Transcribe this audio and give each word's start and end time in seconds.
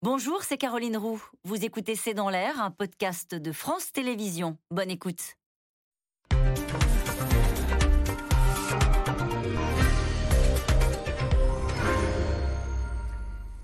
Bonjour, 0.00 0.44
c'est 0.44 0.58
Caroline 0.58 0.96
Roux. 0.96 1.20
Vous 1.42 1.64
écoutez 1.64 1.96
C'est 1.96 2.14
dans 2.14 2.30
l'air, 2.30 2.62
un 2.62 2.70
podcast 2.70 3.34
de 3.34 3.50
France 3.50 3.90
Télévisions. 3.90 4.56
Bonne 4.70 4.92
écoute. 4.92 5.34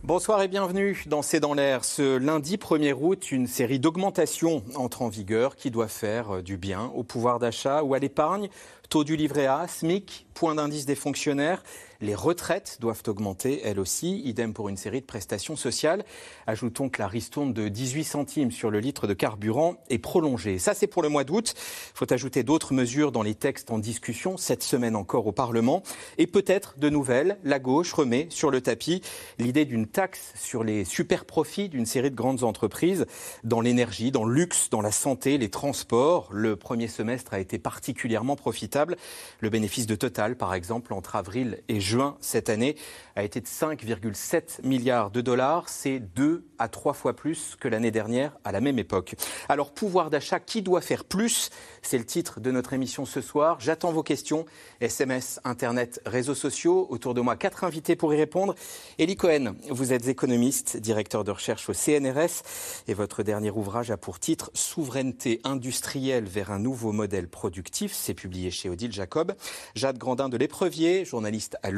Bonsoir 0.03 0.43
et 0.43 0.49
bienvenue 0.49 1.05
dans 1.07 1.23
C'est 1.23 1.39
dans 1.39 1.55
l'air. 1.55 1.85
Ce 1.85 2.19
lundi 2.19 2.57
1er 2.57 2.95
août, 3.01 3.31
une 3.31 3.47
série 3.47 3.79
d'augmentations 3.79 4.65
entre 4.75 5.03
en 5.03 5.09
vigueur 5.09 5.55
qui 5.55 5.71
doit 5.71 5.87
faire 5.87 6.43
du 6.43 6.59
bien 6.59 6.91
au 6.97 7.05
pouvoir 7.05 7.39
d'achat 7.39 7.85
ou 7.85 7.95
à 7.95 8.01
l'épargne. 8.01 8.49
Taux 8.91 9.05
du 9.05 9.15
livret 9.17 9.47
A, 9.47 9.67
SMIC, 9.69 10.27
point 10.35 10.57
d'indice 10.57 10.85
des 10.85 10.97
fonctionnaires. 10.97 11.63
Les 12.05 12.15
retraites 12.15 12.77
doivent 12.83 13.03
augmenter, 13.07 13.63
elles 13.65 13.81
aussi. 13.81 14.21
Idem 14.27 14.53
pour 14.53 14.69
une 14.69 14.77
série 14.77 15.01
de 15.01 15.07
prestations 15.07 15.57
sociales. 15.57 16.05
Ajoutons 16.47 16.91
que 16.91 17.01
la 17.01 17.09
ristourne 17.09 17.55
de 17.55 17.69
18 17.69 18.05
centimes 18.05 18.51
sur 18.51 18.71
le 18.71 18.79
litre 18.79 19.07
de 19.07 19.15
carburant 19.15 19.77
est 19.89 19.97
prolongée. 19.97 20.59
Ça, 20.59 20.75
c'est 20.75 20.87
pour 20.87 21.01
le 21.01 21.09
mois 21.09 21.25
d'août. 21.25 21.55
Il 21.57 21.97
faut 21.97 22.13
ajouter 22.13 22.43
d'autres 22.43 22.75
mesures 22.75 23.11
dans 23.11 23.23
les 23.23 23.35
textes 23.35 23.71
en 23.71 23.79
discussion 23.79 24.37
cette 24.37 24.63
semaine 24.63 24.97
encore 24.97 25.27
au 25.27 25.33
Parlement. 25.33 25.83
Et 26.19 26.27
peut-être 26.27 26.79
de 26.79 26.91
nouvelles. 26.91 27.39
La 27.43 27.59
gauche 27.59 27.95
remet 27.95 28.27
sur 28.29 28.51
le 28.51 28.61
tapis 28.61 29.01
l'idée 29.39 29.65
d'une 29.65 29.87
taxe 29.87 30.35
sur 30.35 30.63
les 30.63 30.85
super 30.85 31.25
profits 31.25 31.71
d'une 31.71 31.87
série 31.87 32.11
de 32.11 32.17
grandes 32.17 32.45
entreprises 32.45 33.07
dans 33.45 33.63
l'énergie, 33.63 34.11
dans 34.11 34.27
le 34.27 34.35
luxe, 34.35 34.69
dans 34.69 34.83
la 34.83 34.93
santé, 34.93 35.39
les 35.39 35.49
transports. 35.49 36.29
Le 36.33 36.57
premier 36.57 36.89
semestre 36.89 37.33
a 37.33 37.41
été 37.41 37.59
particulièrement 37.59 38.37
profitable. 38.37 38.99
Le 39.41 39.49
bénéfice 39.49 39.87
de 39.87 39.95
Total, 39.95 40.37
par 40.37 40.53
exemple, 40.53 40.93
entre 40.93 41.17
avril 41.17 41.63
et 41.69 41.81
juin 41.81 41.94
cette 42.21 42.49
année 42.49 42.77
a 43.17 43.23
été 43.23 43.41
de 43.41 43.47
5,7 43.47 44.65
milliards 44.65 45.11
de 45.11 45.21
dollars. 45.21 45.69
C'est 45.69 46.01
deux 46.01 46.45
à 46.59 46.69
trois 46.69 46.95
fois 46.95 47.15
plus 47.15 47.57
que 47.61 47.69
l'année 47.69 47.91
dernière 47.91 48.33
à 48.45 48.53
la 48.53 48.61
même 48.61 48.79
époque. 48.79 49.15
Alors, 49.49 49.73
pouvoir 49.73 50.11
d'achat, 50.11 50.41
qui 50.41 50.63
doit 50.63 50.81
faire 50.81 51.05
plus? 51.05 51.51
C'est 51.83 51.99
le 51.99 52.05
titre 52.05 52.41
de 52.41 52.51
notre 52.51 52.73
émission 52.73 53.05
ce 53.05 53.21
soir. 53.21 53.59
J'attends 53.61 53.93
vos 53.93 54.03
questions. 54.03 54.47
SMS, 54.81 55.41
Internet, 55.45 56.01
réseaux 56.07 56.35
sociaux. 56.35 56.87
Autour 56.91 57.15
de 57.15 57.21
moi, 57.21 57.37
quatre 57.37 57.65
invités 57.65 57.97
pour 57.97 58.13
y 58.15 58.17
répondre. 58.17 58.55
Elie 58.99 59.17
Cohen, 59.17 59.55
vous 59.71 59.93
êtes 59.93 60.09
économiste, 60.09 60.77
directeur 60.77 61.25
de 61.25 61.31
recherche 61.31 61.69
au 61.69 61.75
CNRS. 61.75 62.43
Et 62.89 62.95
votre 62.95 63.23
dernier 63.23 63.51
ouvrage 63.51 63.91
a 63.91 63.97
pour 63.97 64.19
titre 64.19 64.51
Souveraineté 64.55 65.41
industrielle 65.45 66.25
vers 66.25 66.51
un 66.51 66.59
nouveau 66.59 66.93
modèle 66.93 67.29
productif. 67.29 67.93
C'est 67.93 68.15
publié 68.15 68.51
chez 68.51 68.69
Odile 68.69 68.93
Jacob. 68.93 69.35
Jade 69.75 69.99
Grandin 69.99 70.29
de 70.29 70.37
l'Éprevier, 70.37 71.05
journaliste 71.05 71.57
à 71.63 71.71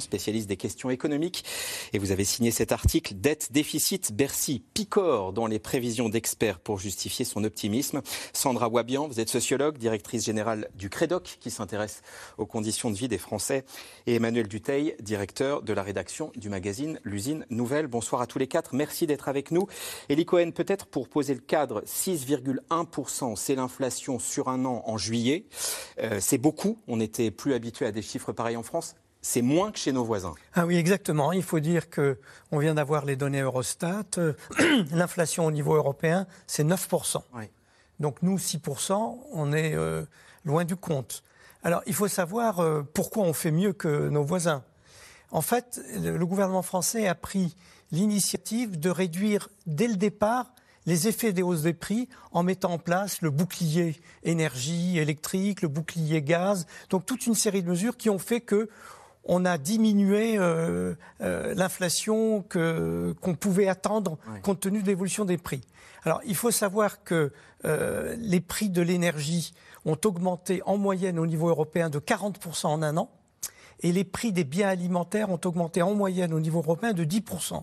spécialiste 0.00 0.48
des 0.48 0.56
questions 0.56 0.90
économiques. 0.90 1.44
Et 1.92 1.98
vous 1.98 2.12
avez 2.12 2.24
signé 2.24 2.50
cet 2.50 2.72
article 2.72 3.14
Dette, 3.14 3.52
déficit, 3.52 4.12
Bercy, 4.12 4.62
picore 4.74 5.32
dans 5.32 5.46
les 5.46 5.58
prévisions 5.58 6.08
d'experts 6.08 6.58
pour 6.58 6.78
justifier 6.78 7.24
son 7.24 7.44
optimisme. 7.44 8.02
Sandra 8.32 8.68
Wabian, 8.68 9.08
vous 9.08 9.20
êtes 9.20 9.28
sociologue, 9.28 9.78
directrice 9.78 10.24
générale 10.24 10.68
du 10.74 10.90
CREDOC 10.90 11.38
qui 11.40 11.50
s'intéresse 11.50 12.02
aux 12.38 12.46
conditions 12.46 12.90
de 12.90 12.96
vie 12.96 13.08
des 13.08 13.18
Français. 13.18 13.64
Et 14.06 14.14
Emmanuel 14.14 14.48
Duteil, 14.48 14.94
directeur 15.00 15.62
de 15.62 15.72
la 15.72 15.82
rédaction 15.82 16.32
du 16.36 16.48
magazine 16.48 17.00
L'usine 17.04 17.46
Nouvelle. 17.50 17.86
Bonsoir 17.86 18.22
à 18.22 18.26
tous 18.26 18.38
les 18.38 18.46
quatre. 18.46 18.74
Merci 18.74 19.06
d'être 19.06 19.28
avec 19.28 19.50
nous. 19.50 19.66
Elie 20.08 20.24
Cohen, 20.26 20.50
peut-être 20.52 20.86
pour 20.86 21.08
poser 21.08 21.34
le 21.34 21.40
cadre, 21.40 21.82
6,1%, 21.86 23.36
c'est 23.36 23.54
l'inflation 23.54 24.18
sur 24.18 24.48
un 24.48 24.64
an 24.64 24.82
en 24.86 24.98
juillet. 24.98 25.44
Euh, 26.00 26.18
c'est 26.20 26.38
beaucoup. 26.38 26.78
On 26.88 26.96
n'était 26.96 27.30
plus 27.30 27.54
habitué 27.54 27.86
à 27.86 27.92
des 27.92 28.02
chiffres 28.02 28.32
pareils 28.32 28.56
en 28.56 28.62
France 28.62 28.94
c'est 29.22 29.42
moins 29.42 29.70
que 29.70 29.78
chez 29.78 29.92
nos 29.92 30.04
voisins. 30.04 30.34
Ah 30.54 30.66
oui, 30.66 30.76
exactement. 30.76 31.32
Il 31.32 31.42
faut 31.42 31.60
dire 31.60 31.90
que 31.90 32.18
on 32.50 32.58
vient 32.58 32.74
d'avoir 32.74 33.04
les 33.04 33.16
données 33.16 33.40
Eurostat. 33.40 34.04
L'inflation 34.92 35.46
au 35.46 35.50
niveau 35.50 35.74
européen, 35.74 36.26
c'est 36.46 36.64
9%. 36.64 37.22
Donc 37.98 38.22
nous, 38.22 38.38
6%, 38.38 39.18
on 39.32 39.52
est 39.52 39.74
euh, 39.74 40.04
loin 40.44 40.64
du 40.64 40.76
compte. 40.76 41.22
Alors 41.62 41.82
il 41.86 41.94
faut 41.94 42.08
savoir 42.08 42.60
euh, 42.60 42.82
pourquoi 42.94 43.24
on 43.24 43.34
fait 43.34 43.50
mieux 43.50 43.72
que 43.72 44.08
nos 44.08 44.24
voisins. 44.24 44.64
En 45.30 45.42
fait, 45.42 45.80
le 45.94 46.24
gouvernement 46.24 46.62
français 46.62 47.06
a 47.06 47.14
pris 47.14 47.54
l'initiative 47.92 48.80
de 48.80 48.90
réduire 48.90 49.48
dès 49.66 49.86
le 49.86 49.96
départ 49.96 50.52
les 50.86 51.08
effets 51.08 51.32
des 51.32 51.42
hausses 51.42 51.62
des 51.62 51.74
prix 51.74 52.08
en 52.32 52.42
mettant 52.42 52.72
en 52.72 52.78
place 52.78 53.20
le 53.22 53.30
bouclier 53.30 54.00
énergie 54.22 54.98
électrique, 54.98 55.62
le 55.62 55.68
bouclier 55.68 56.22
gaz, 56.22 56.66
donc 56.88 57.06
toute 57.06 57.26
une 57.26 57.34
série 57.34 57.62
de 57.62 57.68
mesures 57.68 57.96
qui 57.96 58.10
ont 58.10 58.18
fait 58.18 58.40
que 58.40 58.68
on 59.32 59.44
a 59.44 59.58
diminué 59.58 60.36
euh, 60.36 60.94
euh, 61.20 61.54
l'inflation 61.54 62.42
qu'on 62.42 63.34
pouvait 63.34 63.68
attendre 63.68 64.18
compte 64.42 64.58
tenu 64.58 64.82
de 64.82 64.88
l'évolution 64.88 65.24
des 65.24 65.38
prix. 65.38 65.60
Alors, 66.04 66.20
il 66.26 66.34
faut 66.34 66.50
savoir 66.50 67.04
que 67.04 67.32
euh, 67.64 68.16
les 68.18 68.40
prix 68.40 68.70
de 68.70 68.82
l'énergie 68.82 69.54
ont 69.84 69.96
augmenté 70.04 70.62
en 70.66 70.76
moyenne 70.76 71.16
au 71.18 71.26
niveau 71.26 71.48
européen 71.48 71.90
de 71.90 72.00
40% 72.00 72.66
en 72.66 72.82
un 72.82 72.96
an, 72.96 73.08
et 73.82 73.92
les 73.92 74.02
prix 74.02 74.32
des 74.32 74.42
biens 74.42 74.68
alimentaires 74.68 75.30
ont 75.30 75.40
augmenté 75.44 75.80
en 75.80 75.94
moyenne 75.94 76.34
au 76.34 76.40
niveau 76.40 76.58
européen 76.58 76.92
de 76.92 77.04
10%. 77.04 77.62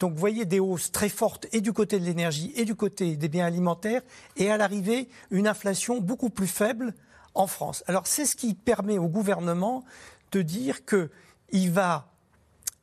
Donc, 0.00 0.14
vous 0.14 0.18
voyez 0.18 0.46
des 0.46 0.60
hausses 0.60 0.92
très 0.92 1.10
fortes 1.10 1.46
et 1.52 1.60
du 1.60 1.74
côté 1.74 2.00
de 2.00 2.06
l'énergie 2.06 2.54
et 2.56 2.64
du 2.64 2.74
côté 2.74 3.16
des 3.16 3.28
biens 3.28 3.46
alimentaires, 3.46 4.00
et 4.36 4.50
à 4.50 4.56
l'arrivée, 4.56 5.10
une 5.30 5.46
inflation 5.46 6.00
beaucoup 6.00 6.30
plus 6.30 6.46
faible 6.46 6.94
en 7.34 7.46
France. 7.46 7.84
Alors, 7.86 8.06
c'est 8.06 8.24
ce 8.24 8.36
qui 8.36 8.54
permet 8.54 8.98
au 8.98 9.08
gouvernement 9.08 9.84
de 10.32 10.42
dire 10.42 10.80
qu'il 10.84 11.70
va 11.70 12.08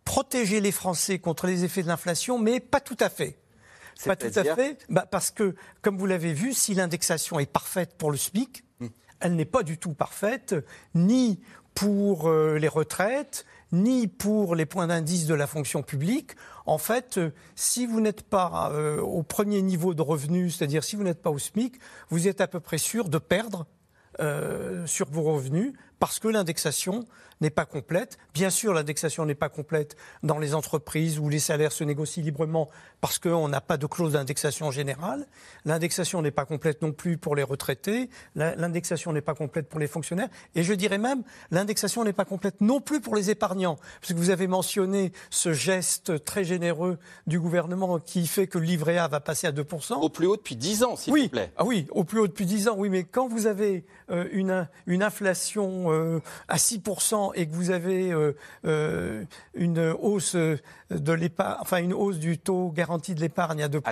protéger 0.05 0.61
les 0.61 0.71
Français 0.71 1.19
contre 1.19 1.45
les 1.45 1.65
effets 1.65 1.83
de 1.83 1.87
l'inflation, 1.87 2.39
mais 2.39 2.59
pas 2.59 2.79
tout 2.79 2.97
à 2.99 3.09
fait. 3.09 3.37
Pas 4.05 4.15
tout 4.15 4.31
à 4.33 4.55
fait, 4.55 4.77
bah, 4.89 5.05
parce 5.09 5.29
que, 5.29 5.55
comme 5.81 5.97
vous 5.97 6.05
l'avez 6.05 6.33
vu, 6.33 6.53
si 6.53 6.73
l'indexation 6.73 7.39
est 7.39 7.51
parfaite 7.51 7.95
pour 7.97 8.11
le 8.11 8.17
SMIC, 8.17 8.63
hmm. 8.79 8.87
elle 9.19 9.35
n'est 9.35 9.45
pas 9.45 9.61
du 9.61 9.77
tout 9.77 9.93
parfaite, 9.93 10.55
ni 10.95 11.41
pour 11.73 12.29
euh, 12.29 12.57
les 12.57 12.67
retraites, 12.67 13.45
ni 13.71 14.07
pour 14.07 14.55
les 14.55 14.65
points 14.65 14.87
d'indice 14.87 15.25
de 15.27 15.33
la 15.33 15.47
fonction 15.47 15.83
publique. 15.83 16.31
En 16.65 16.77
fait, 16.77 17.17
euh, 17.17 17.31
si 17.55 17.85
vous 17.85 18.01
n'êtes 18.01 18.23
pas 18.23 18.71
euh, 18.73 18.99
au 19.01 19.21
premier 19.21 19.61
niveau 19.61 19.93
de 19.93 20.01
revenu, 20.01 20.49
c'est-à-dire 20.49 20.83
si 20.83 20.95
vous 20.95 21.03
n'êtes 21.03 21.21
pas 21.21 21.29
au 21.29 21.39
SMIC, 21.39 21.79
vous 22.09 22.27
êtes 22.27 22.41
à 22.41 22.47
peu 22.47 22.59
près 22.59 22.77
sûr 22.77 23.09
de 23.09 23.17
perdre 23.17 23.65
sur 24.85 25.09
vos 25.09 25.21
revenus 25.21 25.71
parce 25.99 26.19
que 26.19 26.27
l'indexation 26.27 27.05
n'est 27.41 27.49
pas 27.49 27.65
complète. 27.65 28.17
Bien 28.33 28.49
sûr, 28.49 28.73
l'indexation 28.73 29.25
n'est 29.25 29.35
pas 29.35 29.49
complète 29.49 29.95
dans 30.23 30.39
les 30.39 30.55
entreprises 30.55 31.19
où 31.19 31.29
les 31.29 31.39
salaires 31.39 31.71
se 31.71 31.83
négocient 31.83 32.23
librement 32.23 32.69
parce 33.01 33.17
qu'on 33.17 33.47
n'a 33.47 33.61
pas 33.61 33.77
de 33.77 33.85
clause 33.85 34.13
d'indexation 34.13 34.71
générale. 34.71 35.25
L'indexation 35.65 36.21
n'est 36.21 36.31
pas 36.31 36.45
complète 36.45 36.81
non 36.81 36.91
plus 36.91 37.17
pour 37.17 37.35
les 37.35 37.43
retraités. 37.43 38.09
L'indexation 38.35 39.13
n'est 39.13 39.21
pas 39.21 39.35
complète 39.35 39.69
pour 39.69 39.79
les 39.79 39.87
fonctionnaires. 39.87 40.27
Et 40.55 40.63
je 40.63 40.73
dirais 40.73 40.97
même, 40.97 41.23
l'indexation 41.51 42.03
n'est 42.03 42.13
pas 42.13 42.25
complète 42.25 42.59
non 42.61 42.81
plus 42.81 42.99
pour 42.99 43.15
les 43.15 43.29
épargnants. 43.29 43.77
Parce 44.01 44.13
que 44.13 44.17
vous 44.17 44.31
avez 44.31 44.47
mentionné 44.47 45.13
ce 45.29 45.53
geste 45.53 46.23
très 46.25 46.43
généreux 46.43 46.97
du 47.27 47.39
gouvernement 47.39 47.99
qui 47.99 48.27
fait 48.27 48.47
que 48.47 48.57
le 48.57 48.65
livret 48.65 48.97
A 48.97 49.07
va 49.07 49.21
passer 49.21 49.47
à 49.47 49.51
2%. 49.51 49.93
Au 49.93 50.09
plus 50.09 50.27
haut 50.27 50.35
depuis 50.35 50.55
10 50.55 50.83
ans, 50.83 50.95
s'il 50.95 51.13
oui. 51.13 51.23
vous 51.23 51.29
plaît. 51.29 51.51
Ah 51.55 51.63
oui, 51.63 51.87
au 51.91 52.03
plus 52.03 52.19
haut 52.19 52.27
depuis 52.27 52.45
10 52.45 52.67
ans, 52.67 52.75
oui. 52.77 52.89
Mais 52.89 53.03
quand 53.03 53.27
vous 53.29 53.47
avez 53.47 53.85
euh, 54.11 54.27
une, 54.31 54.67
une 54.87 55.03
inflation 55.03 55.88
euh, 55.91 56.21
à 56.47 56.57
6% 56.57 57.31
et 57.35 57.47
que 57.47 57.53
vous 57.53 57.71
avez 57.71 58.11
euh, 58.11 58.35
euh, 58.65 59.23
une 59.53 59.79
hausse 59.99 60.35
de 60.35 61.13
l'épargne, 61.13 61.57
enfin 61.61 61.77
une 61.77 61.93
hausse 61.93 62.17
du 62.17 62.37
taux 62.37 62.71
garanti 62.71 63.15
de 63.15 63.21
l'épargne 63.21 63.61
à 63.63 63.67
2%, 63.67 63.83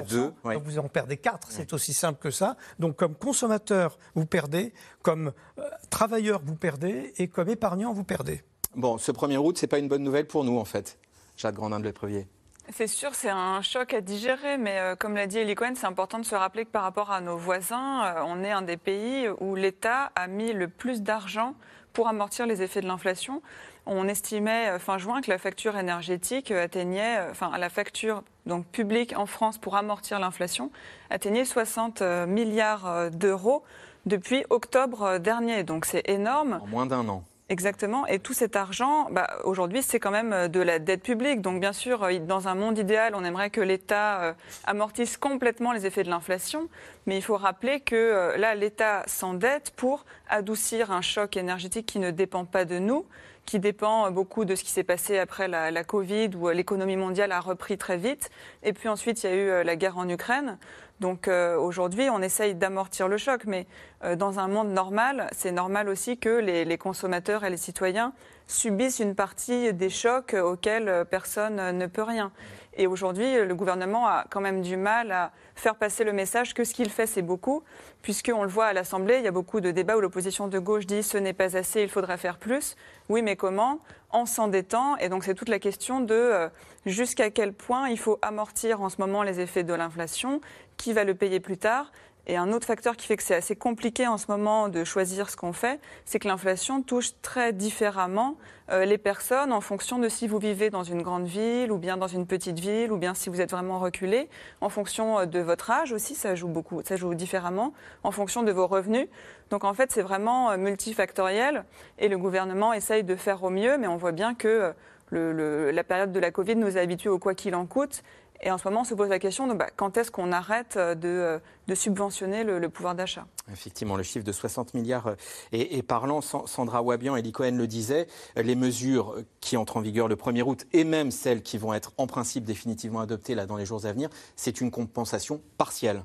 à 0.44 0.54
donc 0.54 0.64
vous 0.64 0.80
en 0.80 0.88
perdez 0.88 1.18
4, 1.18 1.48
c'est 1.52 1.74
aussi 1.74 1.94
simple 1.94 2.20
que 2.20 2.32
ça. 2.32 2.58
Donc 2.80 2.96
comme 2.96 3.16
consommateur, 3.16 3.98
vous 4.16 4.26
perdez, 4.26 4.74
comme 5.02 5.32
euh, 5.60 5.64
travailleur, 5.90 6.42
vous 6.44 6.56
perdez, 6.56 7.14
et 7.18 7.28
comme 7.28 7.50
épargnant, 7.50 7.94
vous 7.94 8.04
perdez. 8.04 8.42
Bon, 8.76 8.98
ce 8.98 9.12
1er 9.12 9.38
août, 9.38 9.58
c'est 9.58 9.68
pas 9.68 9.80
une 9.80 9.88
bonne 9.88 10.04
nouvelle 10.04 10.28
pour 10.28 10.44
nous 10.44 10.58
en 10.58 10.66
fait. 10.66 11.00
Jade 11.36 11.56
Grandin 11.56 11.80
de 11.80 11.86
l'Éprevier. 11.86 12.28
C'est 12.70 12.88
sûr, 12.88 13.16
c'est 13.16 13.30
un 13.30 13.62
choc 13.62 13.94
à 13.94 14.02
digérer, 14.02 14.58
mais 14.58 14.94
comme 15.00 15.16
l'a 15.16 15.26
dit 15.26 15.38
Elie 15.38 15.56
Cohen, 15.56 15.72
c'est 15.76 15.86
important 15.86 16.20
de 16.20 16.26
se 16.26 16.36
rappeler 16.36 16.66
que 16.66 16.70
par 16.70 16.84
rapport 16.84 17.12
à 17.12 17.22
nos 17.22 17.38
voisins, 17.38 18.14
on 18.26 18.44
est 18.44 18.52
un 18.52 18.62
des 18.62 18.76
pays 18.76 19.30
où 19.40 19.56
l'État 19.56 20.12
a 20.16 20.28
mis 20.28 20.52
le 20.52 20.68
plus 20.68 21.02
d'argent 21.02 21.56
pour 21.98 22.08
amortir 22.08 22.46
les 22.46 22.62
effets 22.62 22.82
de 22.82 22.86
l'inflation. 22.86 23.42
On 23.88 24.08
estimait 24.08 24.70
euh, 24.70 24.78
fin 24.78 25.00
juin 25.00 25.22
que 25.22 25.32
la 25.32 25.40
facture 25.40 25.76
énergétique 25.76 26.52
euh, 26.52 26.66
atteignait, 26.66 27.18
euh, 27.18 27.32
enfin 27.32 27.58
la 27.58 27.72
facture 27.72 28.22
donc 28.46 28.68
publique 28.68 29.16
en 29.18 29.26
France 29.26 29.58
pour 29.58 29.76
amortir 29.76 30.20
l'inflation 30.20 30.70
atteignait 31.10 31.44
60 31.44 32.04
milliards 32.28 33.10
d'euros 33.10 33.64
depuis 34.06 34.46
octobre 34.52 35.18
dernier. 35.18 35.64
Donc 35.64 35.86
c'est 35.86 36.08
énorme. 36.08 36.60
En 36.62 36.68
moins 36.68 36.86
d'un 36.86 37.10
an. 37.10 37.24
Exactement. 37.50 38.06
Et 38.08 38.20
tout 38.20 38.34
cet 38.34 38.58
argent, 38.58 39.08
bah, 39.10 39.38
aujourd'hui, 39.46 39.82
c'est 39.82 40.00
quand 40.00 40.12
même 40.12 40.50
de 40.50 40.60
la 40.60 40.80
dette 40.80 41.02
publique. 41.02 41.42
Donc, 41.42 41.62
bien 41.62 41.72
sûr, 41.72 42.06
dans 42.22 42.50
un 42.50 42.56
monde 42.56 42.78
idéal, 42.78 43.16
on 43.16 43.24
aimerait 43.24 43.50
que 43.50 43.62
l'État 43.62 44.36
amortisse 44.66 45.16
complètement 45.16 45.72
les 45.72 45.86
effets 45.86 46.04
de 46.04 46.10
l'inflation. 46.10 46.68
Mais 47.06 47.16
il 47.16 47.22
faut 47.22 47.38
rappeler 47.38 47.80
que 47.80 48.36
là, 48.38 48.54
l'État 48.54 49.04
s'endette 49.08 49.72
pour 49.78 50.06
adoucir 50.30 50.92
un 50.92 51.02
choc 51.02 51.38
énergétique 51.38 51.86
qui 51.86 52.00
ne 52.00 52.12
dépend 52.12 52.44
pas 52.44 52.66
de 52.66 52.80
nous, 52.80 53.06
qui 53.48 53.60
dépend 53.60 54.12
beaucoup 54.12 54.44
de 54.44 54.56
ce 54.56 54.64
qui 54.64 54.72
s'est 54.72 54.84
passé 54.84 55.18
après 55.18 55.48
la, 55.48 55.84
Covid, 55.86 56.32
où 56.36 56.50
l'économie 56.50 56.98
mondiale 56.98 57.32
a 57.32 57.40
repris 57.40 57.78
très 57.78 57.96
vite. 57.96 58.30
Et 58.62 58.74
puis 58.74 58.90
ensuite, 58.90 59.24
il 59.24 59.30
y 59.30 59.34
a 59.34 59.36
eu 59.36 59.64
la 59.64 59.76
guerre 59.78 59.98
en 59.98 60.08
Ukraine. 60.08 60.58
Donc 61.00 61.28
euh, 61.28 61.58
aujourd'hui, 61.58 62.10
on 62.10 62.22
essaye 62.22 62.56
d'amortir 62.56 63.08
le 63.08 63.18
choc, 63.18 63.46
mais 63.46 63.66
euh, 64.04 64.16
dans 64.18 64.40
un 64.40 64.50
monde 64.50 64.70
normal, 64.70 65.30
c'est 65.32 65.52
normal 65.52 65.88
aussi 65.88 66.18
que 66.18 66.30
les, 66.30 66.78
consommateurs 66.78 67.46
et 67.46 67.50
les 67.50 67.58
citoyens 67.58 68.14
subissent 68.48 69.00
une 69.00 69.16
partie 69.16 69.74
des 69.74 69.90
chocs 69.90 70.34
auxquels 70.34 71.06
personne 71.10 71.78
ne 71.78 71.86
peut 71.86 72.04
rien. 72.04 72.32
Et 72.80 72.86
aujourd'hui, 72.86 73.44
le 73.44 73.56
gouvernement 73.56 74.08
a 74.08 74.26
quand 74.30 74.40
même 74.40 74.62
du 74.62 74.78
mal 74.78 75.12
à 75.12 75.32
faire 75.56 75.76
passer 75.76 76.04
le 76.04 76.14
message 76.14 76.54
que 76.54 76.64
ce 76.64 76.76
qu'il 76.76 76.92
fait, 76.92 77.08
c'est 77.08 77.24
beaucoup, 77.24 77.64
puisqu'on 78.04 78.44
le 78.44 78.50
voit 78.50 78.68
à 78.68 78.74
l'Assemblée, 78.74 79.18
il 79.18 79.26
y 79.26 79.28
a 79.28 79.32
beaucoup 79.32 79.62
de 79.62 79.72
débats 79.72 79.98
où 79.98 80.00
l'opposition 80.00 80.48
de 80.48 80.60
gauche 80.60 80.86
dit 80.86 81.02
ce 81.02 81.18
n'est 81.18 81.34
pas 81.34 81.58
assez, 81.58 81.82
il 81.82 81.90
faudrait 81.90 82.18
faire 82.18 82.38
plus. 82.38 82.76
Oui, 83.10 83.24
mais 83.24 83.36
comment? 83.36 83.80
En 84.12 84.28
s'endettant. 84.28 84.96
Et 84.98 85.10
donc 85.10 85.24
c'est 85.24 85.34
toute 85.34 85.50
la 85.50 85.58
question 85.58 86.02
de 86.02 86.14
euh, 86.14 86.50
jusqu'à 86.86 87.32
quel 87.32 87.52
point 87.52 87.90
il 87.90 87.98
faut 87.98 88.20
amortir 88.22 88.82
en 88.82 88.90
ce 88.90 89.02
moment 89.02 89.24
les 89.24 89.40
effets 89.40 89.64
de 89.64 89.74
l'inflation, 89.74 90.40
qui 90.78 90.94
va 90.94 91.04
le 91.04 91.16
payer 91.16 91.40
plus 91.40 91.58
tard. 91.58 91.92
Et 92.30 92.36
un 92.36 92.52
autre 92.52 92.68
facteur 92.68 92.98
qui 92.98 93.08
fait 93.08 93.16
que 93.16 93.24
c'est 93.24 93.36
assez 93.36 93.56
compliqué 93.56 94.06
en 94.06 94.18
ce 94.18 94.26
moment 94.28 94.68
de 94.68 94.84
choisir 94.84 95.30
ce 95.30 95.38
qu'on 95.38 95.54
fait, 95.54 95.80
c'est 96.04 96.20
que 96.20 96.28
l'inflation 96.28 96.82
touche 96.84 97.12
très 97.22 97.54
différemment 97.54 98.36
euh, 98.70 98.84
les 98.84 98.98
personnes 98.98 99.54
en 99.54 99.62
fonction 99.62 99.98
de 99.98 100.10
si 100.10 100.28
vous 100.28 100.38
vivez 100.38 100.70
dans 100.70 100.84
une 100.84 101.02
grande 101.02 101.26
ville 101.26 101.72
ou 101.72 101.78
bien 101.78 101.96
dans 101.96 102.08
une 102.08 102.28
petite 102.28 102.60
ville 102.60 102.92
ou 102.92 102.98
bien 102.98 103.14
si 103.14 103.30
vous 103.30 103.40
êtes 103.40 103.52
vraiment 103.52 103.80
reculé, 103.80 104.28
en 104.60 104.68
fonction 104.68 105.20
euh, 105.20 105.26
de 105.26 105.40
votre 105.40 105.72
âge 105.72 105.94
aussi, 105.94 106.16
ça 106.16 106.36
joue 106.36 106.50
beaucoup, 106.50 106.82
ça 106.84 106.98
joue 106.98 107.14
différemment, 107.14 107.74
en 108.04 108.12
fonction 108.12 108.44
de 108.44 108.52
vos 108.52 108.68
revenus. 108.68 109.08
Donc 109.50 109.64
en 109.64 109.74
fait, 109.74 109.94
c'est 109.94 110.02
vraiment 110.02 110.52
euh, 110.52 110.58
multifactoriel 110.58 111.64
et 111.98 112.10
le 112.10 112.18
gouvernement 112.18 112.74
essaye 112.74 113.06
de 113.06 113.16
faire 113.16 113.42
au 113.42 113.50
mieux, 113.50 113.78
mais 113.78 113.88
on 113.88 113.96
voit 113.96 114.12
bien 114.12 114.36
que 114.36 114.74
la 115.14 115.84
période 115.86 116.12
de 116.12 116.20
la 116.20 116.32
Covid 116.32 116.58
nous 116.58 116.78
a 116.78 116.82
habitués 116.82 117.08
au 117.08 117.18
quoi 117.18 117.34
qu'il 117.34 117.56
en 117.56 117.66
coûte 117.66 118.04
et 118.42 118.52
en 118.52 118.58
ce 118.58 118.68
moment, 118.68 118.82
on 118.82 118.84
se 118.84 118.94
pose 118.94 119.10
la 119.10 119.20
question 119.20 119.48
de 119.48 119.54
bah, 119.54 119.68
quand 119.76 119.98
est-ce 119.98 120.12
qu'on 120.12 120.32
arrête 120.32 120.78
euh, 120.78 120.96
euh, 121.04 121.40
de, 121.68 121.76
subventionner 121.76 122.44
le, 122.44 122.70
pouvoir 122.70 122.96
d'achat? 122.96 123.26
Effectivement, 123.52 123.96
le 123.96 124.04
chiffre 124.04 124.26
de 124.26 124.32
60 124.32 124.74
milliards 124.74 125.16
est, 125.52 125.82
parlant. 125.84 126.22
Sandra 126.22 126.82
Wabian 126.82 127.16
et 127.16 127.32
Cohen 127.32 127.58
le 127.58 127.68
disaient, 127.68 128.08
les 128.36 128.56
mesures 128.56 129.16
qui 129.42 129.58
entrent 129.58 129.78
en 129.78 129.82
vigueur 129.82 130.08
le 130.08 130.16
1er 130.16 130.44
août 130.44 130.66
et 130.74 130.84
même 130.84 131.12
celles 131.12 131.42
qui 131.42 131.58
vont 131.58 131.74
être 131.74 131.94
en 131.98 132.08
principe 132.08 132.44
définitivement 132.44 133.00
adoptées 133.00 133.36
là, 133.36 133.46
dans 133.46 133.58
les 133.58 133.66
jours 133.66 133.86
à 133.86 133.92
venir, 133.92 134.10
c'est 134.36 134.62
une 134.62 134.72
compensation 134.72 135.42
partielle. 135.58 136.04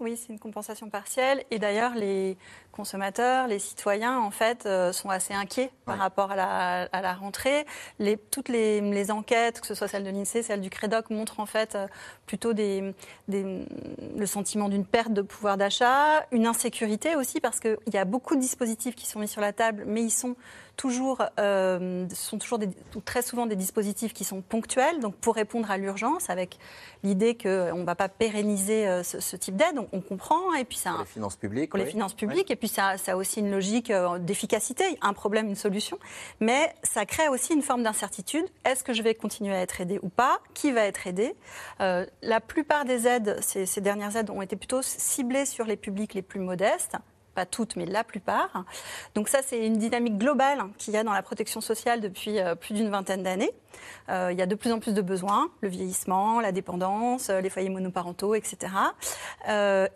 Oui, 0.00 0.16
c'est 0.16 0.32
une 0.32 0.38
compensation 0.38 0.90
partielle. 0.90 1.44
Et 1.50 1.58
d'ailleurs, 1.58 1.94
les 1.94 2.36
consommateurs, 2.74 3.46
les 3.46 3.58
citoyens, 3.58 4.18
en 4.18 4.30
fait, 4.30 4.66
euh, 4.66 4.92
sont 4.92 5.08
assez 5.08 5.32
inquiets 5.32 5.70
par 5.86 5.96
rapport 5.96 6.32
à 6.32 6.36
la, 6.36 7.14
rentrée. 7.14 7.66
Les, 7.98 8.16
toutes 8.16 8.48
les, 8.48 9.10
enquêtes, 9.10 9.60
que 9.60 9.66
ce 9.66 9.74
soit 9.74 9.88
celle 9.88 10.04
de 10.04 10.10
l'INSEE, 10.10 10.42
celle 10.42 10.60
du 10.60 10.70
CREDOC, 10.70 11.10
montrent 11.10 11.40
en 11.40 11.46
fait 11.46 11.74
euh, 11.74 11.86
plutôt 12.26 12.52
des, 12.52 12.94
le 13.28 14.26
sentiment 14.26 14.68
d'une 14.68 14.84
perte 14.84 15.12
de 15.12 15.22
pouvoir 15.22 15.56
d'achat, 15.56 16.26
une 16.32 16.46
insécurité 16.46 17.16
aussi, 17.16 17.40
parce 17.40 17.60
qu'il 17.60 17.76
y 17.92 17.96
a 17.96 18.04
beaucoup 18.04 18.34
de 18.34 18.40
dispositifs 18.40 18.94
qui 18.94 19.06
sont 19.06 19.20
mis 19.20 19.28
sur 19.28 19.40
la 19.40 19.52
table, 19.52 19.84
mais 19.86 20.02
ils 20.02 20.10
sont 20.10 20.34
toujours, 20.76 21.22
euh, 21.38 22.06
sont 22.12 22.38
toujours 22.38 22.58
des, 22.58 22.68
très 23.04 23.22
souvent 23.22 23.46
des 23.46 23.54
dispositifs 23.54 24.12
qui 24.12 24.24
sont 24.24 24.40
ponctuels, 24.40 24.98
donc 24.98 25.14
pour 25.14 25.36
répondre 25.36 25.70
à 25.70 25.78
l'urgence, 25.78 26.30
avec 26.30 26.58
l'idée 27.04 27.36
qu'on 27.36 27.78
ne 27.78 27.84
va 27.84 27.94
pas 27.94 28.08
pérenniser 28.08 29.02
ce, 29.04 29.36
type 29.36 29.56
d'aide. 29.56 29.78
On, 29.78 29.86
on, 29.92 30.00
comprend. 30.00 30.52
Et 30.54 30.64
puis 30.64 30.78
ça, 30.78 30.90
pour 30.90 31.00
les 31.00 31.06
finances 31.06 31.36
publiques. 31.36 31.70
Pour 31.70 31.78
les 31.78 31.86
finances 31.86 32.14
publiques. 32.14 32.50
Et 32.50 32.56
puis 32.56 32.63
ça, 32.68 32.98
ça, 32.98 33.12
a 33.12 33.16
aussi 33.16 33.40
une 33.40 33.50
logique 33.50 33.90
euh, 33.90 34.18
d'efficacité, 34.18 34.84
un 35.02 35.12
problème, 35.12 35.48
une 35.48 35.54
solution. 35.54 35.98
Mais 36.40 36.74
ça 36.82 37.06
crée 37.06 37.28
aussi 37.28 37.54
une 37.54 37.62
forme 37.62 37.82
d'incertitude. 37.82 38.46
Est-ce 38.64 38.84
que 38.84 38.92
je 38.92 39.02
vais 39.02 39.14
continuer 39.14 39.54
à 39.54 39.60
être 39.60 39.80
aidé 39.80 39.98
ou 40.02 40.08
pas? 40.08 40.40
Qui 40.54 40.72
va 40.72 40.82
être 40.82 41.06
aidé 41.06 41.34
La 41.78 42.40
plupart 42.40 42.84
des 42.84 43.06
aides, 43.06 43.38
ces 43.40 43.80
dernières 43.80 44.16
aides, 44.16 44.30
ont 44.30 44.42
été 44.42 44.56
plutôt 44.56 44.82
ciblées 44.82 45.46
sur 45.46 45.64
les 45.64 45.76
publics 45.76 46.14
les 46.14 46.22
plus 46.22 46.40
modestes 46.40 46.96
pas 47.34 47.46
toutes, 47.46 47.76
mais 47.76 47.86
la 47.86 48.04
plupart. 48.04 48.64
Donc 49.14 49.28
ça, 49.28 49.40
c'est 49.44 49.66
une 49.66 49.78
dynamique 49.78 50.18
globale 50.18 50.64
qu'il 50.78 50.94
y 50.94 50.96
a 50.96 51.04
dans 51.04 51.12
la 51.12 51.22
protection 51.22 51.60
sociale 51.60 52.00
depuis 52.00 52.38
euh, 52.38 52.54
plus 52.54 52.74
d'une 52.74 52.88
vingtaine 52.88 53.22
d'années. 53.22 53.50
Euh, 54.08 54.30
il 54.32 54.38
y 54.38 54.42
a 54.42 54.46
de 54.46 54.54
plus 54.54 54.72
en 54.72 54.78
plus 54.78 54.94
de 54.94 55.02
besoins, 55.02 55.50
le 55.60 55.68
vieillissement, 55.68 56.40
la 56.40 56.52
dépendance, 56.52 57.28
euh, 57.28 57.40
les 57.40 57.50
foyers 57.50 57.70
monoparentaux, 57.70 58.34
etc. 58.34 58.72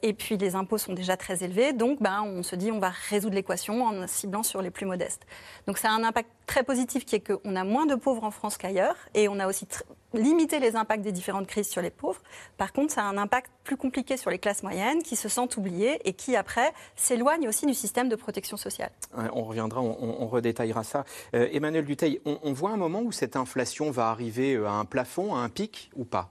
et 0.03 0.13
puis 0.13 0.37
les 0.37 0.55
impôts 0.55 0.79
sont 0.79 0.93
déjà 0.93 1.17
très 1.17 1.45
élevés, 1.45 1.73
donc 1.73 2.03
ben, 2.03 2.23
on 2.25 2.43
se 2.43 2.57
dit 2.57 2.73
on 2.73 2.81
va 2.81 2.91
résoudre 3.09 3.35
l'équation 3.35 3.85
en 3.85 4.07
ciblant 4.07 4.43
sur 4.43 4.63
les 4.63 4.71
plus 4.71 4.87
modestes. 4.87 5.27
Donc 5.67 5.79
ça 5.79 5.91
a 5.91 5.93
un 5.93 6.03
impact 6.03 6.29
très 6.47 6.63
positif 6.63 7.05
qui 7.05 7.17
est 7.17 7.21
qu'on 7.21 7.55
a 7.55 7.65
moins 7.65 7.87
de 7.87 7.95
pauvres 7.95 8.25
en 8.25 8.31
France 8.31 8.57
qu'ailleurs, 8.59 8.97
et 9.15 9.29
on 9.29 9.39
a 9.39 9.47
aussi 9.47 9.67
limiter 10.15 10.59
les 10.61 10.77
impacts 10.77 11.03
des 11.03 11.13
différentes 11.13 11.47
crises 11.47 11.69
sur 11.69 11.83
les 11.83 11.91
pauvres. 11.91 12.21
Par 12.57 12.73
contre, 12.73 12.93
ça 12.93 13.03
a 13.03 13.05
un 13.05 13.19
impact 13.19 13.51
plus 13.65 13.77
compliqué 13.77 14.17
sur 14.17 14.31
les 14.31 14.39
classes 14.39 14.63
moyennes 14.63 15.03
qui 15.03 15.17
se 15.17 15.29
sentent 15.29 15.57
oubliées 15.57 16.01
et 16.05 16.13
qui, 16.13 16.37
après, 16.37 16.73
s'éloignent 16.97 17.49
aussi 17.49 17.67
du 17.67 17.75
système 17.75 18.09
de 18.09 18.17
protection 18.17 18.57
sociale. 18.57 18.91
on 19.15 19.45
reviendra, 19.45 19.81
on, 19.81 20.27
redétaillera 20.27 20.85
ça. 20.85 21.05
Euh, 21.35 21.49
Emmanuel 21.53 21.85
Duteil, 21.85 22.21
on, 22.25 22.53
voit 22.53 22.71
un 22.71 22.77
moment 22.77 23.01
où 23.01 23.13
cette 23.13 23.37
inflation 23.37 23.91
va 23.91 24.09
arriver 24.09 24.55
euh, 24.55 24.67
à 24.67 24.73
un 24.73 24.85
plafond, 24.85 25.35
à 25.35 25.39
un 25.39 25.49
pic 25.49 25.91
ou 25.97 26.05
pas? 26.05 26.31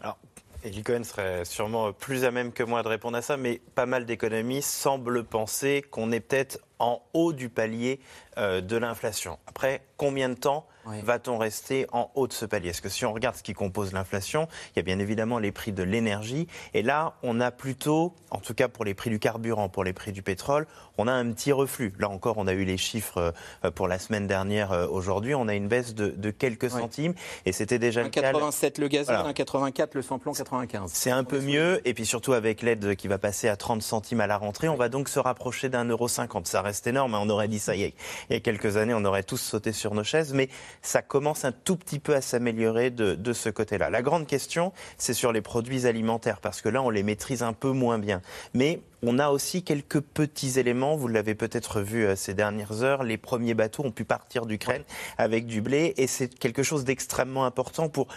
Alors, 0.00 0.18
Eli 0.64 0.82
Cohen 0.82 1.04
serait 1.04 1.44
sûrement 1.44 1.92
plus 1.92 2.24
à 2.24 2.30
même 2.30 2.52
que 2.52 2.62
moi 2.62 2.82
de 2.82 2.88
répondre 2.88 3.16
à 3.16 3.22
ça, 3.22 3.36
mais 3.36 3.60
pas 3.74 3.86
mal 3.86 4.06
d'économistes 4.06 4.70
semblent 4.70 5.24
penser 5.24 5.84
qu'on 5.90 6.10
est 6.10 6.20
peut-être 6.20 6.58
en 6.78 7.02
haut 7.12 7.32
du 7.32 7.48
palier 7.48 8.00
euh, 8.38 8.60
de 8.60 8.76
l'inflation. 8.76 9.38
Après, 9.46 9.82
combien 9.96 10.28
de 10.28 10.34
temps 10.34 10.66
va-t-on 11.02 11.38
rester 11.38 11.86
en 11.92 12.10
haut 12.14 12.26
de 12.26 12.32
ce 12.32 12.44
palier? 12.44 12.70
Parce 12.70 12.80
que 12.80 12.88
si 12.88 13.04
on 13.04 13.12
regarde 13.12 13.36
ce 13.36 13.42
qui 13.42 13.54
compose 13.54 13.92
l'inflation, 13.92 14.48
il 14.74 14.78
y 14.78 14.80
a 14.80 14.82
bien 14.82 14.98
évidemment 14.98 15.38
les 15.38 15.52
prix 15.52 15.72
de 15.72 15.82
l'énergie. 15.82 16.48
Et 16.74 16.82
là, 16.82 17.14
on 17.22 17.40
a 17.40 17.50
plutôt, 17.50 18.14
en 18.30 18.38
tout 18.38 18.54
cas 18.54 18.68
pour 18.68 18.84
les 18.84 18.94
prix 18.94 19.10
du 19.10 19.18
carburant, 19.18 19.68
pour 19.68 19.84
les 19.84 19.92
prix 19.92 20.12
du 20.12 20.22
pétrole, 20.22 20.66
on 20.98 21.06
a 21.06 21.12
un 21.12 21.30
petit 21.32 21.52
reflux. 21.52 21.92
Là 21.98 22.08
encore, 22.08 22.38
on 22.38 22.46
a 22.46 22.52
eu 22.52 22.64
les 22.64 22.76
chiffres 22.76 23.32
euh, 23.64 23.70
pour 23.70 23.88
la 23.88 23.98
semaine 23.98 24.26
dernière. 24.26 24.72
Euh, 24.72 24.86
aujourd'hui, 24.88 25.34
on 25.34 25.48
a 25.48 25.54
une 25.54 25.68
baisse 25.68 25.94
de, 25.94 26.30
quelques 26.30 26.70
centimes. 26.70 27.14
Et 27.46 27.52
c'était 27.52 27.78
déjà 27.78 28.02
le 28.02 28.10
cas. 28.10 28.20
87 28.20 28.78
le 28.78 28.88
gaz, 28.88 29.08
1,84 29.08 29.88
le 29.94 30.02
samplon 30.02 30.32
95. 30.32 30.90
C'est 30.92 31.10
un 31.10 31.24
peu 31.24 31.40
mieux. 31.40 31.80
Et 31.86 31.94
puis 31.94 32.06
surtout 32.06 32.32
avec 32.32 32.62
l'aide 32.62 32.96
qui 32.96 33.08
va 33.08 33.18
passer 33.18 33.48
à 33.48 33.56
30 33.56 33.82
centimes 33.82 34.20
à 34.20 34.26
la 34.26 34.36
rentrée, 34.36 34.68
on 34.68 34.76
va 34.76 34.88
donc 34.88 35.08
se 35.08 35.18
rapprocher 35.18 35.68
d'un 35.68 35.84
euro 35.84 36.08
50. 36.08 36.46
Ça 36.46 36.62
reste 36.62 36.86
énorme. 36.86 37.14
Hein. 37.14 37.20
On 37.22 37.30
aurait 37.30 37.48
dit 37.48 37.58
ça 37.58 37.74
il 37.74 37.92
y 38.30 38.34
a 38.34 38.40
quelques 38.40 38.76
années, 38.76 38.94
on 38.94 39.04
aurait 39.04 39.22
tous 39.22 39.38
sauté 39.38 39.72
sur 39.72 39.94
nos 39.94 40.04
chaises. 40.04 40.32
Mais 40.34 40.48
ça 40.82 41.02
commence 41.02 41.44
un 41.44 41.52
tout 41.52 41.76
petit 41.76 41.98
peu 41.98 42.14
à 42.14 42.20
s'améliorer 42.20 42.90
de, 42.90 43.32
ce 43.32 43.48
côté-là. 43.48 43.90
La 43.90 44.02
grande 44.02 44.26
question, 44.26 44.72
c'est 44.96 45.14
sur 45.14 45.32
les 45.32 45.40
produits 45.40 45.86
alimentaires, 45.86 46.40
parce 46.40 46.60
que 46.60 46.68
là, 46.68 46.82
on 46.82 46.90
les 46.90 47.02
maîtrise 47.02 47.42
un 47.42 47.52
peu 47.52 47.70
moins 47.70 47.98
bien. 47.98 48.22
Mais 48.54 48.80
on 49.02 49.18
a 49.18 49.28
aussi 49.28 49.62
quelques 49.62 50.00
petits 50.00 50.58
éléments, 50.58 50.96
vous 50.96 51.08
l'avez 51.08 51.34
peut-être 51.34 51.80
vu 51.80 52.04
euh, 52.04 52.16
ces 52.16 52.34
dernières 52.34 52.82
heures, 52.82 53.04
les 53.04 53.16
premiers 53.16 53.54
bateaux 53.54 53.84
ont 53.84 53.92
pu 53.92 54.04
partir 54.04 54.46
d'Ukraine 54.46 54.82
avec 55.18 55.46
du 55.46 55.60
blé, 55.60 55.94
et 55.96 56.06
c'est 56.06 56.28
quelque 56.36 56.62
chose 56.62 56.84
d'extrêmement 56.84 57.44
important 57.44 57.88
pour 57.88 58.08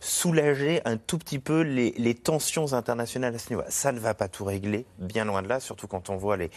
soulager 0.00 0.80
un 0.84 0.96
tout 0.96 1.18
petit 1.18 1.38
peu 1.38 1.62
les, 1.62 2.14
tensions 2.14 2.72
internationales 2.72 3.34
à 3.34 3.38
ce 3.38 3.50
niveau. 3.50 3.62
Ça 3.68 3.92
ne 3.92 3.98
va 3.98 4.14
pas 4.14 4.28
tout 4.28 4.44
régler, 4.44 4.86
bien 4.98 5.24
loin 5.24 5.42
de 5.42 5.48
là, 5.48 5.60
surtout 5.60 5.86
quand 5.86 6.10
on 6.10 6.16
voit 6.16 6.36
les, 6.36 6.50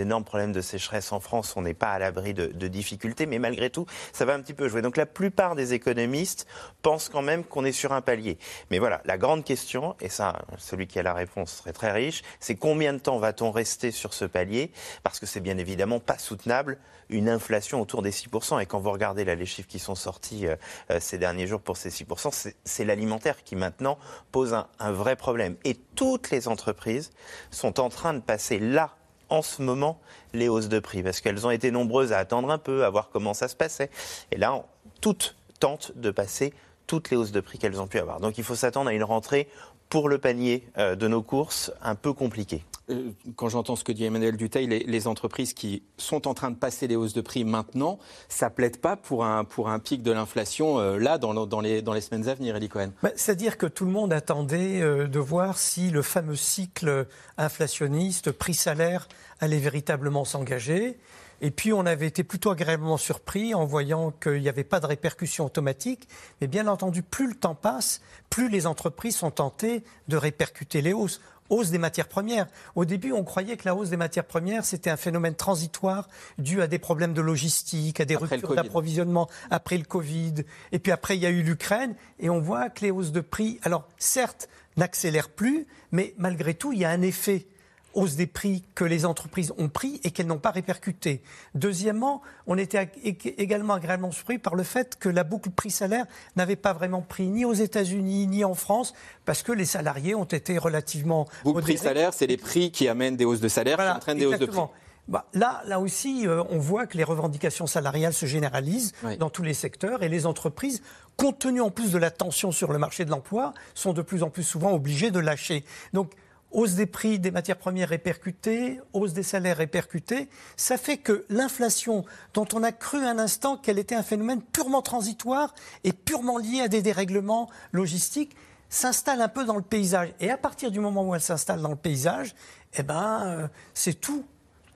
énormes 0.00 0.24
problèmes 0.24 0.52
de 0.52 0.60
sécheresse 0.60 1.12
en 1.12 1.20
France, 1.20 1.54
on 1.56 1.62
n'est 1.62 1.74
pas 1.74 1.92
à 1.92 1.98
l'abri 1.98 2.34
de, 2.34 2.68
difficultés, 2.68 3.26
mais 3.26 3.38
malgré 3.38 3.70
tout, 3.70 3.86
ça 4.12 4.24
va 4.24 4.34
un 4.34 4.40
petit 4.40 4.54
peu 4.54 4.68
jouer. 4.68 4.82
Donc 4.82 4.96
la 4.96 5.06
plupart 5.06 5.54
des 5.54 5.74
économistes 5.74 6.46
pensent 6.80 7.08
quand 7.08 7.22
même 7.22 7.44
qu'on 7.44 7.64
est 7.64 7.72
sur 7.72 7.92
un 7.92 8.00
palier. 8.00 8.38
Mais 8.70 8.78
voilà, 8.78 9.02
la 9.04 9.18
grande 9.18 9.44
question, 9.44 9.96
et 10.00 10.08
ça, 10.08 10.42
celui 10.58 10.86
qui 10.86 10.98
a 10.98 11.02
la 11.02 11.12
réponse 11.12 11.58
serait 11.58 11.72
très 11.72 11.92
riche, 11.92 12.22
c'est 12.40 12.54
combien 12.54 12.92
de 12.92 12.98
temps 12.98 13.18
va-t-on 13.18 13.50
rester 13.50 13.90
sur 13.90 14.14
ce 14.14 14.24
palier? 14.24 14.70
Parce 15.02 15.20
que 15.20 15.26
c'est 15.26 15.40
bien 15.40 15.58
évidemment 15.58 16.00
pas 16.00 16.18
soutenable 16.18 16.78
une 17.12 17.28
inflation 17.28 17.80
autour 17.80 18.02
des 18.02 18.10
6%. 18.10 18.60
Et 18.60 18.66
quand 18.66 18.80
vous 18.80 18.90
regardez 18.90 19.24
les 19.24 19.46
chiffres 19.46 19.68
qui 19.68 19.78
sont 19.78 19.94
sortis 19.94 20.46
euh, 20.46 20.56
euh, 20.90 20.98
ces 21.00 21.18
derniers 21.18 21.46
jours 21.46 21.60
pour 21.60 21.76
ces 21.76 21.90
6%, 21.90 22.52
c'est 22.64 22.81
l'alimentaire 22.84 23.42
qui 23.44 23.56
maintenant 23.56 23.98
pose 24.30 24.54
un, 24.54 24.92
vrai 24.92 25.16
problème. 25.16 25.56
Et 25.64 25.74
toutes 25.94 26.30
les 26.30 26.48
entreprises 26.48 27.10
sont 27.50 27.80
en 27.80 27.88
train 27.88 28.14
de 28.14 28.20
passer 28.20 28.58
là 28.58 28.90
en 29.28 29.42
ce 29.42 29.62
moment 29.62 30.00
les 30.34 30.48
hausses 30.48 30.68
de 30.68 30.78
prix, 30.78 31.02
parce 31.02 31.20
qu'elles 31.20 31.46
ont 31.46 31.50
été 31.50 31.70
nombreuses 31.70 32.12
à 32.12 32.18
attendre 32.18 32.50
un 32.50 32.58
peu, 32.58 32.84
à 32.84 32.90
voir 32.90 33.08
comment 33.10 33.34
ça 33.34 33.48
se 33.48 33.56
passait. 33.56 33.90
Et 34.30 34.36
là, 34.36 34.62
toutes 35.00 35.36
tentent 35.58 35.92
de 35.96 36.10
passer 36.10 36.52
toutes 36.86 37.10
les 37.10 37.16
hausses 37.16 37.32
de 37.32 37.40
prix 37.40 37.58
qu'elles 37.58 37.80
ont 37.80 37.86
pu 37.86 37.98
avoir. 37.98 38.20
Donc 38.20 38.36
il 38.36 38.44
faut 38.44 38.54
s'attendre 38.54 38.90
à 38.90 38.92
une 38.92 39.04
rentrée 39.04 39.48
pour 39.88 40.08
le 40.08 40.18
panier 40.18 40.66
euh, 40.78 40.96
de 40.96 41.08
nos 41.08 41.22
courses 41.22 41.72
un 41.82 41.94
peu 41.94 42.12
compliquée. 42.12 42.64
Euh, 42.92 43.10
quand 43.36 43.48
j'entends 43.48 43.76
ce 43.76 43.84
que 43.84 43.92
dit 43.92 44.04
Emmanuel 44.04 44.36
Duteil, 44.36 44.66
les, 44.66 45.06
entreprises 45.06 45.52
qui 45.52 45.82
sont 45.96 46.28
en 46.28 46.34
train 46.34 46.50
de 46.50 46.56
passer 46.56 46.86
les 46.86 46.96
hausses 46.96 47.14
de 47.14 47.20
prix 47.20 47.44
maintenant, 47.44 47.98
ça 48.28 48.50
plaide 48.50 48.76
pas 48.76 48.96
pour 48.96 49.24
un, 49.24 49.44
pic 49.80 50.02
de 50.02 50.12
l'inflation 50.12 50.78
euh, 50.78 50.98
là, 50.98 51.18
dans, 51.18 51.32
les, 51.60 52.00
semaines 52.00 52.28
à 52.28 52.34
venir, 52.34 52.56
Elie 52.56 52.68
Cohen 52.68 52.90
bah, 53.02 53.10
C'est-à-dire 53.16 53.58
que 53.58 53.66
tout 53.66 53.84
le 53.84 53.90
monde 53.90 54.12
attendait 54.12 54.80
euh, 54.80 55.08
de 55.08 55.18
voir 55.18 55.58
si 55.58 55.90
le 55.90 56.02
fameux 56.02 56.36
cycle 56.36 57.06
inflationniste 57.36 58.30
prix-salaire 58.30 59.08
allait 59.40 59.58
véritablement 59.58 60.24
s'engager. 60.24 60.98
Et 61.44 61.50
puis, 61.50 61.72
on 61.72 61.84
avait 61.86 62.06
été 62.06 62.22
plutôt 62.22 62.50
agréablement 62.50 62.96
surpris 62.96 63.52
en 63.52 63.64
voyant 63.64 64.12
qu'il 64.12 64.40
n'y 64.40 64.48
avait 64.48 64.62
pas 64.62 64.78
de 64.78 64.86
répercussion 64.86 65.44
automatique. 65.44 66.06
Mais 66.40 66.46
bien 66.46 66.68
entendu, 66.68 67.02
plus 67.02 67.26
le 67.26 67.34
temps 67.34 67.56
passe, 67.56 68.00
plus 68.30 68.48
les 68.48 68.68
entreprises 68.68 69.16
sont 69.16 69.32
tentées 69.32 69.82
de 70.06 70.16
répercuter 70.16 70.82
les 70.82 70.92
hausses 70.92 71.20
hausse 71.52 71.70
des 71.70 71.78
matières 71.78 72.08
premières. 72.08 72.46
Au 72.74 72.84
début, 72.84 73.12
on 73.12 73.24
croyait 73.24 73.56
que 73.56 73.62
la 73.66 73.74
hausse 73.74 73.90
des 73.90 73.96
matières 73.96 74.24
premières, 74.24 74.64
c'était 74.64 74.90
un 74.90 74.96
phénomène 74.96 75.34
transitoire 75.34 76.08
dû 76.38 76.62
à 76.62 76.66
des 76.66 76.78
problèmes 76.78 77.14
de 77.14 77.20
logistique, 77.20 78.00
à 78.00 78.04
des 78.04 78.16
ruptures 78.16 78.54
d'approvisionnement 78.54 79.28
après 79.50 79.76
le 79.76 79.84
Covid. 79.84 80.34
Et 80.72 80.78
puis 80.78 80.92
après, 80.92 81.16
il 81.16 81.22
y 81.22 81.26
a 81.26 81.30
eu 81.30 81.42
l'Ukraine. 81.42 81.94
Et 82.18 82.30
on 82.30 82.40
voit 82.40 82.70
que 82.70 82.84
les 82.84 82.90
hausses 82.90 83.12
de 83.12 83.20
prix, 83.20 83.60
alors 83.62 83.88
certes, 83.98 84.48
n'accélèrent 84.76 85.28
plus, 85.28 85.66
mais 85.90 86.14
malgré 86.16 86.54
tout, 86.54 86.72
il 86.72 86.78
y 86.78 86.84
a 86.84 86.90
un 86.90 87.02
effet 87.02 87.46
hausse 87.94 88.16
des 88.16 88.26
prix 88.26 88.64
que 88.74 88.84
les 88.84 89.04
entreprises 89.04 89.52
ont 89.58 89.68
pris 89.68 90.00
et 90.04 90.10
qu'elles 90.10 90.26
n'ont 90.26 90.38
pas 90.38 90.50
répercuté. 90.50 91.22
Deuxièmement, 91.54 92.22
on 92.46 92.58
était 92.58 92.90
également 93.38 93.74
agréablement 93.74 94.12
surpris 94.12 94.38
par 94.38 94.54
le 94.54 94.62
fait 94.62 94.98
que 94.98 95.08
la 95.08 95.24
boucle 95.24 95.50
prix-salaire 95.50 96.06
n'avait 96.36 96.56
pas 96.56 96.72
vraiment 96.72 97.02
pris 97.02 97.26
ni 97.26 97.44
aux 97.44 97.52
États-Unis 97.52 98.26
ni 98.26 98.44
en 98.44 98.54
France 98.54 98.94
parce 99.24 99.42
que 99.42 99.52
les 99.52 99.64
salariés 99.64 100.14
ont 100.14 100.24
été 100.24 100.58
relativement. 100.58 101.26
Boucle 101.44 101.62
prix-salaire, 101.62 102.14
c'est 102.14 102.26
les 102.26 102.36
prix 102.36 102.70
qui 102.70 102.88
amènent 102.88 103.16
des 103.16 103.24
hausses 103.24 103.40
de 103.40 103.48
salaire, 103.48 103.78
qui 103.78 103.88
entraînent 103.88 104.18
des 104.18 104.26
hausses 104.26 104.38
de 104.38 104.46
prix. 104.46 104.60
Bah, 105.08 105.26
là, 105.34 105.62
là 105.66 105.80
aussi, 105.80 106.28
euh, 106.28 106.44
on 106.50 106.58
voit 106.58 106.86
que 106.86 106.96
les 106.96 107.02
revendications 107.02 107.66
salariales 107.66 108.12
se 108.12 108.24
généralisent 108.24 108.92
dans 109.18 109.30
tous 109.30 109.42
les 109.42 109.54
secteurs 109.54 110.02
et 110.04 110.08
les 110.08 110.26
entreprises, 110.26 110.80
compte 111.16 111.40
tenu 111.40 111.60
en 111.60 111.70
plus 111.70 111.90
de 111.90 111.98
la 111.98 112.10
tension 112.10 112.52
sur 112.52 112.72
le 112.72 112.78
marché 112.78 113.04
de 113.04 113.10
l'emploi, 113.10 113.52
sont 113.74 113.92
de 113.92 114.02
plus 114.02 114.22
en 114.22 114.30
plus 114.30 114.44
souvent 114.44 114.72
obligées 114.72 115.10
de 115.10 115.18
lâcher. 115.18 115.64
Donc, 115.92 116.12
hausse 116.52 116.74
des 116.74 116.86
prix 116.86 117.18
des 117.18 117.30
matières 117.30 117.56
premières 117.56 117.88
répercutées, 117.88 118.80
hausse 118.92 119.12
des 119.12 119.22
salaires 119.22 119.56
répercutés, 119.56 120.28
ça 120.56 120.76
fait 120.76 120.98
que 120.98 121.24
l'inflation, 121.28 122.04
dont 122.34 122.46
on 122.52 122.62
a 122.62 122.72
cru 122.72 122.98
un 122.98 123.18
instant 123.18 123.56
qu'elle 123.56 123.78
était 123.78 123.94
un 123.94 124.02
phénomène 124.02 124.42
purement 124.42 124.82
transitoire 124.82 125.54
et 125.84 125.92
purement 125.92 126.38
lié 126.38 126.60
à 126.60 126.68
des 126.68 126.82
dérèglements 126.82 127.48
logistiques, 127.72 128.36
s'installe 128.68 129.20
un 129.20 129.28
peu 129.28 129.44
dans 129.44 129.56
le 129.56 129.62
paysage. 129.62 130.14
Et 130.20 130.30
à 130.30 130.38
partir 130.38 130.70
du 130.70 130.80
moment 130.80 131.06
où 131.06 131.14
elle 131.14 131.20
s'installe 131.20 131.60
dans 131.60 131.70
le 131.70 131.76
paysage, 131.76 132.34
eh 132.74 132.82
ben, 132.82 133.22
euh, 133.24 133.48
c'est 133.74 134.00
tout, 134.00 134.24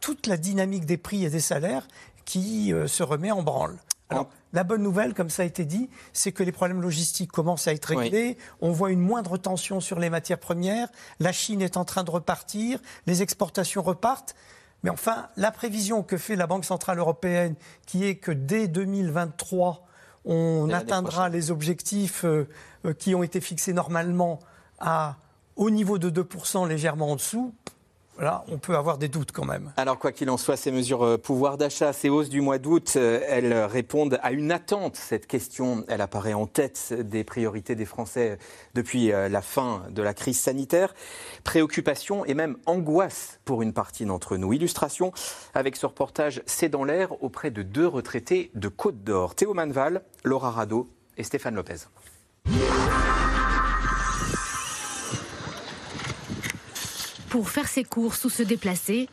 toute 0.01 0.27
la 0.27 0.37
dynamique 0.37 0.85
des 0.85 0.99
prix 0.99 1.25
et 1.25 1.31
des 1.31 1.41
salaires 1.41 1.89
qui 2.25 2.73
euh, 2.73 2.87
se 2.87 3.03
remet 3.03 3.31
en 3.31 3.43
branle. 3.43 3.79
La 4.53 4.65
bonne 4.65 4.83
nouvelle, 4.83 5.13
comme 5.13 5.31
ça 5.31 5.43
a 5.43 5.45
été 5.45 5.65
dit, 5.65 5.91
c'est 6.13 6.33
que 6.33 6.43
les 6.43 6.53
problèmes 6.53 6.81
logistiques 6.81 7.33
commencent 7.33 7.69
à 7.69 7.73
être 7.73 7.87
réglés. 7.87 8.39
On 8.61 8.71
voit 8.71 8.91
une 8.91 9.01
moindre 9.01 9.37
tension 9.37 9.81
sur 9.81 9.99
les 9.99 10.09
matières 10.09 10.39
premières. 10.39 10.89
La 11.21 11.33
Chine 11.33 11.61
est 11.63 11.77
en 11.77 11.85
train 11.85 12.05
de 12.05 12.11
repartir. 12.11 12.79
Les 13.07 13.23
exportations 13.23 13.83
repartent. 13.83 14.35
Mais 14.83 14.91
enfin, 14.91 15.29
la 15.37 15.51
prévision 15.51 16.03
que 16.03 16.17
fait 16.17 16.37
la 16.37 16.47
Banque 16.47 16.65
Centrale 16.65 16.99
Européenne, 16.99 17.55
qui 17.87 18.05
est 18.05 18.17
que 18.17 18.31
dès 18.31 18.69
2023, 18.69 19.85
on 20.25 20.71
atteindra 20.71 21.29
les 21.29 21.51
objectifs 21.51 22.25
euh, 22.25 22.49
euh, 22.85 22.93
qui 22.93 23.15
ont 23.15 23.23
été 23.23 23.41
fixés 23.41 23.73
normalement 23.73 24.41
à, 24.79 25.17
au 25.57 25.71
niveau 25.71 25.99
de 25.99 26.11
2%, 26.11 26.69
légèrement 26.69 27.13
en 27.13 27.17
dessous, 27.17 27.55
Là, 28.19 28.45
on 28.49 28.59
peut 28.59 28.77
avoir 28.77 28.97
des 28.97 29.09
doutes 29.09 29.33
quand 29.33 29.45
même. 29.45 29.73
Alors, 29.77 29.99
quoi 29.99 30.11
qu'il 30.11 30.31
en 30.31 30.37
soit, 30.37 30.57
ces 30.57 30.71
mesures 30.71 31.05
euh, 31.05 31.19
pouvoir 31.19 31.59
d'achat, 31.59 31.93
ces 31.93 32.09
hausses 32.09 32.31
du 32.31 32.41
mois 32.41 32.59
d'août, 32.59 32.95
euh, 32.97 33.21
elles 33.29 33.53
répondent 33.53 34.19
à 34.23 34.33
une 34.33 34.53
attente. 34.53 34.97
Cette 34.97 35.27
question, 35.27 35.85
elle 35.89 36.01
apparaît 36.01 36.33
en 36.33 36.47
tête 36.47 36.95
des 36.99 37.25
priorités 37.25 37.75
des 37.75 37.85
Français 37.85 38.39
depuis 38.75 39.13
euh, 39.13 39.29
la 39.29 39.43
fin 39.43 39.83
de 39.91 40.03
la 40.03 40.15
crise 40.15 40.41
sanitaire. 40.41 40.95
Préoccupation 41.45 42.25
et 42.25 42.35
même 42.35 42.57
angoisse 42.65 43.39
pour 43.45 43.61
une 43.61 43.75
partie 43.75 44.07
d'entre 44.07 44.39
nous. 44.39 44.53
Illustration 44.53 45.13
avec 45.55 45.77
ce 45.77 45.85
reportage 45.85 46.43
C'est 46.47 46.71
dans 46.71 46.85
l'air 46.85 47.23
auprès 47.23 47.51
de 47.51 47.63
deux 47.63 47.87
retraités 47.87 48.51
de 48.55 48.69
Côte 48.69 49.05
d'Or. 49.05 49.35
Théo 49.35 49.53
Manval, 49.53 50.03
Laura 50.25 50.51
Rado 50.51 50.89
et 51.19 51.23
Stéphane 51.23 51.55
Lopez. 51.55 51.87
Pour 57.29 57.51
faire 57.51 57.67
ses 57.67 57.83
courses 57.83 58.25
ou 58.25 58.31
se 58.31 58.43
déplacer, 58.43 59.09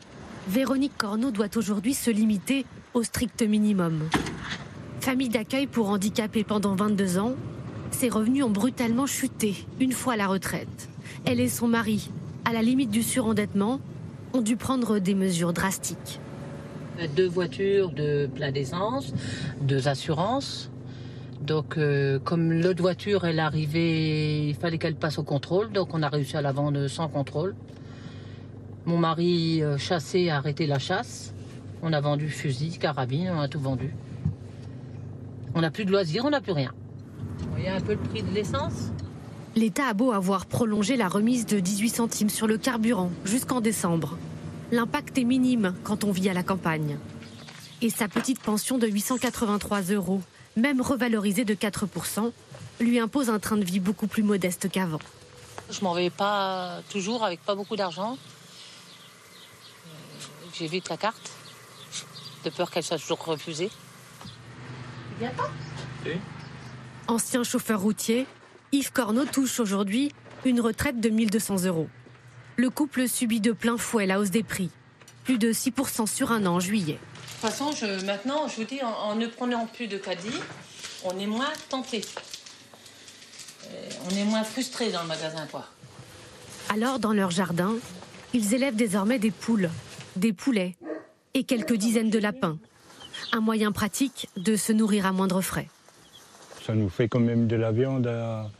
Véronique 0.48 0.96
Corneau 0.96 1.32
doit 1.32 1.56
aujourd'hui 1.56 1.94
se 1.94 2.10
limiter 2.10 2.64
au 2.94 3.02
strict 3.02 3.42
minimum. 3.42 4.08
Famille 5.00 5.28
d'accueil 5.28 5.66
pour 5.66 5.88
handicapés 5.88 6.44
pendant 6.44 6.76
22 6.76 7.18
ans, 7.18 7.34
ses 7.90 8.08
revenus 8.08 8.44
ont 8.44 8.50
brutalement 8.50 9.06
chuté 9.06 9.66
une 9.80 9.92
fois 9.92 10.16
la 10.16 10.28
retraite. 10.28 10.88
Elle 11.24 11.40
et 11.40 11.48
son 11.48 11.66
mari, 11.66 12.10
à 12.44 12.52
la 12.52 12.62
limite 12.62 12.90
du 12.90 13.02
surendettement, 13.02 13.80
ont 14.32 14.42
dû 14.42 14.56
prendre 14.56 15.00
des 15.00 15.14
mesures 15.14 15.52
drastiques. 15.52 16.20
Deux 17.16 17.28
voitures 17.28 17.90
de 17.90 18.28
plein 18.32 18.52
d'essence, 18.52 19.12
deux 19.60 19.88
assurances. 19.88 20.70
Donc, 21.42 21.76
euh, 21.76 22.20
comme 22.20 22.52
l'autre 22.52 22.80
voiture, 22.80 23.24
elle 23.24 23.40
arrivait, 23.40 24.46
il 24.48 24.54
fallait 24.54 24.78
qu'elle 24.78 24.94
passe 24.94 25.18
au 25.18 25.24
contrôle. 25.24 25.72
Donc, 25.72 25.92
on 25.92 26.02
a 26.02 26.08
réussi 26.08 26.36
à 26.36 26.42
la 26.42 26.52
vendre 26.52 26.86
sans 26.86 27.08
contrôle. 27.08 27.54
Mon 28.86 28.98
mari 28.98 29.62
euh, 29.62 29.78
chassé 29.78 30.28
a 30.28 30.36
arrêté 30.36 30.66
la 30.66 30.78
chasse. 30.78 31.32
On 31.82 31.92
a 31.92 32.00
vendu 32.00 32.28
fusil, 32.28 32.78
carabine, 32.78 33.30
on 33.34 33.40
a 33.40 33.48
tout 33.48 33.60
vendu. 33.60 33.94
On 35.54 35.60
n'a 35.62 35.70
plus 35.70 35.84
de 35.84 35.90
loisirs, 35.90 36.24
on 36.24 36.30
n'a 36.30 36.40
plus 36.40 36.52
rien. 36.52 36.72
Vous 37.38 37.50
voyez 37.50 37.68
un 37.68 37.80
peu 37.80 37.92
le 37.92 37.98
prix 37.98 38.22
de 38.22 38.30
l'essence 38.30 38.90
L'État 39.56 39.86
a 39.86 39.94
beau 39.94 40.12
avoir 40.12 40.46
prolongé 40.46 40.96
la 40.96 41.08
remise 41.08 41.46
de 41.46 41.60
18 41.60 41.88
centimes 41.88 42.28
sur 42.28 42.46
le 42.46 42.58
carburant 42.58 43.10
jusqu'en 43.24 43.60
décembre. 43.60 44.18
L'impact 44.72 45.16
est 45.16 45.24
minime 45.24 45.74
quand 45.84 46.04
on 46.04 46.10
vit 46.10 46.28
à 46.28 46.34
la 46.34 46.42
campagne. 46.42 46.98
Et 47.80 47.88
sa 47.88 48.08
petite 48.08 48.40
pension 48.40 48.78
de 48.78 48.88
883 48.88 49.82
euros, 49.92 50.20
même 50.56 50.80
revalorisée 50.80 51.44
de 51.44 51.54
4%, 51.54 52.32
lui 52.80 52.98
impose 52.98 53.30
un 53.30 53.38
train 53.38 53.56
de 53.56 53.64
vie 53.64 53.80
beaucoup 53.80 54.08
plus 54.08 54.22
modeste 54.22 54.68
qu'avant. 54.70 54.98
Je 55.70 55.80
m'en 55.82 55.94
vais 55.94 56.10
pas 56.10 56.80
toujours 56.90 57.24
avec 57.24 57.40
pas 57.40 57.54
beaucoup 57.54 57.76
d'argent. 57.76 58.18
J'évite 60.56 60.88
la 60.88 60.96
carte, 60.96 61.32
de 62.44 62.50
peur 62.50 62.70
qu'elle 62.70 62.84
soit 62.84 62.98
toujours 62.98 63.24
refusée. 63.24 63.70
Il 65.20 65.28
pas 65.30 65.50
Ancien 67.08 67.42
chauffeur 67.42 67.80
routier, 67.80 68.26
Yves 68.72 68.92
Corneau 68.92 69.24
touche 69.24 69.58
aujourd'hui 69.58 70.12
une 70.44 70.60
retraite 70.60 71.00
de 71.00 71.08
1200 71.08 71.64
euros. 71.64 71.88
Le 72.56 72.70
couple 72.70 73.08
subit 73.08 73.40
de 73.40 73.52
plein 73.52 73.76
fouet 73.76 74.06
la 74.06 74.20
hausse 74.20 74.30
des 74.30 74.42
prix, 74.44 74.70
plus 75.24 75.38
de 75.38 75.52
6% 75.52 76.06
sur 76.06 76.30
un 76.30 76.46
an 76.46 76.54
en 76.54 76.60
juillet. 76.60 76.98
De 76.98 77.48
toute 77.48 77.50
façon, 77.50 77.72
je, 77.72 78.04
maintenant, 78.04 78.46
je 78.46 78.56
vous 78.56 78.64
dis, 78.64 78.80
en, 78.82 79.16
ne 79.16 79.26
prenant 79.26 79.66
plus 79.66 79.88
de 79.88 79.98
caddie, 79.98 80.40
on 81.04 81.18
est 81.18 81.26
moins 81.26 81.52
tenté. 81.68 82.04
Euh, 83.66 83.90
on 84.06 84.14
est 84.14 84.24
moins 84.24 84.44
frustré 84.44 84.92
dans 84.92 85.02
le 85.02 85.08
magasin, 85.08 85.46
quoi. 85.50 85.66
Alors, 86.68 86.98
dans 86.98 87.12
leur 87.12 87.30
jardin, 87.30 87.74
ils 88.32 88.54
élèvent 88.54 88.76
désormais 88.76 89.18
des 89.18 89.30
poules 89.30 89.70
des 90.16 90.32
poulets 90.32 90.76
et 91.34 91.44
quelques 91.44 91.74
dizaines 91.74 92.10
de 92.10 92.18
lapins. 92.18 92.58
Un 93.32 93.40
moyen 93.40 93.72
pratique 93.72 94.28
de 94.36 94.56
se 94.56 94.72
nourrir 94.72 95.06
à 95.06 95.12
moindre 95.12 95.40
frais. 95.40 95.68
Ça 96.64 96.74
nous 96.74 96.88
fait 96.88 97.08
quand 97.08 97.20
même 97.20 97.46
de 97.46 97.56
la 97.56 97.72
viande 97.72 98.06
à, 98.06 98.50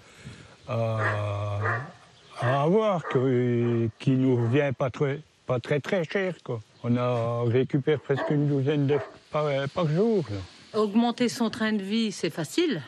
avoir, 2.40 3.02
qui 3.08 4.10
nous 4.10 4.46
vient 4.48 4.72
pas 4.72 4.90
très, 4.90 5.20
pas 5.46 5.60
très 5.60 5.80
très 5.80 6.04
cher. 6.04 6.34
On 6.82 6.96
a 6.96 7.44
récupéré 7.44 7.98
presque 7.98 8.28
une 8.30 8.48
douzaine 8.48 8.86
d'œufs 8.86 9.08
par, 9.30 9.88
jour. 9.88 10.24
Augmenter 10.74 11.28
son 11.28 11.50
train 11.50 11.72
de 11.72 11.82
vie, 11.82 12.12
c'est 12.12 12.30
facile. 12.30 12.82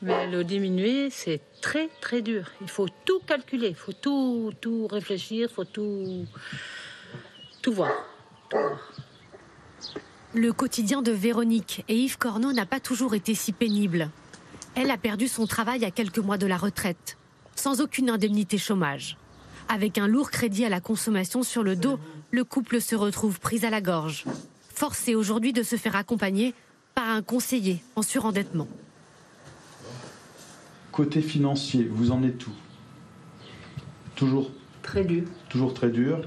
Mais 0.00 0.26
le 0.28 0.42
diminuer, 0.42 1.10
c'est 1.10 1.40
très 1.60 1.88
très 2.00 2.22
dur. 2.22 2.50
Il 2.60 2.68
faut 2.68 2.88
tout 3.04 3.20
calculer, 3.26 3.68
il 3.68 3.74
faut 3.74 3.92
tout, 3.92 4.52
tout 4.60 4.88
réfléchir, 4.88 5.48
il 5.50 5.54
faut 5.54 5.64
tout 5.64 6.26
tout 7.62 7.72
voir. 7.72 7.92
Le 10.34 10.52
quotidien 10.52 11.00
de 11.00 11.12
Véronique 11.12 11.84
et 11.88 11.96
Yves 11.96 12.18
Corneau 12.18 12.52
n'a 12.52 12.66
pas 12.66 12.80
toujours 12.80 13.14
été 13.14 13.34
si 13.34 13.52
pénible. 13.52 14.10
Elle 14.74 14.90
a 14.90 14.98
perdu 14.98 15.28
son 15.28 15.46
travail 15.46 15.84
à 15.84 15.90
quelques 15.90 16.18
mois 16.18 16.38
de 16.38 16.46
la 16.46 16.56
retraite, 16.56 17.16
sans 17.54 17.80
aucune 17.80 18.10
indemnité 18.10 18.58
chômage. 18.58 19.16
Avec 19.68 19.96
un 19.98 20.08
lourd 20.08 20.30
crédit 20.30 20.64
à 20.64 20.68
la 20.68 20.80
consommation 20.80 21.42
sur 21.42 21.62
le 21.62 21.76
dos, 21.76 21.98
le 22.30 22.44
couple 22.44 22.80
se 22.80 22.96
retrouve 22.96 23.38
pris 23.38 23.64
à 23.64 23.70
la 23.70 23.80
gorge, 23.80 24.24
forcé 24.74 25.14
aujourd'hui 25.14 25.52
de 25.52 25.62
se 25.62 25.76
faire 25.76 25.96
accompagner 25.96 26.54
par 26.94 27.08
un 27.08 27.22
conseiller 27.22 27.82
en 27.94 28.02
surendettement. 28.02 28.68
Côté 30.90 31.22
financier, 31.22 31.84
vous 31.90 32.10
en 32.10 32.22
êtes 32.22 32.38
tout 32.38 32.52
Toujours? 34.16 34.50
Très 34.82 35.04
dur. 35.04 35.24
Toujours 35.48 35.74
très 35.74 35.90
dur. 35.90 36.18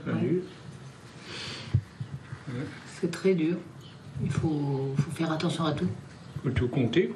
C'est 2.99 3.11
très 3.11 3.33
dur. 3.33 3.57
Il 4.23 4.31
faut, 4.31 4.93
faire 5.13 5.31
attention 5.31 5.65
à 5.65 5.73
tout. 5.73 5.87
Il 6.37 6.41
faut 6.49 6.55
tout 6.55 6.67
compter. 6.67 7.13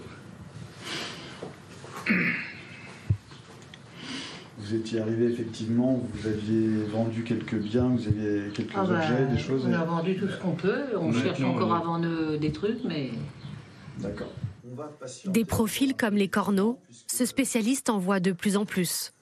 vous 4.58 4.76
étiez 4.76 5.00
arrivé 5.00 5.26
effectivement, 5.26 6.04
vous 6.14 6.28
aviez 6.28 6.84
vendu 6.86 7.24
quelques 7.24 7.56
biens, 7.56 7.88
vous 7.88 8.08
aviez 8.08 8.50
quelques 8.54 8.74
Ah 8.76 8.84
bah, 8.84 9.00
objets, 9.00 9.26
des 9.28 9.38
choses. 9.38 9.66
On 9.68 9.74
a 9.74 9.84
vendu 9.84 10.18
tout 10.18 10.28
ce 10.28 10.38
qu'on 10.38 10.52
peut. 10.52 10.86
On 10.96 11.08
Maintenant, 11.08 11.22
cherche 11.22 11.42
encore 11.42 11.74
à 11.74 11.80
vendre 11.80 12.38
des 12.38 12.52
trucs, 12.52 12.84
mais 12.84 13.12
D'accord. 14.00 14.32
Des 15.26 15.46
profils 15.46 15.96
comme 15.96 16.16
les 16.16 16.28
corneaux, 16.28 16.80
ce 17.08 17.26
spécialiste 17.26 17.90
en 17.90 17.98
voit 17.98 18.20
de 18.20 18.32
plus 18.32 18.56
en 18.56 18.66
plus. 18.66 19.14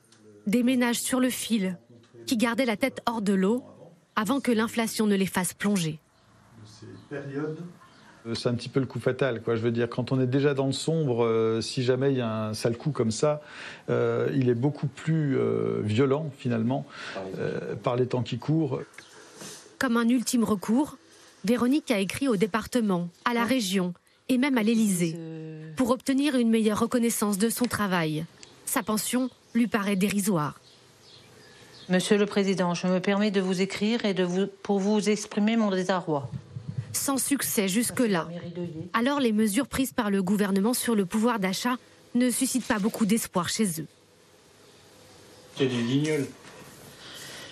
Des 0.45 0.63
ménages 0.63 0.99
sur 0.99 1.19
le 1.19 1.29
fil, 1.29 1.77
qui 2.25 2.37
gardaient 2.37 2.65
la 2.65 2.77
tête 2.77 3.01
hors 3.05 3.21
de 3.21 3.33
l'eau 3.33 3.63
avant 4.17 4.41
que 4.41 4.51
l'inflation 4.51 5.05
ne 5.05 5.15
les 5.15 5.27
fasse 5.27 5.53
plonger. 5.53 5.99
Ces 6.65 6.87
périodes. 7.09 7.59
Euh, 8.25 8.33
C'est 8.33 8.49
un 8.49 8.55
petit 8.55 8.67
peu 8.67 8.81
le 8.81 8.87
coup 8.87 8.99
fatal, 8.99 9.41
quoi. 9.41 9.55
Je 9.55 9.61
veux 9.61 9.71
dire, 9.71 9.87
quand 9.87 10.11
on 10.11 10.19
est 10.19 10.27
déjà 10.27 10.53
dans 10.53 10.65
le 10.65 10.73
sombre, 10.73 11.23
euh, 11.23 11.61
si 11.61 11.83
jamais 11.83 12.11
il 12.11 12.17
y 12.17 12.21
a 12.21 12.47
un 12.47 12.53
sale 12.53 12.75
coup 12.75 12.91
comme 12.91 13.11
ça, 13.11 13.41
euh, 13.89 14.29
il 14.33 14.49
est 14.49 14.55
beaucoup 14.55 14.87
plus 14.87 15.37
euh, 15.37 15.81
violent 15.83 16.29
finalement 16.37 16.85
par 17.83 17.95
les 17.95 18.07
temps 18.07 18.23
qui 18.23 18.39
courent. 18.39 18.81
Comme 19.79 19.95
un 19.95 20.09
ultime 20.09 20.43
recours, 20.43 20.97
Véronique 21.45 21.91
a 21.91 21.99
écrit 21.99 22.27
au 22.27 22.35
département, 22.35 23.09
à 23.23 23.33
la 23.33 23.45
région 23.45 23.93
et 24.27 24.37
même 24.37 24.57
à 24.57 24.63
l'Élysée 24.63 25.15
pour 25.75 25.91
obtenir 25.91 26.35
une 26.35 26.49
meilleure 26.49 26.79
reconnaissance 26.79 27.37
de 27.37 27.49
son 27.49 27.65
travail. 27.65 28.25
Sa 28.65 28.81
pension 28.81 29.29
lui 29.53 29.67
paraît 29.67 29.95
dérisoire. 29.95 30.59
Monsieur 31.89 32.17
le 32.17 32.25
Président, 32.25 32.73
je 32.73 32.87
me 32.87 32.99
permets 32.99 33.31
de 33.31 33.39
vous 33.39 33.61
écrire 33.61 34.03
et 34.05 34.13
de 34.13 34.23
vous, 34.23 34.47
pour 34.63 34.79
vous 34.79 35.09
exprimer 35.09 35.55
mon 35.55 35.71
désarroi. 35.71 36.29
Sans 36.91 37.17
succès 37.17 37.67
jusque-là. 37.67 38.27
Alors 38.93 39.19
les 39.19 39.31
mesures 39.31 39.67
prises 39.67 39.93
par 39.93 40.09
le 40.09 40.21
gouvernement 40.21 40.73
sur 40.73 40.95
le 40.95 41.05
pouvoir 41.05 41.39
d'achat 41.39 41.75
ne 42.15 42.29
suscitent 42.29 42.65
pas 42.67 42.79
beaucoup 42.79 43.05
d'espoir 43.05 43.47
chez 43.49 43.81
eux. 43.81 43.85
C'est 45.55 45.67
des 45.67 45.81
guignols. 45.83 46.27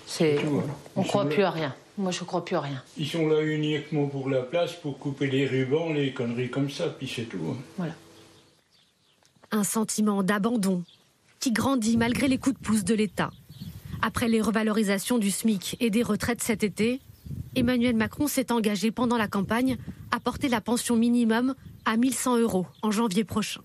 C'est, 0.08 0.36
tout, 0.36 0.60
hein. 0.60 0.76
on 0.96 1.04
Ils 1.04 1.08
croit 1.08 1.24
sont 1.24 1.30
plus 1.30 1.42
là. 1.42 1.48
à 1.48 1.52
rien. 1.52 1.76
Moi, 1.98 2.12
je 2.12 2.24
crois 2.24 2.44
plus 2.44 2.56
à 2.56 2.62
rien. 2.62 2.84
Ils 2.98 3.08
sont 3.08 3.28
là 3.28 3.42
uniquement 3.42 4.08
pour 4.08 4.30
la 4.30 4.42
place, 4.42 4.74
pour 4.74 5.00
couper 5.00 5.28
les 5.28 5.48
rubans, 5.48 5.94
les 5.94 6.14
conneries 6.14 6.50
comme 6.50 6.70
ça, 6.70 6.88
puis 6.90 7.08
c'est 7.14 7.24
tout. 7.24 7.56
hein. 7.80 7.88
Un 9.52 9.64
sentiment 9.64 10.22
d'abandon 10.24 10.84
qui 11.40 11.52
grandit 11.52 11.96
malgré 11.98 12.28
les 12.28 12.38
coups 12.38 12.60
de 12.60 12.66
pouce 12.66 12.84
de 12.84 12.94
l'État. 12.96 13.32
Après 14.02 14.28
les 14.28 14.42
revalorisations 14.42 15.18
du 15.18 15.32
SMIC 15.32 15.78
et 15.80 15.90
des 15.90 16.04
retraites 16.04 16.42
cet 16.42 16.64
été, 16.64 17.02
Emmanuel 17.56 17.96
Macron 17.96 18.28
s'est 18.28 18.52
engagé 18.52 18.92
pendant 18.92 19.18
la 19.18 19.28
campagne 19.28 19.78
à 20.12 20.20
porter 20.20 20.50
la 20.50 20.62
pension 20.62 20.96
minimum 20.96 21.56
à 21.86 21.98
1100 21.98 22.38
euros 22.40 22.68
en 22.82 22.92
janvier 22.92 23.24
prochain. 23.24 23.62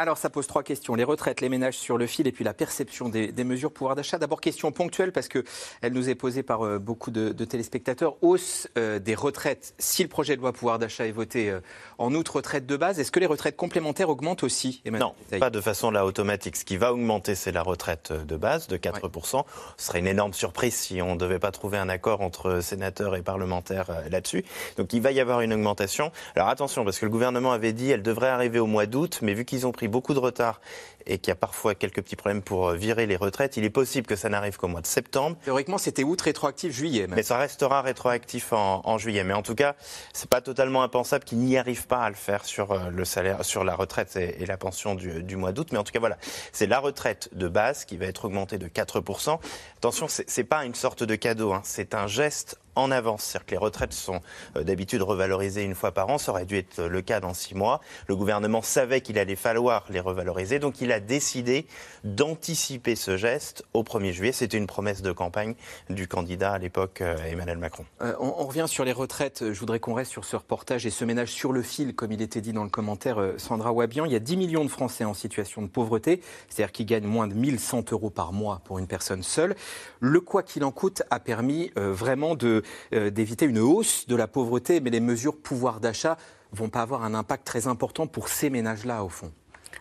Alors, 0.00 0.16
ça 0.16 0.30
pose 0.30 0.46
trois 0.46 0.62
questions. 0.62 0.94
Les 0.94 1.02
retraites, 1.02 1.40
les 1.40 1.48
ménages 1.48 1.76
sur 1.76 1.98
le 1.98 2.06
fil 2.06 2.28
et 2.28 2.30
puis 2.30 2.44
la 2.44 2.54
perception 2.54 3.08
des, 3.08 3.32
des 3.32 3.42
mesures 3.42 3.72
pouvoir 3.72 3.96
d'achat. 3.96 4.16
D'abord, 4.16 4.40
question 4.40 4.70
ponctuelle 4.70 5.10
parce 5.10 5.26
qu'elle 5.26 5.42
nous 5.90 6.08
est 6.08 6.14
posée 6.14 6.44
par 6.44 6.64
euh, 6.64 6.78
beaucoup 6.78 7.10
de, 7.10 7.30
de 7.30 7.44
téléspectateurs. 7.44 8.14
Hausse 8.22 8.68
euh, 8.78 9.00
des 9.00 9.16
retraites. 9.16 9.74
Si 9.80 10.04
le 10.04 10.08
projet 10.08 10.36
de 10.36 10.40
loi 10.40 10.52
pouvoir 10.52 10.78
d'achat 10.78 11.04
est 11.06 11.10
voté 11.10 11.50
euh, 11.50 11.58
en 11.98 12.14
août, 12.14 12.28
retraite 12.28 12.64
de 12.64 12.76
base, 12.76 13.00
est-ce 13.00 13.10
que 13.10 13.18
les 13.18 13.26
retraites 13.26 13.56
complémentaires 13.56 14.08
augmentent 14.08 14.44
aussi 14.44 14.82
Emmanuel 14.84 15.08
Non, 15.32 15.40
pas 15.40 15.50
de 15.50 15.60
façon 15.60 15.90
là 15.90 16.06
automatique. 16.06 16.54
Ce 16.54 16.64
qui 16.64 16.76
va 16.76 16.92
augmenter, 16.92 17.34
c'est 17.34 17.50
la 17.50 17.64
retraite 17.64 18.12
de 18.12 18.36
base 18.36 18.68
de 18.68 18.76
4%. 18.76 19.42
Ce 19.78 19.84
serait 19.84 19.98
une 19.98 20.06
énorme 20.06 20.32
surprise 20.32 20.76
si 20.76 21.02
on 21.02 21.14
ne 21.14 21.18
devait 21.18 21.40
pas 21.40 21.50
trouver 21.50 21.76
un 21.76 21.88
accord 21.88 22.20
entre 22.20 22.60
sénateurs 22.60 23.16
et 23.16 23.22
parlementaires 23.22 23.90
là-dessus. 24.12 24.44
Donc 24.76 24.92
il 24.92 25.02
va 25.02 25.10
y 25.10 25.18
avoir 25.18 25.40
une 25.40 25.52
augmentation. 25.52 26.12
Alors 26.36 26.46
attention, 26.46 26.84
parce 26.84 27.00
que 27.00 27.04
le 27.04 27.10
gouvernement 27.10 27.50
avait 27.50 27.72
dit 27.72 27.90
elle 27.90 28.04
devrait 28.04 28.28
arriver 28.28 28.60
au 28.60 28.66
mois 28.66 28.86
d'août, 28.86 29.18
mais 29.22 29.34
vu 29.34 29.44
qu'ils 29.44 29.66
ont 29.66 29.72
pris 29.72 29.87
beaucoup 29.88 30.14
de 30.14 30.18
retard 30.18 30.60
et 31.06 31.18
qu'il 31.18 31.28
y 31.28 31.32
a 31.32 31.36
parfois 31.36 31.74
quelques 31.74 32.02
petits 32.02 32.16
problèmes 32.16 32.42
pour 32.42 32.68
euh, 32.68 32.74
virer 32.76 33.06
les 33.06 33.16
retraites, 33.16 33.56
il 33.56 33.64
est 33.64 33.70
possible 33.70 34.06
que 34.06 34.16
ça 34.16 34.28
n'arrive 34.28 34.56
qu'au 34.56 34.68
mois 34.68 34.80
de 34.80 34.86
septembre. 34.86 35.36
Théoriquement, 35.44 35.78
c'était 35.78 36.04
août 36.04 36.20
rétroactif 36.20 36.72
juillet. 36.72 37.06
même. 37.06 37.16
Mais 37.16 37.22
ça 37.22 37.38
restera 37.38 37.82
rétroactif 37.82 38.52
en, 38.52 38.82
en 38.84 38.98
juillet. 38.98 39.24
Mais 39.24 39.34
en 39.34 39.42
tout 39.42 39.54
cas, 39.54 39.74
c'est 40.12 40.28
pas 40.28 40.40
totalement 40.40 40.82
impensable 40.82 41.24
qu'ils 41.24 41.38
n'y 41.38 41.56
arrivent 41.56 41.86
pas 41.86 42.02
à 42.02 42.08
le 42.08 42.14
faire 42.14 42.44
sur 42.44 42.72
euh, 42.72 42.90
le 42.90 43.04
salaire, 43.04 43.44
sur 43.44 43.64
la 43.64 43.74
retraite 43.74 44.16
et, 44.16 44.42
et 44.42 44.46
la 44.46 44.56
pension 44.56 44.94
du, 44.94 45.22
du 45.22 45.36
mois 45.36 45.52
d'août. 45.52 45.68
Mais 45.72 45.78
en 45.78 45.84
tout 45.84 45.92
cas, 45.92 46.00
voilà, 46.00 46.18
c'est 46.52 46.66
la 46.66 46.78
retraite 46.78 47.30
de 47.32 47.48
base 47.48 47.84
qui 47.84 47.96
va 47.96 48.06
être 48.06 48.26
augmentée 48.26 48.58
de 48.58 48.68
4%. 48.68 49.38
Attention, 49.78 50.08
c'est 50.08 50.28
c'est 50.38 50.44
pas 50.44 50.64
une 50.64 50.74
sorte 50.74 51.02
de 51.02 51.16
cadeau, 51.16 51.52
hein, 51.52 51.62
c'est 51.64 51.94
un 51.94 52.06
geste 52.06 52.60
en 52.78 52.90
avance. 52.90 53.24
C'est-à-dire 53.24 53.46
que 53.46 53.50
les 53.50 53.58
retraites 53.58 53.92
sont 53.92 54.20
euh, 54.56 54.62
d'habitude 54.62 55.02
revalorisées 55.02 55.64
une 55.64 55.74
fois 55.74 55.92
par 55.92 56.08
an. 56.08 56.18
Ça 56.18 56.32
aurait 56.32 56.46
dû 56.46 56.56
être 56.56 56.82
le 56.82 57.02
cas 57.02 57.20
dans 57.20 57.34
six 57.34 57.54
mois. 57.54 57.80
Le 58.06 58.16
gouvernement 58.16 58.62
savait 58.62 59.00
qu'il 59.00 59.18
allait 59.18 59.36
falloir 59.36 59.84
les 59.90 60.00
revaloriser, 60.00 60.58
donc 60.58 60.80
il 60.80 60.92
a 60.92 61.00
décidé 61.00 61.66
d'anticiper 62.04 62.94
ce 62.94 63.16
geste 63.16 63.64
au 63.74 63.82
1er 63.82 64.12
juillet. 64.12 64.32
C'était 64.32 64.56
une 64.56 64.66
promesse 64.66 65.02
de 65.02 65.12
campagne 65.12 65.54
du 65.90 66.06
candidat 66.06 66.52
à 66.52 66.58
l'époque, 66.58 67.00
euh, 67.00 67.16
Emmanuel 67.26 67.58
Macron. 67.58 67.84
Euh, 68.00 68.14
on, 68.20 68.46
revient 68.48 68.66
sur 68.68 68.84
les 68.84 68.92
retraites. 68.92 69.52
Je 69.52 69.60
voudrais 69.60 69.80
qu'on 69.80 69.94
reste 69.94 70.12
sur 70.12 70.24
ce 70.24 70.36
reportage 70.36 70.86
et 70.86 70.90
ce 70.90 71.04
ménage 71.04 71.28
sur 71.28 71.52
le 71.52 71.62
fil, 71.62 71.94
comme 71.94 72.12
il 72.12 72.22
était 72.22 72.40
dit 72.40 72.52
dans 72.52 72.64
le 72.64 72.70
commentaire, 72.70 73.18
Sandra 73.36 73.72
Wabian. 73.72 74.04
Il 74.04 74.12
y 74.12 74.16
a 74.16 74.20
10 74.20 74.36
millions 74.36 74.64
de 74.64 74.70
Français 74.70 75.04
en 75.04 75.14
situation 75.14 75.60
de 75.60 75.66
pauvreté, 75.66 76.22
c'est-à-dire 76.48 76.72
qui 76.72 76.84
gagnent 76.84 77.06
moins 77.06 77.26
de 77.26 77.34
1100 77.34 77.92
euros 77.92 78.10
par 78.10 78.32
mois 78.32 78.62
pour 78.64 78.78
une 78.78 78.86
personne 78.86 79.22
seule. 79.22 79.56
Le 80.00 80.20
quoi 80.20 80.42
qu'il 80.42 80.64
en 80.64 80.70
coûte 80.70 81.02
a 81.10 81.20
permis 81.20 81.72
vraiment 81.76 82.34
de, 82.34 82.62
d'éviter 82.92 83.46
une 83.46 83.58
hausse 83.58 84.06
de 84.06 84.16
la 84.16 84.26
pauvreté, 84.26 84.80
mais 84.80 84.90
les 84.90 85.00
mesures 85.00 85.36
pouvoir 85.36 85.80
d'achat 85.80 86.16
vont 86.52 86.68
pas 86.68 86.82
avoir 86.82 87.04
un 87.04 87.14
impact 87.14 87.46
très 87.46 87.66
important 87.66 88.06
pour 88.06 88.28
ces 88.28 88.50
ménages-là, 88.50 89.04
au 89.04 89.08
fond. 89.08 89.32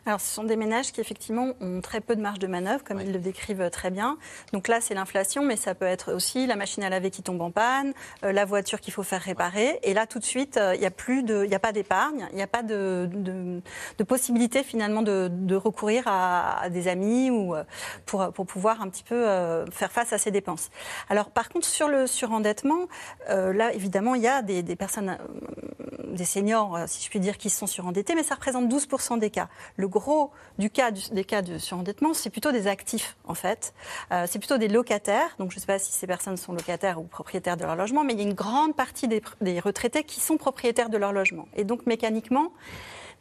Alors, 0.08 0.22
ce 0.22 0.34
sont 0.34 0.46
des 0.46 0.56
ménages 0.56 0.93
qui, 0.93 1.02
effectivement, 1.02 1.50
ont 1.60 1.82
très 1.82 2.00
peu 2.00 2.15
de 2.15 2.22
marge 2.22 2.39
de 2.39 2.48
manœuvre, 2.48 2.82
comme 2.82 3.02
ils 3.02 3.12
le 3.12 3.20
décrivent 3.20 3.70
très 3.70 3.91
bien. 3.91 4.17
Donc 4.54 4.70
là, 4.70 4.80
c'est 4.80 4.93
l'inflation, 4.93 5.43
mais 5.43 5.58
ça 5.58 5.76
peut 5.76 5.84
être 5.86 6.13
aussi 6.13 6.48
la 6.48 6.56
machine 6.56 6.82
à 6.82 6.89
laver 6.89 7.12
qui 7.12 7.22
tombe 7.24 7.41
en 7.41 7.52
panne, 7.52 7.91
euh, 8.24 8.32
la 8.32 8.46
voiture 8.46 8.80
qu'il 8.80 8.93
faut 8.93 9.04
faire 9.04 9.20
réparer. 9.22 9.80
Et 9.84 9.93
là, 9.93 10.08
tout 10.08 10.20
de 10.20 10.24
suite, 10.24 10.56
euh, 10.56 10.76
il 10.76 10.80
n'y 10.80 10.86
a, 10.86 10.91
plus 10.91 11.24
de- 11.24 11.43
il 11.43 11.50
n'y 11.50 11.56
a 11.56 11.60
pas 11.60 11.74
d'épargne, 11.74 12.26
il 12.32 12.38
n'y 12.38 12.41
a 12.41 12.48
pas 12.48 12.63
de, 12.63 13.10
de- 13.12 13.62
de 13.98 14.04
possibilité, 14.06 14.63
finalement, 14.63 15.02
de, 15.02 15.28
de 15.30 15.56
recourir 15.56 16.04
à, 16.08 16.62
à 16.62 16.70
des 16.70 16.88
amis 16.88 17.30
ou 17.30 17.54
euh, 17.54 17.65
pour, 18.06 18.32
pour 18.32 18.46
pouvoir 18.46 18.82
un 18.82 18.88
petit 18.88 19.04
peu 19.04 19.28
euh, 19.28 19.65
faire 19.72 19.91
face 19.91 20.13
à 20.13 20.17
ces 20.17 20.32
dépenses. 20.32 20.70
Alors, 21.10 21.32
par 21.32 21.50
contre, 21.50 21.67
sur 21.67 21.89
le 21.89 22.08
surendettement, 22.08 22.88
euh, 23.30 23.52
là, 23.52 23.74
évidemment, 23.74 24.15
il 24.15 24.22
y 24.22 24.28
a 24.30 24.41
des, 24.41 24.63
des 24.63 24.78
personnes 24.78 25.10
euh, 25.10 26.13
des 26.13 26.24
seniors, 26.24 26.78
euh, 26.78 26.84
si 26.88 27.04
je 27.04 27.10
puis 27.10 27.20
dire, 27.20 27.38
qui 27.38 27.50
sont 27.50 27.67
surendettés, 27.67 28.15
mais 28.15 28.24
ça 28.24 28.36
représente 28.36 28.70
12% 28.72 29.20
des 29.20 29.30
cas. 29.32 29.50
Le 29.76 29.89
gros 30.00 30.32
du 30.58 30.70
cas 30.70 30.92
des 30.92 31.24
cas 31.24 31.42
de 31.42 31.58
surendettement, 31.58 32.14
c'est 32.14 32.30
plutôt 32.30 32.52
des 32.52 32.68
actifs, 32.68 33.18
en 33.26 33.34
fait. 33.34 33.74
Euh, 34.12 34.26
c'est 34.28 34.40
plutôt 34.40 34.58
des 34.58 34.68
locataires. 34.68 35.36
Donc, 35.40 35.52
je 35.52 35.58
ne 35.58 35.60
sais 35.60 35.68
pas 35.68 35.80
si 35.80 35.92
ces 35.92 36.08
personnes 36.08 36.38
sont 36.38 36.54
locataires 36.54 37.00
ou 37.00 37.04
propriétaires 37.04 37.58
de 37.58 37.64
leur 37.64 37.76
logement, 37.76 38.04
mais 38.04 38.14
il 38.14 38.20
y 38.20 38.24
a 38.24 38.28
une 38.28 38.34
grande 38.34 38.76
partie 38.76 39.08
des, 39.08 39.22
retraités 39.60 40.04
qui 40.04 40.20
sont 40.20 40.38
propriétaires 40.38 40.90
de 40.90 40.98
leur 40.98 41.14
logement. 41.14 41.48
Et 41.56 41.64
donc, 41.64 41.86
mécaniquement, 41.86 42.52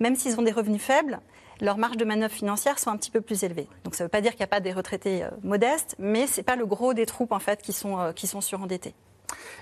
même 0.01 0.17
s'ils 0.17 0.39
ont 0.39 0.43
des 0.43 0.53
revenus 0.53 0.83
faibles, 0.83 1.21
leurs 1.61 1.79
marges 1.79 1.97
de 1.97 2.05
manœuvre 2.05 2.35
financières 2.35 2.79
sont 2.79 2.91
un 2.91 2.97
petit 2.97 3.11
peu 3.11 3.21
plus 3.21 3.43
élevées. 3.43 3.69
Donc 3.85 3.95
ça 3.95 4.05
ne 4.05 4.07
veut 4.07 4.11
pas 4.11 4.21
dire 4.21 4.33
qu'il 4.33 4.41
n'y 4.41 4.45
a 4.45 4.49
pas 4.49 4.61
des 4.61 4.73
retraités 4.73 5.25
euh, 5.25 5.31
modestes, 5.43 5.97
mais 5.99 6.27
ce 6.27 6.39
n'est 6.39 6.45
pas 6.45 6.57
le 6.57 6.67
gros 6.67 6.93
des 6.93 7.07
troupes 7.07 7.33
en 7.33 7.39
fait 7.39 7.62
qui 7.62 7.73
sont, 7.73 7.99
euh, 7.99 8.12
qui 8.12 8.27
sont 8.27 8.43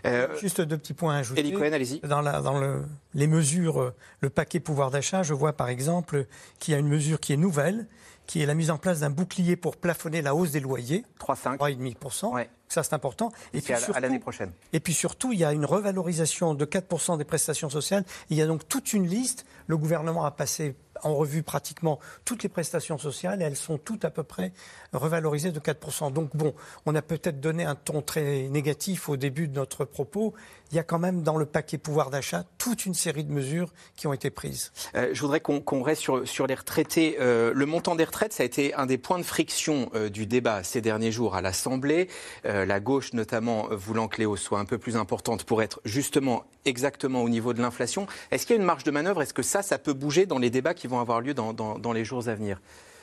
surendettés. 0.05 0.40
Juste 0.40 0.61
deux 0.61 0.79
petits 0.79 0.94
points 0.94 1.14
à 1.14 1.18
ajouter. 1.18 1.40
Elie 1.40 1.53
Cohen, 1.53 1.72
allez-y. 1.72 2.00
Dans, 2.00 2.20
la- 2.20 2.40
dans 2.40 2.59
le- 2.59 2.85
les 3.14 3.27
mesures, 3.27 3.81
euh, 3.81 3.94
le 4.20 4.31
paquet 4.31 4.61
pouvoir 4.61 4.90
d'achat, 4.90 5.22
je 5.22 5.35
vois 5.35 5.53
par 5.53 5.68
exemple 5.68 6.27
qu'il 6.59 6.72
y 6.72 6.74
a 6.77 6.81
une 6.81 6.88
mesure 6.88 7.20
qui 7.20 7.33
est 7.33 7.37
nouvelle, 7.37 7.87
qui 8.27 8.40
est 8.42 8.46
la 8.46 8.55
mise 8.55 8.70
en 8.70 8.79
place 8.79 9.00
d'un 9.00 9.11
bouclier 9.11 9.57
pour 9.57 9.77
plafonner 9.77 10.22
la 10.22 10.35
hausse 10.35 10.50
des 10.50 10.61
loyers. 10.61 11.05
3,5. 11.20 11.57
3,5%. 11.59 12.46
Ça, 12.68 12.83
c'est 12.83 12.94
important. 12.94 13.31
Et 13.53 13.61
à, 13.72 13.79
à 13.94 14.00
l'année 14.00 14.18
prochaine. 14.18 14.50
et 14.72 14.81
puis 14.81 14.94
surtout, 14.94 15.33
il 15.33 15.38
y 15.38 15.44
a 15.44 15.53
une 15.53 15.64
revalorisation 15.66 16.55
de 16.55 16.64
4% 16.64 17.18
des 17.18 17.24
prestations 17.24 17.68
sociales. 17.70 18.05
Il 18.31 18.37
y 18.38 18.42
a 18.42 18.46
donc 18.46 18.66
toute 18.66 18.92
une 18.94 19.07
liste. 19.07 19.44
Le 19.68 19.77
gouvernement 19.77 20.24
a 20.24 20.31
passé 20.31 20.74
en 21.04 21.14
revue 21.14 21.42
pratiquement 21.42 22.00
toutes 22.24 22.42
les 22.42 22.48
prestations 22.48 22.98
sociales 22.98 23.42
et 23.42 23.44
elles 23.44 23.56
sont 23.56 23.78
toutes 23.78 24.04
à 24.04 24.10
peu 24.10 24.22
près 24.22 24.52
revalorisées 24.92 25.52
de 25.52 25.60
4%. 25.60 26.12
Donc 26.12 26.34
bon, 26.34 26.54
on 26.86 26.94
a 26.94 27.02
peut-être 27.02 27.40
donné 27.40 27.64
un 27.64 27.74
ton 27.74 28.02
très 28.02 28.48
négatif 28.48 29.08
au 29.08 29.16
début 29.16 29.48
de 29.48 29.54
notre 29.54 29.84
propos. 29.84 30.34
Il 30.70 30.76
y 30.76 30.80
a 30.80 30.82
quand 30.82 30.98
même 30.98 31.22
dans 31.22 31.36
le 31.36 31.46
paquet 31.46 31.78
pouvoir 31.78 32.10
d'achat 32.10 32.44
toute 32.58 32.86
une 32.86 32.94
série 32.94 33.24
de 33.24 33.32
mesures 33.32 33.72
qui 33.96 34.06
ont 34.06 34.12
été 34.12 34.30
prises. 34.30 34.72
Euh, 34.96 35.10
je 35.12 35.20
voudrais 35.20 35.40
qu'on 35.40 35.82
reste 35.82 36.02
sur, 36.24 36.46
les 36.46 36.54
retraités. 36.54 37.16
Euh, 37.20 37.52
le 37.54 37.66
montant 37.66 37.94
des 37.94 38.04
retraites, 38.04 38.32
ça 38.32 38.42
a 38.42 38.46
été 38.46 38.74
un 38.74 38.86
des 38.86 38.98
points 38.98 39.18
de 39.18 39.24
friction 39.24 39.90
euh, 39.94 40.08
du 40.08 40.26
débat 40.26 40.64
ces 40.64 40.80
derniers 40.80 41.12
jours 41.12 41.36
à 41.36 41.42
l'Assemblée. 41.42 42.08
La 42.44 42.80
gauche, 42.80 43.12
notamment, 43.12 43.68
voulant 43.70 44.08
que 44.08 44.18
les 44.18 44.26
hausses 44.26 44.42
soient 44.42 44.58
un 44.58 44.64
peu 44.64 44.78
plus 44.78 44.96
importantes 44.96 45.44
pour 45.44 45.62
être 45.62 45.80
justement 45.84 46.44
exactement 46.64 47.22
au 47.22 47.28
niveau 47.28 47.52
de 47.52 47.60
l'inflation. 47.60 48.06
Est-ce 48.30 48.46
qu'il 48.46 48.56
y 48.56 48.58
a 48.58 48.60
une 48.60 48.66
marge 48.66 48.84
de 48.84 48.90
manœuvre? 48.90 49.22
Est-ce 49.22 49.34
que 49.34 49.42
ça, 49.42 49.62
ça 49.62 49.78
peut 49.78 49.92
bouger 49.92 50.26
dans 50.26 50.38
les 50.38 50.50
débats 50.50 50.74
qui 50.74 50.86
vont 50.86 50.93
avoir 51.00 51.20
lieu 51.20 51.35
dans, 51.35 51.52
dans- 51.52 51.78
dans 51.78 51.92
les 51.92 52.04
jours 52.04 52.28
à 52.28 52.35
venir 52.35 52.61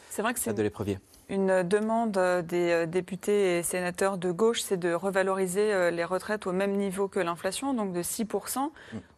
C'est 0.10 0.22
vrai 0.22 0.34
que 0.34 0.40
c'est 0.40 0.54
de 0.54 0.62
l'épreuvier. 0.62 1.00
Une 1.30 1.64
demande 1.64 2.12
des 2.46 2.72
euh, 2.72 2.86
députés 2.86 3.58
et 3.60 3.64
sénateurs 3.64 4.18
de 4.18 4.32
gauche, 4.32 4.62
c'est 4.62 4.76
de 4.76 4.92
revaloriser 4.94 5.72
euh, 5.74 5.90
les 5.90 6.04
retraites 6.04 6.46
au 6.46 6.52
même 6.52 6.74
niveau 6.74 7.08
que 7.08 7.22
l'inflation, 7.22 7.74
donc 7.74 7.94
de 7.94 8.02
6%. 8.04 8.70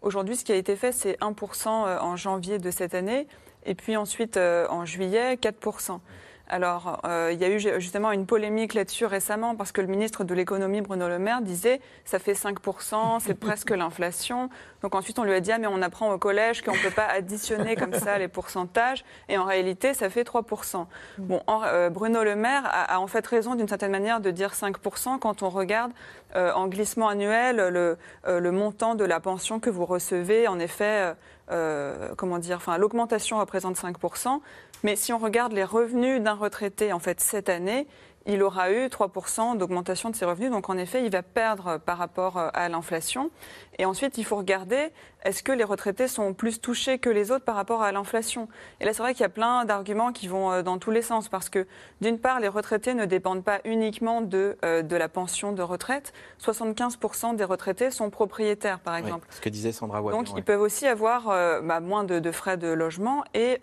Aujourd'hui, 0.04 0.36
ce 0.36 0.44
qui 0.46 0.52
a 0.52 0.56
été 0.56 0.76
fait, 0.76 0.92
c'est 0.92 1.18
1% 1.22 1.68
euh, 1.68 2.00
en 2.00 2.16
janvier 2.16 2.60
de 2.60 2.70
cette 2.70 2.94
année, 2.94 3.28
et 3.66 3.74
puis 3.74 3.98
ensuite 3.98 4.38
en 4.38 4.86
juillet, 4.86 5.36
4%. 5.42 6.00
Alors, 6.50 7.00
euh, 7.06 7.32
il 7.32 7.40
y 7.40 7.46
a 7.46 7.50
eu 7.50 7.60
justement 7.80 8.12
une 8.12 8.26
polémique 8.26 8.74
là-dessus 8.74 9.06
récemment 9.06 9.56
parce 9.56 9.72
que 9.72 9.80
le 9.80 9.88
ministre 9.88 10.26
de 10.26 10.34
l'économie, 10.34 10.82
Bruno 10.82 11.08
Le 11.08 11.18
Maire, 11.18 11.42
disait 11.42 11.80
ça 12.04 12.20
fait 12.20 12.34
5%, 12.34 13.22
c'est 13.22 13.34
presque 13.34 13.70
l'inflation. 13.76 14.50
Donc 14.82 14.94
ensuite, 14.94 15.20
on 15.20 15.24
lui 15.24 15.34
a 15.34 15.40
dit 15.40 15.54
ah, 15.54 15.58
mais 15.58 15.68
on 15.68 15.82
apprend 15.82 16.12
au 16.12 16.18
collège 16.18 16.62
qu'on 16.62 16.74
ne 16.74 16.82
peut 16.82 16.92
pas 16.92 17.08
additionner 17.08 17.78
comme 17.78 17.94
ça 17.94 18.18
les 18.18 18.28
pourcentages. 18.28 19.06
Et 19.30 19.38
en 19.38 19.46
réalité, 19.46 19.94
ça 19.94 20.10
fait 20.10 20.24
3%. 20.24 20.86
Bon, 21.18 21.42
euh, 21.48 21.90
Bruno 21.90 22.24
Le 22.24 22.36
Maire 22.36 22.64
a, 22.66 23.00
en 23.00 23.08
fait 23.08 23.26
raison 23.26 23.56
d'une 23.56 23.70
certaine 23.70 23.92
manière 23.92 24.20
de 24.20 24.30
dire 24.30 24.52
5% 24.52 25.20
quand 25.20 25.44
on 25.44 25.50
regarde 25.50 25.94
euh, 26.36 26.52
en 26.54 26.68
glissement 26.68 27.08
annuel 27.08 27.56
le, 27.56 27.98
le, 28.28 28.52
montant 28.52 28.96
de 28.96 29.06
la 29.06 29.22
pension 29.22 29.62
que 29.62 29.70
vous 29.70 29.86
recevez. 29.86 30.50
En 30.50 30.60
effet, 30.60 31.14
comment 32.18 32.38
dire, 32.38 32.58
enfin, 32.58 32.78
l'augmentation 32.78 33.40
représente 33.40 33.78
5%. 33.78 34.42
Mais 34.84 34.96
si 34.96 35.14
on 35.14 35.18
regarde 35.18 35.54
les 35.54 35.64
revenus 35.64 36.22
d'un 36.22 36.34
retraité, 36.34 36.92
en 36.94 37.00
fait, 37.00 37.22
cette 37.22 37.50
année, 37.50 37.88
il 38.26 38.42
aura 38.44 38.72
eu 38.72 38.88
3% 38.88 39.58
d'augmentation 39.58 40.10
de 40.10 40.16
ses 40.16 40.26
revenus. 40.26 40.52
Donc, 40.52 40.70
en 40.70 40.78
effet, 40.78 41.04
il 41.04 41.12
va 41.12 41.24
perdre 41.24 41.78
par 41.78 41.98
rapport 41.98 42.38
à 42.38 42.70
l'inflation. 42.70 43.32
Et 43.80 43.86
ensuite, 43.86 44.18
il 44.18 44.26
faut 44.26 44.38
regarder 44.38 44.90
est-ce 45.24 45.44
que 45.44 45.52
les 45.52 45.64
retraités 45.64 46.08
sont 46.08 46.34
plus 46.34 46.60
touchés 46.60 47.00
que 47.00 47.10
les 47.10 47.32
autres 47.32 47.46
par 47.46 47.56
rapport 47.56 47.82
à 47.82 47.92
l'inflation? 47.92 48.48
Et 48.80 48.86
là, 48.86 48.94
c'est 48.94 49.02
vrai 49.02 49.14
qu'il 49.14 49.22
y 49.22 49.26
a 49.26 49.30
plein 49.30 49.66
d'arguments 49.66 50.12
qui 50.12 50.28
vont 50.28 50.52
euh, 50.52 50.62
dans 50.62 50.78
tous 50.78 50.92
les 50.92 51.02
sens, 51.02 51.30
parce 51.30 51.50
que 51.50 51.66
d'une 52.02 52.20
part, 52.20 52.40
les 52.40 52.48
retraités 52.48 52.94
ne 52.94 53.06
dépendent 53.06 53.44
pas 53.44 53.60
uniquement 53.66 54.22
de, 54.22 54.58
euh, 54.66 54.82
de 54.82 54.96
la 54.96 55.08
pension 55.08 55.54
de 55.54 55.62
retraite. 55.62 56.14
75% 56.42 57.36
des 57.36 57.44
retraités 57.44 57.90
sont 57.90 58.10
propriétaires, 58.10 58.80
par 58.80 58.96
exemple. 58.96 59.28
ce 59.30 59.42
que 59.42 59.50
disait 59.50 59.72
Sandra 59.72 60.02
Wabian. 60.02 60.24
Donc, 60.24 60.34
ils 60.38 60.44
peuvent 60.44 60.62
aussi 60.62 60.88
avoir 60.88 61.30
euh, 61.30 61.62
bah, 61.62 61.80
moins 61.80 62.04
de, 62.04 62.32
frais 62.32 62.58
de 62.58 62.68
logement 62.68 63.24
et 63.34 63.60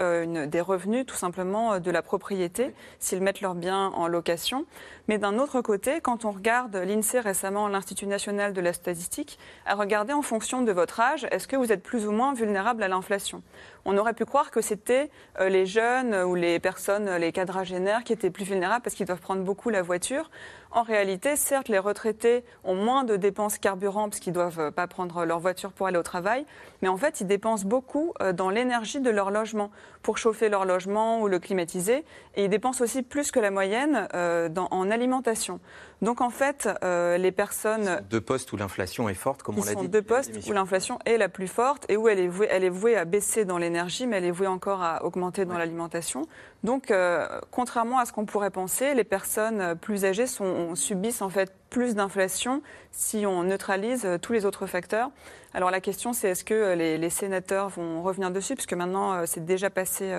des 0.46 0.60
revenus 0.60 1.06
tout 1.06 1.16
simplement 1.16 1.80
de 1.80 1.90
la 1.90 2.02
propriété 2.02 2.74
s'ils 2.98 3.20
mettent 3.20 3.40
leurs 3.40 3.54
biens 3.54 3.88
en 3.88 4.06
location. 4.06 4.64
Mais 5.08 5.18
d'un 5.18 5.38
autre 5.38 5.60
côté, 5.60 6.00
quand 6.00 6.24
on 6.24 6.30
regarde 6.30 6.76
l'INSEE 6.76 7.18
récemment, 7.18 7.68
l'Institut 7.68 8.06
national 8.06 8.52
de 8.52 8.60
la 8.60 8.72
statistique, 8.72 9.38
a 9.66 9.74
regardé 9.74 10.12
en 10.12 10.22
fonction 10.22 10.62
de 10.62 10.70
votre 10.70 11.00
âge, 11.00 11.26
est-ce 11.32 11.48
que 11.50 11.56
vous 11.56 11.72
êtes 11.72 11.82
plus 11.82 12.06
ou 12.06 12.12
moins 12.12 12.32
vulnérable 12.32 12.82
à 12.84 12.88
l'inflation 12.88 13.42
on 13.84 13.96
aurait 13.96 14.14
pu 14.14 14.24
croire 14.24 14.50
que 14.50 14.60
c'était 14.60 15.10
euh, 15.40 15.48
les 15.48 15.66
jeunes 15.66 16.14
ou 16.14 16.34
les 16.34 16.58
personnes, 16.58 17.10
les 17.16 17.32
quadragénaires 17.32 18.04
qui 18.04 18.12
étaient 18.12 18.30
plus 18.30 18.44
vulnérables 18.44 18.82
parce 18.82 18.94
qu'ils 18.94 19.06
doivent 19.06 19.20
prendre 19.20 19.42
beaucoup 19.42 19.70
la 19.70 19.82
voiture. 19.82 20.30
En 20.72 20.82
réalité, 20.82 21.34
certes, 21.34 21.68
les 21.68 21.78
retraités 21.78 22.44
ont 22.62 22.76
moins 22.76 23.02
de 23.02 23.16
dépenses 23.16 23.58
carburant 23.58 24.08
parce 24.08 24.20
qu'ils 24.20 24.32
ne 24.32 24.38
doivent 24.38 24.60
euh, 24.60 24.70
pas 24.70 24.86
prendre 24.86 25.24
leur 25.24 25.40
voiture 25.40 25.72
pour 25.72 25.86
aller 25.86 25.98
au 25.98 26.02
travail, 26.02 26.46
mais 26.82 26.88
en 26.88 26.96
fait, 26.96 27.20
ils 27.20 27.26
dépensent 27.26 27.66
beaucoup 27.66 28.12
euh, 28.20 28.32
dans 28.32 28.50
l'énergie 28.50 29.00
de 29.00 29.10
leur 29.10 29.30
logement 29.30 29.70
pour 30.02 30.16
chauffer 30.16 30.48
leur 30.48 30.64
logement 30.64 31.20
ou 31.20 31.28
le 31.28 31.38
climatiser, 31.38 32.04
et 32.36 32.44
ils 32.44 32.48
dépensent 32.48 32.82
aussi 32.82 33.02
plus 33.02 33.30
que 33.32 33.40
la 33.40 33.50
moyenne 33.50 34.08
en 34.14 34.90
alimentation. 34.90 35.60
Donc 36.00 36.22
en 36.22 36.30
fait, 36.30 36.70
les 36.82 37.32
personnes... 37.32 38.00
Deux 38.08 38.22
postes 38.22 38.50
où 38.54 38.56
l'inflation 38.56 39.10
est 39.10 39.14
forte, 39.14 39.42
comme 39.42 39.58
on 39.58 39.64
l'a 39.64 39.74
dit. 39.74 39.82
sont 39.82 39.84
deux 39.84 40.00
postes 40.00 40.30
où 40.48 40.52
l'inflation 40.52 40.98
est 41.04 41.18
la 41.18 41.28
plus 41.28 41.48
forte 41.48 41.84
et 41.90 41.98
où 41.98 42.08
elle 42.08 42.18
est 42.18 42.28
vouée, 42.28 42.48
elle 42.50 42.64
est 42.64 42.70
vouée 42.70 42.96
à 42.96 43.04
baisser 43.04 43.44
dans 43.44 43.58
les 43.58 43.69
mais 44.06 44.16
elle 44.16 44.24
est 44.24 44.30
vouée 44.30 44.46
encore 44.46 44.82
à 44.82 45.04
augmenter 45.04 45.44
dans 45.44 45.58
l'alimentation. 45.58 46.26
Donc, 46.64 46.90
euh, 46.90 47.26
contrairement 47.50 47.98
à 47.98 48.04
ce 48.04 48.12
qu'on 48.12 48.26
pourrait 48.26 48.50
penser, 48.50 48.94
les 48.94 49.04
personnes 49.04 49.76
plus 49.76 50.04
âgées 50.04 50.26
sont, 50.26 50.74
subissent 50.74 51.22
en 51.22 51.30
fait 51.30 51.52
plus 51.70 51.94
d'inflation 51.94 52.62
si 52.90 53.24
on 53.26 53.44
neutralise 53.44 54.04
euh, 54.04 54.18
tous 54.18 54.32
les 54.32 54.44
autres 54.44 54.66
facteurs. 54.66 55.10
Alors 55.54 55.70
la 55.70 55.80
question, 55.80 56.12
c'est 56.12 56.30
est-ce 56.30 56.44
que 56.44 56.54
euh, 56.54 56.74
les, 56.74 56.98
les, 56.98 57.10
sénateurs 57.10 57.68
vont 57.68 58.02
revenir 58.02 58.30
dessus, 58.30 58.54
puisque 58.54 58.74
maintenant 58.74 59.26
c'est 59.26 59.44
déjà 59.44 59.70
passé 59.70 60.12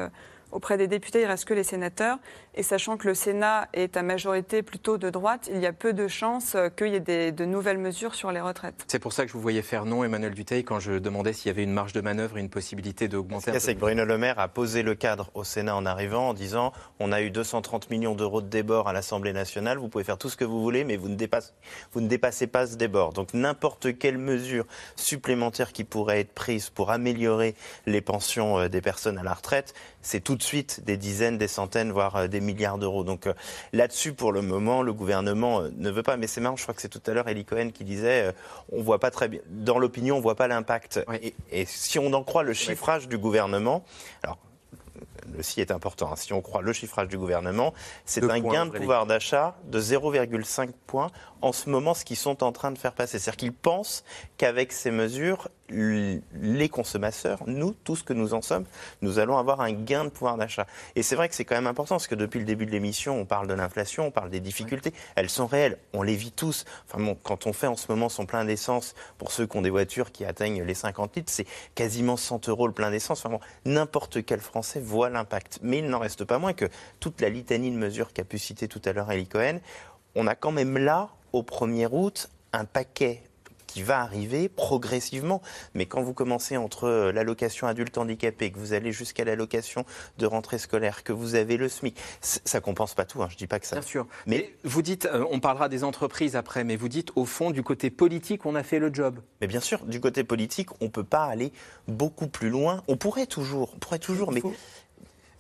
Auprès 0.51 0.77
des 0.77 0.87
députés, 0.87 1.21
il 1.21 1.25
reste 1.25 1.45
que 1.45 1.53
les 1.53 1.63
sénateurs. 1.63 2.17
Et 2.53 2.63
sachant 2.63 2.97
que 2.97 3.07
le 3.07 3.13
Sénat 3.13 3.69
est 3.73 3.95
à 3.95 4.03
majorité 4.03 4.61
plutôt 4.61 4.97
de 4.97 5.09
droite, 5.09 5.49
il 5.53 5.59
y 5.59 5.65
a 5.65 5.71
peu 5.71 5.93
de 5.93 6.07
chances 6.09 6.57
qu'il 6.77 6.89
y 6.89 6.95
ait 6.95 7.31
de 7.31 7.45
nouvelles 7.45 7.77
mesures 7.77 8.13
sur 8.13 8.31
les 8.31 8.41
retraites. 8.41 8.83
C'est 8.87 8.99
pour 8.99 9.13
ça 9.13 9.23
que 9.23 9.29
je 9.29 9.33
vous 9.33 9.41
voyais 9.41 9.61
faire 9.61 9.85
non, 9.85 10.03
Emmanuel 10.03 10.33
Duteil, 10.33 10.65
quand 10.65 10.79
je 10.79 10.93
demandais 10.93 11.31
s'il 11.31 11.47
y 11.47 11.49
avait 11.49 11.63
une 11.63 11.71
marge 11.71 11.93
de 11.93 12.01
manœuvre 12.01 12.37
et 12.37 12.41
une 12.41 12.49
possibilité 12.49 13.07
d'augmenter. 13.07 13.53
Ce 13.53 13.59
c'est 13.59 13.75
que 13.75 13.79
Bruno 13.79 14.03
Le 14.03 14.17
Maire 14.17 14.39
a 14.39 14.49
posé 14.49 14.83
le 14.83 14.95
cadre 14.95 15.31
au 15.33 15.43
Sénat 15.43 15.75
en 15.75 15.85
arrivant 15.85 16.29
en 16.29 16.33
disant 16.33 16.73
on 16.99 17.11
a 17.11 17.21
eu 17.21 17.31
230 17.31 17.89
millions 17.89 18.15
d'euros 18.15 18.41
de 18.41 18.47
débord 18.47 18.89
à 18.89 18.93
l'Assemblée 18.93 19.33
nationale, 19.33 19.77
vous 19.77 19.87
pouvez 19.87 20.03
faire 20.03 20.17
tout 20.17 20.29
ce 20.29 20.35
que 20.35 20.45
vous 20.45 20.61
voulez, 20.61 20.83
mais 20.83 20.97
vous 20.97 21.07
ne 21.07 21.15
dépassez, 21.15 21.51
vous 21.93 22.01
ne 22.01 22.07
dépassez 22.07 22.47
pas 22.47 22.67
ce 22.67 22.75
débord. 22.75 23.13
Donc 23.13 23.33
n'importe 23.33 23.97
quelle 23.97 24.17
mesure 24.17 24.65
supplémentaire 24.95 25.71
qui 25.71 25.83
pourrait 25.83 26.19
être 26.19 26.33
prise 26.33 26.69
pour 26.69 26.91
améliorer 26.91 27.55
les 27.85 28.01
pensions 28.01 28.59
euh, 28.59 28.67
des 28.67 28.81
personnes 28.81 29.17
à 29.17 29.23
la 29.23 29.33
retraite, 29.33 29.73
c'est 30.01 30.21
tout 30.21 30.35
de 30.35 30.43
suite 30.43 30.83
des 30.83 30.97
dizaines, 30.97 31.37
des 31.37 31.47
centaines, 31.47 31.91
voire 31.91 32.15
euh, 32.15 32.27
des 32.41 32.45
milliards 32.53 32.77
d'euros. 32.77 33.03
Donc 33.03 33.27
euh, 33.27 33.33
là-dessus, 33.73 34.13
pour 34.13 34.31
le 34.31 34.41
moment, 34.41 34.81
le 34.81 34.93
gouvernement 34.93 35.61
euh, 35.61 35.69
ne 35.77 35.89
veut 35.89 36.03
pas. 36.03 36.17
Mais 36.17 36.27
c'est 36.27 36.41
marrant, 36.41 36.57
je 36.57 36.63
crois 36.63 36.73
que 36.75 36.81
c'est 36.81 36.89
tout 36.89 37.01
à 37.05 37.13
l'heure 37.13 37.27
Eli 37.27 37.45
Cohen 37.45 37.69
qui 37.73 37.83
disait 37.83 38.33
on 38.71 38.81
voit 38.81 38.99
pas 38.99 39.11
très 39.11 39.27
bien. 39.27 39.41
Dans 39.47 39.79
l'opinion, 39.79 40.17
on 40.17 40.21
voit 40.21 40.35
pas 40.35 40.47
l'impact. 40.47 41.03
Et, 41.21 41.33
et, 41.51 41.65
si 41.65 41.99
on 41.99 42.13
en 42.13 42.23
croit 42.23 42.43
le 42.43 42.53
chiffrage 42.53 43.07
du 43.07 43.17
gouvernement, 43.17 43.83
alors 44.23 44.37
le 45.35 45.43
si 45.43 45.61
est 45.61 45.71
important. 45.71 46.11
Hein. 46.11 46.15
Si 46.15 46.33
on 46.33 46.41
croit 46.41 46.61
le 46.61 46.73
chiffrage 46.73 47.07
du 47.07 47.17
gouvernement, 47.17 47.73
c'est 48.05 48.29
un 48.29 48.39
gain 48.39 48.65
de 48.65 48.71
pouvoir 48.71 49.05
d'achat 49.05 49.55
de 49.65 49.79
0,5 49.79 50.69
points 50.87 51.09
en 51.41 51.51
ce 51.51 51.69
moment 51.69 51.93
ce 51.93 52.05
qu'ils 52.05 52.17
sont 52.17 52.43
en 52.43 52.51
train 52.51 52.71
de 52.71 52.77
faire 52.77 52.93
passer. 52.93 53.19
C'est-à-dire 53.19 53.37
qu'ils 53.37 53.53
pensent 53.53 54.03
qu'avec 54.37 54.71
ces 54.71 54.91
mesures, 54.91 55.49
les 55.69 56.69
consommateurs, 56.69 57.39
nous, 57.47 57.73
tous 57.83 58.03
que 58.03 58.13
nous 58.13 58.33
en 58.33 58.41
sommes, 58.41 58.65
nous 59.01 59.19
allons 59.19 59.37
avoir 59.37 59.61
un 59.61 59.71
gain 59.71 60.05
de 60.05 60.09
pouvoir 60.09 60.37
d'achat. 60.37 60.67
Et 60.95 61.03
c'est 61.03 61.15
vrai 61.15 61.29
que 61.29 61.35
c'est 61.35 61.45
quand 61.45 61.55
même 61.55 61.67
important, 61.67 61.95
parce 61.95 62.07
que 62.07 62.15
depuis 62.15 62.39
le 62.39 62.45
début 62.45 62.65
de 62.65 62.71
l'émission, 62.71 63.19
on 63.19 63.25
parle 63.25 63.47
de 63.47 63.53
l'inflation, 63.53 64.07
on 64.07 64.11
parle 64.11 64.29
des 64.29 64.39
difficultés. 64.39 64.93
Elles 65.15 65.29
sont 65.29 65.47
réelles, 65.47 65.77
on 65.93 66.03
les 66.03 66.15
vit 66.15 66.31
tous. 66.31 66.65
Enfin 66.87 67.03
bon, 67.03 67.17
quand 67.21 67.47
on 67.47 67.53
fait 67.53 67.67
en 67.67 67.77
ce 67.77 67.89
moment 67.89 68.09
son 68.09 68.25
plein 68.25 68.45
d'essence, 68.45 68.95
pour 69.17 69.31
ceux 69.31 69.47
qui 69.47 69.57
ont 69.57 69.61
des 69.61 69.69
voitures 69.69 70.11
qui 70.11 70.25
atteignent 70.25 70.63
les 70.63 70.73
50 70.73 71.15
litres, 71.15 71.31
c'est 71.31 71.47
quasiment 71.75 72.17
100 72.17 72.49
euros 72.49 72.67
le 72.67 72.73
plein 72.73 72.91
d'essence. 72.91 73.19
Enfin 73.19 73.29
bon, 73.29 73.39
n'importe 73.65 74.25
quel 74.25 74.39
Français 74.39 74.81
voit 74.81 75.09
l'impact. 75.09 75.59
Mais 75.61 75.79
il 75.79 75.87
n'en 75.87 75.99
reste 75.99 76.25
pas 76.25 76.37
moins 76.37 76.53
que 76.53 76.65
toute 76.99 77.21
la 77.21 77.29
litanie 77.29 77.71
de 77.71 77.77
mesures 77.77 78.13
qu'a 78.13 78.23
pu 78.23 78.37
citer 78.37 78.67
tout 78.67 78.81
à 78.85 78.93
l'heure 78.93 79.11
Eli 79.11 79.27
Cohen, 79.27 79.59
on 80.15 80.27
a 80.27 80.35
quand 80.35 80.51
même 80.51 80.77
là, 80.77 81.09
au 81.33 81.43
1er 81.43 81.89
août, 81.91 82.29
un 82.53 82.65
paquet 82.65 83.23
qui 83.71 83.83
va 83.83 84.01
arriver 84.01 84.49
progressivement. 84.49 85.41
Mais 85.73 85.85
quand 85.85 86.01
vous 86.01 86.13
commencez 86.13 86.57
entre 86.57 86.85
euh, 86.85 87.11
l'allocation 87.11 87.67
adulte 87.67 87.97
handicapé, 87.97 88.51
que 88.51 88.59
vous 88.59 88.73
allez 88.73 88.91
jusqu'à 88.91 89.23
l'allocation 89.23 89.85
de 90.17 90.25
rentrée 90.25 90.57
scolaire, 90.57 91.03
que 91.03 91.13
vous 91.13 91.35
avez 91.35 91.57
le 91.57 91.69
SMIC, 91.69 91.97
ça 92.21 92.59
compense 92.59 92.93
pas 92.93 93.05
tout. 93.05 93.23
Hein. 93.23 93.29
Je 93.29 93.37
dis 93.37 93.47
pas 93.47 93.59
que 93.59 93.67
ça. 93.67 93.77
Bien 93.77 93.87
sûr. 93.87 94.07
Mais, 94.27 94.53
vous 94.63 94.81
dites, 94.81 95.05
euh, 95.05 95.25
on 95.31 95.39
parlera 95.39 95.69
des 95.69 95.83
entreprises 95.83 96.35
après, 96.35 96.63
mais 96.63 96.75
vous 96.75 96.89
dites 96.89 97.11
au 97.15 97.25
fond 97.25 97.51
du 97.51 97.63
côté 97.63 97.89
politique, 97.89 98.45
on 98.45 98.55
a 98.55 98.63
fait 98.63 98.79
le 98.79 98.93
job. 98.93 99.19
Mais 99.39 99.47
bien 99.47 99.61
sûr, 99.61 99.85
du 99.85 100.01
côté 100.01 100.23
politique, 100.23 100.69
on 100.81 100.89
peut 100.89 101.03
pas 101.03 101.23
aller 101.23 101.53
beaucoup 101.87 102.27
plus 102.27 102.49
loin. 102.49 102.83
On 102.87 102.97
pourrait 102.97 103.25
toujours, 103.25 103.71
on 103.75 103.79
pourrait 103.79 103.99
toujours, 103.99 104.31
mais 104.31 104.41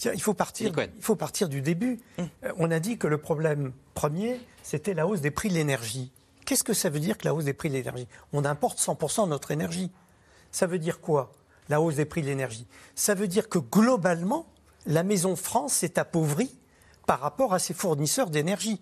Tiens, 0.01 0.13
il 0.15 0.21
faut 0.21 0.33
partir, 0.33 0.73
il 0.75 0.89
faut 1.03 1.15
partir 1.15 1.47
du 1.47 1.61
début. 1.61 1.99
Hum. 2.17 2.27
Euh, 2.43 2.51
on 2.57 2.71
a 2.71 2.79
dit 2.79 2.97
que 2.97 3.05
le 3.05 3.19
problème 3.19 3.71
premier, 3.93 4.41
c'était 4.63 4.95
la 4.95 5.05
hausse 5.05 5.21
des 5.21 5.29
prix 5.29 5.49
de 5.49 5.53
l'énergie. 5.53 6.11
Qu'est-ce 6.43 6.63
que 6.63 6.73
ça 6.73 6.89
veut 6.89 6.99
dire 6.99 7.19
que 7.19 7.25
la 7.25 7.35
hausse 7.35 7.45
des 7.45 7.53
prix 7.53 7.69
de 7.69 7.75
l'énergie? 7.75 8.07
On 8.33 8.43
importe 8.43 8.79
100% 8.79 9.25
de 9.25 9.29
notre 9.29 9.51
énergie. 9.51 9.91
Ça 10.51 10.65
veut 10.65 10.79
dire 10.79 11.01
quoi, 11.01 11.31
la 11.69 11.81
hausse 11.81 11.97
des 11.97 12.05
prix 12.05 12.23
de 12.23 12.25
l'énergie? 12.25 12.65
Ça 12.95 13.13
veut 13.13 13.27
dire 13.27 13.47
que 13.47 13.59
globalement, 13.59 14.47
la 14.87 15.03
Maison 15.03 15.35
France 15.35 15.73
s'est 15.73 15.99
appauvrie 15.99 16.57
par 17.05 17.19
rapport 17.19 17.53
à 17.53 17.59
ses 17.59 17.75
fournisseurs 17.75 18.31
d'énergie. 18.31 18.81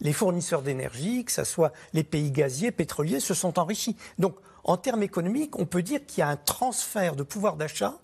Les 0.00 0.12
fournisseurs 0.12 0.62
d'énergie, 0.62 1.24
que 1.24 1.32
ce 1.32 1.42
soit 1.42 1.72
les 1.92 2.04
pays 2.04 2.30
gaziers, 2.30 2.70
pétroliers, 2.70 3.18
se 3.18 3.34
sont 3.34 3.58
enrichis. 3.58 3.96
Donc, 4.20 4.36
en 4.62 4.76
termes 4.76 5.02
économiques, 5.02 5.58
on 5.58 5.66
peut 5.66 5.82
dire 5.82 6.06
qu'il 6.06 6.20
y 6.20 6.22
a 6.22 6.28
un 6.28 6.36
transfert 6.36 7.16
de 7.16 7.24
pouvoir 7.24 7.56
d'achat 7.56 7.98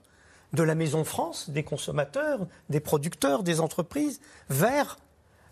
de 0.52 0.62
la 0.62 0.74
Maison 0.74 1.04
France, 1.04 1.50
des 1.50 1.62
consommateurs, 1.62 2.46
des 2.68 2.80
producteurs, 2.80 3.42
des 3.42 3.60
entreprises, 3.60 4.20
vers 4.48 4.96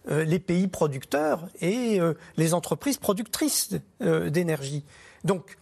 euh, 0.09 0.25
les 0.25 0.39
pays 0.39 0.69
producteurs 0.69 1.49
et 1.61 2.01
euh, 2.01 2.15
les 2.37 2.55
entreprises 2.55 2.97
productrices 2.97 3.71
euh, 4.03 4.31
d'énergie. 4.31 4.85
Donc, 5.25 5.59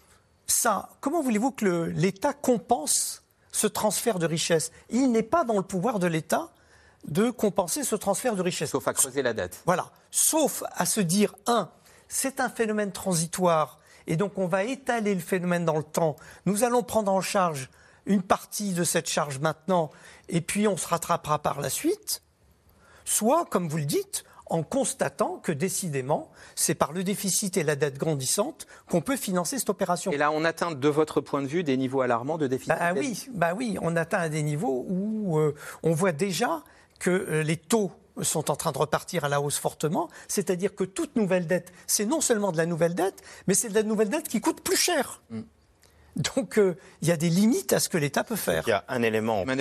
ça, 0.47 0.91
comment 1.01 1.23
voulez-vous 1.23 1.51
que 1.51 1.93
l'État 1.95 2.33
compense 2.33 3.23
ce 3.51 3.67
transfert 3.67 4.19
de 4.19 4.27
richesse? 4.27 4.71
Il 4.91 5.11
n'est 5.11 5.23
pas 5.23 5.45
dans 5.45 5.57
le 5.57 5.63
pouvoir 5.63 5.99
de 5.99 6.07
l'État 6.07 6.51
de 7.09 7.31
compenser 7.31 7.85
ce 7.85 7.97
transfert 7.97 8.37
de 8.37 8.43
richesse. 8.43 8.71
Sauf 8.71 8.87
à 8.89 8.93
creuser 8.93 9.23
la 9.23 9.33
dette. 9.33 9.63
Voilà. 9.67 9.91
Sauf 10.11 10.63
à 10.73 10.87
se 10.87 11.01
dire, 11.01 11.35
un, 11.47 11.71
c'est 12.09 12.41
un 12.41 12.49
phénomène 12.49 12.93
transitoire, 12.93 13.79
et 14.07 14.17
donc 14.17 14.39
on 14.39 14.47
va 14.47 14.65
étaler 14.65 15.15
le 15.15 15.21
phénomène 15.21 15.65
dans 15.65 15.77
le 15.77 15.83
temps. 15.83 16.17
Nous 16.47 16.65
allons 16.65 16.83
prendre 16.83 17.11
en 17.11 17.21
charge 17.21 17.71
une 18.07 18.23
partie 18.23 18.73
de 18.73 18.85
cette 18.85 19.09
charge 19.09 19.39
maintenant, 19.39 19.91
et 20.29 20.41
puis 20.41 20.69
on 20.69 20.77
se 20.77 20.87
rattrapera 20.87 21.41
par 21.41 21.61
la 21.61 21.71
suite. 21.71 22.23
Soit, 23.05 23.45
comme 23.47 23.69
vous 23.69 23.79
le 23.79 23.85
dites, 23.85 24.25
en 24.47 24.63
constatant 24.63 25.39
que 25.43 25.53
décidément, 25.53 26.31
c'est 26.55 26.75
par 26.75 26.93
le 26.93 27.03
déficit 27.03 27.57
et 27.57 27.63
la 27.63 27.77
dette 27.77 27.99
grandissante 27.99 28.67
qu'on 28.89 29.01
peut 29.01 29.17
financer 29.17 29.59
cette 29.59 29.71
opération. 29.71 30.13
Et 30.13 30.19
là, 30.19 30.31
on 30.31 30.45
atteint, 30.45 30.73
de 30.73 30.89
votre 30.89 31.21
point 31.21 31.43
de 31.43 31.47
vue, 31.47 31.65
des 31.65 31.77
niveaux 31.77 32.03
alarmants 32.03 32.39
de 32.39 32.47
déficit 32.47 32.75
bah, 32.79 32.93
oui, 32.95 33.27
bah 33.33 33.55
oui, 33.57 33.77
on 33.81 33.97
atteint 33.97 34.29
des 34.29 34.43
niveaux 34.43 34.85
où 34.89 35.39
euh, 35.39 35.55
on 35.83 35.93
voit 35.93 36.13
déjà 36.13 36.63
que 36.99 37.11
euh, 37.11 37.43
les 37.43 37.57
taux 37.57 37.93
sont 38.23 38.51
en 38.51 38.57
train 38.57 38.71
de 38.71 38.79
repartir 38.79 39.25
à 39.25 39.29
la 39.29 39.41
hausse 39.41 39.59
fortement. 39.59 40.09
C'est-à-dire 40.29 40.75
que 40.75 40.85
toute 40.85 41.17
nouvelle 41.17 41.47
dette, 41.47 41.73
c'est 41.87 42.05
non 42.05 42.21
seulement 42.21 42.53
de 42.53 42.57
la 42.57 42.67
nouvelle 42.67 42.95
dette, 42.95 43.23
mais 43.47 43.55
c'est 43.55 43.71
de 43.71 43.75
la 43.75 43.83
nouvelle 43.83 44.09
dette 44.09 44.29
qui 44.29 44.41
coûte 44.41 44.61
plus 44.61 44.77
cher. 44.77 45.23
Mm. 45.31 45.41
Donc 46.17 46.59
euh, 46.59 46.77
il 47.03 47.09
y 47.09 47.13
a 47.13 47.17
des 47.17 47.29
limites 47.29 47.73
à 47.73 47.81
ce 47.81 47.89
que 47.89 47.99
l'État 47.99 48.23
peut 48.23 48.37
faire. 48.37 48.63
Il 48.67 48.71
y 48.71 48.73
a 48.73 48.85
un 48.89 49.03
élément 49.03 49.45
de 49.45 49.53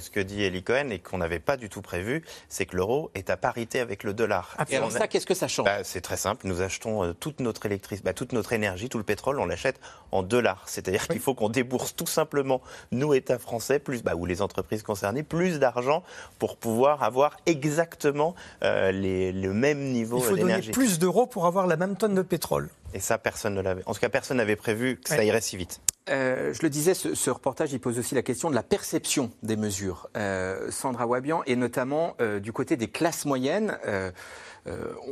ce 0.00 0.10
que 0.10 0.20
dit 0.20 0.42
Eli 0.42 0.62
Cohen 0.62 0.90
et 0.90 0.98
qu'on 0.98 1.18
n'avait 1.18 1.38
pas 1.38 1.56
du 1.56 1.68
tout 1.68 1.80
prévu, 1.80 2.22
c'est 2.48 2.66
que 2.66 2.76
l'euro 2.76 3.10
est 3.14 3.30
à 3.30 3.36
parité 3.36 3.80
avec 3.80 4.04
le 4.04 4.12
dollar. 4.12 4.56
Et 4.68 4.76
alors 4.76 4.92
ça, 4.92 5.08
qu'est-ce 5.08 5.26
que 5.26 5.34
ça 5.34 5.48
change 5.48 5.64
bah, 5.64 5.84
C'est 5.84 6.00
très 6.00 6.16
simple. 6.16 6.46
Nous 6.46 6.60
achetons 6.60 7.02
euh, 7.02 7.12
toute 7.12 7.40
notre 7.40 7.64
électricité, 7.66 8.04
bah, 8.04 8.12
toute 8.12 8.32
notre 8.32 8.52
énergie, 8.52 8.88
tout 8.88 8.98
le 8.98 9.04
pétrole, 9.04 9.40
on 9.40 9.46
l'achète 9.46 9.80
en 10.10 10.22
dollars. 10.22 10.64
C'est-à-dire 10.66 11.08
qu'il 11.08 11.20
faut 11.20 11.34
qu'on 11.34 11.48
débourse 11.48 11.96
tout 11.96 12.06
simplement, 12.06 12.60
nous 12.90 13.14
État 13.14 13.38
français, 13.38 13.78
plus 13.78 14.02
bah, 14.02 14.14
ou 14.14 14.26
les 14.26 14.42
entreprises 14.42 14.82
concernées, 14.82 15.22
plus 15.22 15.58
d'argent 15.58 16.02
pour 16.38 16.56
pouvoir 16.56 17.02
avoir 17.02 17.38
exactement 17.46 18.34
euh, 18.62 18.92
le 18.92 19.52
même 19.52 19.92
niveau 19.92 20.18
d'énergie. 20.18 20.34
Il 20.34 20.40
faut 20.40 20.46
donner 20.46 20.72
plus 20.72 20.98
d'euros 20.98 21.26
pour 21.26 21.46
avoir 21.46 21.66
la 21.66 21.76
même 21.76 21.96
tonne 21.96 22.14
de 22.14 22.22
pétrole. 22.22 22.68
Et 22.94 23.00
ça, 23.00 23.18
personne 23.18 23.54
ne 23.54 23.60
l'avait. 23.60 23.82
En 23.86 23.94
tout 23.94 24.00
cas, 24.00 24.08
personne 24.08 24.36
n'avait 24.36 24.56
prévu 24.56 24.96
que 24.96 25.08
ça 25.08 25.24
irait 25.24 25.40
si 25.40 25.56
vite. 25.56 25.80
Euh, 26.08 26.52
je 26.52 26.62
le 26.62 26.70
disais, 26.70 26.94
ce, 26.94 27.30
reportage 27.30 27.72
il 27.72 27.80
pose 27.80 27.98
aussi 27.98 28.14
la 28.14 28.22
question 28.22 28.50
de 28.50 28.54
la 28.54 28.62
perception 28.62 29.30
des 29.42 29.56
mesures. 29.56 30.08
Euh, 30.16 30.70
Sandra 30.70 31.06
Wabian, 31.06 31.42
et 31.46 31.54
notamment 31.54 32.16
euh, 32.20 32.40
du 32.40 32.52
côté 32.52 32.76
des 32.76 32.88
classes 32.88 33.24
moyennes, 33.24 33.78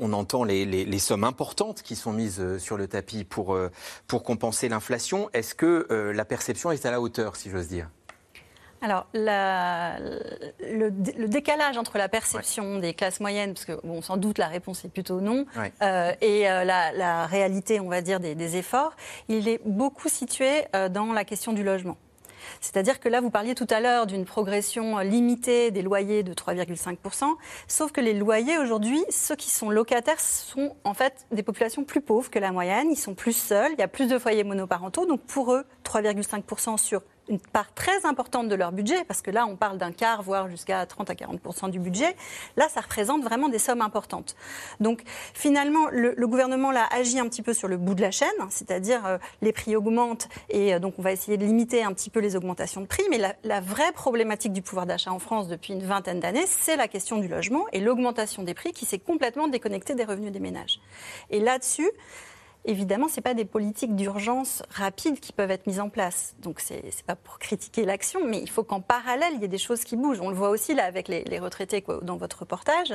on 0.01 0.13
entend 0.13 0.45
les, 0.45 0.99
sommes 0.99 1.25
importantes 1.25 1.83
qui 1.83 1.97
sont 1.97 2.13
mises 2.13 2.59
sur 2.59 2.77
le 2.77 2.87
tapis 2.87 3.25
pour, 3.25 3.59
pour 4.07 4.23
compenser 4.23 4.69
l'inflation. 4.69 5.29
Est-ce 5.33 5.55
que 5.55 5.87
la 6.15 6.25
perception 6.25 6.71
est 6.71 6.87
à 6.87 6.91
la 6.91 7.01
hauteur, 7.01 7.37
si 7.37 7.51
j'ose 7.51 7.69
dire? 7.69 7.89
Alors, 8.83 9.07
le, 9.13 10.89
décalage 11.27 11.77
entre 11.77 11.99
la 11.99 12.09
perception 12.09 12.79
des 12.79 12.95
classes 12.95 13.21
moyennes, 13.21 13.53
parce 13.53 13.67
que 13.67 13.79
bon, 13.85 14.01
sans 14.01 14.17
doute 14.17 14.39
la 14.39 14.49
réponse 14.49 14.85
est 14.85 14.89
plutôt 14.89 15.21
non, 15.21 15.45
euh, 15.83 16.13
et 16.21 16.51
euh, 16.51 16.65
la, 16.65 17.27
réalité, 17.27 17.79
on 17.81 17.89
va 17.89 18.01
dire, 18.01 18.21
des, 18.21 18.57
efforts, 18.57 18.97
il 19.29 19.49
est 19.49 19.61
beaucoup 19.65 20.09
situé 20.09 20.65
euh, 20.75 20.89
dans 20.89 21.13
la 21.13 21.25
question 21.25 21.53
du 21.53 21.63
logement. 21.63 21.99
C'est-à-dire 22.63 23.01
que 23.01 23.09
là, 23.09 23.21
vous 23.21 23.29
parliez 23.31 23.55
tout 23.55 23.67
à 23.69 23.81
l'heure 23.81 24.07
d'une 24.07 24.25
progression 24.25 24.99
limitée 24.99 25.71
des 25.71 25.83
loyers 25.83 26.23
de 26.23 26.33
3,5%, 26.33 27.25
sauf 27.69 27.93
que 27.93 28.01
les 28.01 28.15
loyers 28.15 28.57
aujourd'hui, 28.57 29.05
ceux 29.11 29.37
qui 29.37 29.51
sont 29.51 29.69
locataires 29.69 30.21
sont 30.21 30.75
en 30.85 30.95
fait 30.95 31.27
des 31.33 31.43
populations 31.43 31.85
plus 31.85 32.01
pauvres 32.01 32.31
que 32.31 32.39
la 32.39 32.51
moyenne, 32.51 32.91
ils 32.91 32.97
sont 32.97 33.15
plus 33.15 33.37
seuls, 33.37 33.73
il 33.75 33.79
y 33.79 33.83
a 33.83 33.89
plus 33.89 34.09
de 34.09 34.19
foyers 34.19 34.45
monoparentaux, 34.45 35.05
donc 35.05 35.21
pour 35.21 35.53
eux, 35.53 35.65
3,5% 35.85 36.79
sur 36.79 37.03
une 37.31 37.39
part 37.39 37.73
très 37.75 38.05
importante 38.05 38.49
de 38.49 38.55
leur 38.55 38.73
budget, 38.73 39.05
parce 39.05 39.23
que 39.23 39.31
là, 39.31 39.47
on 39.47 39.57
parle 39.57 39.79
d'un 39.79 39.93
quart, 39.93 40.23
voire 40.23 40.51
jusqu'à 40.51 40.85
30 40.85 41.11
à 41.11 41.15
40% 41.15 41.71
du 41.71 41.79
budget. 41.79 42.15
Là, 42.57 42.69
ça 42.69 42.81
représente 42.81 43.23
vraiment 43.23 43.49
des 43.49 43.59
sommes 43.59 43.81
importantes. 43.81 44.37
Donc, 44.81 45.03
finalement, 45.33 45.89
le, 45.91 46.15
gouvernement 46.27 46.71
là 46.71 46.87
agit 46.93 47.19
un 47.19 47.29
petit 47.29 47.43
peu 47.43 47.53
sur 47.53 47.67
le 47.67 47.77
bout 47.77 47.95
de 47.95 48.03
la 48.03 48.11
chaîne, 48.11 48.29
c'est-à-dire 48.51 49.05
euh, 49.07 49.19
les 49.43 49.53
prix 49.53 49.75
augmentent 49.75 50.29
et 50.49 50.75
euh, 50.75 50.79
donc 50.79 50.95
on 50.99 51.03
va 51.03 51.11
essayer 51.11 51.37
de 51.37 51.45
limiter 51.45 51.83
un 51.83 51.93
petit 51.93 52.09
peu 52.09 52.21
les 52.21 52.37
augmentations 52.37 52.81
de 52.81 52.87
prix. 52.87 53.03
Mais 53.11 53.19
la, 53.19 53.35
la 53.43 53.61
vraie 53.61 53.91
problématique 53.93 54.53
du 54.53 54.63
pouvoir 54.63 54.87
d'achat 54.87 55.13
en 55.13 55.19
France 55.19 55.49
depuis 55.49 55.73
une 55.73 55.83
vingtaine 55.83 56.21
d'années, 56.21 56.47
c'est 56.47 56.77
la 56.77 56.87
question 56.87 57.19
du 57.19 57.27
logement 57.27 57.65
et 57.73 57.81
l'augmentation 57.81 58.43
des 58.43 58.55
prix 58.55 58.73
qui 58.73 58.87
s'est 58.87 58.99
complètement 58.99 59.49
déconnectée 59.49 59.95
des 59.95 60.05
revenus 60.05 60.33
des 60.33 60.41
ménages. 60.41 60.81
Et 61.31 61.41
là-dessus, 61.41 61.91
Évidemment, 62.67 63.09
ce 63.09 63.21
pas 63.21 63.33
des 63.33 63.47
politiques 63.47 63.97
d'urgence 63.97 64.63
rapides 64.69 65.19
qui 65.19 65.33
peuvent 65.33 65.51
être 65.51 65.67
mises 65.67 65.81
en 65.81 65.89
place. 65.89 66.35
Donc, 66.41 66.61
ce 66.61 66.75
n'est 66.75 66.83
pas 67.07 67.17
pour 67.17 67.39
critiquer 67.39 67.87
l'action, 67.87 68.21
mais 68.27 68.39
il 68.39 68.51
faut 68.51 68.65
qu'en 68.65 68.83
parallèle, 68.83 69.33
il 69.35 69.41
y 69.41 69.45
ait 69.45 69.49
des 69.49 69.57
choses 69.57 69.83
qui 69.83 69.97
bougent. 69.97 70.21
On 70.21 70.29
le 70.29 70.35
voit 70.35 70.51
aussi 70.51 70.75
là 70.75 70.85
avec 70.85 71.09
les, 71.09 71.39
retraités 71.39 71.83
dans 72.03 72.17
votre 72.17 72.41
reportage. 72.41 72.95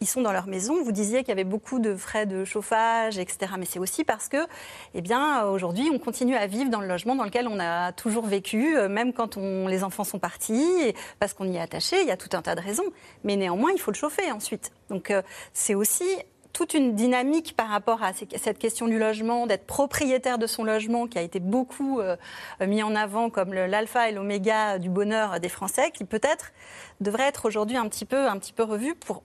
Ils 0.00 0.06
sont 0.06 0.20
dans 0.20 0.32
leur 0.32 0.46
maison. 0.46 0.82
Vous 0.82 0.92
disiez 0.92 1.20
qu'il 1.20 1.28
y 1.28 1.32
avait 1.32 1.44
beaucoup 1.44 1.78
de 1.78 1.96
frais 1.96 2.26
de 2.26 2.44
chauffage, 2.44 3.18
etc. 3.18 3.52
Mais 3.58 3.64
c'est 3.64 3.78
aussi 3.78 4.04
parce 4.04 4.28
que, 4.28 4.46
eh 4.92 5.00
bien, 5.00 5.46
aujourd'hui, 5.46 5.88
on 5.90 5.98
continue 5.98 6.36
à 6.36 6.46
vivre 6.46 6.70
dans 6.70 6.80
le 6.80 6.86
logement 6.86 7.14
dans 7.14 7.24
lequel 7.24 7.48
on 7.48 7.58
a 7.58 7.92
toujours 7.92 8.26
vécu, 8.26 8.76
euh, 8.76 8.90
même 8.90 9.14
quand 9.14 9.38
les 9.38 9.84
enfants 9.84 10.04
sont 10.04 10.18
partis, 10.18 10.94
parce 11.18 11.32
qu'on 11.32 11.50
y 11.50 11.56
est 11.56 11.60
attaché. 11.60 12.00
Il 12.02 12.08
y 12.08 12.10
a 12.10 12.18
tout 12.18 12.36
un 12.36 12.42
tas 12.42 12.54
de 12.54 12.60
raisons. 12.60 12.90
Mais 13.24 13.36
néanmoins, 13.36 13.70
il 13.72 13.80
faut 13.80 13.90
le 13.90 13.96
chauffer 13.96 14.30
ensuite. 14.32 14.70
Donc, 14.90 15.10
euh, 15.10 15.22
c'est 15.54 15.74
aussi 15.74 16.04
toute 16.52 16.74
une 16.74 16.94
dynamique 16.94 17.54
par 17.56 17.68
rapport 17.68 18.02
à 18.02 18.12
cette 18.12 18.58
question 18.58 18.88
du 18.88 18.98
logement, 18.98 19.46
d'être 19.46 19.66
propriétaire 19.66 20.38
de 20.38 20.46
son 20.46 20.64
logement, 20.64 21.06
qui 21.06 21.18
a 21.18 21.22
été 21.22 21.40
beaucoup 21.40 22.00
euh, 22.00 22.16
mis 22.60 22.82
en 22.82 22.94
avant 22.94 23.30
comme 23.30 23.52
l'alpha 23.52 24.08
et 24.08 24.12
l'oméga 24.12 24.78
du 24.78 24.88
bonheur 24.88 25.40
des 25.40 25.48
Français, 25.48 25.90
qui 25.92 26.04
peut-être 26.04 26.52
devrait 27.00 27.28
être 27.28 27.46
aujourd'hui 27.46 27.76
un 27.76 27.88
petit 27.88 28.04
peu, 28.04 28.28
un 28.28 28.38
petit 28.38 28.52
peu 28.52 28.62
revu 28.62 28.94
pour 28.94 29.22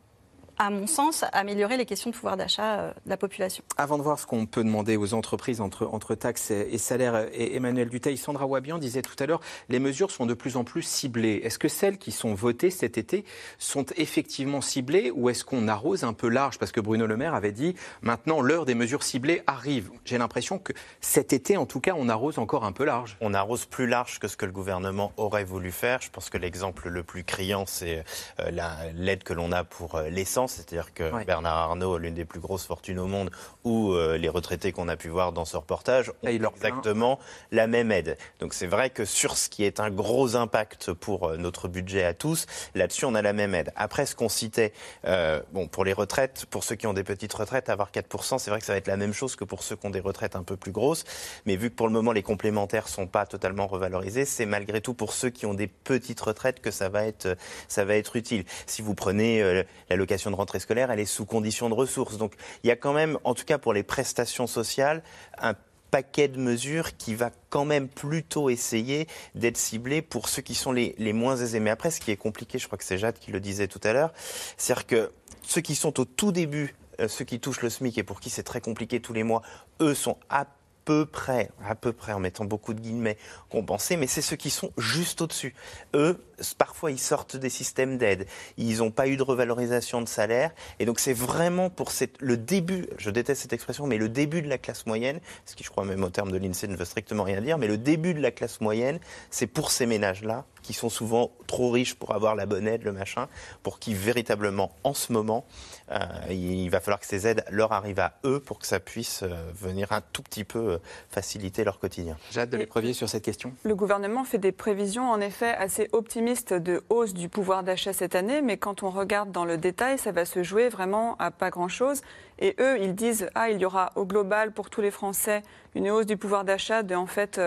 à 0.57 0.69
mon 0.69 0.87
sens, 0.87 1.25
améliorer 1.33 1.77
les 1.77 1.85
questions 1.85 2.09
de 2.09 2.15
pouvoir 2.15 2.37
d'achat 2.37 2.79
euh, 2.79 2.91
de 3.05 3.09
la 3.09 3.17
population. 3.17 3.63
Avant 3.77 3.97
de 3.97 4.03
voir 4.03 4.19
ce 4.19 4.25
qu'on 4.25 4.45
peut 4.45 4.63
demander 4.63 4.97
aux 4.97 5.13
entreprises 5.13 5.61
entre, 5.61 5.87
entre 5.87 6.15
taxes 6.15 6.51
et, 6.51 6.77
salaires, 6.77 7.27
et 7.33 7.55
Emmanuel 7.55 7.89
Duteil, 7.89 8.17
Sandra 8.17 8.45
Wabian 8.45 8.77
disait 8.77 9.01
tout 9.01 9.15
à 9.19 9.25
l'heure, 9.25 9.41
les 9.69 9.79
mesures 9.79 10.11
sont 10.11 10.25
de 10.25 10.33
plus 10.33 10.57
en 10.57 10.63
plus 10.63 10.81
ciblées. 10.81 11.41
Est-ce 11.43 11.59
que 11.59 11.67
celles 11.67 11.97
qui 11.97 12.11
sont 12.11 12.33
votées 12.33 12.69
cet 12.69 12.97
été 12.97 13.25
sont 13.57 13.85
effectivement 13.97 14.61
ciblées 14.61 15.11
ou 15.11 15.29
est-ce 15.29 15.43
qu'on 15.43 15.67
arrose 15.67 16.03
un 16.03 16.13
peu 16.13 16.27
large? 16.27 16.59
Parce 16.59 16.71
que 16.71 16.81
Bruno 16.81 17.07
Le 17.07 17.17
Maire 17.17 17.33
avait 17.33 17.51
dit, 17.51 17.75
maintenant 18.01 18.41
l'heure 18.41 18.65
des 18.65 18.75
mesures 18.75 19.03
ciblées 19.03 19.41
arrive. 19.47 19.89
J'ai 20.05 20.17
l'impression 20.17 20.59
que 20.59 20.73
cet 21.01 21.33
été, 21.33 21.57
en 21.57 21.65
tout 21.65 21.79
cas, 21.79 21.93
on 21.97 22.09
arrose 22.09 22.37
encore 22.37 22.65
un 22.65 22.71
peu 22.71 22.85
large. 22.85 23.17
On 23.21 23.33
arrose 23.33 23.65
plus 23.65 23.87
large 23.87 24.19
que 24.19 24.27
ce 24.27 24.37
que 24.37 24.45
le 24.45 24.51
gouvernement 24.51 25.11
aurait 25.17 25.43
voulu 25.43 25.71
faire. 25.71 26.01
Je 26.01 26.09
pense 26.09 26.29
que 26.29 26.37
l'exemple 26.37 26.89
le 26.89 27.03
plus 27.03 27.23
criant, 27.23 27.65
c'est 27.65 28.03
euh, 28.39 28.51
l'aide 28.95 29.23
que 29.23 29.33
l'on 29.33 29.51
a 29.51 29.63
pour 29.63 29.95
euh, 29.95 30.09
c'est-à-dire 30.47 30.93
que 30.93 31.25
Bernard 31.25 31.57
Arnault, 31.57 31.97
l'une 31.97 32.13
des 32.13 32.25
plus 32.25 32.39
grosses 32.39 32.65
fortunes 32.65 32.99
au 32.99 33.07
monde, 33.07 33.31
ou 33.63 33.93
euh, 33.93 34.17
les 34.17 34.29
retraités 34.29 34.71
qu'on 34.71 34.87
a 34.87 34.95
pu 34.95 35.09
voir 35.09 35.31
dans 35.31 35.45
ce 35.45 35.57
reportage, 35.57 36.11
ont 36.23 36.27
exactement 36.27 37.19
la 37.51 37.67
même 37.67 37.91
aide. 37.91 38.17
Donc 38.39 38.53
c'est 38.53 38.67
vrai 38.67 38.89
que 38.89 39.05
sur 39.05 39.37
ce 39.37 39.49
qui 39.49 39.63
est 39.63 39.79
un 39.79 39.89
gros 39.89 40.35
impact 40.35 40.93
pour 40.93 41.29
euh, 41.29 41.37
notre 41.37 41.67
budget 41.67 42.03
à 42.03 42.13
tous, 42.13 42.45
là-dessus 42.75 43.05
on 43.05 43.15
a 43.15 43.21
la 43.21 43.33
même 43.33 43.55
aide. 43.55 43.71
Après 43.75 44.05
ce 44.05 44.15
qu'on 44.15 44.29
citait, 44.29 44.73
euh, 45.05 45.41
bon 45.51 45.67
pour 45.67 45.85
les 45.85 45.93
retraites, 45.93 46.45
pour 46.49 46.63
ceux 46.63 46.75
qui 46.75 46.87
ont 46.87 46.93
des 46.93 47.03
petites 47.03 47.33
retraites, 47.33 47.69
avoir 47.69 47.91
4%, 47.91 48.39
c'est 48.39 48.49
vrai 48.49 48.59
que 48.59 48.65
ça 48.65 48.73
va 48.73 48.77
être 48.77 48.87
la 48.87 48.97
même 48.97 49.13
chose 49.13 49.35
que 49.35 49.43
pour 49.43 49.63
ceux 49.63 49.75
qui 49.75 49.85
ont 49.85 49.91
des 49.91 49.99
retraites 49.99 50.35
un 50.35 50.43
peu 50.43 50.57
plus 50.57 50.71
grosses. 50.71 51.03
Mais 51.45 51.55
vu 51.55 51.69
que 51.69 51.75
pour 51.75 51.87
le 51.87 51.93
moment 51.93 52.11
les 52.11 52.23
complémentaires 52.23 52.87
sont 52.87 53.07
pas 53.07 53.25
totalement 53.25 53.67
revalorisés, 53.67 54.25
c'est 54.25 54.45
malgré 54.45 54.81
tout 54.81 54.93
pour 54.93 55.13
ceux 55.13 55.29
qui 55.29 55.45
ont 55.45 55.53
des 55.53 55.67
petites 55.67 56.21
retraites 56.21 56.59
que 56.61 56.71
ça 56.71 56.89
va 56.89 57.05
être, 57.05 57.37
ça 57.67 57.85
va 57.85 57.95
être 57.95 58.15
utile. 58.15 58.45
Si 58.65 58.81
vous 58.81 58.95
prenez 58.95 59.63
l'allocation 59.89 60.31
rentrée 60.35 60.59
scolaire, 60.59 60.91
elle 60.91 60.99
est 60.99 61.05
sous 61.05 61.25
condition 61.25 61.69
de 61.69 61.73
ressources. 61.73 62.17
Donc 62.17 62.33
il 62.63 62.67
y 62.67 62.71
a 62.71 62.75
quand 62.75 62.93
même, 62.93 63.17
en 63.23 63.33
tout 63.33 63.45
cas 63.45 63.57
pour 63.57 63.73
les 63.73 63.83
prestations 63.83 64.47
sociales, 64.47 65.03
un 65.37 65.55
paquet 65.91 66.27
de 66.27 66.39
mesures 66.39 66.97
qui 66.97 67.13
va 67.13 67.29
quand 67.51 67.65
même 67.65 67.87
plutôt 67.87 68.49
essayer 68.49 69.07
d'être 69.35 69.57
ciblé 69.57 70.01
pour 70.01 70.27
ceux 70.27 70.41
qui 70.41 70.55
sont 70.55 70.71
les, 70.71 70.95
les, 70.97 71.13
moins 71.13 71.37
aisés. 71.37 71.59
Mais 71.59 71.69
après, 71.69 71.91
ce 71.91 71.99
qui 71.99 72.09
est 72.09 72.17
compliqué, 72.17 72.57
je 72.57 72.65
crois 72.65 72.79
que 72.79 72.83
c'est 72.83 72.97
Jade 72.97 73.19
qui 73.19 73.31
le 73.31 73.39
disait 73.39 73.67
tout 73.67 73.81
à 73.83 73.93
l'heure, 73.93 74.11
c'est-à-dire 74.57 74.87
que 74.87 75.11
ceux 75.43 75.61
qui 75.61 75.75
sont 75.75 75.99
au 75.99 76.05
tout 76.05 76.31
début, 76.31 76.75
euh, 76.99 77.07
ceux 77.07 77.25
qui 77.25 77.39
touchent 77.39 77.61
le 77.61 77.69
SMIC 77.69 77.99
et 77.99 78.03
pour 78.03 78.21
qui 78.21 78.31
c'est 78.31 78.41
très 78.41 78.59
compliqué 78.59 79.01
tous 79.01 79.13
les 79.13 79.21
mois, 79.21 79.43
eux 79.81 79.93
sont 79.93 80.17
à 80.29 80.47
peu 80.85 81.05
près, 81.05 81.51
à 81.63 81.75
peu 81.75 81.93
près 81.93 82.13
en 82.13 82.19
mettant 82.19 82.45
beaucoup 82.45 82.73
de 82.73 82.79
guillemets, 82.79 83.17
compensés, 83.49 83.95
mais 83.95 84.07
c'est 84.07 84.21
ceux 84.21 84.35
qui 84.35 84.49
sont 84.49 84.71
juste 84.77 85.21
au-dessus. 85.21 85.53
Eux, 85.93 86.19
parfois, 86.57 86.91
ils 86.91 86.99
sortent 86.99 87.35
des 87.35 87.49
systèmes 87.49 87.97
d'aide, 87.97 88.27
ils 88.57 88.77
n'ont 88.77 88.91
pas 88.91 89.07
eu 89.07 89.17
de 89.17 89.23
revalorisation 89.23 90.01
de 90.01 90.07
salaire, 90.07 90.51
et 90.79 90.85
donc 90.85 90.99
c'est 90.99 91.13
vraiment 91.13 91.69
pour 91.69 91.91
le 92.19 92.37
début, 92.37 92.87
je 92.97 93.09
déteste 93.09 93.41
cette 93.41 93.53
expression, 93.53 93.87
mais 93.87 93.97
le 93.97 94.09
début 94.09 94.41
de 94.41 94.49
la 94.49 94.57
classe 94.57 94.85
moyenne, 94.85 95.19
ce 95.45 95.55
qui 95.55 95.63
je 95.63 95.69
crois 95.69 95.85
même 95.85 96.03
au 96.03 96.09
terme 96.09 96.31
de 96.31 96.37
l'INSEE 96.37 96.67
ne 96.67 96.75
veut 96.75 96.85
strictement 96.85 97.23
rien 97.23 97.41
dire, 97.41 97.57
mais 97.57 97.67
le 97.67 97.77
début 97.77 98.13
de 98.13 98.21
la 98.21 98.31
classe 98.31 98.61
moyenne, 98.61 98.99
c'est 99.29 99.47
pour 99.47 99.71
ces 99.71 99.85
ménages-là 99.85 100.45
qui 100.63 100.73
sont 100.73 100.89
souvent 100.89 101.31
trop 101.45 101.69
riches 101.69 101.93
pour 101.93 102.15
avoir 102.15 102.35
la 102.35 102.47
bonne 102.47 102.67
aide, 102.67 102.83
le 102.83 102.93
machin, 102.93 103.27
pour 103.61 103.79
qui 103.79 103.93
véritablement, 103.93 104.71
en 104.83 104.93
ce 104.93 105.11
moment, 105.11 105.45
euh, 105.91 105.99
il 106.31 106.69
va 106.69 106.79
falloir 106.79 106.99
que 106.99 107.05
ces 107.05 107.27
aides 107.27 107.43
leur 107.51 107.73
arrivent 107.73 107.99
à 107.99 108.13
eux 108.23 108.39
pour 108.39 108.57
que 108.57 108.65
ça 108.65 108.79
puisse 108.79 109.21
euh, 109.23 109.51
venir 109.53 109.91
un 109.91 110.01
tout 110.01 110.23
petit 110.23 110.45
peu 110.45 110.59
euh, 110.59 110.77
faciliter 111.09 111.63
leur 111.63 111.79
quotidien. 111.79 112.17
Jade 112.31 112.49
de 112.49 112.57
l'éprevier 112.57 112.93
sur 112.93 113.09
cette 113.09 113.23
question. 113.23 113.53
Le 113.63 113.75
gouvernement 113.75 114.23
fait 114.23 114.37
des 114.37 114.53
prévisions, 114.53 115.11
en 115.11 115.19
effet, 115.19 115.53
assez 115.53 115.89
optimistes 115.91 116.32
de 116.35 116.83
hausse 116.89 117.13
du 117.13 117.29
pouvoir 117.29 117.63
d'achat 117.63 117.93
cette 117.93 118.15
année, 118.15 118.41
mais 118.41 118.57
quand 118.57 118.83
on 118.83 118.89
regarde 118.89 119.31
dans 119.31 119.45
le 119.45 119.57
détail, 119.57 119.97
ça 119.97 120.11
va 120.11 120.25
se 120.25 120.43
jouer 120.43 120.69
vraiment 120.69 121.15
à 121.19 121.31
pas 121.31 121.49
grand-chose. 121.49 122.01
Et 122.39 122.55
eux, 122.59 122.79
ils 122.81 122.95
disent, 122.95 123.29
ah, 123.35 123.49
il 123.49 123.59
y 123.59 123.65
aura 123.65 123.91
au 123.95 124.05
global 124.05 124.51
pour 124.51 124.69
tous 124.69 124.81
les 124.81 124.91
Français 124.91 125.43
une 125.75 125.89
hausse 125.89 126.05
du 126.05 126.17
pouvoir 126.17 126.43
d'achat 126.43 126.81
de, 126.83 126.95
en 126.95 127.05
fait, 127.05 127.39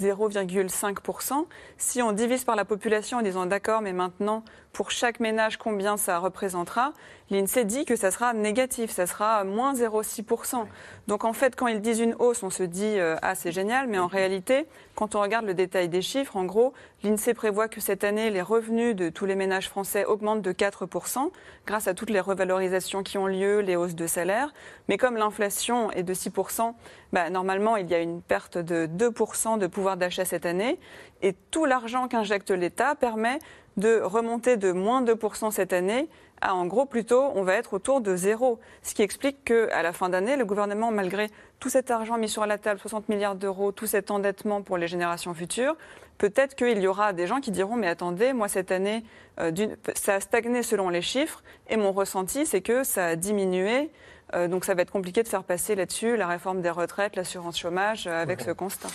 0,5%. 0.00 1.46
Si 1.76 2.02
on 2.02 2.12
divise 2.12 2.44
par 2.44 2.56
la 2.56 2.64
population 2.64 3.18
en 3.18 3.22
disant 3.22 3.46
d'accord, 3.46 3.82
mais 3.82 3.92
maintenant, 3.92 4.42
pour 4.72 4.90
chaque 4.90 5.20
ménage, 5.20 5.56
combien 5.56 5.96
ça 5.96 6.18
représentera, 6.18 6.92
l'INSEE 7.30 7.64
dit 7.64 7.84
que 7.84 7.96
ça 7.96 8.10
sera 8.10 8.32
négatif, 8.34 8.90
ça 8.90 9.06
sera 9.06 9.44
moins 9.44 9.74
0,6%. 9.74 10.66
Donc 11.08 11.24
en 11.24 11.32
fait, 11.32 11.56
quand 11.56 11.66
ils 11.66 11.80
disent 11.80 12.00
une 12.00 12.14
hausse, 12.18 12.42
on 12.42 12.50
se 12.50 12.62
dit 12.62 12.98
euh, 12.98 13.16
ah 13.22 13.34
c'est 13.34 13.52
génial, 13.52 13.88
mais 13.88 13.98
en 13.98 14.06
réalité, 14.06 14.66
quand 14.94 15.14
on 15.14 15.20
regarde 15.20 15.46
le 15.46 15.54
détail 15.54 15.88
des 15.88 16.02
chiffres, 16.02 16.36
en 16.36 16.44
gros, 16.44 16.72
l'INSEE 17.02 17.34
prévoit 17.34 17.68
que 17.68 17.80
cette 17.80 18.04
année, 18.04 18.30
les 18.30 18.42
revenus 18.42 18.94
de 18.94 19.08
tous 19.08 19.26
les 19.26 19.34
ménages 19.34 19.68
français 19.68 20.04
augmentent 20.04 20.42
de 20.42 20.52
4% 20.52 21.30
grâce 21.66 21.88
à 21.88 21.94
toutes 21.94 22.10
les 22.10 22.20
revalorisations 22.20 23.02
qui 23.02 23.18
ont 23.18 23.26
lieu, 23.26 23.60
les 23.60 23.76
hausses 23.76 23.94
de 23.94 24.06
salaire. 24.06 24.52
Mais 24.88 24.98
comme 24.98 25.16
l'inflation 25.16 25.90
est 25.92 26.02
de 26.02 26.14
6%, 26.14 26.74
bah, 27.12 27.30
normalement, 27.30 27.76
il 27.76 27.88
y 27.88 27.94
a 27.94 28.00
une 28.00 28.22
perte 28.22 28.58
de 28.58 28.86
2% 28.86 29.58
de 29.58 29.66
pouvoir 29.66 29.96
d'achat 29.96 30.24
cette 30.24 30.46
année. 30.46 30.78
Et 31.22 31.34
tout 31.50 31.64
l'argent 31.64 32.08
qu'injecte 32.08 32.50
l'État 32.50 32.94
permet 32.94 33.38
de 33.76 34.00
remonter 34.00 34.56
de 34.56 34.72
moins 34.72 35.02
2% 35.02 35.50
cette 35.50 35.72
année 35.72 36.08
à, 36.40 36.54
en 36.54 36.66
gros, 36.66 36.86
plutôt, 36.86 37.30
on 37.34 37.42
va 37.42 37.54
être 37.54 37.74
autour 37.74 38.00
de 38.00 38.16
zéro. 38.16 38.58
Ce 38.82 38.94
qui 38.94 39.02
explique 39.02 39.44
qu'à 39.44 39.82
la 39.82 39.92
fin 39.92 40.08
d'année, 40.08 40.36
le 40.36 40.44
gouvernement, 40.44 40.90
malgré 40.90 41.28
tout 41.58 41.68
cet 41.68 41.90
argent 41.90 42.16
mis 42.16 42.28
sur 42.28 42.46
la 42.46 42.56
table, 42.56 42.80
60 42.80 43.08
milliards 43.08 43.34
d'euros, 43.34 43.72
tout 43.72 43.86
cet 43.86 44.10
endettement 44.10 44.62
pour 44.62 44.78
les 44.78 44.88
générations 44.88 45.34
futures, 45.34 45.76
peut-être 46.16 46.54
qu'il 46.54 46.78
y 46.78 46.86
aura 46.86 47.12
des 47.12 47.26
gens 47.26 47.40
qui 47.40 47.50
diront, 47.50 47.76
mais 47.76 47.88
attendez, 47.88 48.32
moi, 48.32 48.48
cette 48.48 48.72
année, 48.72 49.04
euh, 49.38 49.52
ça 49.94 50.14
a 50.14 50.20
stagné 50.20 50.62
selon 50.62 50.88
les 50.88 51.02
chiffres, 51.02 51.42
et 51.68 51.76
mon 51.76 51.92
ressenti, 51.92 52.46
c'est 52.46 52.62
que 52.62 52.84
ça 52.84 53.06
a 53.06 53.16
diminué. 53.16 53.90
Euh, 54.32 54.46
donc 54.46 54.64
ça 54.64 54.74
va 54.74 54.82
être 54.82 54.92
compliqué 54.92 55.24
de 55.24 55.28
faire 55.28 55.42
passer 55.42 55.74
là-dessus 55.74 56.16
la 56.16 56.28
réforme 56.28 56.62
des 56.62 56.70
retraites, 56.70 57.16
l'assurance 57.16 57.58
chômage, 57.58 58.06
euh, 58.06 58.22
avec 58.22 58.40
ce 58.40 58.52
constat. 58.52 58.88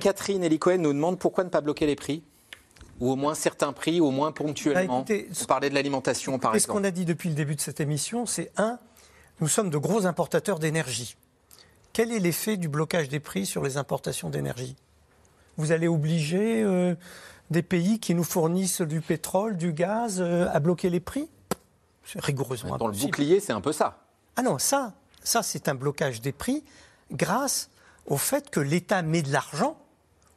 Catherine 0.00 0.44
Elicoen 0.44 0.82
nous 0.82 0.92
demande 0.92 1.18
pourquoi 1.18 1.44
ne 1.44 1.48
pas 1.48 1.62
bloquer 1.62 1.86
les 1.86 1.96
prix? 1.96 2.22
Ou 3.00 3.10
au 3.10 3.16
moins 3.16 3.34
certains 3.34 3.72
prix, 3.72 4.00
au 4.00 4.10
moins 4.10 4.30
ponctuellement 4.30 5.04
bah, 5.08 5.14
Vous 5.30 5.46
parlez 5.46 5.70
de 5.70 5.74
l'alimentation, 5.74 6.38
par 6.38 6.54
exemple. 6.54 6.72
Ce 6.74 6.78
qu'on 6.78 6.84
a 6.84 6.90
dit 6.90 7.04
depuis 7.04 7.30
le 7.30 7.34
début 7.34 7.56
de 7.56 7.60
cette 7.60 7.80
émission, 7.80 8.26
c'est 8.26 8.52
un, 8.56 8.78
nous 9.40 9.48
sommes 9.48 9.70
de 9.70 9.78
gros 9.78 10.06
importateurs 10.06 10.58
d'énergie. 10.58 11.16
Quel 11.92 12.12
est 12.12 12.18
l'effet 12.18 12.56
du 12.56 12.68
blocage 12.68 13.08
des 13.08 13.20
prix 13.20 13.46
sur 13.46 13.62
les 13.62 13.76
importations 13.76 14.30
d'énergie? 14.30 14.76
Vous 15.56 15.72
allez 15.72 15.88
obliger 15.88 16.62
euh, 16.62 16.94
des 17.50 17.62
pays 17.62 17.98
qui 17.98 18.14
nous 18.14 18.22
fournissent 18.24 18.82
du 18.82 19.00
pétrole, 19.00 19.56
du 19.56 19.72
gaz, 19.72 20.20
euh, 20.20 20.48
à 20.52 20.60
bloquer 20.60 20.90
les 20.90 21.00
prix? 21.00 21.28
C'est 22.04 22.20
rigoureusement 22.20 22.76
Dans 22.76 22.86
le 22.86 22.96
bouclier, 22.96 23.40
c'est 23.40 23.52
un 23.52 23.60
peu 23.60 23.72
ça. 23.72 23.98
Ah 24.36 24.42
non, 24.42 24.58
ça, 24.58 24.94
ça 25.22 25.42
c'est 25.42 25.68
un 25.68 25.74
blocage 25.74 26.20
des 26.20 26.32
prix 26.32 26.64
grâce 27.10 27.70
au 28.06 28.16
fait 28.16 28.50
que 28.50 28.60
l'État 28.60 29.02
met 29.02 29.22
de 29.22 29.32
l'argent 29.32 29.76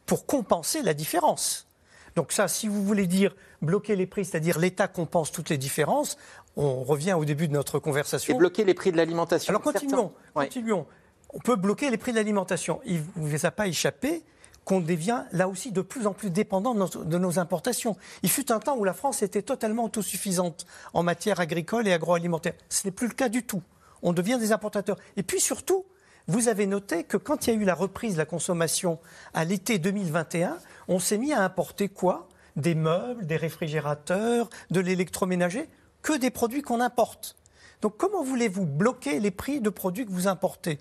pour 0.06 0.26
compenser 0.26 0.82
la 0.82 0.94
différence. 0.94 1.68
Donc 2.16 2.32
ça, 2.32 2.48
si 2.48 2.68
vous 2.68 2.84
voulez 2.84 3.08
dire 3.08 3.36
bloquer 3.62 3.96
les 3.96 4.06
prix, 4.06 4.26
c'est-à-dire 4.26 4.60
l'État 4.60 4.88
compense 4.88 5.32
toutes 5.32 5.50
les 5.50 5.58
différences, 5.58 6.18
on 6.56 6.84
revient 6.84 7.14
au 7.14 7.26
début 7.26 7.48
de 7.48 7.54
notre 7.54 7.80
conversation. 7.80 8.36
Et 8.36 8.38
bloquer 8.38 8.64
les 8.64 8.74
prix 8.74 8.92
de 8.92 8.98
l'alimentation. 8.98 9.52
Alors 9.52 9.62
continuons, 9.62 10.14
continuons. 10.34 10.86
On 11.34 11.40
peut 11.40 11.56
bloquer 11.56 11.90
les 11.90 11.98
prix 11.98 12.12
de 12.12 12.18
l'alimentation. 12.18 12.80
Il 12.86 13.02
ne 13.16 13.28
vous 13.28 13.46
a 13.46 13.52
pas 13.52 13.68
échappé 13.68 14.24
qu'on 14.66 14.80
devient 14.80 15.24
là 15.32 15.48
aussi 15.48 15.72
de 15.72 15.82
plus 15.82 16.08
en 16.08 16.14
plus 16.14 16.30
dépendant 16.30 16.74
de 16.74 17.18
nos, 17.18 17.40
importations. 17.40 17.98
Il 18.22 18.30
fut 18.30 18.52
un 18.52 18.60
temps 18.60 18.78
où 18.78 18.84
la 18.84 18.94
France 18.94 19.22
était 19.22 19.42
totalement 19.42 19.86
autosuffisante 19.86 20.66
en 20.94 21.04
matière 21.04 21.40
agricole 21.40 21.88
et 21.88 21.94
agroalimentaire. 21.94 22.54
Ce 22.70 22.88
n'est 22.88 22.92
plus 22.92 23.08
le 23.08 23.14
cas 23.14 23.30
du 23.30 23.44
tout. 23.44 23.62
On 24.04 24.14
devient 24.14 24.38
des 24.40 24.52
importateurs. 24.52 24.98
Et 25.18 25.24
puis 25.24 25.40
surtout, 25.40 25.86
vous 26.28 26.48
avez 26.48 26.68
noté 26.68 27.04
que 27.04 27.18
quand 27.18 27.48
il 27.48 27.54
y 27.54 27.58
a 27.58 27.60
eu 27.60 27.66
la 27.66 27.76
reprise 27.76 28.14
de 28.14 28.20
la 28.20 28.26
consommation 28.26 29.00
à 29.34 29.44
l'été 29.46 29.78
2021, 29.80 30.58
on 30.88 31.00
s'est 31.00 31.18
mis 31.18 31.34
à 31.34 31.44
importer 31.44 31.90
quoi? 31.90 32.30
Des 32.56 32.76
meubles, 32.76 33.26
des 33.26 33.38
réfrigérateurs, 33.38 34.50
de 34.70 34.80
l'électroménager, 34.80 35.68
que 36.02 36.18
des 36.18 36.30
produits 36.30 36.62
qu'on 36.62 36.80
importe. 36.80 37.36
Donc 37.82 37.98
comment 37.98 38.24
voulez-vous 38.24 38.66
bloquer 38.66 39.20
les 39.20 39.32
prix 39.32 39.60
de 39.60 39.70
produits 39.70 40.06
que 40.06 40.12
vous 40.12 40.28
importez? 40.28 40.80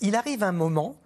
Il 0.00 0.16
arrive 0.16 0.42
un 0.42 0.52
moment 0.52 0.96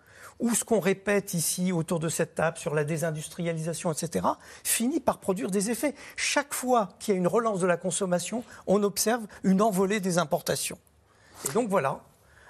où 0.41 0.55
ce 0.55 0.65
qu'on 0.65 0.81
répète 0.81 1.35
ici 1.35 1.73
autour 1.73 2.01
de 2.01 2.09
cette 2.09 2.35
table 2.35 2.59
sur 2.59 2.75
la 2.75 2.85
désindustrialisation, 2.85 3.93
etc., 3.93 4.27
finit 4.63 5.01
par 5.01 5.19
produire 5.19 5.51
des 5.51 5.71
effets. 5.71 5.95
Chaque 6.17 6.53
fois 6.53 6.91
qu'il 6.99 7.15
y 7.15 7.17
a 7.17 7.19
une 7.19 7.29
relance 7.29 7.61
de 7.61 7.67
la 7.67 7.77
consommation, 7.77 8.45
on 8.67 8.83
observe 8.83 9.25
une 9.43 9.63
envolée 9.63 10.01
des 10.01 10.19
importations. 10.19 10.79
Et 11.49 11.53
donc 11.53 11.69
voilà. 11.69 12.01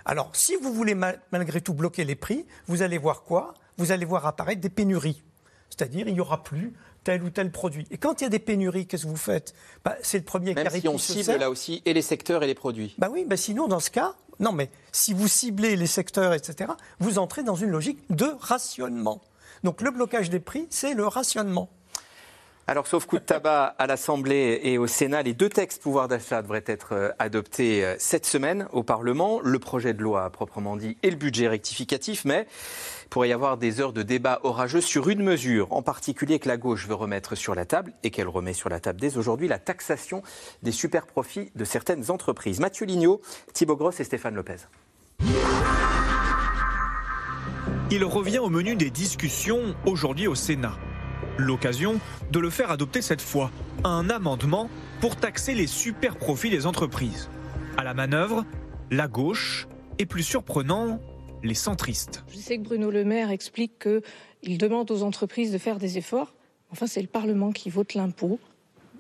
Alors, 0.05 0.31
si 0.35 0.57
vous 0.57 0.73
voulez 0.73 0.95
malgré 0.95 1.61
tout 1.61 1.75
bloquer 1.75 2.05
les 2.05 2.15
prix, 2.15 2.47
vous 2.67 2.83
allez 2.83 2.99
voir 2.99 3.23
quoi? 3.23 3.55
Vous 3.79 3.91
allez 3.91 4.05
voir 4.05 4.27
apparaître 4.27 4.61
des 4.61 4.69
pénuries. 4.69 5.23
C'est-à-dire, 5.71 6.07
il 6.07 6.15
n'y 6.15 6.21
aura 6.21 6.43
plus 6.43 6.75
tel 7.03 7.23
ou 7.23 7.31
tel 7.31 7.51
produit. 7.51 7.87
Et 7.91 7.99
quand 7.99 8.21
il 8.21 8.25
y 8.25 8.27
a 8.27 8.31
des 8.31 8.39
pénuries, 8.39 8.87
qu'est-ce 8.87 9.05
que 9.05 9.09
vous 9.09 9.17
faites? 9.17 9.55
Bah, 9.85 9.97
C'est 10.03 10.19
le 10.19 10.25
premier 10.25 10.55
Même 10.55 10.71
si 10.71 10.89
on 10.89 10.99
cible 10.99 11.37
là 11.37 11.51
aussi 11.51 11.83
et 11.85 11.93
les 11.93 12.03
secteurs 12.03 12.43
et 12.43 12.47
les 12.47 12.55
produits. 12.55 12.95
Bah 12.99 13.09
oui, 13.11 13.25
bah 13.27 13.37
sinon, 13.37 13.67
dans 13.67 13.81
ce 13.81 13.91
cas, 13.91 14.15
non, 14.41 14.53
mais 14.53 14.71
si 14.93 15.13
vous 15.13 15.29
ciblez 15.29 15.77
les 15.77 15.87
secteurs, 15.87 16.33
etc., 16.33 16.73
vous 16.99 17.19
entrez 17.19 17.43
dans 17.43 17.57
une 17.57 17.71
logique 17.71 17.99
de 18.11 18.27
rationnement. 18.41 19.21
Donc 19.63 19.81
le 19.81 19.91
blocage 19.91 20.31
des 20.31 20.41
prix, 20.41 20.67
c'est 20.71 20.95
le 20.95 21.07
rationnement. 21.07 21.71
Alors, 22.67 22.87
sauf 22.87 23.05
coup 23.05 23.19
de 23.19 23.25
tabac 23.25 23.75
à 23.79 23.87
l'Assemblée 23.87 24.59
et 24.63 24.79
au 24.79 24.87
Sénat, 24.87 25.23
les 25.23 25.35
deux 25.35 25.51
textes 25.51 25.83
pouvoir 25.83 26.09
d'achat 26.09 26.41
devraient 26.41 26.65
être 26.67 26.95
euh, 26.95 27.11
adoptés 27.19 27.85
euh, 27.85 27.95
cette 27.99 28.25
semaine 28.25 28.69
au 28.73 28.83
Parlement. 28.83 29.39
Le 29.45 29.59
projet 29.59 29.93
de 29.93 30.03
loi 30.03 30.31
proprement 30.31 30.75
dit 30.75 30.97
et 31.03 31.11
le 31.11 31.17
budget 31.17 31.47
rectificatif, 31.47 32.25
mais 32.25 32.47
il 33.03 33.09
pourrait 33.11 33.29
y 33.29 33.35
avoir 33.35 33.59
des 33.59 33.83
heures 33.83 33.93
de 33.93 34.03
débat 34.03 34.41
orageux 34.45 34.81
sur 34.81 35.11
une 35.11 35.23
mesure, 35.23 35.75
en 35.75 35.83
particulier 35.83 36.39
que 36.39 36.49
la 36.49 36.57
gauche 36.57 36.87
veut 36.87 36.95
remettre 36.95 37.35
sur 37.35 37.55
la 37.55 37.67
table 37.67 37.93
et 38.03 38.11
qu'elle 38.11 38.29
remet 38.29 38.55
sur 38.55 38.71
la 38.71 38.81
table 38.81 38.99
dès 38.99 39.19
aujourd'hui, 39.19 39.47
la 39.47 39.59
taxation 39.59 40.23
des 40.63 40.73
super 40.73 41.07
profits 41.07 41.51
de 41.55 41.67
certaines 41.67 42.11
entreprises. 42.11 42.61
Mathieu 42.61 42.87
Lignot, 42.87 43.21
Thibaut 43.53 43.77
Gross 43.77 44.01
et 44.01 44.05
Stéphane 44.05 44.37
Lopez. 44.37 44.57
Il 47.91 48.05
revient 48.05 48.39
au 48.39 48.49
menu 48.49 48.75
des 48.75 48.89
discussions 48.89 49.75
aujourd'hui 49.85 50.29
au 50.29 50.35
Sénat. 50.35 50.79
L'occasion 51.37 51.99
de 52.31 52.39
le 52.39 52.49
faire 52.49 52.71
adopter 52.71 53.03
cette 53.03 53.21
fois, 53.21 53.51
un 53.83 54.09
amendement 54.09 54.71
pour 55.01 55.17
taxer 55.17 55.55
les 55.55 55.67
super 55.67 56.17
profits 56.17 56.49
des 56.51 56.65
entreprises. 56.65 57.29
À 57.77 57.83
la 57.83 57.93
manœuvre, 57.93 58.45
la 58.93 59.09
gauche 59.09 59.67
et 59.99 60.07
plus 60.07 60.23
surprenant, 60.23 61.01
les 61.43 61.55
centristes. 61.55 62.25
Je 62.33 62.39
sais 62.39 62.59
que 62.59 62.63
Bruno 62.63 62.89
Le 62.89 63.05
Maire 63.05 63.31
explique 63.31 63.81
qu'il 63.81 64.59
demande 64.59 64.91
aux 64.93 65.03
entreprises 65.03 65.51
de 65.51 65.59
faire 65.59 65.79
des 65.79 65.99
efforts. 65.99 66.35
Enfin, 66.71 66.87
c'est 66.87 67.03
le 67.03 67.09
Parlement 67.09 67.51
qui 67.51 67.69
vote 67.69 67.95
l'impôt 67.95 68.39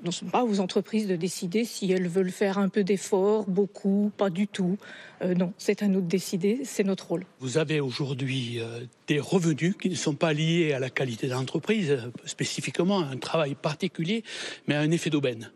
ne 0.04 0.12
sont 0.12 0.26
pas 0.26 0.44
aux 0.44 0.60
entreprises 0.60 1.06
de 1.06 1.16
décider 1.16 1.64
si 1.64 1.90
elles 1.90 2.08
veulent 2.08 2.30
faire 2.30 2.58
un 2.58 2.68
peu 2.68 2.84
d'efforts, 2.84 3.44
beaucoup, 3.48 4.12
pas 4.16 4.30
du 4.30 4.46
tout. 4.46 4.78
Euh, 5.22 5.34
non, 5.34 5.52
c'est 5.58 5.82
à 5.82 5.88
nous 5.88 6.00
de 6.00 6.06
décider, 6.08 6.60
c'est 6.64 6.84
notre 6.84 7.08
rôle. 7.08 7.26
Vous 7.40 7.58
avez 7.58 7.80
aujourd'hui 7.80 8.60
euh, 8.60 8.80
des 9.06 9.20
revenus 9.20 9.74
qui 9.80 9.88
ne 9.88 9.94
sont 9.94 10.14
pas 10.14 10.32
liés 10.32 10.72
à 10.72 10.78
la 10.78 10.90
qualité 10.90 11.26
de 11.26 11.32
l'entreprise, 11.32 11.98
spécifiquement 12.24 13.00
à 13.00 13.06
un 13.06 13.16
travail 13.16 13.54
particulier, 13.54 14.24
mais 14.66 14.74
à 14.74 14.80
un 14.80 14.90
effet 14.90 15.10
d'aubaine. 15.10 15.50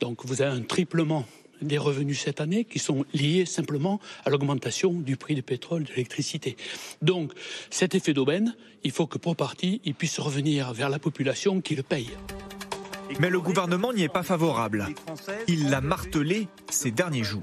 Donc 0.00 0.24
vous 0.24 0.42
avez 0.42 0.50
un 0.50 0.62
triplement 0.62 1.24
des 1.62 1.78
revenus 1.78 2.20
cette 2.20 2.40
année 2.40 2.64
qui 2.64 2.78
sont 2.78 3.04
liés 3.14 3.46
simplement 3.46 4.00
à 4.24 4.30
l'augmentation 4.30 4.92
du 4.92 5.16
prix 5.16 5.34
du 5.34 5.42
pétrole, 5.42 5.84
de 5.84 5.90
l'électricité. 5.90 6.56
Donc 7.02 7.32
cet 7.70 7.94
effet 7.94 8.12
d'aubaine, 8.12 8.54
il 8.82 8.90
faut 8.90 9.06
que 9.06 9.18
pour 9.18 9.36
partie, 9.36 9.80
il 9.84 9.94
puisse 9.94 10.18
revenir 10.18 10.72
vers 10.72 10.90
la 10.90 10.98
population 10.98 11.60
qui 11.60 11.74
le 11.74 11.82
paye. 11.82 12.10
Mais 13.20 13.30
le 13.30 13.40
gouvernement 13.40 13.92
n'y 13.92 14.02
est 14.02 14.08
pas 14.08 14.22
favorable. 14.22 14.86
Il 15.48 15.70
l'a 15.70 15.80
martelé 15.80 16.48
ces 16.70 16.90
derniers 16.90 17.24
jours. 17.24 17.42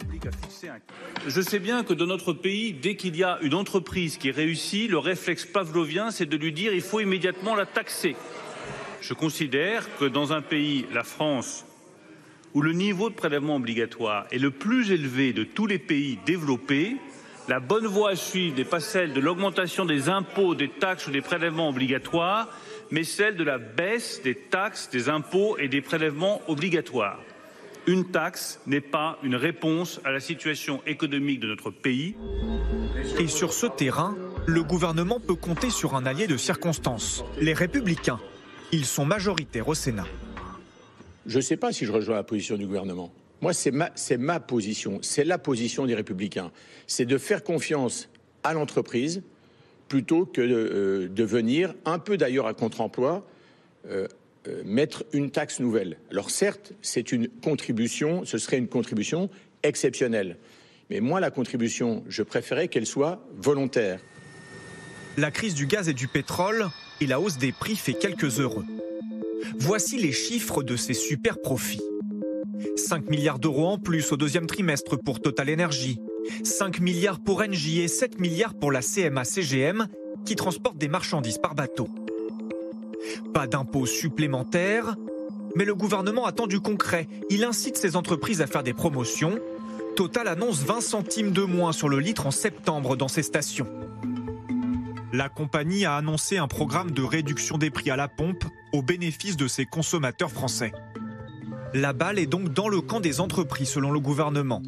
Je 1.27 1.41
sais 1.41 1.59
bien 1.59 1.83
que 1.83 1.93
dans 1.93 2.07
notre 2.07 2.33
pays, 2.33 2.73
dès 2.73 2.95
qu'il 2.95 3.15
y 3.15 3.23
a 3.23 3.39
une 3.41 3.53
entreprise 3.53 4.17
qui 4.17 4.31
réussit, 4.31 4.89
le 4.89 4.97
réflexe 4.97 5.45
pavlovien, 5.45 6.11
c'est 6.11 6.25
de 6.25 6.37
lui 6.37 6.51
dire 6.51 6.73
il 6.73 6.81
faut 6.81 6.99
immédiatement 6.99 7.55
la 7.55 7.65
taxer. 7.65 8.15
Je 9.01 9.13
considère 9.13 9.87
que 9.97 10.05
dans 10.05 10.33
un 10.33 10.41
pays, 10.41 10.85
la 10.93 11.03
France, 11.03 11.65
où 12.53 12.61
le 12.61 12.73
niveau 12.73 13.09
de 13.09 13.15
prélèvement 13.15 13.55
obligatoire 13.55 14.25
est 14.31 14.37
le 14.37 14.51
plus 14.51 14.91
élevé 14.91 15.33
de 15.33 15.43
tous 15.43 15.67
les 15.67 15.79
pays 15.79 16.19
développés, 16.25 16.97
la 17.47 17.59
bonne 17.59 17.87
voie 17.87 18.11
à 18.11 18.15
suivre 18.15 18.55
n'est 18.55 18.63
pas 18.63 18.79
celle 18.79 19.13
de 19.13 19.19
l'augmentation 19.19 19.85
des 19.85 20.09
impôts, 20.09 20.53
des 20.53 20.69
taxes 20.69 21.07
ou 21.07 21.11
des 21.11 21.21
prélèvements 21.21 21.69
obligatoires, 21.69 22.49
mais 22.91 23.03
celle 23.03 23.35
de 23.35 23.43
la 23.43 23.57
baisse 23.57 24.21
des 24.21 24.35
taxes, 24.35 24.89
des 24.91 25.09
impôts 25.09 25.57
et 25.57 25.69
des 25.69 25.81
prélèvements 25.81 26.41
obligatoires. 26.47 27.19
Une 27.87 28.11
taxe 28.11 28.59
n'est 28.67 28.81
pas 28.81 29.17
une 29.23 29.35
réponse 29.35 29.99
à 30.03 30.11
la 30.11 30.19
situation 30.19 30.81
économique 30.85 31.39
de 31.39 31.47
notre 31.47 31.71
pays. 31.71 32.15
Et 33.17 33.27
sur 33.27 33.53
ce 33.53 33.65
terrain, 33.65 34.15
le 34.45 34.61
gouvernement 34.61 35.19
peut 35.19 35.35
compter 35.35 35.69
sur 35.69 35.95
un 35.95 36.05
allié 36.05 36.27
de 36.27 36.37
circonstance, 36.37 37.23
les 37.39 37.53
républicains. 37.53 38.19
Ils 38.71 38.85
sont 38.85 39.05
majoritaires 39.05 39.67
au 39.67 39.73
Sénat. 39.73 40.05
Je 41.25 41.37
ne 41.37 41.41
sais 41.41 41.57
pas 41.57 41.71
si 41.71 41.85
je 41.85 41.91
rejoins 41.91 42.15
la 42.15 42.23
position 42.23 42.55
du 42.55 42.67
gouvernement. 42.67 43.11
Moi, 43.41 43.53
c'est 43.53 43.71
ma, 43.71 43.89
ma 44.19 44.39
position, 44.39 44.99
c'est 45.01 45.23
la 45.23 45.39
position 45.39 45.85
des 45.85 45.95
républicains. 45.95 46.51
C'est 46.85 47.05
de 47.05 47.17
faire 47.17 47.43
confiance 47.43 48.09
à 48.43 48.53
l'entreprise 48.53 49.23
plutôt 49.91 50.25
que 50.25 50.39
euh, 50.39 51.09
de 51.09 51.23
venir, 51.25 51.73
un 51.83 51.99
peu 51.99 52.15
d'ailleurs 52.15 52.47
à 52.47 52.53
contre-emploi, 52.53 53.27
euh, 53.89 54.07
euh, 54.47 54.61
mettre 54.63 55.03
une 55.11 55.31
taxe 55.31 55.59
nouvelle. 55.59 55.97
Alors 56.11 56.29
certes, 56.29 56.71
c'est 56.81 57.11
une 57.11 57.27
contribution, 57.27 58.23
ce 58.23 58.37
serait 58.37 58.57
une 58.57 58.69
contribution 58.69 59.29
exceptionnelle. 59.63 60.37
Mais 60.89 61.01
moi, 61.01 61.19
la 61.19 61.29
contribution, 61.29 62.05
je 62.07 62.23
préférais 62.23 62.69
qu'elle 62.69 62.85
soit 62.85 63.21
volontaire. 63.35 63.99
La 65.17 65.29
crise 65.29 65.55
du 65.55 65.65
gaz 65.65 65.89
et 65.89 65.93
du 65.93 66.07
pétrole 66.07 66.69
et 67.01 67.05
la 67.05 67.19
hausse 67.19 67.37
des 67.37 67.51
prix 67.51 67.75
fait 67.75 67.93
quelques 67.93 68.39
heureux. 68.39 68.65
Voici 69.59 69.97
les 69.97 70.13
chiffres 70.13 70.63
de 70.63 70.77
ces 70.77 70.93
super 70.93 71.41
profits. 71.41 71.83
5 72.77 73.09
milliards 73.09 73.39
d'euros 73.39 73.67
en 73.67 73.77
plus 73.77 74.09
au 74.13 74.15
deuxième 74.15 74.47
trimestre 74.47 74.97
pour 74.97 75.19
Total 75.19 75.51
Energy, 75.51 75.99
5 76.43 76.79
milliards 76.79 77.19
pour 77.19 77.41
Engie 77.41 77.81
et 77.81 77.87
7 77.87 78.19
milliards 78.19 78.53
pour 78.53 78.71
la 78.71 78.81
CMA-CGM 78.81 79.87
qui 80.25 80.35
transporte 80.35 80.77
des 80.77 80.87
marchandises 80.87 81.37
par 81.37 81.55
bateau. 81.55 81.87
Pas 83.33 83.47
d'impôts 83.47 83.85
supplémentaires, 83.85 84.95
mais 85.55 85.65
le 85.65 85.75
gouvernement 85.75 86.25
attend 86.25 86.47
du 86.47 86.59
concret. 86.59 87.07
Il 87.29 87.43
incite 87.43 87.77
ses 87.77 87.95
entreprises 87.95 88.41
à 88.41 88.47
faire 88.47 88.63
des 88.63 88.73
promotions. 88.73 89.39
Total 89.95 90.27
annonce 90.27 90.63
20 90.63 90.81
centimes 90.81 91.31
de 91.31 91.43
moins 91.43 91.73
sur 91.73 91.89
le 91.89 91.99
litre 91.99 92.27
en 92.27 92.31
septembre 92.31 92.95
dans 92.95 93.07
ses 93.07 93.23
stations. 93.23 93.67
La 95.13 95.27
compagnie 95.27 95.83
a 95.83 95.95
annoncé 95.97 96.37
un 96.37 96.47
programme 96.47 96.91
de 96.91 97.03
réduction 97.03 97.57
des 97.57 97.69
prix 97.69 97.89
à 97.89 97.97
la 97.97 98.07
pompe 98.07 98.45
au 98.71 98.81
bénéfice 98.81 99.35
de 99.35 99.47
ses 99.47 99.65
consommateurs 99.65 100.31
français. 100.31 100.71
La 101.73 101.91
balle 101.91 102.19
est 102.19 102.27
donc 102.27 102.53
dans 102.53 102.69
le 102.69 102.79
camp 102.79 103.01
des 103.01 103.19
entreprises 103.19 103.69
selon 103.69 103.91
le 103.91 103.99
gouvernement. 103.99 104.61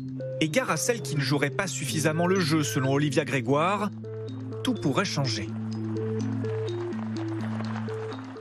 À 0.44 0.76
celles 0.76 1.02
qui 1.02 1.16
ne 1.16 1.22
joueraient 1.22 1.50
pas 1.50 1.68
suffisamment 1.68 2.28
le 2.28 2.42
jeu 2.42 2.64
selon 2.64 2.92
Olivia 2.92 3.24
Grégoire, 3.24 3.90
tout 4.62 4.74
pourrait 4.74 5.06
changer. 5.06 5.48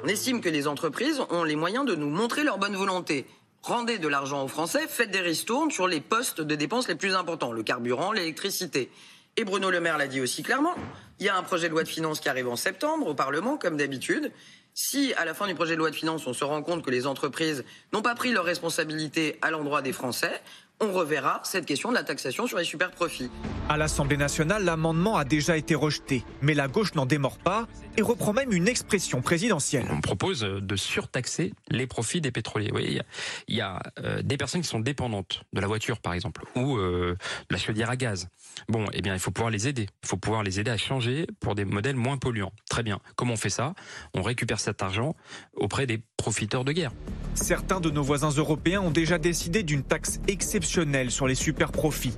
On 0.03 0.09
estime 0.09 0.41
que 0.41 0.49
les 0.49 0.67
entreprises 0.67 1.23
ont 1.31 1.45
les 1.45 1.55
moyens 1.55 1.87
de 1.87 1.95
nous 1.95 2.11
montrer 2.11 2.43
leur 2.43 2.59
bonne 2.59 2.75
volonté. 2.75 3.25
Rendez 3.63 3.99
de 3.99 4.09
l'argent 4.09 4.43
aux 4.43 4.49
Français, 4.49 4.89
faites 4.89 5.13
des 5.13 5.21
ristournes 5.21 5.71
sur 5.71 5.87
les 5.87 6.01
postes 6.01 6.41
de 6.41 6.57
dépenses 6.57 6.89
les 6.89 6.97
plus 6.97 7.15
importants, 7.15 7.53
le 7.53 7.63
carburant, 7.63 8.11
l'électricité. 8.11 8.91
Et 9.37 9.45
Bruno 9.45 9.71
Le 9.71 9.79
Maire 9.79 9.97
l'a 9.97 10.09
dit 10.09 10.21
aussi 10.21 10.43
clairement, 10.43 10.75
il 11.21 11.27
y 11.27 11.29
a 11.29 11.37
un 11.37 11.45
projet 11.45 11.69
de 11.69 11.73
loi 11.73 11.85
de 11.85 11.89
finances 11.89 12.19
qui 12.19 12.29
arrive 12.29 12.49
en 12.49 12.57
septembre 12.57 13.07
au 13.07 13.15
Parlement, 13.15 13.57
comme 13.57 13.77
d'habitude. 13.77 14.33
Si 14.75 15.13
à 15.15 15.25
la 15.25 15.35
fin 15.35 15.47
du 15.47 15.55
projet 15.55 15.75
de 15.75 15.79
loi 15.79 15.91
de 15.91 15.95
finances, 15.95 16.27
on 16.27 16.33
se 16.33 16.45
rend 16.45 16.63
compte 16.63 16.83
que 16.83 16.91
les 16.91 17.07
entreprises 17.07 17.63
n'ont 17.93 18.03
pas 18.03 18.15
pris 18.15 18.33
leurs 18.33 18.45
responsabilités 18.45 19.39
à 19.43 19.51
l'endroit 19.51 19.83
des 19.83 19.93
Français, 19.93 20.41
on 20.83 20.93
reverra 20.93 21.41
cette 21.45 21.65
question 21.65 21.91
de 21.91 21.95
la 21.95 22.03
taxation 22.03 22.47
sur 22.49 22.59
les 22.59 22.65
super 22.65 22.91
profits. 22.91 23.31
À 23.69 23.77
l'Assemblée 23.77 24.17
nationale, 24.17 24.65
l'amendement 24.65 25.17
a 25.17 25.25
déjà 25.25 25.57
été 25.57 25.77
rejeté, 25.77 26.25
mais 26.43 26.55
la 26.55 26.67
gauche 26.67 26.95
n'en 26.95 27.07
démord 27.07 27.39
pas 27.39 27.69
et 27.97 28.03
reprend 28.03 28.33
même 28.33 28.53
une 28.53 28.67
expression 28.67 29.23
présidentielle. 29.23 29.87
On 29.91 30.01
propose 30.01 30.41
de 30.41 30.77
surtaxer 30.77 31.55
les 31.71 31.87
profits 31.87 32.21
des 32.21 32.33
pétroliers. 32.33 32.71
Oui, 32.75 32.99
il 33.47 33.57
y 33.57 33.61
a, 33.61 33.81
euh, 34.01 34.23
des 34.23 34.37
personnes 34.37 34.63
qui 34.63 34.69
sont 34.69 34.81
dépendantes 34.81 35.45
de 35.53 35.61
la 35.61 35.69
voiture, 35.69 36.01
par 36.01 36.15
exemple, 36.15 36.43
ou 36.57 36.77
euh, 36.77 37.17
de 37.49 37.55
la 37.55 37.59
chaudière 37.59 37.89
à 37.89 37.97
gaz. 37.97 38.29
Bon, 38.69 38.87
eh 38.93 39.03
bien, 39.03 39.15
il 39.15 39.21
faut 39.21 39.31
pouvoir 39.31 39.51
les 39.51 39.69
aider. 39.69 39.87
Il 40.03 40.09
faut 40.09 40.17
pouvoir 40.17 40.43
les 40.43 40.59
aider 40.59 40.71
à 40.71 40.77
changer 40.77 41.27
pour 41.39 41.55
des 41.55 41.65
modèles 41.65 41.97
moins 41.97 42.19
polluants. 42.19 42.53
Très 42.69 42.83
bien. 42.83 42.99
Comment 43.15 43.35
on 43.35 43.37
fait 43.37 43.51
ça? 43.51 43.75
On 44.15 44.23
récupère 44.23 44.59
cet 44.59 44.83
argent 44.83 45.15
auprès 45.55 45.87
des 45.87 46.03
profiteurs 46.17 46.65
de 46.65 46.73
guerre. 46.73 46.93
Certains 47.35 47.81
de 47.81 47.91
nos 47.91 48.03
voisins 48.03 48.31
européens 48.31 48.81
ont 48.81 48.91
déjà 48.91 49.19
décidé 49.19 49.63
d'une 49.63 49.83
taxe 49.83 50.19
exceptionnelle 50.27 50.72
sur 51.11 51.27
les 51.27 51.35
super 51.35 51.71
profits. 51.71 52.17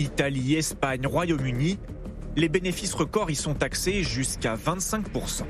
Italie, 0.00 0.56
Espagne, 0.56 1.06
Royaume-Uni, 1.06 1.78
les 2.36 2.48
bénéfices 2.48 2.94
records 2.94 3.30
y 3.30 3.36
sont 3.36 3.54
taxés 3.54 4.02
jusqu'à 4.02 4.56
25%. 4.56 5.44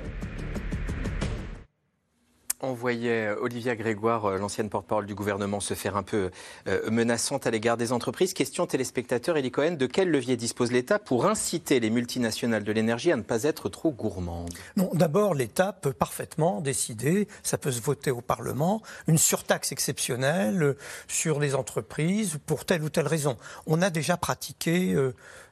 On 2.62 2.74
voyait 2.74 3.28
euh, 3.28 3.40
Olivia 3.40 3.74
Grégoire, 3.74 4.26
euh, 4.26 4.38
l'ancienne 4.38 4.68
porte-parole 4.68 5.06
du 5.06 5.14
gouvernement, 5.14 5.60
se 5.60 5.72
faire 5.72 5.96
un 5.96 6.02
peu 6.02 6.30
euh, 6.68 6.90
menaçante 6.90 7.46
à 7.46 7.50
l'égard 7.50 7.78
des 7.78 7.90
entreprises. 7.90 8.34
Question 8.34 8.66
téléspectateur, 8.66 9.38
Elie 9.38 9.50
Cohen, 9.50 9.72
de 9.72 9.86
quel 9.86 10.10
levier 10.10 10.36
dispose 10.36 10.70
l'État 10.70 10.98
pour 10.98 11.26
inciter 11.26 11.80
les 11.80 11.88
multinationales 11.88 12.62
de 12.62 12.72
l'énergie 12.72 13.12
à 13.12 13.16
ne 13.16 13.22
pas 13.22 13.44
être 13.44 13.70
trop 13.70 13.92
gourmandes? 13.92 14.52
Non, 14.76 14.90
d'abord, 14.92 15.34
l'État 15.34 15.72
peut 15.72 15.94
parfaitement 15.94 16.60
décider, 16.60 17.28
ça 17.42 17.56
peut 17.56 17.72
se 17.72 17.80
voter 17.80 18.10
au 18.10 18.20
Parlement, 18.20 18.82
une 19.06 19.18
surtaxe 19.18 19.72
exceptionnelle 19.72 20.76
sur 21.08 21.40
les 21.40 21.54
entreprises 21.54 22.38
pour 22.44 22.66
telle 22.66 22.82
ou 22.82 22.90
telle 22.90 23.06
raison. 23.06 23.38
On 23.66 23.80
a 23.80 23.88
déjà 23.88 24.18
pratiqué 24.18 24.94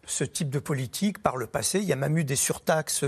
ce 0.08 0.24
type 0.24 0.50
de 0.50 0.58
politique 0.58 1.22
par 1.22 1.36
le 1.36 1.46
passé. 1.46 1.78
Il 1.78 1.84
y 1.84 1.92
a 1.92 1.96
même 1.96 2.16
eu 2.18 2.24
des 2.24 2.36
surtaxes 2.36 3.04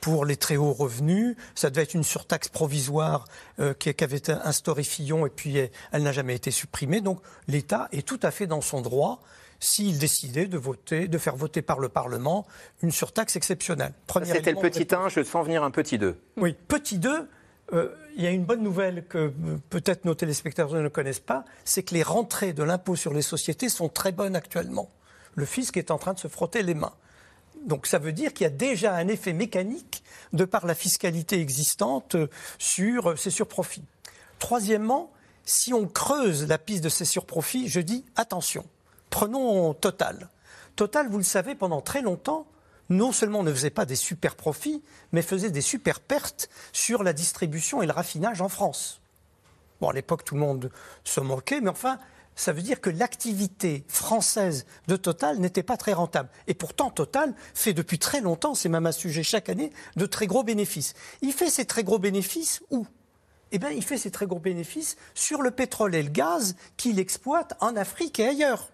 pour 0.00 0.24
les 0.24 0.36
très 0.36 0.56
hauts 0.56 0.72
revenus. 0.72 1.36
Ça 1.54 1.68
devait 1.68 1.82
être 1.82 1.94
une 1.94 2.04
surtaxe 2.04 2.48
provisoire 2.48 3.26
euh, 3.58 3.74
qu'avait 3.74 4.30
instaurée 4.30 4.84
Fillon 4.84 5.26
et 5.26 5.30
puis 5.30 5.58
elle, 5.92 6.02
n'a 6.02 6.12
jamais 6.12 6.34
été 6.34 6.50
supprimée. 6.50 7.00
Donc 7.00 7.20
l'État 7.48 7.88
est 7.92 8.06
tout 8.06 8.20
à 8.22 8.30
fait 8.30 8.46
dans 8.46 8.60
son 8.60 8.80
droit 8.80 9.20
s'il 9.60 9.98
décidait 9.98 10.46
de 10.46 10.58
voter, 10.58 11.08
de 11.08 11.18
faire 11.18 11.36
voter 11.36 11.62
par 11.62 11.80
le 11.80 11.88
Parlement 11.88 12.46
une 12.82 12.90
surtaxe 12.90 13.36
exceptionnelle. 13.36 13.92
C'était 14.24 14.52
le 14.52 14.60
petit 14.60 14.86
1, 14.94 15.08
je 15.08 15.22
sens 15.22 15.44
venir 15.44 15.62
un 15.62 15.70
petit 15.70 15.98
2. 15.98 16.16
Oui, 16.36 16.54
petit 16.68 16.98
2, 16.98 17.28
euh, 17.72 17.88
il 18.16 18.22
y 18.22 18.26
a 18.26 18.30
une 18.30 18.44
bonne 18.44 18.62
nouvelle 18.62 19.06
que 19.08 19.18
euh, 19.18 19.32
peut-être 19.70 20.04
nos 20.04 20.14
téléspectateurs 20.14 20.82
ne 20.82 20.88
connaissent 20.88 21.18
pas, 21.20 21.44
c'est 21.64 21.82
que 21.82 21.94
les 21.94 22.02
rentrées 22.02 22.52
de 22.52 22.62
l'impôt 22.62 22.94
sur 22.94 23.14
les 23.14 23.22
sociétés 23.22 23.68
sont 23.68 23.88
très 23.88 24.12
bonnes 24.12 24.36
actuellement 24.36 24.90
le 25.34 25.44
fisc 25.44 25.76
est 25.76 25.90
en 25.90 25.98
train 25.98 26.14
de 26.14 26.18
se 26.18 26.28
frotter 26.28 26.62
les 26.62 26.74
mains. 26.74 26.94
Donc 27.66 27.86
ça 27.86 27.98
veut 27.98 28.12
dire 28.12 28.32
qu'il 28.32 28.44
y 28.44 28.46
a 28.46 28.50
déjà 28.50 28.94
un 28.94 29.08
effet 29.08 29.32
mécanique 29.32 30.02
de 30.32 30.44
par 30.44 30.66
la 30.66 30.74
fiscalité 30.74 31.40
existante 31.40 32.16
sur 32.58 33.18
ces 33.18 33.30
surprofits. 33.30 33.84
Troisièmement, 34.38 35.10
si 35.44 35.72
on 35.72 35.86
creuse 35.86 36.46
la 36.46 36.58
piste 36.58 36.84
de 36.84 36.88
ces 36.88 37.04
surprofits, 37.04 37.68
je 37.68 37.80
dis 37.80 38.04
attention, 38.16 38.64
prenons 39.10 39.74
Total. 39.74 40.28
Total, 40.76 41.08
vous 41.08 41.18
le 41.18 41.24
savez, 41.24 41.54
pendant 41.54 41.80
très 41.80 42.02
longtemps, 42.02 42.46
non 42.88 43.12
seulement 43.12 43.42
ne 43.42 43.52
faisait 43.52 43.70
pas 43.70 43.86
des 43.86 43.96
super 43.96 44.34
profits, 44.34 44.82
mais 45.12 45.22
faisait 45.22 45.50
des 45.50 45.60
super 45.60 46.00
pertes 46.00 46.50
sur 46.72 47.02
la 47.02 47.12
distribution 47.12 47.80
et 47.80 47.86
le 47.86 47.92
raffinage 47.92 48.40
en 48.40 48.48
France. 48.48 49.00
Bon, 49.80 49.88
à 49.88 49.92
l'époque, 49.92 50.24
tout 50.24 50.34
le 50.34 50.40
monde 50.40 50.70
se 51.04 51.20
moquait, 51.20 51.60
mais 51.60 51.70
enfin, 51.70 51.98
ça 52.36 52.52
veut 52.52 52.62
dire 52.62 52.80
que 52.80 52.90
l'activité 52.90 53.84
française 53.88 54.66
de 54.88 54.96
Total 54.96 55.38
n'était 55.38 55.62
pas 55.62 55.76
très 55.76 55.92
rentable. 55.92 56.28
Et 56.46 56.54
pourtant, 56.54 56.90
Total 56.90 57.34
fait 57.54 57.72
depuis 57.72 57.98
très 57.98 58.20
longtemps, 58.20 58.54
c'est 58.54 58.68
même 58.68 58.86
un 58.86 58.92
sujet 58.92 59.22
chaque 59.22 59.48
année, 59.48 59.72
de 59.96 60.06
très 60.06 60.26
gros 60.26 60.42
bénéfices. 60.42 60.94
Il 61.22 61.32
fait 61.32 61.50
ces 61.50 61.64
très 61.64 61.84
gros 61.84 61.98
bénéfices 61.98 62.62
où? 62.70 62.86
Eh 63.52 63.58
bien, 63.58 63.70
il 63.70 63.84
fait 63.84 63.98
ces 63.98 64.10
très 64.10 64.26
gros 64.26 64.40
bénéfices 64.40 64.96
sur 65.14 65.40
le 65.40 65.52
pétrole 65.52 65.94
et 65.94 66.02
le 66.02 66.10
gaz 66.10 66.56
qu'il 66.76 66.98
exploite 66.98 67.56
en 67.60 67.76
Afrique 67.76 68.18
et 68.18 68.26
ailleurs. 68.26 68.70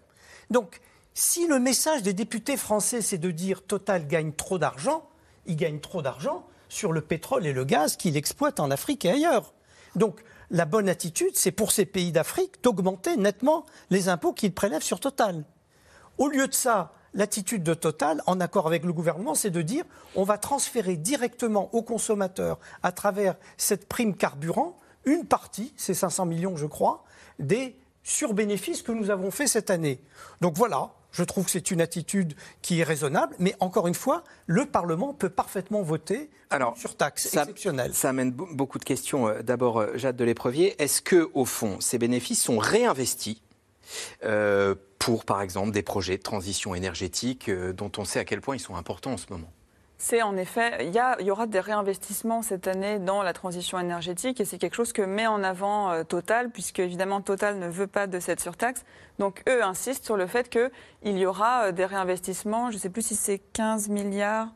Donc, 0.48 0.80
si 1.12 1.46
le 1.46 1.58
message 1.58 2.02
des 2.02 2.14
députés 2.14 2.56
français, 2.56 3.02
c'est 3.02 3.18
de 3.18 3.30
dire 3.30 3.62
Total 3.62 4.06
gagne 4.06 4.32
trop 4.32 4.58
d'argent, 4.58 5.06
il 5.44 5.56
gagne 5.56 5.80
trop 5.80 6.00
d'argent 6.00 6.46
sur 6.70 6.92
le 6.92 7.02
pétrole 7.02 7.46
et 7.46 7.52
le 7.52 7.64
gaz 7.64 7.96
qu'il 7.96 8.16
exploite 8.16 8.58
en 8.58 8.70
Afrique 8.70 9.04
et 9.04 9.10
ailleurs. 9.10 9.52
Donc, 9.96 10.22
la 10.50 10.64
bonne 10.64 10.88
attitude, 10.88 11.32
c'est 11.34 11.52
pour 11.52 11.72
ces 11.72 11.86
pays 11.86 12.12
d'Afrique 12.12 12.62
d'augmenter 12.62 13.16
nettement 13.16 13.66
les 13.90 14.08
impôts 14.08 14.32
qu'ils 14.32 14.52
prélèvent 14.52 14.82
sur 14.82 15.00
Total. 15.00 15.44
Au 16.18 16.28
lieu 16.28 16.48
de 16.48 16.54
ça, 16.54 16.92
l'attitude 17.14 17.62
de 17.62 17.74
Total, 17.74 18.22
en 18.26 18.40
accord 18.40 18.66
avec 18.66 18.84
le 18.84 18.92
gouvernement, 18.92 19.34
c'est 19.34 19.50
de 19.50 19.62
dire 19.62 19.84
on 20.14 20.24
va 20.24 20.38
transférer 20.38 20.96
directement 20.96 21.74
aux 21.74 21.82
consommateurs, 21.82 22.58
à 22.82 22.92
travers 22.92 23.36
cette 23.56 23.88
prime 23.88 24.16
carburant, 24.16 24.76
une 25.04 25.24
partie, 25.24 25.72
c'est 25.76 25.94
500 25.94 26.26
millions 26.26 26.56
je 26.56 26.66
crois, 26.66 27.04
des 27.38 27.76
surbénéfices 28.02 28.82
que 28.82 28.92
nous 28.92 29.10
avons 29.10 29.30
fait 29.30 29.46
cette 29.46 29.70
année. 29.70 30.02
Donc 30.40 30.56
voilà, 30.56 30.92
je 31.12 31.24
trouve 31.24 31.44
que 31.44 31.50
c'est 31.50 31.70
une 31.70 31.80
attitude 31.80 32.34
qui 32.62 32.80
est 32.80 32.84
raisonnable, 32.84 33.34
mais 33.38 33.54
encore 33.60 33.86
une 33.88 33.94
fois, 33.94 34.24
le 34.46 34.66
Parlement 34.66 35.14
peut 35.14 35.28
parfaitement 35.28 35.82
voter 35.82 36.30
Alors, 36.50 36.76
sur 36.76 36.96
taxe 36.96 37.28
ça, 37.28 37.42
exceptionnelle. 37.42 37.94
Ça 37.94 38.10
amène 38.10 38.30
beaucoup 38.32 38.78
de 38.78 38.84
questions. 38.84 39.28
Euh, 39.28 39.42
d'abord, 39.42 39.80
euh, 39.80 39.96
Jade 39.96 40.16
de 40.16 40.24
l'Éprevier, 40.24 40.80
est-ce 40.82 41.02
que, 41.02 41.30
au 41.34 41.44
fond, 41.44 41.80
ces 41.80 41.98
bénéfices 41.98 42.42
sont 42.42 42.58
réinvestis 42.58 43.42
euh, 44.24 44.74
pour, 44.98 45.24
par 45.24 45.42
exemple, 45.42 45.72
des 45.72 45.82
projets 45.82 46.16
de 46.16 46.22
transition 46.22 46.74
énergétique 46.74 47.50
dont 47.50 47.90
on 47.96 48.04
sait 48.04 48.18
à 48.18 48.24
quel 48.24 48.40
point 48.40 48.56
ils 48.56 48.60
sont 48.60 48.76
importants 48.76 49.12
en 49.12 49.16
ce 49.16 49.26
moment? 49.30 49.50
C'est 50.02 50.22
en 50.22 50.34
effet, 50.38 50.78
il 50.80 51.26
y, 51.26 51.30
aura 51.30 51.46
des 51.46 51.60
réinvestissements 51.60 52.40
cette 52.40 52.66
année 52.66 52.98
dans 52.98 53.22
la 53.22 53.34
transition 53.34 53.78
énergétique 53.78 54.40
et 54.40 54.46
c'est 54.46 54.56
quelque 54.56 54.74
chose 54.74 54.94
que 54.94 55.02
met 55.02 55.26
en 55.26 55.44
avant 55.44 55.90
euh, 55.90 56.04
Total, 56.04 56.48
puisque 56.48 56.78
évidemment 56.78 57.20
Total 57.20 57.58
ne 57.58 57.68
veut 57.68 57.86
pas 57.86 58.06
de 58.06 58.18
cette 58.18 58.40
surtaxe. 58.40 58.86
Donc 59.18 59.42
eux 59.46 59.62
insistent 59.62 60.06
sur 60.06 60.16
le 60.16 60.26
fait 60.26 60.48
qu'il 60.48 61.18
y 61.18 61.26
aura 61.26 61.64
euh, 61.64 61.72
des 61.72 61.84
réinvestissements, 61.84 62.70
je 62.70 62.76
ne 62.76 62.80
sais 62.80 62.88
plus 62.88 63.02
si 63.08 63.14
c'est 63.14 63.40
15 63.52 63.90
milliards, 63.90 64.48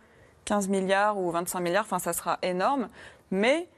15 0.46 0.68
milliards 0.68 1.18
ou 1.18 1.30
25 1.30 1.60
milliards, 1.60 1.84
enfin 1.84 1.98
ça 1.98 2.14
sera 2.14 2.38
énorme, 2.40 2.88
mais 3.30 3.68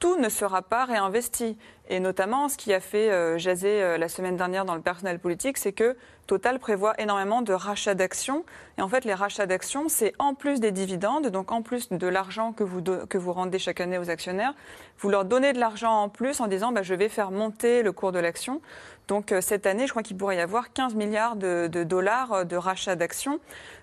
tout 0.00 0.18
ne 0.18 0.28
sera 0.28 0.60
pas 0.60 0.86
réinvesti. 0.86 1.56
Et 1.88 2.00
notamment, 2.00 2.48
ce 2.48 2.56
qui 2.56 2.74
a 2.74 2.80
fait 2.80 3.12
euh, 3.12 3.38
jaser 3.38 3.96
la 3.96 4.08
semaine 4.08 4.36
dernière 4.36 4.64
dans 4.64 4.74
le 4.74 4.82
personnel 4.82 5.20
politique, 5.20 5.56
c'est 5.56 5.72
que 5.72 5.96
Total 6.32 6.58
prévoit 6.58 6.98
énormément 6.98 7.42
de 7.42 7.52
rachats 7.52 7.94
d'actions. 7.94 8.46
Et 8.78 8.80
en 8.80 8.88
fait, 8.88 9.04
les 9.04 9.12
rachats 9.12 9.44
d'actions, 9.44 9.90
c'est 9.90 10.14
en 10.18 10.32
plus 10.32 10.60
des 10.60 10.72
dividendes, 10.72 11.26
donc 11.26 11.52
en 11.52 11.60
plus 11.60 11.90
de 11.90 12.06
l'argent 12.06 12.54
que 12.54 12.64
vous, 12.64 12.80
que 12.82 13.18
vous 13.18 13.34
rendez 13.34 13.58
chaque 13.58 13.82
année 13.82 13.98
aux 13.98 14.08
actionnaires, 14.08 14.54
vous 15.00 15.10
leur 15.10 15.26
donnez 15.26 15.52
de 15.52 15.60
l'argent 15.60 15.92
en 15.92 16.08
plus 16.08 16.40
en 16.40 16.46
disant 16.46 16.72
bah, 16.72 16.82
je 16.82 16.94
vais 16.94 17.10
faire 17.10 17.32
monter 17.32 17.82
le 17.82 17.92
cours 17.92 18.12
de 18.12 18.18
l'action. 18.18 18.62
Donc 19.08 19.30
euh, 19.30 19.42
cette 19.42 19.66
année, 19.66 19.86
je 19.86 19.90
crois 19.90 20.02
qu'il 20.02 20.16
pourrait 20.16 20.36
y 20.38 20.40
avoir 20.40 20.72
15 20.72 20.94
milliards 20.94 21.36
de, 21.36 21.68
de 21.70 21.84
dollars 21.84 22.46
de 22.46 22.56
rachats 22.56 22.96
d'actions. 22.96 23.38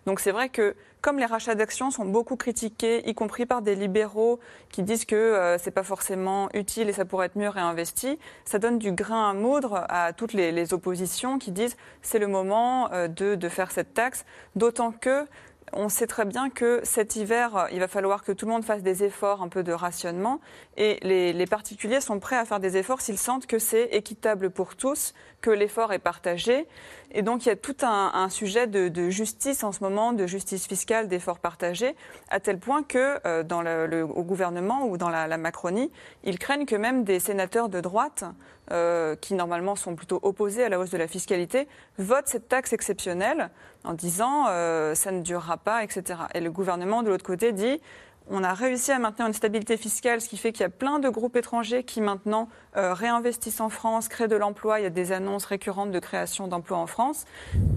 Donc 0.07 0.19
c'est 0.19 0.31
vrai 0.31 0.49
que 0.49 0.75
comme 1.01 1.19
les 1.19 1.25
rachats 1.25 1.55
d'actions 1.55 1.91
sont 1.91 2.05
beaucoup 2.05 2.35
critiqués, 2.35 3.07
y 3.07 3.13
compris 3.13 3.45
par 3.45 3.61
des 3.61 3.75
libéraux 3.75 4.39
qui 4.69 4.83
disent 4.83 5.05
que 5.05 5.15
euh, 5.15 5.57
ce 5.57 5.65
n'est 5.65 5.71
pas 5.71 5.83
forcément 5.83 6.49
utile 6.53 6.89
et 6.89 6.93
ça 6.93 7.05
pourrait 7.05 7.27
être 7.27 7.37
mieux 7.37 7.49
réinvesti, 7.49 8.19
ça 8.45 8.59
donne 8.59 8.79
du 8.79 8.91
grain 8.91 9.29
à 9.29 9.33
moudre 9.33 9.85
à 9.89 10.13
toutes 10.13 10.33
les, 10.33 10.73
oppositions 10.73 11.39
qui 11.39 11.51
disent 11.51 11.77
c'est 12.01 12.19
le 12.19 12.27
moment 12.27 12.91
euh, 12.91 13.07
de, 13.07 13.35
de 13.35 13.49
faire 13.49 13.71
cette 13.71 13.93
taxe, 13.93 14.25
d'autant 14.55 14.91
que 14.91 15.25
on 15.73 15.89
sait 15.89 16.07
très 16.07 16.25
bien 16.25 16.49
que 16.49 16.81
cet 16.83 17.15
hiver, 17.15 17.67
il 17.71 17.79
va 17.79 17.87
falloir 17.87 18.23
que 18.23 18.31
tout 18.31 18.45
le 18.45 18.51
monde 18.51 18.63
fasse 18.63 18.83
des 18.83 19.03
efforts 19.03 19.41
un 19.41 19.49
peu 19.49 19.63
de 19.63 19.71
rationnement. 19.71 20.39
Et 20.77 20.99
les, 21.01 21.45
particuliers 21.45 22.01
sont 22.01 22.19
prêts 22.19 22.37
à 22.37 22.45
faire 22.45 22.59
des 22.59 22.77
efforts 22.77 23.01
s'ils 23.01 23.17
sentent 23.17 23.47
que 23.47 23.59
c'est 23.59 23.85
équitable 23.91 24.49
pour 24.49 24.75
tous, 24.75 25.13
que 25.41 25.49
l'effort 25.49 25.93
est 25.93 25.99
partagé. 25.99 26.67
Et 27.11 27.21
donc 27.21 27.45
il 27.45 27.49
y 27.49 27.51
a 27.51 27.55
tout 27.55 27.75
un, 27.81 28.29
sujet 28.29 28.67
de, 28.67 29.09
justice 29.09 29.63
en 29.63 29.71
ce 29.71 29.83
moment, 29.83 30.13
de 30.13 30.27
justice 30.27 30.67
fiscale, 30.67 31.07
d'efforts 31.07 31.39
partagés, 31.39 31.95
à 32.29 32.39
tel 32.39 32.59
point 32.59 32.83
que 32.83 33.19
euh, 33.25 33.43
dans 33.43 33.61
le, 33.61 34.03
au 34.03 34.23
gouvernement 34.23 34.85
ou 34.85 34.97
dans 34.97 35.09
la, 35.09 35.27
la, 35.27 35.37
Macronie, 35.37 35.91
ils 36.23 36.37
craignent 36.37 36.65
que 36.65 36.75
même 36.75 37.03
des 37.03 37.19
sénateurs 37.19 37.69
de 37.69 37.81
droite 37.81 38.25
euh, 38.71 39.15
qui 39.15 39.33
normalement 39.33 39.75
sont 39.75 39.95
plutôt 39.95 40.19
opposés 40.21 40.63
à 40.63 40.69
la 40.69 40.79
hausse 40.79 40.91
de 40.91 40.97
la 40.97 41.07
fiscalité, 41.07 41.67
votent 41.97 42.27
cette 42.27 42.47
taxe 42.47 42.71
exceptionnelle 42.71 43.49
en 43.83 43.93
disant 43.93 44.45
euh, 44.49 44.93
ça 44.93 45.11
ne 45.11 45.23
durera 45.23 45.57
pas, 45.57 45.83
etc. 45.83 46.19
Et 46.35 46.39
le 46.39 46.51
gouvernement, 46.51 47.01
de 47.01 47.09
l'autre 47.09 47.25
côté, 47.25 47.51
dit 47.51 47.81
on 48.30 48.43
a 48.43 48.53
réussi 48.53 48.91
à 48.91 48.99
maintenir 48.99 49.27
une 49.27 49.34
stabilité 49.34 49.75
fiscale, 49.77 50.21
ce 50.21 50.30
qui 50.30 50.38
fait 50.38 50.51
qu'il 50.51 50.61
y 50.61 50.65
a 50.65 50.69
plein 50.69 50.99
de 50.99 51.09
groupes 51.09 51.36
étrangers 51.36 51.84
qui 51.84 51.99
maintenant 51.99 52.47
euh, 52.77 52.93
réinvestissent 52.93 53.59
en 53.59 53.69
France, 53.69 54.07
créent 54.07 54.27
de 54.27 54.36
l'emploi. 54.36 54.80
Il 54.80 54.84
y 54.84 54.86
a 54.86 54.91
des 54.91 55.11
annonces 55.11 55.45
récurrentes 55.45 55.91
de 55.91 55.99
création 55.99 56.47
d'emplois 56.47 56.77
en 56.77 56.88
France. 56.88 57.25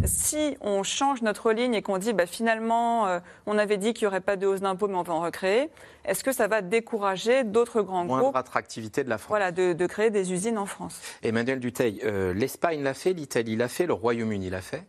Si 0.05 0.57
on 0.61 0.83
change 0.83 1.23
notre 1.23 1.53
ligne 1.53 1.75
et 1.75 1.83
qu'on 1.83 1.99
dit 1.99 2.13
bah, 2.13 2.27
finalement, 2.27 3.07
euh, 3.07 3.21
on 3.47 3.57
avait 3.59 3.79
dit 3.79 3.95
qu'il 3.95 4.07
n'y 4.07 4.09
aurait 4.09 4.21
pas 4.21 4.37
de 4.37 4.47
hausse 4.47 4.61
d'impôts, 4.61 4.89
mais 4.89 4.97
on 4.97 5.03
va 5.03 5.15
en 5.15 5.21
recréer, 5.21 5.71
est-ce 6.05 6.23
que 6.23 6.33
ça 6.33 6.49
va 6.49 6.61
décourager 6.61 7.45
d'autres 7.45 7.83
grands 7.83 8.05
Moindre 8.05 8.25
groupes 8.25 8.37
attractivité 8.37 9.05
de 9.05 9.09
la 9.09 9.19
France. 9.19 9.31
Voilà, 9.31 9.53
de, 9.53 9.87
créer 9.87 10.11
des 10.11 10.33
usines 10.33 10.59
en 10.59 10.67
France? 10.67 11.01
Emmanuel 11.23 11.61
Duteil, 11.61 12.01
euh, 12.05 12.35
l'Espagne 12.35 12.83
l'a 12.83 12.95
fait, 12.95 13.13
l'Italie 13.13 13.57
l'a 13.57 13.69
fait, 13.69 13.87
le 13.87 13.95
Royaume-Uni 13.95 14.51
l'a 14.51 14.61
fait. 14.61 14.85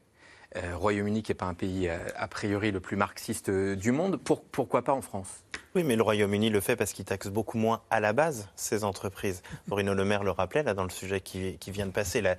Euh, 0.56 0.78
Royaume-Uni 0.78 1.24
qui 1.24 1.32
n'est 1.32 1.36
pas 1.36 1.46
un 1.46 1.56
pays 1.56 1.90
euh, 1.90 1.98
a 2.16 2.28
priori 2.28 2.72
le 2.72 2.80
plus 2.80 2.96
marxiste 2.96 3.50
euh, 3.50 3.76
du 3.76 3.92
monde, 3.92 4.20
pourquoi 4.20 4.84
pas 4.84 4.94
en 4.94 5.02
France? 5.02 5.44
Oui, 5.74 5.84
mais 5.84 5.96
le 5.96 6.04
Royaume-Uni 6.04 6.52
le 6.52 6.60
fait 6.60 6.76
parce 6.76 6.94
qu'il 6.94 7.06
taxe 7.06 7.28
beaucoup 7.28 7.58
moins 7.58 7.82
à 7.90 8.00
la 8.00 8.14
base 8.14 8.48
ces 8.56 8.84
entreprises. 8.84 9.42
Bruno 9.68 9.96
Le 9.96 10.06
Maire 10.06 10.24
le 10.24 10.30
rappelait 10.30 10.62
là 10.62 10.76
dans 10.76 10.84
le 10.84 10.92
sujet 10.92 11.22
qui, 11.22 11.58
vient 11.68 11.88
de 11.88 11.92
passer, 11.92 12.22
la, 12.22 12.36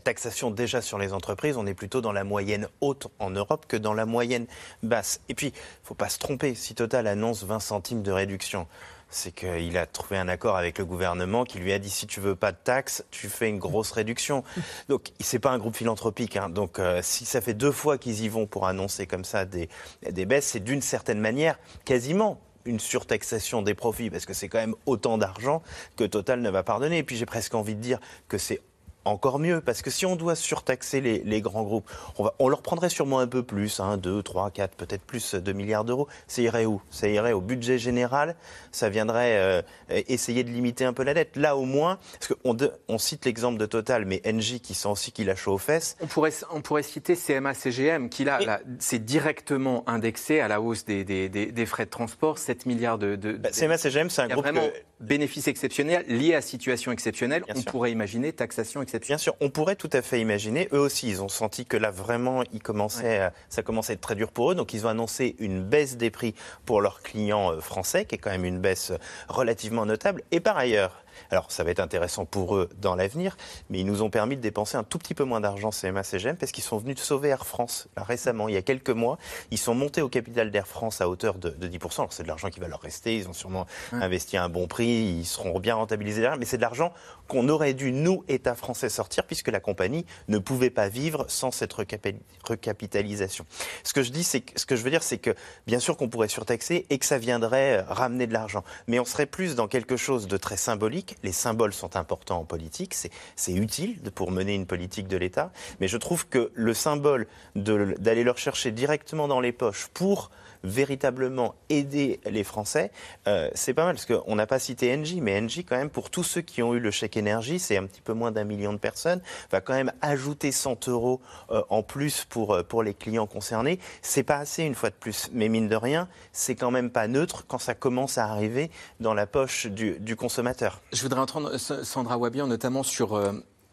taxation 0.00 0.50
déjà 0.50 0.80
sur 0.80 0.98
les 0.98 1.12
entreprises, 1.12 1.58
on 1.58 1.66
est 1.66 1.74
plutôt 1.74 2.00
dans 2.00 2.12
la 2.12 2.24
moyenne 2.24 2.68
haute 2.80 3.08
en 3.18 3.30
Europe 3.30 3.66
que 3.68 3.76
dans 3.76 3.92
la 3.92 4.06
moyenne 4.06 4.46
basse. 4.82 5.20
Et 5.28 5.34
puis, 5.34 5.48
il 5.48 5.52
ne 5.52 5.86
faut 5.86 5.94
pas 5.94 6.08
se 6.08 6.18
tromper, 6.18 6.54
si 6.54 6.74
Total 6.74 7.06
annonce 7.06 7.44
20 7.44 7.60
centimes 7.60 8.02
de 8.02 8.12
réduction, 8.12 8.66
c'est 9.10 9.32
qu'il 9.32 9.76
a 9.78 9.86
trouvé 9.86 10.18
un 10.18 10.28
accord 10.28 10.56
avec 10.56 10.78
le 10.78 10.84
gouvernement 10.84 11.44
qui 11.44 11.58
lui 11.58 11.72
a 11.72 11.78
dit 11.78 11.90
si 11.90 12.06
tu 12.06 12.20
veux 12.20 12.34
pas 12.34 12.52
de 12.52 12.58
taxes, 12.62 13.04
tu 13.10 13.28
fais 13.28 13.48
une 13.48 13.58
grosse 13.58 13.90
réduction. 13.92 14.44
Donc 14.88 15.12
c'est 15.20 15.38
pas 15.38 15.50
un 15.50 15.58
groupe 15.58 15.76
philanthropique. 15.76 16.36
Hein. 16.36 16.48
Donc 16.48 16.78
euh, 16.78 17.00
si 17.02 17.24
ça 17.24 17.40
fait 17.40 17.54
deux 17.54 17.72
fois 17.72 17.98
qu'ils 17.98 18.24
y 18.24 18.28
vont 18.28 18.46
pour 18.46 18.66
annoncer 18.66 19.06
comme 19.06 19.24
ça 19.24 19.44
des, 19.44 19.68
des 20.08 20.26
baisses, 20.26 20.46
c'est 20.46 20.60
d'une 20.60 20.82
certaine 20.82 21.20
manière 21.20 21.58
quasiment 21.84 22.40
une 22.64 22.80
surtaxation 22.80 23.62
des 23.62 23.74
profits, 23.74 24.10
parce 24.10 24.26
que 24.26 24.34
c'est 24.34 24.48
quand 24.48 24.58
même 24.58 24.74
autant 24.84 25.16
d'argent 25.16 25.62
que 25.96 26.04
Total 26.04 26.40
ne 26.40 26.50
va 26.50 26.62
pas 26.62 26.78
donner. 26.78 26.98
Et 26.98 27.02
puis 27.02 27.16
j'ai 27.16 27.26
presque 27.26 27.54
envie 27.54 27.74
de 27.74 27.80
dire 27.80 27.98
que 28.28 28.36
c'est 28.36 28.60
encore 29.04 29.38
mieux, 29.38 29.60
parce 29.60 29.82
que 29.82 29.90
si 29.90 30.06
on 30.06 30.16
doit 30.16 30.34
surtaxer 30.34 31.00
les, 31.00 31.40
grands 31.40 31.62
groupes, 31.62 31.88
on, 32.18 32.24
va, 32.24 32.34
on, 32.38 32.48
leur 32.48 32.62
prendrait 32.62 32.90
sûrement 32.90 33.20
un 33.20 33.26
peu 33.26 33.42
plus, 33.42 33.80
1, 33.80 33.96
2, 33.96 34.22
3, 34.22 34.50
4, 34.50 34.74
peut-être 34.74 35.02
plus 35.02 35.34
de 35.34 35.52
milliards 35.52 35.84
d'euros. 35.84 36.08
Ça 36.26 36.42
irait 36.42 36.66
où? 36.66 36.82
Ça 36.90 37.08
irait 37.08 37.32
au 37.32 37.40
budget 37.40 37.78
général, 37.78 38.36
ça 38.72 38.88
viendrait 38.88 39.36
euh, 39.36 39.62
essayer 39.88 40.44
de 40.44 40.50
limiter 40.50 40.84
un 40.84 40.92
peu 40.92 41.04
la 41.04 41.14
dette? 41.14 41.36
Là, 41.36 41.56
au 41.56 41.64
moins, 41.64 41.98
parce 42.18 42.34
qu'on 42.34 42.56
on 42.88 42.98
cite 42.98 43.24
l'exemple 43.24 43.58
de 43.58 43.66
Total, 43.66 44.04
mais 44.04 44.20
Engie 44.26 44.60
qui 44.60 44.74
sent 44.74 44.88
aussi 44.88 45.12
qu'il 45.12 45.30
a 45.30 45.36
chaud 45.36 45.54
aux 45.54 45.58
fesses. 45.58 45.96
On 46.00 46.06
pourrait, 46.06 46.32
on 46.50 46.60
pourrait 46.60 46.82
citer 46.82 47.14
CMA-CGM, 47.14 48.08
qui 48.08 48.24
là, 48.24 48.60
c'est 48.78 49.04
directement 49.04 49.84
indexé 49.86 50.40
à 50.40 50.48
la 50.48 50.60
hausse 50.60 50.84
des, 50.84 51.04
des, 51.04 51.28
des, 51.28 51.66
frais 51.66 51.84
de 51.84 51.90
transport, 51.90 52.38
7 52.38 52.66
milliards 52.66 52.98
de... 52.98 53.16
de, 53.16 53.32
bah, 53.32 53.50
CMA-CGM, 53.50 54.10
c'est 54.10 54.22
un 54.22 54.28
groupe... 54.28 54.44
Vraiment 54.44 54.68
bénéfice 55.00 55.46
exceptionnel 55.48 56.04
lié 56.08 56.34
à 56.34 56.40
situation 56.40 56.92
exceptionnelle. 56.92 57.44
on 57.54 57.62
pourrait 57.62 57.92
imaginer 57.92 58.32
taxation 58.32 58.82
exceptionnelle. 58.82 58.87
Bien 58.96 59.18
sûr, 59.18 59.36
on 59.40 59.50
pourrait 59.50 59.76
tout 59.76 59.90
à 59.92 60.00
fait 60.00 60.20
imaginer. 60.20 60.68
Eux 60.72 60.78
aussi, 60.78 61.08
ils 61.08 61.22
ont 61.22 61.28
senti 61.28 61.66
que 61.66 61.76
là, 61.76 61.90
vraiment, 61.90 62.42
ils 62.52 62.62
commençaient, 62.62 63.30
ça 63.50 63.62
commençait 63.62 63.92
à 63.92 63.94
être 63.94 64.00
très 64.00 64.14
dur 64.14 64.32
pour 64.32 64.52
eux. 64.52 64.54
Donc, 64.54 64.72
ils 64.72 64.86
ont 64.86 64.88
annoncé 64.88 65.36
une 65.38 65.62
baisse 65.62 65.96
des 65.96 66.10
prix 66.10 66.34
pour 66.64 66.80
leurs 66.80 67.02
clients 67.02 67.52
euh, 67.52 67.60
français, 67.60 68.06
qui 68.06 68.14
est 68.14 68.18
quand 68.18 68.30
même 68.30 68.44
une 68.44 68.60
baisse 68.60 68.92
relativement 69.28 69.84
notable. 69.84 70.22
Et 70.30 70.40
par 70.40 70.56
ailleurs, 70.56 71.04
alors, 71.30 71.50
ça 71.50 71.64
va 71.64 71.70
être 71.70 71.80
intéressant 71.80 72.24
pour 72.24 72.56
eux 72.56 72.68
dans 72.78 72.94
l'avenir, 72.94 73.36
mais 73.70 73.80
ils 73.80 73.86
nous 73.86 74.02
ont 74.02 74.10
permis 74.10 74.36
de 74.36 74.40
dépenser 74.40 74.76
un 74.76 74.84
tout 74.84 74.98
petit 74.98 75.14
peu 75.14 75.24
moins 75.24 75.40
d'argent 75.40 75.70
CMA-CGM 75.70 76.36
parce 76.36 76.52
qu'ils 76.52 76.64
sont 76.64 76.78
venus 76.78 76.96
de 76.96 77.00
sauver 77.00 77.28
Air 77.28 77.46
France 77.46 77.88
récemment, 77.96 78.48
il 78.48 78.54
y 78.54 78.56
a 78.56 78.62
quelques 78.62 78.90
mois. 78.90 79.18
Ils 79.50 79.58
sont 79.58 79.74
montés 79.74 80.02
au 80.02 80.08
capital 80.08 80.50
d'Air 80.50 80.66
France 80.66 81.00
à 81.00 81.08
hauteur 81.08 81.34
de, 81.34 81.50
10%. 81.50 81.98
Alors, 81.98 82.12
c'est 82.12 82.22
de 82.22 82.28
l'argent 82.28 82.50
qui 82.50 82.60
va 82.60 82.68
leur 82.68 82.80
rester. 82.80 83.16
Ils 83.16 83.28
ont 83.28 83.32
sûrement 83.32 83.66
investi 83.92 84.36
à 84.36 84.44
un 84.44 84.48
bon 84.48 84.66
prix. 84.66 85.18
Ils 85.18 85.26
seront 85.26 85.58
bien 85.60 85.74
rentabilisés 85.74 86.20
derrière. 86.20 86.38
Mais 86.38 86.44
c'est 86.44 86.56
de 86.56 86.62
l'argent 86.62 86.92
qu'on 87.26 87.48
aurait 87.48 87.74
dû, 87.74 87.92
nous, 87.92 88.24
État 88.28 88.54
français, 88.54 88.88
sortir 88.88 89.24
puisque 89.24 89.48
la 89.48 89.60
compagnie 89.60 90.06
ne 90.28 90.38
pouvait 90.38 90.70
pas 90.70 90.88
vivre 90.88 91.26
sans 91.28 91.50
cette 91.50 91.72
recapitalisation. 91.72 93.44
Ce 93.84 93.92
que 93.92 94.02
je 94.02 94.10
dis, 94.10 94.24
c'est 94.24 94.44
ce 94.58 94.66
que 94.66 94.76
je 94.76 94.82
veux 94.82 94.90
dire, 94.90 95.02
c'est 95.02 95.18
que 95.18 95.34
bien 95.66 95.78
sûr 95.78 95.96
qu'on 95.96 96.08
pourrait 96.08 96.28
surtaxer 96.28 96.86
et 96.90 96.98
que 96.98 97.06
ça 97.06 97.18
viendrait 97.18 97.80
ramener 97.82 98.26
de 98.26 98.32
l'argent. 98.32 98.64
Mais 98.86 98.98
on 98.98 99.04
serait 99.04 99.26
plus 99.26 99.54
dans 99.54 99.68
quelque 99.68 99.96
chose 99.96 100.26
de 100.26 100.36
très 100.36 100.56
symbolique 100.56 101.07
les 101.22 101.32
symboles 101.32 101.72
sont 101.72 101.96
importants 101.96 102.38
en 102.38 102.44
politique, 102.44 102.94
c'est 102.94 103.52
utile 103.52 104.00
pour 104.14 104.30
mener 104.30 104.54
une 104.54 104.66
politique 104.66 105.08
de 105.08 105.16
l'État, 105.16 105.52
mais 105.80 105.88
je 105.88 105.96
trouve 105.96 106.28
que 106.28 106.50
le 106.54 106.74
symbole 106.74 107.26
d'aller 107.54 108.24
leur 108.24 108.38
chercher 108.38 108.70
directement 108.70 109.28
dans 109.28 109.40
les 109.40 109.52
poches 109.52 109.88
pour 109.94 110.30
véritablement 110.64 111.54
aider 111.68 112.20
les 112.24 112.44
Français, 112.44 112.90
euh, 113.26 113.48
c'est 113.54 113.74
pas 113.74 113.84
mal, 113.84 113.94
parce 113.94 114.06
qu'on 114.06 114.36
n'a 114.36 114.46
pas 114.46 114.58
cité 114.58 114.94
Engie, 114.94 115.20
mais 115.20 115.40
Engie, 115.40 115.64
quand 115.64 115.76
même, 115.76 115.90
pour 115.90 116.10
tous 116.10 116.24
ceux 116.24 116.40
qui 116.40 116.62
ont 116.62 116.74
eu 116.74 116.80
le 116.80 116.90
chèque 116.90 117.16
énergie, 117.16 117.58
c'est 117.58 117.76
un 117.76 117.86
petit 117.86 118.00
peu 118.00 118.12
moins 118.12 118.32
d'un 118.32 118.44
million 118.44 118.72
de 118.72 118.78
personnes, 118.78 119.20
va 119.50 119.60
quand 119.60 119.74
même 119.74 119.92
ajouter 120.00 120.52
100 120.52 120.88
euros 120.88 121.20
euh, 121.50 121.62
en 121.68 121.82
plus 121.82 122.24
pour, 122.24 122.54
euh, 122.54 122.62
pour 122.62 122.82
les 122.82 122.94
clients 122.94 123.26
concernés. 123.26 123.78
C'est 124.02 124.22
pas 124.22 124.36
assez, 124.36 124.64
une 124.64 124.74
fois 124.74 124.90
de 124.90 124.96
plus, 124.96 125.28
mais 125.32 125.48
mine 125.48 125.68
de 125.68 125.76
rien, 125.76 126.08
c'est 126.32 126.54
quand 126.54 126.70
même 126.70 126.90
pas 126.90 127.08
neutre 127.08 127.44
quand 127.46 127.58
ça 127.58 127.74
commence 127.74 128.18
à 128.18 128.26
arriver 128.26 128.70
dans 129.00 129.14
la 129.14 129.26
poche 129.26 129.66
du, 129.66 129.98
du 129.98 130.16
consommateur. 130.16 130.80
Je 130.92 131.02
voudrais 131.02 131.20
entendre 131.20 131.56
Sandra 131.58 132.18
Wabian, 132.18 132.46
notamment 132.46 132.82
sur 132.82 133.20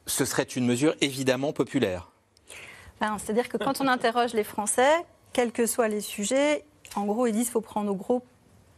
ce 0.06 0.26
serait 0.26 0.44
une 0.44 0.66
mesure 0.66 0.96
évidemment 1.02 1.54
populaire. 1.54 2.12
Ben, 3.02 3.18
c'est-à-dire 3.18 3.50
que 3.50 3.58
quand 3.58 3.82
on 3.82 3.88
interroge 3.88 4.34
les 4.34 4.44
Français, 4.44 5.06
quels 5.34 5.52
que 5.52 5.66
soient 5.66 5.88
les 5.88 6.02
sujets, 6.02 6.64
en 6.96 7.06
gros, 7.06 7.28
ils 7.28 7.34
disent 7.34 7.46
qu'il 7.46 7.52
faut 7.52 7.62
prendre 7.62 7.91
au 7.91 7.96
gros 7.96 8.24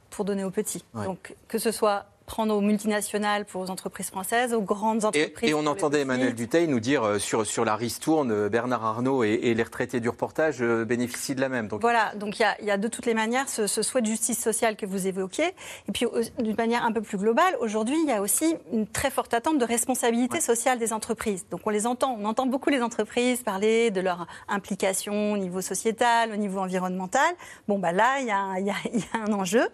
pour 0.09 0.25
donner 0.25 0.43
aux 0.43 0.51
petits. 0.51 0.83
Donc, 0.93 1.35
que 1.47 1.59
ce 1.59 1.71
soit 1.71 2.05
prendre 2.27 2.53
aux 2.53 2.61
multinationales 2.61 3.45
pour 3.45 3.61
aux 3.61 3.71
entreprises 3.71 4.09
françaises, 4.09 4.53
aux 4.53 4.61
grandes 4.61 5.05
entreprises. 5.05 5.49
Et, 5.49 5.53
on 5.53 5.65
entendait 5.65 6.01
Emmanuel 6.01 6.35
Duteil 6.35 6.67
nous 6.67 6.81
dire 6.81 7.03
euh, 7.03 7.19
sur, 7.19 7.47
sur 7.47 7.63
la 7.63 7.75
ristourne, 7.75 8.31
euh, 8.31 8.49
Bernard 8.49 8.83
Arnault 8.83 9.23
et, 9.23 9.53
les 9.53 9.63
retraités 9.63 10.01
du 10.01 10.09
reportage 10.09 10.57
euh, 10.61 10.83
bénéficient 10.83 11.35
de 11.35 11.41
la 11.41 11.47
même. 11.47 11.69
Donc... 11.69 11.79
Voilà, 11.79 12.13
donc 12.15 12.37
il 12.39 12.65
y, 12.65 12.69
a, 12.69 12.77
de 12.77 12.87
toutes 12.89 13.05
les 13.05 13.13
manières 13.13 13.47
ce, 13.47 13.65
souhait 13.65 14.01
de 14.01 14.07
justice 14.07 14.39
sociale 14.39 14.75
que 14.75 14.85
vous 14.85 15.07
évoquiez. 15.07 15.47
Et 15.87 15.91
puis 15.93 16.05
d'une 16.37 16.55
manière 16.57 16.83
un 16.83 16.91
peu 16.91 17.01
plus 17.01 17.17
globale, 17.17 17.55
aujourd'hui, 17.61 17.95
il 18.03 18.09
y 18.09 18.11
a 18.11 18.21
aussi 18.21 18.55
une 18.73 18.85
très 18.85 19.09
forte 19.09 19.33
attente 19.33 19.57
de 19.57 19.65
responsabilité 19.65 20.41
sociale 20.41 20.79
des 20.79 20.91
entreprises. 20.91 21.45
Donc 21.49 21.61
on 21.63 21.69
les 21.69 21.87
entend, 21.87 22.17
on 22.19 22.25
entend 22.25 22.45
beaucoup 22.45 22.69
les 22.69 22.81
entreprises 22.81 23.41
parler 23.41 23.89
de 23.89 24.01
leur 24.01 24.27
implication 24.49 25.31
au 25.31 25.37
niveau 25.37 25.61
sociétal, 25.61 26.33
au 26.33 26.35
niveau 26.35 26.59
environnemental. 26.59 27.33
Bon, 27.69 27.79
bah 27.79 27.93
là, 27.93 28.19
il 28.19 28.27
y 28.27 28.31
a, 28.31 28.59
y 28.59 28.69
a 28.69 29.17
un 29.17 29.31
enjeu. 29.31 29.65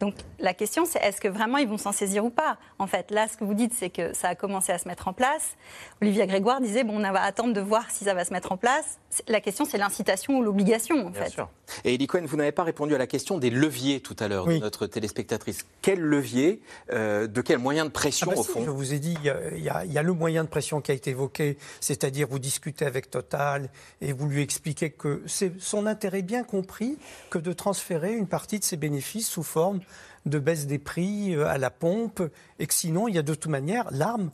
Donc 0.00 0.14
la 0.40 0.54
question, 0.54 0.84
c'est 0.84 0.98
est-ce 0.98 1.20
que 1.20 1.28
vraiment 1.28 1.58
ils 1.58 1.68
vont 1.68 1.78
s'en 1.82 1.92
saisir 1.92 2.24
ou 2.24 2.30
pas. 2.30 2.58
En 2.78 2.86
fait, 2.86 3.10
là, 3.10 3.28
ce 3.28 3.36
que 3.36 3.44
vous 3.44 3.54
dites, 3.54 3.72
c'est 3.74 3.90
que 3.90 4.14
ça 4.14 4.28
a 4.28 4.34
commencé 4.34 4.72
à 4.72 4.78
se 4.78 4.88
mettre 4.88 5.08
en 5.08 5.12
place. 5.12 5.56
Olivier 6.00 6.26
Grégoire 6.26 6.60
disait, 6.60 6.84
bon, 6.84 6.96
on 7.04 7.12
va 7.12 7.22
attendre 7.22 7.52
de 7.52 7.60
voir 7.60 7.90
si 7.90 8.04
ça 8.04 8.14
va 8.14 8.24
se 8.24 8.32
mettre 8.32 8.52
en 8.52 8.56
place. 8.56 8.98
La 9.28 9.40
question, 9.40 9.64
c'est 9.64 9.78
l'incitation 9.78 10.38
ou 10.38 10.42
l'obligation, 10.42 11.06
en 11.06 11.10
Bien 11.10 11.24
fait. 11.24 11.30
sûr. 11.30 11.48
Et 11.84 11.94
Elie 11.94 12.06
Cohen, 12.06 12.24
vous 12.26 12.36
n'avez 12.36 12.52
pas 12.52 12.64
répondu 12.64 12.94
à 12.94 12.98
la 12.98 13.06
question 13.06 13.38
des 13.38 13.50
leviers 13.50 14.00
tout 14.00 14.16
à 14.18 14.28
l'heure 14.28 14.46
de 14.46 14.58
notre 14.58 14.86
téléspectatrice. 14.86 15.66
Quel 15.82 16.00
levier, 16.00 16.60
euh, 16.92 17.26
de 17.26 17.40
quel 17.40 17.58
moyen 17.58 17.84
de 17.84 17.90
pression 17.90 18.28
Ah 18.30 18.34
bah 18.34 18.40
au 18.40 18.44
si, 18.44 18.50
fond 18.50 18.64
Je 18.64 18.70
vous 18.70 18.94
ai 18.94 18.98
dit, 18.98 19.16
y, 19.22 19.58
y 19.58 19.70
il 19.84 19.92
y 19.92 19.98
a 19.98 20.02
le 20.02 20.12
moyen 20.12 20.44
de 20.44 20.48
pression 20.48 20.80
qui 20.80 20.90
a 20.90 20.94
été 20.94 21.10
évoqué, 21.10 21.58
c'est-à-dire 21.80 22.28
vous 22.28 22.38
discutez 22.38 22.84
avec 22.86 23.10
Total 23.10 23.68
et 24.00 24.12
vous 24.12 24.26
lui 24.28 24.42
expliquez 24.42 24.90
que 24.90 25.22
c'est 25.26 25.60
son 25.60 25.86
intérêt 25.86 26.22
bien 26.22 26.44
compris 26.44 26.98
que 27.30 27.38
de 27.38 27.52
transférer 27.52 28.12
une 28.14 28.26
partie 28.26 28.58
de 28.58 28.64
ses 28.64 28.76
bénéfices 28.76 29.28
sous 29.28 29.42
forme 29.42 29.80
de 30.26 30.38
baisse 30.38 30.66
des 30.66 30.78
prix 30.78 31.34
euh, 31.34 31.46
à 31.46 31.58
la 31.58 31.70
pompe 31.70 32.22
et 32.58 32.66
que 32.66 32.74
sinon, 32.74 33.08
il 33.08 33.14
y 33.14 33.18
a 33.18 33.22
de 33.22 33.34
toute 33.34 33.50
manière 33.50 33.90
l'arme 33.90 34.30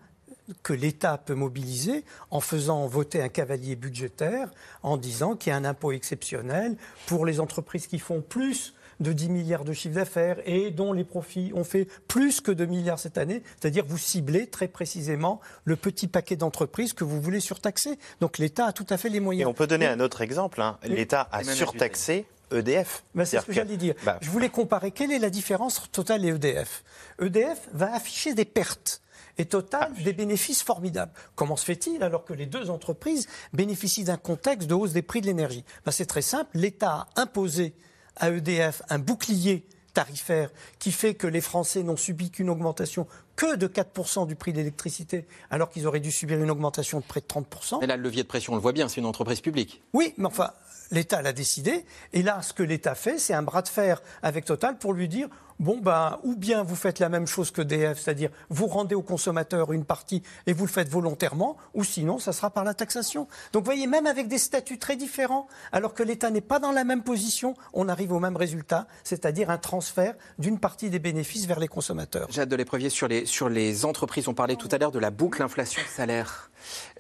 que 0.63 0.73
l'État 0.73 1.19
peut 1.19 1.35
mobiliser 1.35 2.05
en 2.31 2.41
faisant 2.41 2.87
voter 2.87 3.21
un 3.23 3.29
cavalier 3.29 3.77
budgétaire, 3.77 4.51
en 4.83 4.97
disant 4.97 5.37
qu'il 5.37 5.51
y 5.51 5.53
a 5.53 5.57
un 5.57 5.65
impôt 5.67 5.93
exceptionnel 5.93 6.77
pour 7.07 7.27
les 7.27 7.39
entreprises 7.41 7.87
qui 7.87 7.99
font 7.99 8.23
plus 8.23 8.75
de 9.01 9.13
10 9.13 9.29
milliards 9.29 9.65
de 9.65 9.73
chiffre 9.73 9.95
d'affaires 9.95 10.39
et 10.45 10.71
dont 10.73 10.93
les 10.93 11.05
profits 11.05 11.53
ont 11.55 11.63
fait 11.65 11.87
plus 12.09 12.41
que 12.41 12.51
2 12.51 12.65
milliards 12.67 12.99
cette 12.99 13.17
année. 13.19 13.43
C'est-à-dire 13.61 13.85
vous 13.87 13.99
ciblez 13.99 14.47
très 14.49 14.67
précisément 14.69 15.41
le 15.65 15.77
petit 15.77 16.09
paquet 16.09 16.35
d'entreprises 16.35 16.95
que 16.95 17.05
vous 17.05 17.21
voulez 17.21 17.39
surtaxer. 17.41 17.97
Donc 18.21 18.39
l'État 18.39 18.67
a 18.67 18.73
tout 18.73 18.87
à 18.91 18.97
fait 18.97 19.09
les 19.11 19.19
Et 19.19 19.21
moyens. 19.21 19.49
on 19.49 19.55
peut 19.55 19.67
donner 19.69 19.87
un 19.87 20.01
autre 20.01 20.21
exemple. 20.21 20.61
hein. 20.61 20.79
Oui. 20.83 20.97
L'État 20.97 21.29
a 21.31 21.45
surtaxé 21.45 22.27
EDF. 22.53 23.05
Ben, 23.15 23.25
c'est 23.25 23.41
ce 23.41 23.47
que 23.47 23.53
j'allais 23.53 23.77
dire. 23.77 23.95
bah, 24.05 24.19
Je 24.21 24.31
voulais 24.31 24.49
comparer 24.49 24.91
quelle 24.91 25.13
est 25.13 25.19
la 25.19 25.31
différence 25.31 25.79
entre 25.79 25.89
Total 25.89 26.25
et 26.25 26.29
EDF. 26.29 26.83
EDF 27.21 27.69
va 27.73 27.95
afficher 27.95 28.35
des 28.35 28.45
pertes 28.45 29.03
et 29.39 29.45
Total 29.45 29.93
Ah 29.97 30.03
des 30.03 30.13
bénéfices 30.13 30.63
formidables. 30.63 31.13
Comment 31.37 31.57
se 31.57 31.65
fait-il 31.65 32.03
alors 32.03 32.25
que 32.25 32.33
les 32.33 32.47
deux 32.47 32.71
entreprises 32.71 33.29
bénéficient 33.53 34.05
d'un 34.05 34.17
contexte 34.17 34.69
de 34.69 34.75
hausse 34.75 34.93
des 34.93 35.03
prix 35.03 35.21
de 35.21 35.27
l'énergie? 35.27 35.65
Ben, 35.85 35.93
C'est 35.93 36.07
très 36.07 36.23
simple. 36.23 36.51
L'État 36.55 37.07
a 37.17 37.21
imposé 37.23 37.75
à 38.17 38.31
EDF 38.31 38.83
un 38.89 38.99
bouclier 38.99 39.65
tarifaire 39.95 40.51
qui 40.79 40.93
fait 40.93 41.15
que 41.15 41.27
les 41.27 41.41
Français 41.41 41.83
n'ont 41.83 41.97
subi 41.97 42.31
qu'une 42.31 42.51
augmentation 42.51 43.07
que 43.37 43.57
de 43.57 43.67
4% 43.69 44.27
du 44.27 44.35
prix 44.37 44.53
de 44.53 44.59
l'électricité, 44.59 45.27
alors 45.51 45.71
qu'ils 45.71 45.87
auraient 45.87 46.01
dû 46.01 46.11
subir 46.11 46.39
une 46.43 46.51
augmentation 46.51 46.99
de 47.01 47.05
près 47.05 47.21
de 47.21 47.27
30%. 47.27 47.79
Mais 47.81 47.87
là, 47.87 47.97
le 47.97 48.03
levier 48.03 48.23
de 48.25 48.29
pression, 48.29 48.53
on 48.53 48.57
le 48.57 48.63
voit 48.63 48.73
bien, 48.73 48.89
c'est 48.89 49.01
une 49.01 49.07
entreprise 49.07 49.41
publique. 49.41 49.83
Oui, 49.93 50.15
mais 50.19 50.27
enfin, 50.27 50.51
l'État 50.91 51.23
l'a 51.23 51.33
décidé. 51.33 51.85
Et 52.13 52.23
là, 52.23 52.43
ce 52.43 52.53
que 52.53 52.63
l'État 52.63 52.95
fait, 52.95 53.19
c'est 53.19 53.35
un 53.35 53.43
bras 53.43 53.63
de 53.63 53.69
fer 53.69 54.03
avec 54.23 54.45
Total 54.45 54.79
pour 54.79 54.93
lui 54.93 55.09
dire 55.09 55.29
bon, 55.59 55.79
ben, 55.79 56.19
ou 56.23 56.37
bien 56.37 56.63
vous 56.63 56.77
faites 56.77 56.99
la 56.99 57.09
même 57.09 57.27
chose 57.27 57.51
que 57.51 57.63
DF, 57.63 57.99
c'est-à-dire 57.99 58.31
vous 58.51 58.67
rendez 58.67 58.95
aux 58.95 59.03
consommateurs 59.03 59.73
une 59.73 59.85
partie 59.85 60.23
et 60.47 60.53
vous 60.53 60.67
le 60.67 60.71
faites 60.71 60.89
volontairement, 60.89 61.57
ou 61.75 61.85
sinon, 61.85 62.19
ça 62.19 62.33
sera 62.33 62.51
par 62.51 62.65
la 62.65 62.75
taxation. 62.75 63.29
Donc, 63.53 63.65
voyez, 63.65 63.87
même 63.87 64.07
avec 64.07 64.29
des 64.29 64.39
statuts 64.39 64.79
très 64.79 64.97
différents, 64.97 65.47
alors 65.73 65.95
que 65.95 66.03
l'État 66.03 66.31
n'est 66.31 66.41
pas 66.41 66.59
dans 66.59 66.73
la 66.73 66.85
même 66.85 67.03
position, 67.03 67.55
on 67.73 67.89
arrive 67.89 68.13
au 68.13 68.21
même 68.21 68.37
résultat, 68.37 68.87
c'est-à-dire 69.05 69.51
un 69.51 69.59
transfert 69.59 70.15
d'une 70.39 70.59
partie 70.59 70.91
des 70.91 70.99
bénéfices 70.99 71.47
vers 71.47 71.61
les 71.61 71.69
consommateurs. 71.69 72.29
Hâte 72.39 72.49
de 72.49 72.57
l'éprevier 72.57 72.91
sur 72.91 73.09
les, 73.09 73.85
entreprises. 73.85 74.29
On 74.29 74.35
parlait 74.35 74.57
tout 74.57 74.69
à 74.73 74.79
l'heure 74.79 74.91
de 74.91 74.99
la 74.99 75.11
boucle 75.11 75.43
inflation-salaire. 75.43 76.51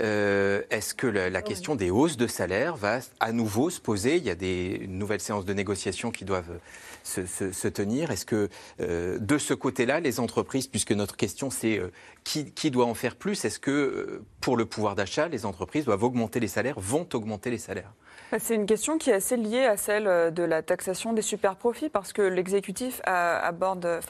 Euh, 0.01 0.63
Est-ce 0.71 0.95
que 0.95 1.07
la, 1.07 1.43
question 1.43 1.75
des 1.75 1.91
hausses 1.91 2.17
de 2.17 2.27
salaire 2.27 2.77
va 2.77 3.01
à 3.21 3.33
nouveau 3.33 3.71
se 3.71 3.81
poser? 3.81 4.17
Il 4.17 4.25
y 4.25 4.31
a 4.31 4.35
des 4.35 4.79
une 4.83 4.99
nouvelle 4.99 5.21
séance 5.21 5.45
de 5.45 5.53
négociation 5.53 6.11
qui 6.11 6.25
doivent 6.25 6.59
se, 7.09 7.69
tenir. 7.69 8.11
Est-ce 8.11 8.27
que 8.27 8.49
euh, 8.81 9.19
de 9.19 9.39
ce 9.39 9.55
côté-là, 9.55 10.01
les 10.01 10.21
entreprises, 10.21 10.67
puisque 10.67 10.93
notre 10.93 11.17
question 11.17 11.51
c'est 11.51 11.79
euh, 11.79 11.91
qui, 12.25 12.71
doit 12.71 12.85
en 12.85 12.95
faire 12.95 13.17
plus, 13.17 13.45
est-ce 13.45 13.59
que 13.59 13.71
euh, 13.71 14.23
pour 14.41 14.57
le 14.57 14.67
pouvoir 14.67 14.95
d'achat, 14.95 15.29
les 15.29 15.47
entreprises 15.47 15.85
doivent 15.85 16.05
augmenter 16.05 16.41
les 16.41 16.49
salaires, 16.49 16.79
vont 16.79 17.09
augmenter 17.15 17.51
les 17.51 17.59
salaires? 17.59 17.93
Bah, 18.31 18.39
C'est 18.39 18.55
une 18.55 18.67
question 18.67 18.99
qui 18.99 19.09
est 19.11 19.15
assez 19.15 19.37
liée 19.37 19.65
à 19.65 19.79
celle 19.79 20.35
de 20.35 20.43
la 20.43 20.63
taxation 20.63 21.15
des 21.15 21.23
super 21.23 21.57
profits 21.57 21.89
parce 21.89 22.13
que 22.13 22.21
l'exécutif 22.21 23.01
aborde, 23.05 24.01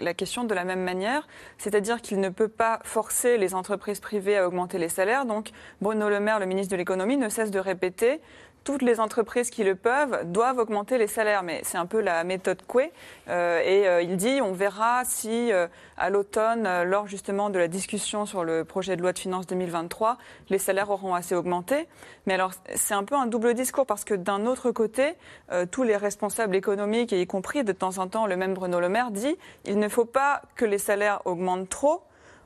la 0.00 0.14
question 0.14 0.44
de 0.44 0.54
la 0.54 0.64
même 0.64 0.82
manière, 0.82 1.26
c'est-à-dire 1.58 2.00
qu'il 2.00 2.20
ne 2.20 2.28
peut 2.28 2.48
pas 2.48 2.78
forcer 2.84 3.38
les 3.38 3.54
entreprises 3.54 3.98
privées 3.98 4.36
à 4.36 4.46
augmenter 4.46 4.78
les 4.78 4.88
salaires. 4.88 5.24
Donc 5.24 5.50
Bruno 5.80 6.08
Le 6.08 6.20
Maire, 6.20 6.38
le 6.38 6.46
ministre 6.46 6.70
de 6.70 6.76
l'économie, 6.76 7.16
ne 7.16 7.28
cesse 7.28 7.50
de 7.50 7.58
répéter 7.58 8.20
toutes 8.64 8.82
les 8.82 9.00
entreprises 9.00 9.50
qui 9.50 9.64
le 9.64 9.74
peuvent 9.74 10.30
doivent 10.30 10.58
augmenter 10.58 10.98
les 10.98 11.06
salaires, 11.06 11.42
mais 11.42 11.60
c'est 11.64 11.78
un 11.78 11.86
peu 11.86 12.00
la 12.00 12.24
méthode 12.24 12.62
Coué. 12.66 12.92
Euh, 13.28 13.60
et 13.60 13.88
euh, 13.88 14.02
il 14.02 14.16
dit, 14.16 14.40
on 14.42 14.52
verra 14.52 15.02
si 15.04 15.52
euh, 15.52 15.66
à 16.00 16.08
l'automne, 16.10 16.66
euh, 16.66 16.84
lors 16.84 17.06
justement 17.06 17.50
de 17.50 17.58
la 17.58 17.68
discussion 17.68 18.26
sur 18.26 18.42
le 18.42 18.64
projet 18.64 18.96
de 18.96 19.02
loi 19.02 19.12
de 19.12 19.18
finances 19.18 19.46
2023, 19.46 20.16
les 20.48 20.58
salaires 20.58 20.90
auront 20.90 21.14
assez 21.14 21.34
augmenté. 21.34 21.86
Mais 22.26 22.34
alors, 22.34 22.52
c'est 22.74 22.94
un 22.94 23.04
peu 23.04 23.14
un 23.14 23.26
double 23.26 23.54
discours 23.54 23.86
parce 23.86 24.04
que 24.04 24.14
d'un 24.14 24.46
autre 24.46 24.70
côté, 24.70 25.14
euh, 25.52 25.66
tous 25.70 25.82
les 25.82 25.96
responsables 25.96 26.56
économiques, 26.56 27.12
et 27.12 27.20
y 27.20 27.26
compris 27.26 27.64
de 27.64 27.72
temps 27.72 27.98
en 27.98 28.08
temps 28.08 28.26
le 28.26 28.36
même 28.36 28.54
Bruno 28.54 28.80
Le 28.80 28.88
Maire, 28.88 29.10
dit, 29.10 29.36
il 29.66 29.78
ne 29.78 29.88
faut 29.88 30.06
pas 30.06 30.42
que 30.56 30.64
les 30.64 30.78
salaires 30.78 31.20
augmentent 31.26 31.68
trop 31.68 32.02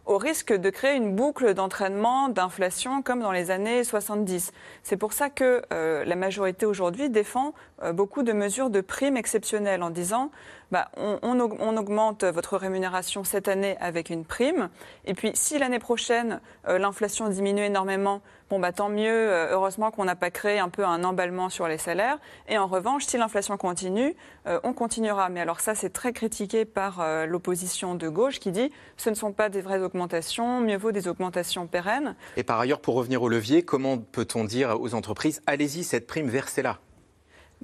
au 0.06 0.18
risque 0.18 0.52
de 0.52 0.70
créer 0.70 0.96
une 0.96 1.14
boucle 1.14 1.54
d'entraînement, 1.54 2.28
d'inflation, 2.28 3.02
comme 3.02 3.20
dans 3.20 3.32
les 3.32 3.50
années 3.50 3.84
70. 3.84 4.52
C'est 4.82 4.96
pour 4.96 5.12
ça 5.12 5.30
que 5.30 5.62
euh, 5.72 6.04
la 6.04 6.16
majorité 6.16 6.66
aujourd'hui 6.66 7.08
défend 7.08 7.54
euh, 7.82 7.92
beaucoup 7.92 8.22
de 8.22 8.32
mesures 8.32 8.70
de 8.70 8.80
primes 8.80 9.16
exceptionnelles 9.16 9.82
en 9.82 9.90
disant 9.90 10.30
bah, 10.70 10.90
on, 10.96 11.18
on 11.22 11.38
aug- 11.38 11.56
on 11.60 11.76
augmente 11.76 12.24
votre 12.24 12.56
rémunération 12.56 13.24
cette 13.24 13.48
année 13.48 13.76
avec 13.80 14.10
une 14.10 14.24
prime, 14.24 14.68
et 15.04 15.14
puis 15.14 15.32
si 15.34 15.58
l'année 15.58 15.78
prochaine 15.78 16.40
euh, 16.68 16.78
l'inflation 16.78 17.28
diminue 17.28 17.62
énormément, 17.62 18.22
bon 18.50 18.58
bah 18.58 18.72
tant 18.72 18.88
mieux, 18.88 19.08
euh, 19.08 19.48
heureusement 19.52 19.90
qu'on 19.90 20.04
n'a 20.04 20.16
pas 20.16 20.30
créé 20.30 20.58
un 20.58 20.68
peu 20.68 20.84
un 20.84 21.04
emballement 21.04 21.48
sur 21.48 21.68
les 21.68 21.78
salaires, 21.78 22.18
et 22.48 22.58
en 22.58 22.66
revanche, 22.66 23.04
si 23.04 23.16
l'inflation 23.18 23.56
continue, 23.56 24.14
euh, 24.46 24.60
on 24.64 24.72
continuera. 24.72 25.28
Mais 25.28 25.40
alors 25.40 25.60
ça, 25.60 25.74
c'est 25.74 25.90
très 25.90 26.12
critiqué 26.12 26.64
par 26.64 27.04
l'opposition 27.26 27.94
de 27.94 28.08
gauche 28.08 28.40
qui 28.40 28.50
dit 28.50 28.70
ce 28.96 29.10
ne 29.10 29.14
sont 29.14 29.32
pas 29.32 29.48
des 29.48 29.60
vraies 29.60 29.80
augmentations, 29.80 30.60
mieux 30.60 30.76
vaut 30.76 30.92
des 30.92 31.08
augmentations 31.08 31.66
pérennes. 31.66 32.14
Et 32.36 32.42
par 32.42 32.60
ailleurs, 32.60 32.80
pour 32.80 32.94
revenir 32.94 33.22
au 33.22 33.28
levier, 33.28 33.62
comment 33.62 33.98
peut-on 33.98 34.44
dire 34.44 34.80
aux 34.80 34.94
entreprises 34.94 35.42
allez-y, 35.46 35.84
cette 35.84 36.06
prime, 36.06 36.28
versez-la? 36.28 36.78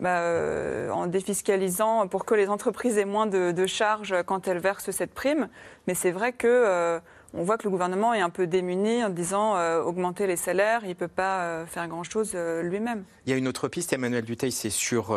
Bah, 0.01 0.21
euh, 0.21 0.91
en 0.91 1.07
défiscalisant 1.07 2.09
pour 2.09 2.25
que 2.25 2.35
les 2.35 2.49
entreprises 2.49 2.97
aient 2.97 3.05
moins 3.05 3.27
de, 3.27 3.67
charges 3.67 4.15
quand 4.25 4.49
elles 4.49 4.59
versent 4.59 4.91
cette 4.91 5.13
prime. 5.13 5.49
Mais 5.87 5.95
c'est 5.95 6.11
vrai 6.11 6.33
que 6.33 6.47
euh, 6.49 6.99
on 7.35 7.43
voit 7.43 7.59
que 7.59 7.65
le 7.65 7.71
gouvernement 7.71 8.15
est 8.15 8.23
un 8.23 8.31
peu 8.31 8.47
démuni 8.47 9.05
en 9.05 9.11
disant 9.11 9.57
euh, 9.57 9.83
augmenter 9.83 10.27
les 10.27 10.37
salaires, 10.37 10.81
il 10.85 10.89
ne 10.89 10.95
peut 10.95 11.07
pas 11.07 11.67
faire 11.67 11.87
grand-chose 11.87 12.35
lui-même. 12.35 13.05
Il 13.27 13.31
y 13.31 13.35
a 13.35 13.37
une 13.37 13.47
autre 13.47 13.69
piste, 13.69 13.93
Emmanuel 13.93 14.25
Duteil, 14.25 14.53
c'est 14.53 14.71
sur 14.71 15.17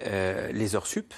les 0.00 0.76
heures 0.76 0.86
sup. 0.86 1.14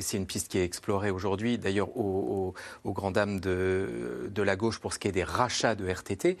C'est 0.00 0.16
une 0.16 0.26
piste 0.26 0.48
qui 0.48 0.58
est 0.58 0.64
explorée 0.64 1.10
aujourd'hui, 1.10 1.58
d'ailleurs 1.58 1.96
au, 1.96 2.54
au, 2.84 2.88
au 2.88 2.92
grand 2.92 3.10
dame 3.10 3.40
de, 3.40 4.30
de 4.30 4.42
la 4.42 4.56
gauche 4.56 4.80
pour 4.80 4.92
ce 4.92 4.98
qui 4.98 5.08
est 5.08 5.12
des 5.12 5.24
rachats 5.24 5.74
de 5.74 5.88
RTT. 5.88 6.38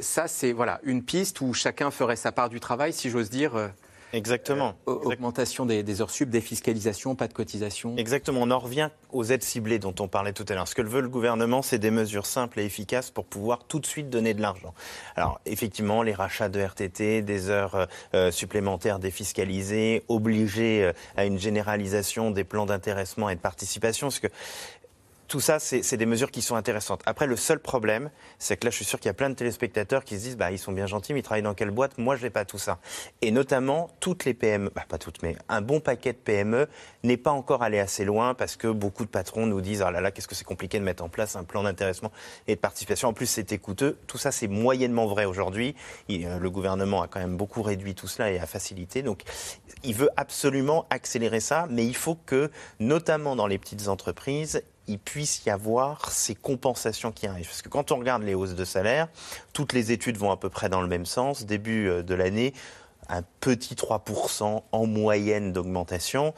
Ça, 0.00 0.26
c'est 0.28 0.52
voilà 0.52 0.80
une 0.82 1.02
piste 1.02 1.40
où 1.42 1.52
chacun 1.52 1.90
ferait 1.90 2.16
sa 2.16 2.32
part 2.32 2.48
du 2.48 2.58
travail, 2.58 2.92
si 2.92 3.10
j'ose 3.10 3.28
dire. 3.30 3.70
Euh, 4.12 4.16
Exactement. 4.16 4.74
euh, 4.88 4.92
augmentation 4.92 5.66
des, 5.66 5.82
des 5.82 6.00
heures 6.00 6.10
sup, 6.10 6.30
défiscalisation, 6.30 7.14
pas 7.14 7.28
de 7.28 7.32
cotisation. 7.32 7.96
Exactement, 7.96 8.40
on 8.42 8.50
en 8.50 8.58
revient 8.58 8.90
aux 9.12 9.24
aides 9.24 9.42
ciblées 9.42 9.78
dont 9.78 9.94
on 10.00 10.08
parlait 10.08 10.32
tout 10.32 10.44
à 10.48 10.54
l'heure. 10.54 10.68
Ce 10.68 10.74
que 10.74 10.82
veut 10.82 11.00
le 11.00 11.08
gouvernement, 11.08 11.62
c'est 11.62 11.78
des 11.78 11.90
mesures 11.90 12.26
simples 12.26 12.60
et 12.60 12.64
efficaces 12.64 13.10
pour 13.10 13.24
pouvoir 13.24 13.64
tout 13.64 13.78
de 13.80 13.86
suite 13.86 14.10
donner 14.10 14.34
de 14.34 14.42
l'argent. 14.42 14.74
Alors 15.16 15.40
effectivement, 15.46 16.02
les 16.02 16.14
rachats 16.14 16.48
de 16.48 16.60
RTT, 16.60 17.22
des 17.22 17.50
heures 17.50 17.86
euh, 18.14 18.30
supplémentaires 18.30 18.98
défiscalisées, 18.98 20.04
obliger 20.08 20.84
euh, 20.84 20.92
à 21.16 21.24
une 21.24 21.38
généralisation 21.38 22.30
des 22.30 22.44
plans 22.44 22.66
d'intéressement 22.66 23.30
et 23.30 23.36
de 23.36 23.40
participation, 23.40 24.08
parce 24.08 24.20
que 24.20 24.28
tout 25.30 25.38
ça, 25.38 25.60
c'est 25.60 25.96
des 25.96 26.06
mesures 26.06 26.32
qui 26.32 26.42
sont 26.42 26.56
intéressantes. 26.56 27.02
Après, 27.06 27.28
le 27.28 27.36
seul 27.36 27.60
problème, 27.60 28.10
c'est 28.40 28.56
que 28.56 28.66
là, 28.66 28.72
je 28.72 28.74
suis 28.74 28.84
sûr 28.84 28.98
qu'il 28.98 29.08
y 29.08 29.10
a 29.10 29.14
plein 29.14 29.30
de 29.30 29.36
téléspectateurs 29.36 30.02
qui 30.02 30.18
se 30.18 30.24
disent, 30.24 30.36
bah, 30.36 30.50
ils 30.50 30.58
sont 30.58 30.72
bien 30.72 30.86
gentils, 30.86 31.14
mais 31.14 31.20
ils 31.20 31.22
travaillent 31.22 31.42
dans 31.42 31.54
quelle 31.54 31.70
boîte? 31.70 31.98
Moi, 31.98 32.16
je 32.16 32.24
n'ai 32.24 32.30
pas 32.30 32.44
tout 32.44 32.58
ça. 32.58 32.80
Et 33.22 33.30
notamment, 33.30 33.90
toutes 34.00 34.24
les 34.24 34.34
PME, 34.34 34.72
bah, 34.74 34.82
pas 34.88 34.98
toutes, 34.98 35.22
mais 35.22 35.36
un 35.48 35.60
bon 35.60 35.78
paquet 35.78 36.14
de 36.14 36.18
PME 36.18 36.66
n'est 37.04 37.16
pas 37.16 37.30
encore 37.30 37.62
allé 37.62 37.78
assez 37.78 38.04
loin 38.04 38.34
parce 38.34 38.56
que 38.56 38.66
beaucoup 38.66 39.04
de 39.04 39.08
patrons 39.08 39.46
nous 39.46 39.60
disent, 39.60 39.82
ah 39.82 39.92
là 39.92 40.00
là, 40.00 40.10
qu'est-ce 40.10 40.26
que 40.26 40.34
c'est 40.34 40.42
compliqué 40.42 40.80
de 40.80 40.84
mettre 40.84 41.04
en 41.04 41.08
place 41.08 41.36
un 41.36 41.44
plan 41.44 41.62
d'intéressement 41.62 42.10
et 42.48 42.56
de 42.56 42.60
participation. 42.60 43.06
En 43.06 43.12
plus, 43.12 43.26
c'était 43.26 43.58
coûteux. 43.58 43.98
Tout 44.08 44.18
ça, 44.18 44.32
c'est 44.32 44.48
moyennement 44.48 45.06
vrai 45.06 45.26
aujourd'hui. 45.26 45.76
Euh, 46.10 46.40
Le 46.40 46.50
gouvernement 46.50 47.02
a 47.02 47.06
quand 47.06 47.20
même 47.20 47.36
beaucoup 47.36 47.62
réduit 47.62 47.94
tout 47.94 48.08
cela 48.08 48.32
et 48.32 48.40
a 48.40 48.46
facilité. 48.46 49.04
Donc, 49.04 49.22
il 49.84 49.94
veut 49.94 50.10
absolument 50.16 50.86
accélérer 50.90 51.38
ça, 51.38 51.68
mais 51.70 51.86
il 51.86 51.94
faut 51.94 52.16
que, 52.16 52.50
notamment 52.80 53.36
dans 53.36 53.46
les 53.46 53.58
petites 53.58 53.86
entreprises, 53.86 54.64
il 54.86 54.98
puisse 54.98 55.44
y 55.44 55.50
avoir 55.50 56.10
ces 56.10 56.34
compensations 56.34 57.12
qui 57.12 57.26
arrivent. 57.26 57.46
Parce 57.46 57.62
que 57.62 57.68
quand 57.68 57.92
on 57.92 57.98
regarde 57.98 58.22
les 58.22 58.34
hausses 58.34 58.54
de 58.54 58.64
salaire, 58.64 59.08
toutes 59.52 59.72
les 59.72 59.92
études 59.92 60.16
vont 60.16 60.30
à 60.30 60.36
peu 60.36 60.48
près 60.48 60.68
dans 60.68 60.80
le 60.80 60.88
même 60.88 61.06
sens. 61.06 61.44
Début 61.44 61.88
euh, 61.88 62.02
de 62.02 62.14
l'année, 62.14 62.54
un 63.08 63.22
petit 63.40 63.74
3% 63.74 64.62
en 64.70 64.86
moyenne 64.86 65.52
d'augmentation. 65.52 66.34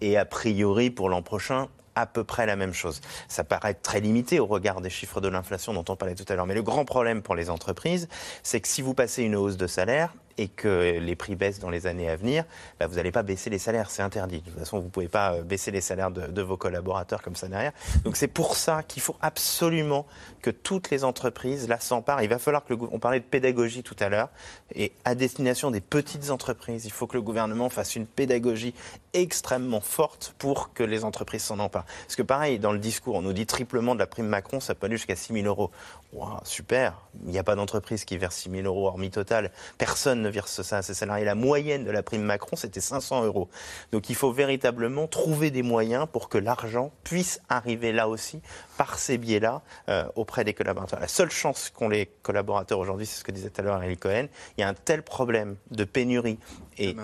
Et 0.00 0.16
a 0.16 0.24
priori, 0.24 0.90
pour 0.90 1.08
l'an 1.08 1.22
prochain, 1.22 1.68
à 1.96 2.06
peu 2.06 2.22
près 2.22 2.46
la 2.46 2.56
même 2.56 2.74
chose. 2.74 3.00
Ça 3.26 3.42
paraît 3.42 3.74
très 3.74 4.00
limité 4.00 4.38
au 4.38 4.46
regard 4.46 4.80
des 4.80 4.90
chiffres 4.90 5.20
de 5.20 5.28
l'inflation 5.28 5.72
dont 5.72 5.84
on 5.88 5.96
parlait 5.96 6.14
tout 6.14 6.30
à 6.30 6.36
l'heure. 6.36 6.46
Mais 6.46 6.54
le 6.54 6.62
grand 6.62 6.84
problème 6.84 7.22
pour 7.22 7.34
les 7.34 7.50
entreprises, 7.50 8.08
c'est 8.42 8.60
que 8.60 8.68
si 8.68 8.82
vous 8.82 8.94
passez 8.94 9.22
une 9.22 9.34
hausse 9.34 9.56
de 9.56 9.66
salaire, 9.66 10.12
et 10.38 10.48
que 10.48 10.98
les 10.98 11.16
prix 11.16 11.36
baissent 11.36 11.58
dans 11.58 11.70
les 11.70 11.86
années 11.86 12.08
à 12.08 12.16
venir, 12.16 12.44
bah, 12.78 12.86
vous 12.86 12.96
n'allez 12.96 13.12
pas 13.12 13.22
baisser 13.22 13.50
les 13.50 13.58
salaires, 13.58 13.90
c'est 13.90 14.02
interdit. 14.02 14.40
De 14.40 14.50
toute 14.50 14.58
façon, 14.58 14.78
vous 14.78 14.86
ne 14.86 14.90
pouvez 14.90 15.08
pas 15.08 15.34
euh, 15.34 15.42
baisser 15.42 15.70
les 15.70 15.80
salaires 15.80 16.10
de, 16.10 16.42
vos 16.42 16.56
collaborateurs 16.56 17.22
comme 17.22 17.36
ça 17.36 17.48
derrière. 17.48 17.72
Donc 18.04 18.16
c'est 18.16 18.28
pour 18.28 18.56
ça 18.56 18.82
qu'il 18.82 19.02
faut 19.02 19.16
absolument 19.20 20.06
que 20.42 20.50
toutes 20.50 20.90
les 20.90 21.02
entreprises 21.04 21.68
là 21.68 21.80
s'emparent. 21.80 22.22
Il 22.22 22.28
va 22.28 22.38
falloir 22.38 22.64
que 22.64 22.74
le 22.74 22.78
on 22.92 22.98
parlait 22.98 23.20
de 23.20 23.24
pédagogie 23.24 23.82
tout 23.82 23.96
à 23.98 24.08
l'heure 24.08 24.28
et 24.74 24.92
à 25.04 25.14
destination 25.14 25.70
des 25.70 25.80
petites 25.80 26.30
entreprises, 26.30 26.84
il 26.84 26.92
faut 26.92 27.06
que 27.06 27.16
le 27.16 27.22
gouvernement 27.22 27.68
fasse 27.68 27.96
une 27.96 28.06
pédagogie 28.06 28.74
extrêmement 29.22 29.80
forte 29.80 30.34
pour 30.38 30.72
que 30.72 30.82
les 30.82 31.04
entreprises 31.04 31.42
s'en 31.42 31.58
emparent. 31.58 31.86
Parce 32.04 32.16
que 32.16 32.22
pareil, 32.22 32.58
dans 32.58 32.72
le 32.72 32.78
discours, 32.78 33.16
on 33.16 33.22
nous 33.22 33.32
dit 33.32 33.46
triplement 33.46 33.94
de 33.94 34.00
la 34.00 34.06
prime 34.06 34.26
Macron, 34.26 34.60
ça 34.60 34.74
peut 34.74 34.86
aller 34.86 34.96
jusqu'à 34.96 35.16
6 35.16 35.32
000 35.32 35.46
euros. 35.46 35.70
super, 36.44 37.00
il 37.24 37.30
n'y 37.30 37.38
a 37.38 37.44
pas 37.44 37.54
d'entreprise 37.54 38.04
qui 38.04 38.16
verse 38.16 38.36
6 38.36 38.50
000 38.50 38.62
euros 38.62 38.86
hormis 38.86 39.10
Total. 39.10 39.50
Personne 39.78 40.22
ne 40.22 40.28
verse 40.28 40.62
ça 40.62 40.78
à 40.78 40.82
ses 40.82 40.94
salariés. 40.94 41.24
La 41.24 41.34
moyenne 41.34 41.84
de 41.84 41.90
la 41.90 42.02
prime 42.02 42.22
Macron, 42.22 42.56
c'était 42.56 42.80
500 42.80 43.24
euros. 43.24 43.48
Donc 43.92 44.10
il 44.10 44.16
faut 44.16 44.32
véritablement 44.32 45.06
trouver 45.06 45.50
des 45.50 45.62
moyens 45.62 46.06
pour 46.12 46.28
que 46.28 46.38
l'argent 46.38 46.92
puisse 47.04 47.40
arriver 47.48 47.92
là 47.92 48.08
aussi, 48.08 48.40
par 48.76 48.98
ces 48.98 49.18
biais-là, 49.18 49.62
euh, 49.88 50.04
auprès 50.14 50.44
des 50.44 50.54
collaborateurs. 50.54 51.00
La 51.00 51.08
seule 51.08 51.30
chance 51.30 51.70
qu'ont 51.70 51.88
les 51.88 52.06
collaborateurs 52.22 52.78
aujourd'hui, 52.78 53.06
c'est 53.06 53.18
ce 53.18 53.24
que 53.24 53.32
disait 53.32 53.50
tout 53.50 53.60
à 53.60 53.64
l'heure 53.64 53.82
Eric 53.82 54.00
Cohen, 54.00 54.26
il 54.56 54.60
y 54.60 54.64
a 54.64 54.68
un 54.68 54.74
tel 54.74 55.02
problème 55.02 55.56
de 55.70 55.84
pénurie 55.84 56.38
et, 56.78 56.94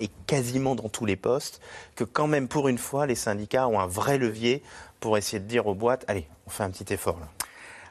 et 0.00 0.08
quasiment 0.26 0.74
dans 0.74 0.88
tous 0.88 1.06
les 1.06 1.16
postes 1.16 1.60
que 1.96 2.04
quand 2.04 2.26
même 2.26 2.48
pour 2.48 2.68
une 2.68 2.78
fois, 2.78 3.06
les 3.06 3.14
syndicats 3.14 3.68
ont 3.68 3.80
un 3.80 3.86
vrai 3.86 4.18
levier 4.18 4.62
pour 5.00 5.16
essayer 5.16 5.40
de 5.40 5.46
dire 5.46 5.66
aux 5.66 5.74
boîtes, 5.74 6.04
allez, 6.08 6.26
on 6.46 6.50
fait 6.50 6.62
un 6.62 6.70
petit 6.70 6.92
effort 6.92 7.18
là. 7.20 7.28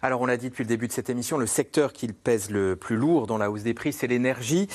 Alors 0.02 0.22
on 0.22 0.26
l'a 0.26 0.38
dit 0.38 0.50
depuis 0.50 0.64
le 0.64 0.70
début 0.70 0.88
de 0.88 0.93
cette 0.93 1.10
émission, 1.10 1.38
le 1.38 1.45
secteur 1.45 1.91
qui 1.91 2.08
pèse 2.08 2.50
le 2.50 2.78
plus 2.78 2.95
lourd 2.95 3.28
dans 3.28 3.38
la 3.38 3.52
hausse 3.52 3.64
des 3.64 3.74
prix, 3.74 3.91
c'est 3.91 4.08
l'énergie. 4.08 4.68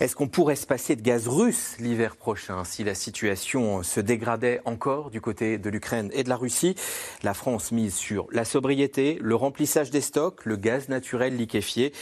Est-ce 0.00 0.16
qu'on 0.16 0.26
pourrait 0.26 0.56
se 0.56 0.66
passer 0.66 0.96
de 0.96 1.02
gaz 1.02 1.28
russe 1.28 1.76
l'hiver 1.78 2.16
prochain 2.16 2.64
si 2.64 2.82
la 2.82 2.96
situation 2.96 3.84
se 3.84 4.00
dégradait 4.00 4.60
encore 4.64 5.10
du 5.10 5.20
côté 5.20 5.58
de 5.58 5.70
l'Ukraine 5.70 6.10
et 6.12 6.24
de 6.24 6.28
la 6.28 6.36
Russie? 6.36 6.74
La 7.22 7.34
France 7.34 7.70
mise 7.70 7.94
sur 7.94 8.26
la 8.32 8.44
sobriété, 8.44 9.18
le 9.20 9.36
remplissage 9.36 9.90
des 9.90 10.00
stocks, 10.00 10.44
le 10.44 10.56
gaz 10.56 10.88
naturel 10.88 11.36
liquéfié. 11.36 11.92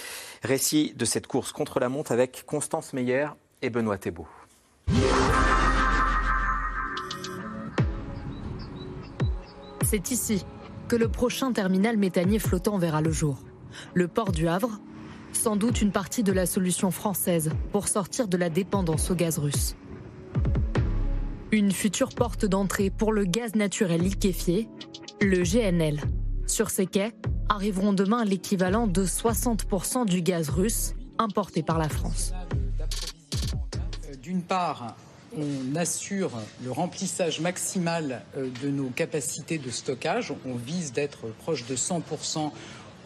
Récit 0.43 0.95
de 0.97 1.05
cette 1.05 1.27
course 1.27 1.53
contre 1.53 1.79
la 1.79 1.91
montre 1.91 2.11
avec 2.11 2.45
Constance 2.47 2.95
Meyer 2.95 3.29
et 3.61 3.69
Benoît 3.69 3.99
Thébault. 3.99 4.29
C'est 9.85 10.11
ici 10.11 10.47
que 10.93 10.97
le 10.99 11.09
prochain 11.09 11.53
terminal 11.53 11.97
méthanier 11.97 12.39
flottant 12.39 12.77
verra 12.77 13.01
le 13.01 13.11
jour. 13.11 13.39
Le 13.95 14.09
port 14.09 14.31
du 14.31 14.47
Havre, 14.47 14.79
sans 15.33 15.57
doute 15.57 15.81
une 15.81 15.91
partie 15.91 16.23
de 16.23 16.33
la 16.33 16.45
solution 16.45 16.91
française 16.91 17.49
pour 17.73 17.89
sortir 17.89 18.29
de 18.29 18.37
la 18.37 18.51
dépendance 18.51 19.11
au 19.11 19.15
gaz 19.15 19.39
russe. 19.39 19.75
Une 21.51 21.73
future 21.73 22.11
porte 22.11 22.45
d'entrée 22.45 22.91
pour 22.91 23.15
le 23.15 23.25
gaz 23.25 23.55
naturel 23.55 24.03
liquéfié, 24.03 24.69
le 25.23 25.43
GNL. 25.43 25.99
Sur 26.47 26.69
ces 26.69 26.85
quais 26.85 27.13
arriveront 27.49 27.95
demain 27.95 28.27
l'équivalent 28.27 28.87
de 28.87 29.07
60% 29.07 30.05
du 30.05 30.21
gaz 30.21 30.51
russe 30.51 30.93
importé 31.17 31.63
par 31.63 31.79
la 31.79 31.89
France. 31.89 32.35
D'une 34.21 34.43
part, 34.43 34.95
on 35.37 35.77
assure 35.77 36.31
le 36.65 36.71
remplissage 36.71 37.41
maximal 37.41 38.23
euh, 38.37 38.49
de 38.63 38.69
nos 38.69 38.89
capacités 38.89 39.59
de 39.59 39.71
stockage. 39.71 40.33
On 40.47 40.55
vise 40.55 40.93
d'être 40.93 41.29
proche 41.39 41.67
de 41.67 41.77
100% 41.77 42.51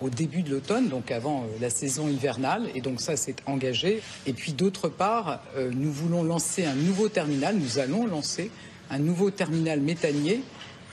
au 0.03 0.11
début 0.11 0.43
de 0.43 0.51
l'automne, 0.51 0.89
donc 0.89 1.11
avant 1.11 1.43
euh, 1.43 1.47
la 1.61 1.71
saison 1.71 2.09
hivernale, 2.09 2.69
et 2.75 2.81
donc 2.81 3.01
ça 3.01 3.17
c'est 3.17 3.37
engagé. 3.47 4.03
Et 4.27 4.33
puis 4.33 4.53
d'autre 4.53 4.89
part, 4.89 5.41
euh, 5.57 5.71
nous 5.75 5.93
voulons 5.93 6.23
lancer 6.23 6.65
un 6.65 6.75
nouveau 6.75 7.09
terminal, 7.09 7.57
nous 7.57 7.79
allons 7.79 8.07
lancer 8.07 8.51
un 8.91 8.99
nouveau 8.99 9.31
terminal 9.31 9.81
méthanier 9.81 10.43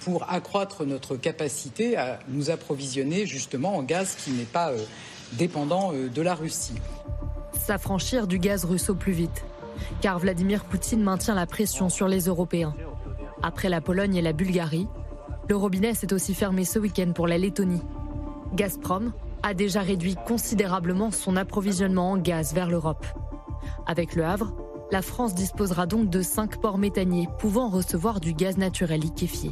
pour 0.02 0.30
accroître 0.30 0.86
notre 0.86 1.16
capacité 1.16 1.96
à 1.96 2.20
nous 2.28 2.50
approvisionner 2.50 3.26
justement 3.26 3.78
en 3.78 3.84
gaz 3.84 4.16
qui 4.16 4.32
n'est 4.32 4.44
pas 4.44 4.72
dépendant 5.34 5.94
de 5.94 6.22
la 6.22 6.36
Russie. 6.36 6.76
S'affranchir 7.66 8.28
du 8.28 8.40
gaz 8.40 8.66
russe 8.66 8.90
au 8.90 8.96
plus 8.96 9.14
vite 9.14 9.44
car 10.02 10.20
Vladimir 10.20 10.66
Poutine 10.66 11.04
maintient 11.04 11.36
la 11.36 11.46
pression 11.46 11.90
sur 11.90 12.08
les 12.08 12.26
Européens. 12.26 12.76
Après 13.42 13.70
la 13.70 13.82
Pologne 13.82 14.16
et 14.16 14.22
la 14.22 14.34
Bulgarie, 14.34 14.88
le 15.50 15.56
robinet 15.56 15.94
s'est 15.94 16.14
aussi 16.14 16.34
fermé 16.34 16.64
ce 16.64 16.80
week-end 16.80 17.12
pour 17.14 17.28
la 17.28 17.38
Lettonie. 17.38 17.82
Gazprom 18.54 19.12
a 19.44 19.54
déjà 19.54 19.82
réduit 19.82 20.16
considérablement 20.26 21.12
son 21.12 21.36
approvisionnement 21.36 22.12
en 22.12 22.18
gaz 22.18 22.54
vers 22.54 22.70
l'Europe. 22.70 23.06
Avec 23.86 24.16
le 24.16 24.24
Havre, 24.24 24.54
la 24.92 25.02
France 25.02 25.34
disposera 25.34 25.86
donc 25.86 26.10
de 26.10 26.22
cinq 26.22 26.62
ports 26.62 26.78
méthaniers 26.78 27.28
pouvant 27.40 27.70
recevoir 27.70 28.20
du 28.20 28.34
gaz 28.34 28.58
naturel 28.58 29.02
liquéfié. 29.02 29.52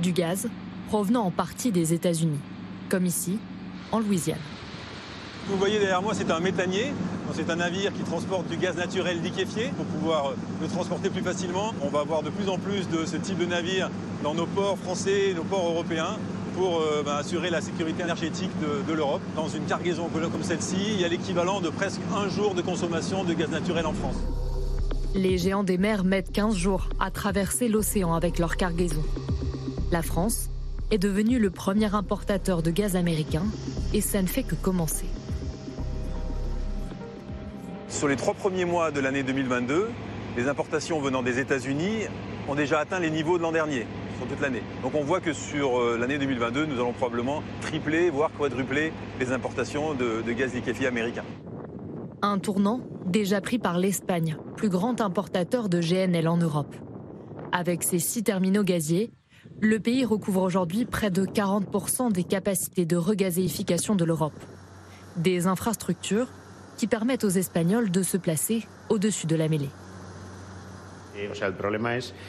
Du 0.00 0.12
gaz 0.12 0.48
provenant 0.88 1.24
en 1.24 1.30
partie 1.30 1.72
des 1.72 1.92
États-Unis, 1.92 2.40
comme 2.88 3.06
ici, 3.06 3.38
en 3.92 4.00
Louisiane. 4.00 4.38
Vous 5.48 5.58
voyez 5.58 5.78
derrière 5.78 6.02
moi, 6.02 6.14
c'est 6.14 6.30
un 6.30 6.40
méthanier. 6.40 6.92
C'est 7.34 7.50
un 7.50 7.56
navire 7.56 7.92
qui 7.92 8.02
transporte 8.02 8.46
du 8.48 8.56
gaz 8.56 8.76
naturel 8.76 9.20
liquéfié 9.20 9.72
pour 9.76 9.84
pouvoir 9.86 10.26
euh, 10.26 10.34
le 10.60 10.68
transporter 10.68 11.10
plus 11.10 11.22
facilement. 11.22 11.74
On 11.82 11.88
va 11.88 12.00
avoir 12.00 12.22
de 12.22 12.30
plus 12.30 12.48
en 12.48 12.58
plus 12.58 12.88
de 12.88 13.04
ce 13.06 13.16
type 13.16 13.38
de 13.38 13.46
navire 13.46 13.90
dans 14.22 14.34
nos 14.34 14.46
ports 14.46 14.78
français, 14.78 15.32
nos 15.34 15.42
ports 15.42 15.66
européens 15.66 16.16
pour 16.56 16.80
euh, 16.80 17.02
bah, 17.04 17.16
assurer 17.16 17.50
la 17.50 17.60
sécurité 17.60 18.04
énergétique 18.04 18.50
de, 18.60 18.88
de 18.88 18.96
l'Europe. 18.96 19.20
Dans 19.34 19.48
une 19.48 19.64
cargaison 19.64 20.08
comme 20.08 20.42
celle-ci, 20.44 20.76
il 20.94 21.00
y 21.00 21.04
a 21.04 21.08
l'équivalent 21.08 21.60
de 21.60 21.70
presque 21.70 22.00
un 22.14 22.28
jour 22.28 22.54
de 22.54 22.62
consommation 22.62 23.24
de 23.24 23.34
gaz 23.34 23.50
naturel 23.50 23.86
en 23.86 23.94
France. 23.94 24.16
Les 25.16 25.36
géants 25.36 25.64
des 25.64 25.78
mers 25.78 26.04
mettent 26.04 26.32
15 26.32 26.54
jours 26.54 26.88
à 27.00 27.10
traverser 27.10 27.66
l'océan 27.68 28.14
avec 28.14 28.38
leur 28.38 28.56
cargaison. 28.56 29.02
La 29.90 30.02
France 30.02 30.50
est 30.92 30.98
devenue 30.98 31.40
le 31.40 31.50
premier 31.50 31.92
importateur 31.92 32.62
de 32.62 32.70
gaz 32.70 32.94
américain 32.94 33.44
et 33.92 34.00
ça 34.00 34.22
ne 34.22 34.28
fait 34.28 34.44
que 34.44 34.54
commencer. 34.54 35.06
Sur 37.94 38.08
les 38.08 38.16
trois 38.16 38.34
premiers 38.34 38.64
mois 38.64 38.90
de 38.90 38.98
l'année 38.98 39.22
2022, 39.22 39.88
les 40.36 40.48
importations 40.48 40.98
venant 41.00 41.22
des 41.22 41.38
États-Unis 41.38 42.08
ont 42.48 42.56
déjà 42.56 42.80
atteint 42.80 42.98
les 42.98 43.08
niveaux 43.08 43.38
de 43.38 43.42
l'an 43.44 43.52
dernier, 43.52 43.86
sur 44.18 44.26
toute 44.26 44.40
l'année. 44.40 44.64
Donc 44.82 44.96
on 44.96 45.04
voit 45.04 45.20
que 45.20 45.32
sur 45.32 45.80
euh, 45.80 45.96
l'année 45.96 46.18
2022, 46.18 46.66
nous 46.66 46.74
allons 46.74 46.92
probablement 46.92 47.44
tripler, 47.60 48.10
voire 48.10 48.32
quadrupler 48.36 48.92
les 49.20 49.30
importations 49.30 49.94
de, 49.94 50.22
de 50.22 50.32
gaz 50.32 50.52
liquéfié 50.52 50.88
américain. 50.88 51.22
Un 52.20 52.40
tournant 52.40 52.80
déjà 53.06 53.40
pris 53.40 53.60
par 53.60 53.78
l'Espagne, 53.78 54.36
plus 54.56 54.70
grand 54.70 55.00
importateur 55.00 55.68
de 55.68 55.78
GNL 55.80 56.26
en 56.26 56.38
Europe. 56.38 56.74
Avec 57.52 57.84
ses 57.84 58.00
six 58.00 58.24
terminaux 58.24 58.64
gaziers, 58.64 59.12
le 59.60 59.78
pays 59.78 60.04
recouvre 60.04 60.42
aujourd'hui 60.42 60.84
près 60.84 61.12
de 61.12 61.24
40% 61.24 62.10
des 62.10 62.24
capacités 62.24 62.86
de 62.86 62.96
regazéification 62.96 63.94
de 63.94 64.04
l'Europe. 64.04 64.34
Des 65.16 65.46
infrastructures 65.46 66.26
qui 66.76 66.86
permettent 66.86 67.24
aux 67.24 67.28
Espagnols 67.28 67.90
de 67.90 68.02
se 68.02 68.16
placer 68.16 68.66
au-dessus 68.88 69.26
de 69.26 69.36
la 69.36 69.48
mêlée. 69.48 69.70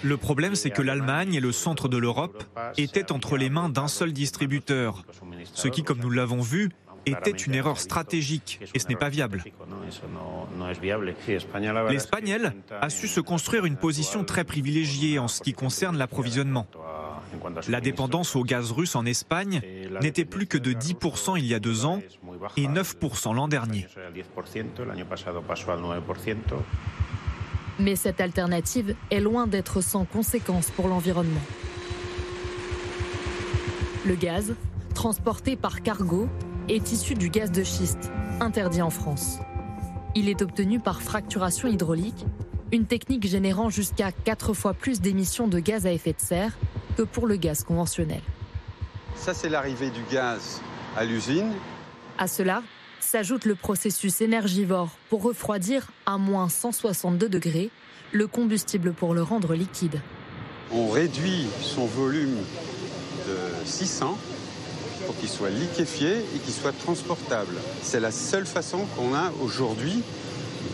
Le 0.03 0.17
problème, 0.17 0.55
c'est 0.55 0.69
que 0.69 0.81
l'Allemagne 0.81 1.33
et 1.33 1.39
le 1.39 1.51
centre 1.51 1.87
de 1.87 1.97
l'Europe 1.97 2.43
étaient 2.77 3.11
entre 3.11 3.37
les 3.37 3.49
mains 3.49 3.69
d'un 3.69 3.87
seul 3.87 4.13
distributeur, 4.13 5.03
ce 5.53 5.67
qui, 5.67 5.83
comme 5.83 5.99
nous 5.99 6.11
l'avons 6.11 6.41
vu, 6.41 6.69
était 7.05 7.31
une 7.31 7.55
erreur 7.55 7.79
stratégique 7.79 8.59
et 8.73 8.79
ce 8.79 8.87
n'est 8.87 8.95
pas 8.95 9.09
viable. 9.09 9.43
L'Espagne, 11.89 12.37
a 12.81 12.89
su 12.89 13.07
se 13.07 13.19
construire 13.19 13.65
une 13.65 13.77
position 13.77 14.23
très 14.23 14.43
privilégiée 14.43 15.19
en 15.19 15.27
ce 15.27 15.41
qui 15.41 15.53
concerne 15.53 15.97
l'approvisionnement. 15.97 16.67
La 17.67 17.81
dépendance 17.81 18.35
au 18.35 18.43
gaz 18.43 18.71
russe 18.71 18.95
en 18.95 19.05
Espagne 19.05 19.61
n'était 20.01 20.25
plus 20.25 20.47
que 20.47 20.57
de 20.57 20.73
10% 20.73 21.37
il 21.37 21.45
y 21.45 21.53
a 21.53 21.59
deux 21.59 21.85
ans 21.85 22.01
et 22.57 22.67
9% 22.67 23.35
l'an 23.35 23.47
dernier. 23.47 23.87
Mais 27.77 27.95
cette 27.95 28.21
alternative 28.21 28.95
est 29.11 29.19
loin 29.19 29.47
d'être 29.47 29.81
sans 29.81 30.05
conséquences 30.05 30.71
pour 30.71 30.87
l'environnement. 30.87 31.41
Le 34.05 34.15
gaz, 34.15 34.53
transporté 34.93 35.55
par 35.55 35.81
cargo, 35.81 36.29
est 36.69 36.91
issu 36.91 37.13
du 37.13 37.29
gaz 37.29 37.51
de 37.51 37.63
schiste, 37.63 38.11
interdit 38.39 38.81
en 38.81 38.89
France. 38.89 39.39
Il 40.15 40.29
est 40.29 40.41
obtenu 40.41 40.79
par 40.79 41.01
fracturation 41.01 41.67
hydraulique, 41.67 42.25
une 42.71 42.85
technique 42.85 43.27
générant 43.27 43.69
jusqu'à 43.69 44.11
4 44.11 44.53
fois 44.53 44.73
plus 44.73 45.01
d'émissions 45.01 45.47
de 45.47 45.59
gaz 45.59 45.85
à 45.85 45.91
effet 45.91 46.13
de 46.13 46.21
serre 46.21 46.57
que 46.97 47.03
pour 47.03 47.27
le 47.27 47.35
gaz 47.35 47.63
conventionnel. 47.63 48.21
Ça, 49.15 49.33
c'est 49.33 49.49
l'arrivée 49.49 49.89
du 49.89 50.01
gaz 50.11 50.61
à 50.97 51.05
l'usine. 51.05 51.51
À 52.17 52.27
cela 52.27 52.63
S'ajoute 53.01 53.45
le 53.45 53.53
processus 53.53 54.19
énergivore 54.21 54.89
pour 55.09 55.21
refroidir 55.21 55.91
à 56.07 56.17
moins 56.17 56.49
162 56.49 57.29
degrés 57.29 57.69
le 58.11 58.25
combustible 58.25 58.93
pour 58.93 59.13
le 59.13 59.21
rendre 59.21 59.53
liquide. 59.53 60.01
On 60.71 60.89
réduit 60.89 61.45
son 61.61 61.85
volume 61.85 62.37
de 63.27 63.65
600 63.65 64.17
pour 65.05 65.17
qu'il 65.17 65.29
soit 65.29 65.49
liquéfié 65.49 66.17
et 66.17 66.39
qu'il 66.39 66.53
soit 66.53 66.71
transportable. 66.71 67.55
C'est 67.81 67.99
la 67.99 68.11
seule 68.11 68.45
façon 68.45 68.85
qu'on 68.95 69.13
a 69.13 69.31
aujourd'hui 69.41 70.03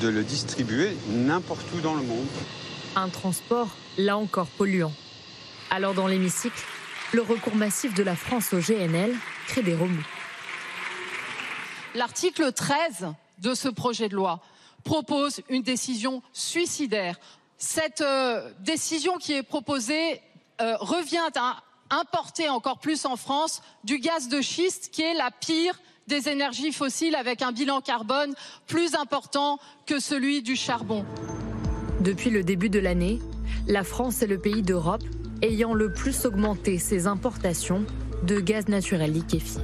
de 0.02 0.08
le 0.08 0.24
distribuer 0.24 0.96
n'importe 1.10 1.66
où 1.76 1.82
dans 1.82 1.96
le 1.96 2.04
monde. 2.04 2.28
Un 2.96 3.10
transport, 3.10 3.70
là 3.98 4.18
encore, 4.18 4.48
polluant. 4.48 4.94
Alors 5.70 5.94
dans 5.94 6.08
l'hémicycle, 6.08 6.64
le 7.14 7.22
recours 7.22 7.56
massif 7.56 7.94
de 7.94 8.04
la 8.04 8.16
France 8.16 8.54
au 8.54 8.60
GNL 8.60 9.16
crée 9.48 9.64
des 9.64 9.76
remous. 9.76 10.06
L'article 11.94 12.52
13 12.52 13.08
de 13.40 13.54
ce 13.54 13.68
projet 13.68 14.08
de 14.08 14.16
loi 14.16 14.40
propose 14.84 15.42
une 15.50 15.62
décision 15.62 16.22
suicidaire. 16.34 17.20
Cette 17.58 18.02
euh, 18.02 18.52
décision 18.60 19.18
qui 19.18 19.34
est 19.34 19.44
proposée 19.44 20.22
euh, 20.62 20.78
revient 20.78 21.30
à 21.36 21.64
importer 21.92 22.50
encore 22.50 22.80
plus 22.80 23.06
en 23.06 23.18
France 23.18 23.62
du 23.84 24.00
gaz 24.00 24.30
de 24.30 24.42
schiste 24.42 24.90
qui 24.92 25.02
est 25.04 25.14
la 25.14 25.30
pire 25.30 25.80
des 26.08 26.30
énergies 26.30 26.72
fossiles 26.72 27.16
avec 27.16 27.42
un 27.42 27.52
bilan 27.52 27.82
carbone 27.82 28.34
plus 28.68 28.96
important 28.96 29.60
que 29.86 30.00
celui 30.00 30.42
du 30.42 30.56
charbon. 30.56 31.06
Depuis 32.00 32.32
le 32.32 32.44
début 32.44 32.70
de 32.70 32.80
l'année, 32.80 33.20
la 33.68 33.84
France 33.84 34.22
est 34.22 34.28
le 34.28 34.40
pays 34.40 34.64
d'Europe 34.64 35.04
ayant 35.42 35.74
le 35.74 35.94
plus 35.94 36.26
augmenté 36.26 36.80
ses 36.80 37.08
importations 37.08 37.86
de 38.24 38.40
gaz 38.40 38.68
naturel 38.68 39.12
liquéfié. 39.12 39.62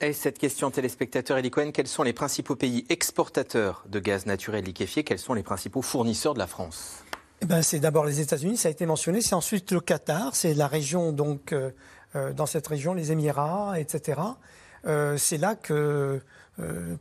Et 0.00 0.12
cette 0.12 0.38
question 0.38 0.70
téléspectateur 0.70 1.38
Eli 1.38 1.50
Cohen, 1.50 1.70
quels 1.70 1.86
sont 1.86 2.02
les 2.02 2.12
principaux 2.12 2.56
pays 2.56 2.84
exportateurs 2.88 3.84
de 3.88 4.00
gaz 4.00 4.26
naturel 4.26 4.64
liquéfié? 4.64 5.04
Quels 5.04 5.20
sont 5.20 5.34
les 5.34 5.44
principaux 5.44 5.80
fournisseurs 5.80 6.34
de 6.34 6.40
la 6.40 6.48
France? 6.48 7.04
Eh 7.42 7.44
ben, 7.44 7.60
C'est 7.60 7.80
d'abord 7.80 8.04
les 8.04 8.20
États-Unis, 8.20 8.56
ça 8.56 8.68
a 8.68 8.70
été 8.70 8.86
mentionné. 8.86 9.20
C'est 9.20 9.34
ensuite 9.34 9.72
le 9.72 9.80
Qatar, 9.80 10.36
c'est 10.36 10.54
la 10.54 10.68
région, 10.68 11.10
donc, 11.10 11.52
euh, 11.52 11.70
euh, 12.14 12.32
dans 12.32 12.46
cette 12.46 12.68
région, 12.68 12.94
les 12.94 13.10
Émirats, 13.10 13.80
etc. 13.80 14.20
Euh, 14.86 15.16
c'est 15.16 15.38
là 15.38 15.56
que 15.56 16.20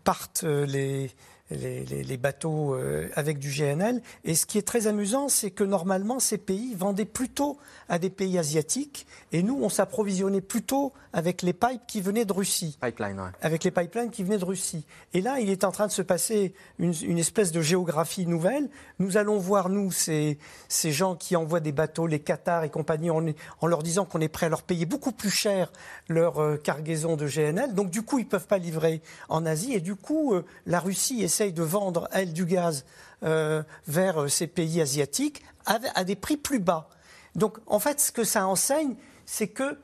partent 0.04 0.44
les, 0.44 1.12
les, 1.52 2.18
bateaux 2.18 2.76
euh, 2.76 3.10
avec 3.16 3.40
du 3.40 3.50
GNL. 3.50 4.02
Et 4.24 4.36
ce 4.36 4.46
qui 4.46 4.58
est 4.58 4.68
très 4.68 4.88
amusant, 4.88 5.30
c'est 5.30 5.52
que 5.52 5.64
normalement, 5.64 6.20
ces 6.20 6.38
pays 6.38 6.76
vendaient 6.76 7.06
plutôt 7.06 7.58
à 7.90 8.00
des 8.00 8.10
pays 8.10 8.38
asiatiques. 8.38 9.06
Et 9.32 9.44
nous, 9.44 9.60
on 9.62 9.70
s'approvisionnait 9.70 10.42
plutôt 10.42 10.94
avec 11.14 11.42
les 11.42 11.54
pipes 11.54 11.82
qui 11.88 12.02
venaient 12.02 12.26
de 12.26 12.34
Russie. 12.34 12.78
Pipeline, 12.82 13.32
Avec 13.42 13.64
les 13.64 13.72
pipelines 13.72 14.12
qui 14.12 14.24
venaient 14.24 14.38
de 14.38 14.46
Russie. 14.46 14.86
Et 15.14 15.22
là, 15.22 15.40
il 15.40 15.50
est 15.50 15.64
en 15.64 15.72
train 15.72 15.88
de 15.88 15.92
se 15.92 16.02
passer 16.02 16.54
une, 16.80 17.18
espèce 17.18 17.52
de 17.52 17.62
géographie 17.62 18.26
nouvelle. 18.26 18.70
Nous 19.00 19.18
allons 19.18 19.38
voir, 19.38 19.70
nous, 19.70 19.92
ces, 19.92 20.38
ces 20.70 20.92
gens 20.92 21.16
qui 21.16 21.36
envoient 21.36 21.60
des 21.60 21.72
bateaux, 21.72 22.08
les 22.08 22.20
Qatar 22.20 22.64
et 22.64 22.70
compagnie, 22.70 23.10
en, 23.10 23.26
en 23.60 23.68
leur 23.68 23.84
disant 23.84 24.06
qu'on 24.06 24.22
est 24.22 24.30
prêt 24.30 24.46
à 24.46 24.50
leur 24.50 24.64
payer 24.64 24.86
beaucoup 24.86 25.12
plus 25.12 25.30
cher 25.30 25.72
leur 26.08 26.42
euh, 26.42 26.58
cargaison 26.58 27.18
de 27.18 27.28
GNL. 27.28 27.74
Donc, 27.74 27.90
du 27.90 28.04
coup, 28.04 28.20
ils 28.20 28.26
ne 28.26 28.30
peuvent 28.30 28.48
pas 28.48 28.58
livrer 28.58 29.02
en 29.30 29.46
Asie. 29.46 29.74
Et 29.74 29.82
du 29.82 29.96
coup, 29.96 30.34
euh, 30.34 30.46
la 30.66 30.80
Russie 30.80 31.22
essaie 31.24 31.41
de 31.50 31.64
vendre, 31.64 32.08
elle, 32.12 32.34
du 32.34 32.46
gaz 32.46 32.86
euh, 33.24 33.64
vers 33.88 34.22
euh, 34.22 34.28
ces 34.28 34.48
pays 34.48 34.82
asiatiques 34.82 35.44
à, 35.66 36.04
des 36.04 36.16
prix 36.16 36.38
plus 36.38 36.60
bas. 36.60 36.90
Donc, 37.36 37.58
en 37.66 37.80
fait, 37.80 38.00
ce 38.00 38.12
que 38.12 38.24
ça 38.24 38.48
enseigne, 38.48 38.96
c'est 39.26 39.48
que 39.48 39.78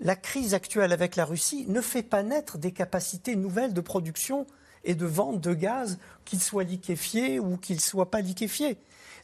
la 0.00 0.16
crise 0.16 0.54
actuelle 0.54 0.92
avec 0.92 1.16
la 1.16 1.24
Russie 1.24 1.66
ne 1.68 1.80
fait 1.80 2.02
pas 2.02 2.22
naître 2.22 2.58
des 2.58 2.72
capacités 2.72 3.36
nouvelles 3.36 3.74
de 3.74 3.80
production 3.80 4.46
et 4.84 4.94
de 4.94 5.06
vente 5.06 5.40
de 5.40 5.54
gaz, 5.54 5.98
qu'ils 6.24 6.40
soient 6.40 6.64
liquéfiés 6.64 7.38
ou 7.40 7.56
qu'ils 7.56 7.76
ne 7.76 7.80
soient 7.80 8.10
pas 8.10 8.20
liquéfiés. 8.20 8.78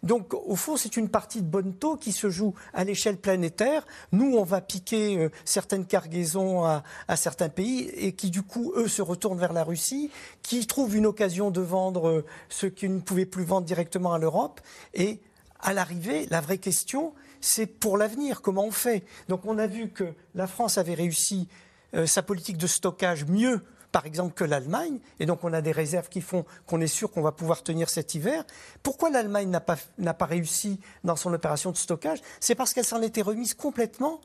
Donc, 0.05 0.34
au 0.34 0.55
fond, 0.55 0.76
c'est 0.76 0.98
une 0.98 1.09
partie 1.09 1.40
de 1.40 1.46
bonne 1.46 1.74
taux 1.74 1.96
qui 1.96 2.12
se 2.12 2.28
joue 2.28 2.55
à 2.74 2.84
l'échelle 2.84 3.16
planétaire. 3.16 3.86
Nous, 4.12 4.36
on 4.36 4.44
va 4.44 4.61
piquer 4.61 5.16
euh, 5.16 5.30
certaines 5.46 5.86
cargaisons 5.86 6.62
à, 6.64 6.82
certains 7.16 7.48
pays 7.48 7.88
et 7.96 8.12
qui, 8.12 8.30
du 8.30 8.42
coup, 8.42 8.72
eux, 8.76 8.86
se 8.86 9.00
retournent 9.00 9.38
vers 9.38 9.55
la 9.55 9.64
Russie, 9.64 10.11
qui 10.42 10.66
trouvent 10.66 10.94
une 10.94 11.07
occasion 11.07 11.50
de 11.50 11.62
vendre 11.62 12.09
euh, 12.09 12.24
ce 12.50 12.66
qu'ils 12.66 12.94
ne 12.94 13.00
pouvaient 13.00 13.24
plus 13.24 13.44
vendre 13.44 13.66
directement 13.66 14.12
à 14.12 14.18
l'Europe. 14.18 14.61
Et 14.92 15.20
à 15.61 15.72
l'arrivée, 15.72 16.26
la 16.30 16.42
vraie 16.42 16.59
question, 16.59 17.14
c'est 17.40 17.66
pour 17.66 17.96
l'avenir, 17.96 18.42
comment 18.42 18.66
on 18.66 18.70
fait? 18.70 19.05
Donc, 19.28 19.46
on 19.46 19.57
a 19.57 19.66
vu 19.66 19.88
que 19.88 20.12
la 20.34 20.46
France 20.46 20.76
avait 20.76 20.94
réussi 20.94 21.48
euh, 21.94 22.07
sa 22.07 22.22
politique 22.22 22.59
de 22.59 22.66
stockage 22.66 23.24
mieux 23.24 23.62
par 23.95 24.07
exemple, 24.07 24.34
que 24.34 24.42
l'Allemagne, 24.42 24.99
et 25.20 25.24
donc 25.24 25.45
on 25.45 25.53
a 25.53 25.61
des 25.61 25.70
réserves 25.70 26.09
qui 26.09 26.20
font 26.20 26.45
qu'on 26.66 26.80
est 26.80 26.88
sûr 26.88 27.12
qu'on 27.12 27.22
va 27.22 27.30
pouvoir 27.30 27.62
tenir 27.62 27.88
cet 27.88 28.16
hiver. 28.16 28.42
Pourquoi 28.82 29.09
l'Allemagne 29.09 29.49
n'a 29.49 29.61
pas, 29.61 29.76
pas 30.18 30.24
réussi 30.24 30.80
dans 31.05 31.14
son 31.14 31.32
opération 31.32 31.70
de 31.70 31.76
stockage? 31.76 32.18
C'est 32.40 32.57
parce 32.57 32.74
qu'elle 32.74 32.84
s'en 32.84 33.03
était 33.03 33.22
remise 33.22 33.55
complètement 33.55 34.20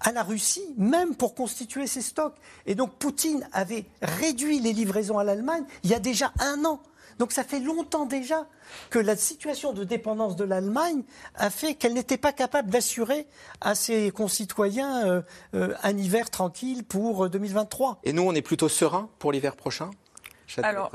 à 0.00 0.12
la 0.12 0.22
Russie, 0.22 0.64
même 0.78 1.14
pour 1.14 1.34
constituer 1.34 1.86
ses 1.86 2.00
stocks. 2.00 2.34
Et 2.64 2.74
donc 2.74 2.94
Poutine 2.94 3.46
avait 3.52 3.84
réduit 4.00 4.58
les 4.58 4.72
livraisons 4.72 5.18
à 5.18 5.24
l'Allemagne 5.24 5.64
il 5.84 5.90
y 5.90 5.94
a 5.94 6.00
déjà 6.00 6.32
un 6.38 6.64
an. 6.64 6.80
Donc 7.20 7.32
ça 7.32 7.44
fait 7.44 7.60
longtemps 7.60 8.06
déjà 8.06 8.46
que 8.88 8.98
la 8.98 9.14
situation 9.14 9.74
de 9.74 9.84
dépendance 9.84 10.36
de 10.36 10.44
l'Allemagne 10.44 11.02
a 11.34 11.50
fait 11.50 11.74
qu'elle 11.74 11.92
n'était 11.92 12.16
pas 12.16 12.32
capable 12.32 12.70
d'assurer 12.70 13.26
à 13.60 13.74
ses 13.74 14.10
concitoyens 14.10 15.06
euh, 15.06 15.22
euh, 15.54 15.74
un 15.82 15.98
hiver 15.98 16.30
tranquille 16.30 16.82
pour 16.82 17.28
2023. 17.28 17.90
Euh, 17.90 17.94
Et 18.04 18.14
nous, 18.14 18.22
on 18.22 18.34
est 18.34 18.40
plutôt 18.40 18.70
serein 18.70 19.10
pour 19.18 19.32
l'hiver 19.32 19.54
prochain 19.54 19.90
Alors, 20.62 20.90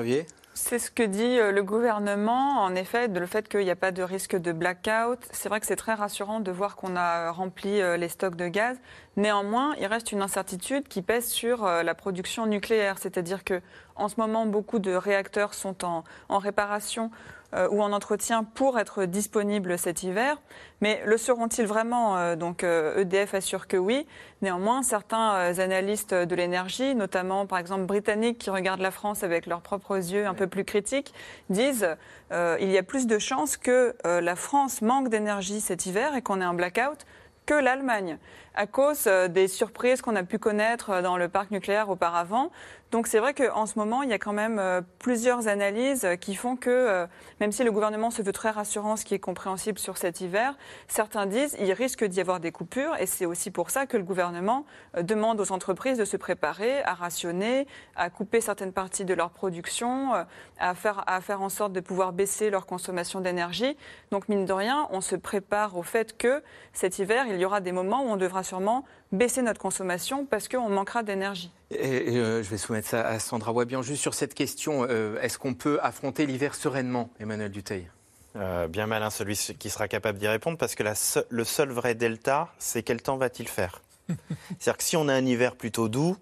c'est 0.55 0.79
ce 0.79 0.89
que 0.89 1.03
dit 1.03 1.37
le 1.37 1.61
gouvernement, 1.61 2.63
en 2.63 2.73
effet, 2.75 3.07
de 3.07 3.19
le 3.19 3.25
fait 3.25 3.47
qu'il 3.47 3.59
n'y 3.59 3.69
a 3.69 3.75
pas 3.75 3.91
de 3.91 4.01
risque 4.01 4.35
de 4.35 4.51
blackout. 4.51 5.19
C'est 5.31 5.49
vrai 5.49 5.59
que 5.59 5.65
c'est 5.65 5.75
très 5.75 5.93
rassurant 5.93 6.39
de 6.39 6.51
voir 6.51 6.75
qu'on 6.77 6.95
a 6.95 7.29
rempli 7.31 7.81
les 7.97 8.09
stocks 8.09 8.35
de 8.35 8.47
gaz. 8.47 8.77
Néanmoins, 9.17 9.75
il 9.79 9.85
reste 9.85 10.11
une 10.11 10.21
incertitude 10.21 10.87
qui 10.87 11.01
pèse 11.01 11.27
sur 11.27 11.65
la 11.65 11.93
production 11.93 12.45
nucléaire. 12.45 12.97
C'est-à-dire 12.97 13.43
que 13.43 13.61
en 13.95 14.07
ce 14.07 14.15
moment, 14.19 14.45
beaucoup 14.45 14.79
de 14.79 14.93
réacteurs 14.93 15.53
sont 15.53 15.85
en, 15.85 16.03
réparation 16.29 17.11
euh, 17.55 17.69
ou 17.69 17.81
en 17.81 17.93
entretien 17.93 18.43
pour 18.43 18.77
être 18.79 19.05
disponibles 19.05 19.77
cet 19.77 20.03
hiver. 20.03 20.41
Mais 20.81 21.01
le 21.05 21.17
seront-ils 21.17 21.65
vraiment 21.65 22.17
euh, 22.17 22.35
Donc 22.35 22.63
EDF 22.63 23.33
euh, 23.33 23.35
e 23.35 23.37
assure 23.37 23.67
que 23.67 23.77
oui. 23.77 24.05
Néanmoins, 24.41 24.83
certains 24.83 25.57
analystes 25.59 26.13
de 26.13 26.35
l'énergie, 26.35 26.95
notamment 26.95 27.45
par 27.45 27.59
exemple 27.59 27.85
britanniques 27.85 28.37
qui 28.37 28.49
regardent 28.49 28.81
la 28.81 28.91
France 28.91 29.23
avec 29.23 29.45
leurs 29.45 29.61
propres 29.61 29.95
yeux 29.95 30.27
un 30.27 30.33
peu 30.33 30.47
plus 30.47 30.65
critiques, 30.65 31.13
disent 31.49 31.87
il 32.31 32.69
y 32.69 32.77
a 32.77 32.83
plus 32.83 33.07
de 33.07 33.17
chances 33.17 33.57
que 33.57 33.95
la 34.03 34.35
France 34.35 34.81
manque 34.81 35.09
d'énergie 35.09 35.61
cet 35.61 35.85
hiver 35.85 36.15
et 36.15 36.21
qu'on 36.21 36.41
ait 36.41 36.45
un 36.45 36.53
blackout 36.53 37.05
que 37.45 37.53
l'Allemagne, 37.53 38.17
à 38.55 38.67
cause 38.67 39.05
des 39.29 39.47
surprises 39.47 40.01
qu'on 40.01 40.15
a 40.15 40.23
pu 40.23 40.37
connaître 40.37 41.01
dans 41.01 41.17
le 41.17 41.29
parc 41.29 41.51
nucléaire 41.51 41.89
auparavant. 41.89 42.51
Donc 42.95 43.07
c'est 43.07 43.19
vrai 43.19 43.33
qu'en 43.33 43.65
ce 43.65 43.77
moment, 43.77 44.03
il 44.03 44.09
y 44.09 44.13
a 44.13 44.19
quand 44.19 44.31
même 44.31 44.57
euh, 44.57 44.79
plusieurs 44.99 45.49
analyses 45.49 46.07
qui 46.21 46.33
font 46.33 46.55
que, 46.55 46.69
euh, 46.69 47.05
même 47.41 47.51
si 47.51 47.65
le 47.65 47.71
gouvernement 47.73 48.09
se 48.09 48.21
veut 48.21 48.31
très 48.31 48.51
rassurant, 48.51 48.95
ce 48.95 49.03
qui 49.03 49.13
est 49.13 49.19
compréhensible 49.19 49.77
sur 49.79 49.97
cet 49.97 50.21
hiver, 50.21 50.55
certains 50.87 51.25
disent 51.25 51.57
qu'il 51.57 51.73
risque 51.73 52.05
d'y 52.05 52.21
avoir 52.21 52.39
des 52.39 52.53
coupures. 52.53 52.95
Et 53.01 53.05
c'est 53.05 53.25
aussi 53.25 53.51
pour 53.51 53.69
ça 53.69 53.85
que 53.85 53.97
le 53.97 54.03
gouvernement 54.03 54.65
euh, 54.95 55.03
demande 55.03 55.41
aux 55.41 55.51
entreprises 55.51 55.97
de 55.97 56.05
se 56.05 56.15
préparer 56.15 56.83
à 56.83 56.93
rationner, 56.93 57.67
à 57.97 58.09
couper 58.09 58.39
certaines 58.39 58.71
parties 58.71 59.03
de 59.03 59.13
leur 59.13 59.31
production, 59.31 60.13
à 60.57 60.73
faire, 60.73 61.03
à 61.05 61.19
faire 61.19 61.41
en 61.41 61.49
sorte 61.49 61.73
de 61.73 61.81
pouvoir 61.81 62.13
baisser 62.13 62.49
leur 62.49 62.65
consommation 62.65 63.19
d'énergie. 63.19 63.75
Donc 64.11 64.29
mine 64.29 64.45
de 64.45 64.53
rien, 64.53 64.87
on 64.91 65.01
se 65.01 65.17
prépare 65.17 65.75
au 65.75 65.83
fait 65.83 66.17
que 66.17 66.41
cet 66.71 66.97
hiver, 66.99 67.25
il 67.27 67.35
y 67.35 67.43
aura 67.43 67.59
des 67.59 67.73
moments 67.73 68.03
où 68.03 68.07
on 68.07 68.15
devra 68.15 68.43
sûrement 68.43 68.85
baisser 69.11 69.41
notre 69.41 69.59
consommation 69.59 70.25
parce 70.25 70.47
qu'on 70.47 70.69
manquera 70.69 71.03
d'énergie. 71.03 71.51
Et, 71.71 72.17
euh, 72.17 72.43
je 72.43 72.49
vais 72.49 72.57
soumettre 72.57 72.87
ça 72.87 73.07
à 73.07 73.19
Sandra 73.19 73.51
Wabian. 73.51 73.81
Juste 73.81 74.01
sur 74.01 74.13
cette 74.13 74.33
question, 74.33 74.85
euh, 74.89 75.19
est-ce 75.21 75.37
qu'on 75.37 75.53
peut 75.53 75.79
affronter 75.81 76.25
l'hiver 76.25 76.55
sereinement, 76.55 77.09
Emmanuel 77.19 77.51
Duteil 77.51 77.89
euh, 78.37 78.67
bien 78.67 78.85
malin 78.85 79.09
celui 79.09 79.37
qui 79.57 79.69
sera 79.69 79.87
capable 79.87 80.19
d'y 80.19 80.27
répondre, 80.27 80.57
parce 80.57 80.75
que 80.75 80.83
le 81.29 81.43
seul 81.45 81.69
vrai 81.69 81.95
delta, 81.95 82.49
c'est 82.59 82.83
quel 82.83 83.01
temps 83.01 83.15
va-t-il 83.15 83.47
faire? 83.47 83.81
C'est-à-dire 84.09 84.77
que 84.77 84.83
si 84.83 84.97
on 84.97 85.07
a 85.07 85.13
un 85.13 85.25
hiver 85.25 85.55
plutôt 85.55 85.87
doux, 85.87 86.17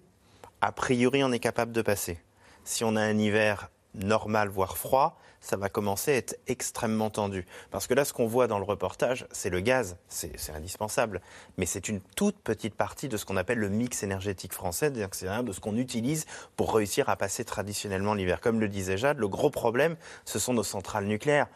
a 0.60 0.70
priori 0.70 1.24
on 1.24 1.32
est 1.32 1.40
capable 1.40 1.72
de 1.72 1.82
passer. 1.82 2.20
Si 2.62 2.84
on 2.84 2.94
a 2.94 3.00
un 3.00 3.18
hiver 3.18 3.68
normal, 3.94 4.48
voire 4.48 4.78
froid, 4.78 5.18
ça 5.44 5.56
va 5.56 5.68
commencer 5.68 6.12
à 6.12 6.16
être 6.16 6.38
extrêmement 6.46 7.10
tendu. 7.10 7.46
Parce 7.70 7.86
que 7.86 7.92
là, 7.92 8.06
ce 8.06 8.14
qu'on 8.14 8.26
voit 8.26 8.46
dans 8.46 8.58
le 8.58 8.64
reportage, 8.64 9.26
c'est 9.30 9.50
le 9.50 9.60
gaz, 9.60 9.96
c'est 10.08 10.54
indispensable, 10.54 11.20
mais 11.58 11.66
c'est 11.66 11.88
une 11.88 12.00
toute 12.16 12.36
petite 12.36 12.74
partie 12.74 13.08
de 13.08 13.18
ce 13.18 13.26
qu'on 13.26 13.36
appelle 13.36 13.58
le 13.58 13.68
mix 13.68 14.02
énergétique 14.02 14.54
français, 14.54 14.90
c'est-à-dire 14.94 15.44
de 15.44 15.52
ce 15.52 15.60
qu'on 15.60 15.76
utilise 15.76 16.24
pour 16.56 16.74
réussir 16.74 17.10
à 17.10 17.16
passer 17.16 17.44
traditionnellement 17.44 18.14
l'hiver. 18.14 18.40
Comme 18.40 18.58
le 18.58 18.68
disait 18.68 18.96
Jade, 18.96 19.18
le 19.18 19.28
gros 19.28 19.50
problème, 19.50 19.96
ce 20.24 20.38
sont 20.38 20.54
nos 20.54 20.62
centrales 20.62 21.04
nucléaires 21.04 21.48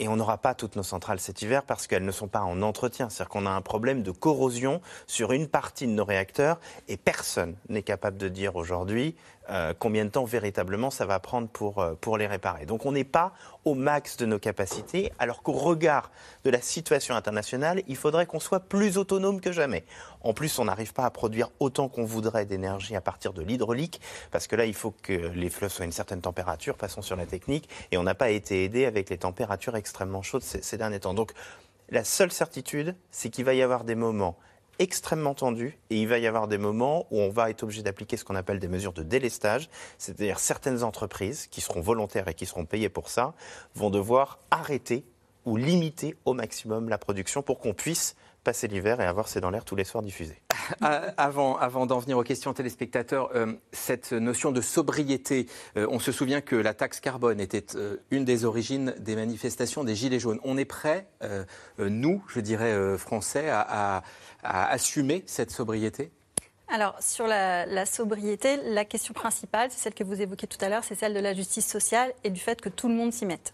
et 0.00 0.08
on 0.08 0.16
n'aura 0.16 0.38
pas 0.38 0.54
toutes 0.54 0.76
nos 0.76 0.82
centrales 0.82 1.20
cet 1.20 1.42
hiver 1.42 1.62
parce 1.62 1.86
qu'elles 1.86 2.04
ne 2.04 2.10
sont 2.10 2.26
pas 2.26 2.40
en 2.40 2.62
entretien. 2.62 3.10
C'est-à-dire 3.10 3.28
qu'on 3.28 3.44
a 3.44 3.50
un 3.50 3.60
problème 3.60 4.02
de 4.02 4.10
corrosion 4.10 4.80
sur 5.06 5.32
une 5.32 5.46
partie 5.46 5.86
de 5.86 5.92
nos 5.92 6.06
réacteurs 6.06 6.58
et 6.88 6.96
personne 6.96 7.54
n'est 7.68 7.82
capable 7.82 8.16
de 8.16 8.28
dire 8.28 8.56
aujourd'hui 8.56 9.14
euh, 9.50 9.74
combien 9.78 10.04
de 10.04 10.10
temps 10.10 10.24
véritablement 10.24 10.90
ça 10.90 11.06
va 11.06 11.18
prendre 11.18 11.48
pour, 11.48 11.80
euh, 11.80 11.94
pour 12.00 12.16
les 12.16 12.26
réparer. 12.26 12.66
Donc 12.66 12.86
on 12.86 12.92
n'est 12.92 13.04
pas 13.04 13.32
au 13.64 13.74
max 13.74 14.16
de 14.16 14.26
nos 14.26 14.38
capacités, 14.38 15.12
alors 15.18 15.42
qu'au 15.42 15.52
regard 15.52 16.10
de 16.44 16.50
la 16.50 16.60
situation 16.60 17.14
internationale, 17.14 17.82
il 17.88 17.96
faudrait 17.96 18.26
qu'on 18.26 18.40
soit 18.40 18.60
plus 18.60 18.96
autonome 18.96 19.40
que 19.40 19.52
jamais. 19.52 19.84
En 20.22 20.32
plus, 20.32 20.58
on 20.58 20.64
n'arrive 20.66 20.92
pas 20.92 21.04
à 21.04 21.10
produire 21.10 21.50
autant 21.58 21.88
qu'on 21.88 22.04
voudrait 22.04 22.46
d'énergie 22.46 22.94
à 22.94 23.00
partir 23.00 23.32
de 23.32 23.42
l'hydraulique, 23.42 24.00
parce 24.30 24.46
que 24.46 24.56
là, 24.56 24.64
il 24.64 24.74
faut 24.74 24.94
que 25.02 25.12
les 25.12 25.50
fleuves 25.50 25.72
soient 25.72 25.82
à 25.82 25.86
une 25.86 25.92
certaine 25.92 26.20
température, 26.20 26.76
passons 26.76 27.02
sur 27.02 27.16
la 27.16 27.26
technique, 27.26 27.68
et 27.90 27.98
on 27.98 28.02
n'a 28.02 28.14
pas 28.14 28.30
été 28.30 28.64
aidé 28.64 28.84
avec 28.86 29.10
les 29.10 29.18
températures 29.18 29.76
extrêmement 29.76 30.22
chaudes 30.22 30.42
ces, 30.42 30.62
ces 30.62 30.78
derniers 30.78 31.00
temps. 31.00 31.14
Donc 31.14 31.32
la 31.90 32.04
seule 32.04 32.30
certitude, 32.30 32.94
c'est 33.10 33.30
qu'il 33.30 33.44
va 33.44 33.54
y 33.54 33.62
avoir 33.62 33.84
des 33.84 33.96
moments 33.96 34.38
extrêmement 34.80 35.34
tendu 35.34 35.78
et 35.90 36.00
il 36.00 36.08
va 36.08 36.18
y 36.18 36.26
avoir 36.26 36.48
des 36.48 36.58
moments 36.58 37.06
où 37.10 37.20
on 37.20 37.28
va 37.28 37.50
être 37.50 37.62
obligé 37.62 37.82
d'appliquer 37.82 38.16
ce 38.16 38.24
qu'on 38.24 38.34
appelle 38.34 38.58
des 38.58 38.66
mesures 38.66 38.94
de 38.94 39.02
délestage, 39.02 39.68
c'est-à-dire 39.98 40.40
certaines 40.40 40.82
entreprises 40.82 41.46
qui 41.46 41.60
seront 41.60 41.82
volontaires 41.82 42.26
et 42.26 42.34
qui 42.34 42.46
seront 42.46 42.64
payées 42.64 42.88
pour 42.88 43.10
ça 43.10 43.34
vont 43.74 43.90
devoir 43.90 44.40
arrêter 44.50 45.04
ou 45.44 45.56
limiter 45.56 46.16
au 46.24 46.32
maximum 46.32 46.88
la 46.88 46.98
production 46.98 47.42
pour 47.42 47.60
qu'on 47.60 47.74
puisse 47.74 48.16
passer 48.44 48.68
l'hiver 48.68 49.00
et 49.00 49.04
avoir 49.04 49.28
C'est 49.28 49.40
dans 49.40 49.50
l'air 49.50 49.64
tous 49.64 49.76
les 49.76 49.84
soirs 49.84 50.02
diffusés. 50.02 50.40
Euh, 50.82 51.10
avant 51.16 51.56
avant 51.56 51.86
d'en 51.86 51.98
venir 51.98 52.18
aux 52.18 52.22
questions 52.22 52.52
téléspectateurs, 52.52 53.30
euh, 53.34 53.52
cette 53.72 54.12
notion 54.12 54.52
de 54.52 54.60
sobriété, 54.60 55.46
euh, 55.76 55.86
on 55.90 55.98
se 55.98 56.12
souvient 56.12 56.40
que 56.40 56.56
la 56.56 56.74
taxe 56.74 57.00
carbone 57.00 57.40
était 57.40 57.66
une 58.10 58.24
des 58.24 58.44
origines 58.44 58.94
des 58.98 59.16
manifestations 59.16 59.84
des 59.84 59.94
Gilets 59.94 60.18
jaunes. 60.18 60.40
On 60.44 60.56
est 60.56 60.64
prêt, 60.64 61.06
nous, 61.78 62.22
je 62.28 62.40
dirais, 62.40 62.96
français, 62.98 63.48
à, 63.50 64.02
assumer 64.42 65.22
cette 65.26 65.50
sobriété? 65.50 66.10
Alors, 66.68 66.96
sur 67.00 67.26
la, 67.26 67.66
la, 67.66 67.84
sobriété, 67.84 68.56
la 68.64 68.84
question 68.84 69.12
principale, 69.12 69.70
c'est 69.70 69.78
celle 69.78 69.94
que 69.94 70.04
vous 70.04 70.20
évoquez 70.22 70.46
tout 70.46 70.58
à 70.60 70.68
l'heure, 70.68 70.84
c'est 70.84 70.94
celle 70.94 71.14
de 71.14 71.20
la 71.20 71.34
justice 71.34 71.66
sociale 71.66 72.12
et 72.24 72.30
du 72.30 72.40
fait 72.40 72.60
que 72.60 72.68
tout 72.68 72.88
le 72.88 72.94
monde 72.94 73.12
s'y 73.12 73.26
mette. 73.26 73.52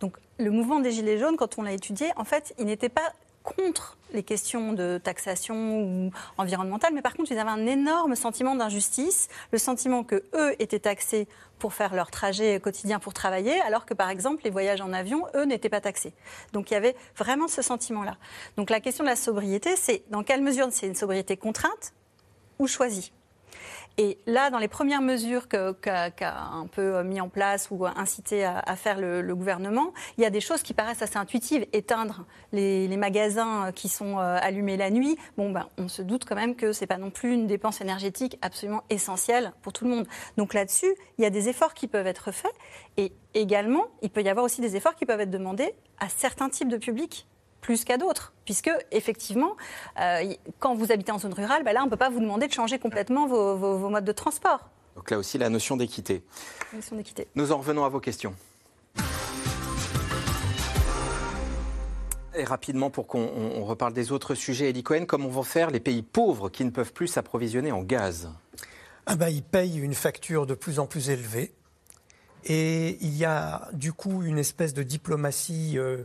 Donc, 0.00 0.16
le 0.38 0.50
mouvement 0.50 0.80
des 0.80 0.92
Gilets 0.92 1.18
jaunes, 1.18 1.36
quand 1.36 1.58
on 1.58 1.62
l'a 1.62 1.72
étudié, 1.72 2.08
en 2.16 2.24
fait, 2.24 2.54
il 2.58 2.66
n'était 2.66 2.88
pas 2.88 3.12
contre 3.42 3.96
les 4.12 4.22
questions 4.22 4.72
de 4.72 5.00
taxation 5.02 5.80
ou 5.80 6.10
environnementale, 6.38 6.92
mais 6.94 7.02
par 7.02 7.14
contre, 7.14 7.32
ils 7.32 7.38
avaient 7.38 7.50
un 7.50 7.66
énorme 7.66 8.14
sentiment 8.14 8.54
d'injustice, 8.54 9.28
le 9.50 9.58
sentiment 9.58 10.04
que 10.04 10.22
eux 10.34 10.54
étaient 10.58 10.80
taxés 10.80 11.28
pour 11.58 11.72
faire 11.72 11.94
leur 11.94 12.10
trajet 12.10 12.60
quotidien 12.60 12.98
pour 12.98 13.14
travailler, 13.14 13.60
alors 13.62 13.86
que 13.86 13.94
par 13.94 14.10
exemple, 14.10 14.42
les 14.44 14.50
voyages 14.50 14.80
en 14.80 14.92
avion, 14.92 15.26
eux, 15.34 15.44
n'étaient 15.44 15.68
pas 15.68 15.80
taxés. 15.80 16.12
Donc 16.52 16.70
il 16.70 16.74
y 16.74 16.76
avait 16.76 16.96
vraiment 17.16 17.48
ce 17.48 17.62
sentiment-là. 17.62 18.16
Donc 18.56 18.70
la 18.70 18.80
question 18.80 19.04
de 19.04 19.08
la 19.08 19.16
sobriété, 19.16 19.76
c'est 19.76 20.02
dans 20.10 20.22
quelle 20.22 20.42
mesure 20.42 20.66
c'est 20.70 20.86
une 20.86 20.94
sobriété 20.94 21.36
contrainte 21.36 21.92
ou 22.58 22.66
choisie? 22.66 23.12
Et 23.98 24.18
là, 24.26 24.50
dans 24.50 24.58
les 24.58 24.68
premières 24.68 25.02
mesures 25.02 25.48
qu'a 25.48 25.74
un 26.52 26.66
peu 26.66 27.02
mis 27.02 27.20
en 27.20 27.28
place 27.28 27.68
ou 27.70 27.84
incité 27.86 28.44
à, 28.44 28.76
faire 28.76 28.98
le, 28.98 29.34
gouvernement, 29.34 29.92
il 30.16 30.22
y 30.22 30.26
a 30.26 30.30
des 30.30 30.40
choses 30.40 30.62
qui 30.62 30.74
paraissent 30.74 31.02
assez 31.02 31.18
intuitives. 31.18 31.66
Éteindre 31.72 32.24
les, 32.52 32.88
magasins 32.96 33.72
qui 33.74 33.88
sont 33.88 34.18
euh, 34.18 34.38
allumés 34.40 34.76
la 34.76 34.90
nuit, 34.90 35.16
bon, 35.36 35.50
ben, 35.50 35.68
on 35.76 35.88
se 35.88 36.02
doute 36.02 36.24
quand 36.24 36.36
même 36.36 36.54
que 36.54 36.72
ce 36.72 36.82
n'est 36.82 36.86
pas 36.86 36.98
non 36.98 37.10
plus 37.10 37.32
une 37.32 37.46
dépense 37.46 37.80
énergétique 37.80 38.38
absolument 38.42 38.84
essentielle 38.90 39.52
pour 39.62 39.72
tout 39.72 39.84
le 39.84 39.90
monde. 39.90 40.06
Donc 40.36 40.54
là-dessus, 40.54 40.94
il 41.18 41.22
y 41.22 41.26
a 41.26 41.30
des 41.30 41.48
efforts 41.48 41.74
qui 41.74 41.88
peuvent 41.88 42.06
être 42.06 42.30
faits. 42.30 42.54
Et 42.96 43.12
également, 43.34 43.84
il 44.02 44.10
peut 44.10 44.22
y 44.22 44.28
avoir 44.28 44.44
aussi 44.44 44.60
des 44.60 44.76
efforts 44.76 44.94
qui 44.94 45.04
peuvent 45.04 45.20
être 45.20 45.30
demandés 45.30 45.74
à 45.98 46.08
certains 46.08 46.48
types 46.48 46.68
de 46.68 46.76
publics 46.76 47.26
plus 47.62 47.84
qu'à 47.84 47.96
d'autres. 47.96 48.34
Puisque, 48.44 48.70
effectivement, 48.90 49.56
euh, 49.98 50.34
quand 50.58 50.74
vous 50.74 50.92
habitez 50.92 51.12
en 51.12 51.18
zone 51.18 51.32
rurale, 51.32 51.64
bah 51.64 51.72
là, 51.72 51.80
on 51.80 51.86
ne 51.86 51.90
peut 51.90 51.96
pas 51.96 52.10
vous 52.10 52.20
demander 52.20 52.48
de 52.48 52.52
changer 52.52 52.78
complètement 52.78 53.26
vos, 53.26 53.88
modes 53.88 54.04
de 54.04 54.12
transport. 54.12 54.68
Donc 54.96 55.10
là 55.10 55.16
aussi, 55.16 55.38
la 55.38 55.48
notion 55.48 55.78
d'équité. 55.78 56.22
Notion 56.74 56.96
d'équité. 56.96 57.28
Nous 57.34 57.52
en 57.52 57.56
revenons 57.56 57.84
à 57.84 57.88
vos 57.88 58.00
questions. 58.00 58.34
Et 62.34 62.44
rapidement, 62.44 62.90
pour 62.90 63.06
qu'on 63.06 63.62
reparle 63.64 63.92
des 63.92 64.10
autres 64.10 64.34
sujets, 64.34 64.70
Elie 64.70 64.82
Cohen, 64.82 65.04
comment 65.06 65.28
vont 65.28 65.42
faire 65.42 65.70
les 65.70 65.80
pays 65.80 66.02
pauvres 66.02 66.48
qui 66.48 66.64
ne 66.64 66.70
peuvent 66.70 66.92
plus 66.92 67.06
s'approvisionner 67.06 67.72
en 67.72 67.82
gaz? 67.82 68.30
Ah 69.06 69.16
bah, 69.16 69.30
Ils 69.30 69.42
payent 69.42 69.78
une 69.78 69.94
facture 69.94 70.46
de 70.46 70.54
plus 70.54 70.78
en 70.78 70.86
plus 70.86 71.10
élevée. 71.10 71.52
Et 72.44 72.98
il 73.02 73.16
y 73.16 73.24
a 73.24 73.68
du 73.72 73.92
coup 73.92 74.22
une 74.22 74.38
espèce 74.38 74.74
de 74.74 74.82
diplomatie 74.82 75.78
euh, 75.78 75.98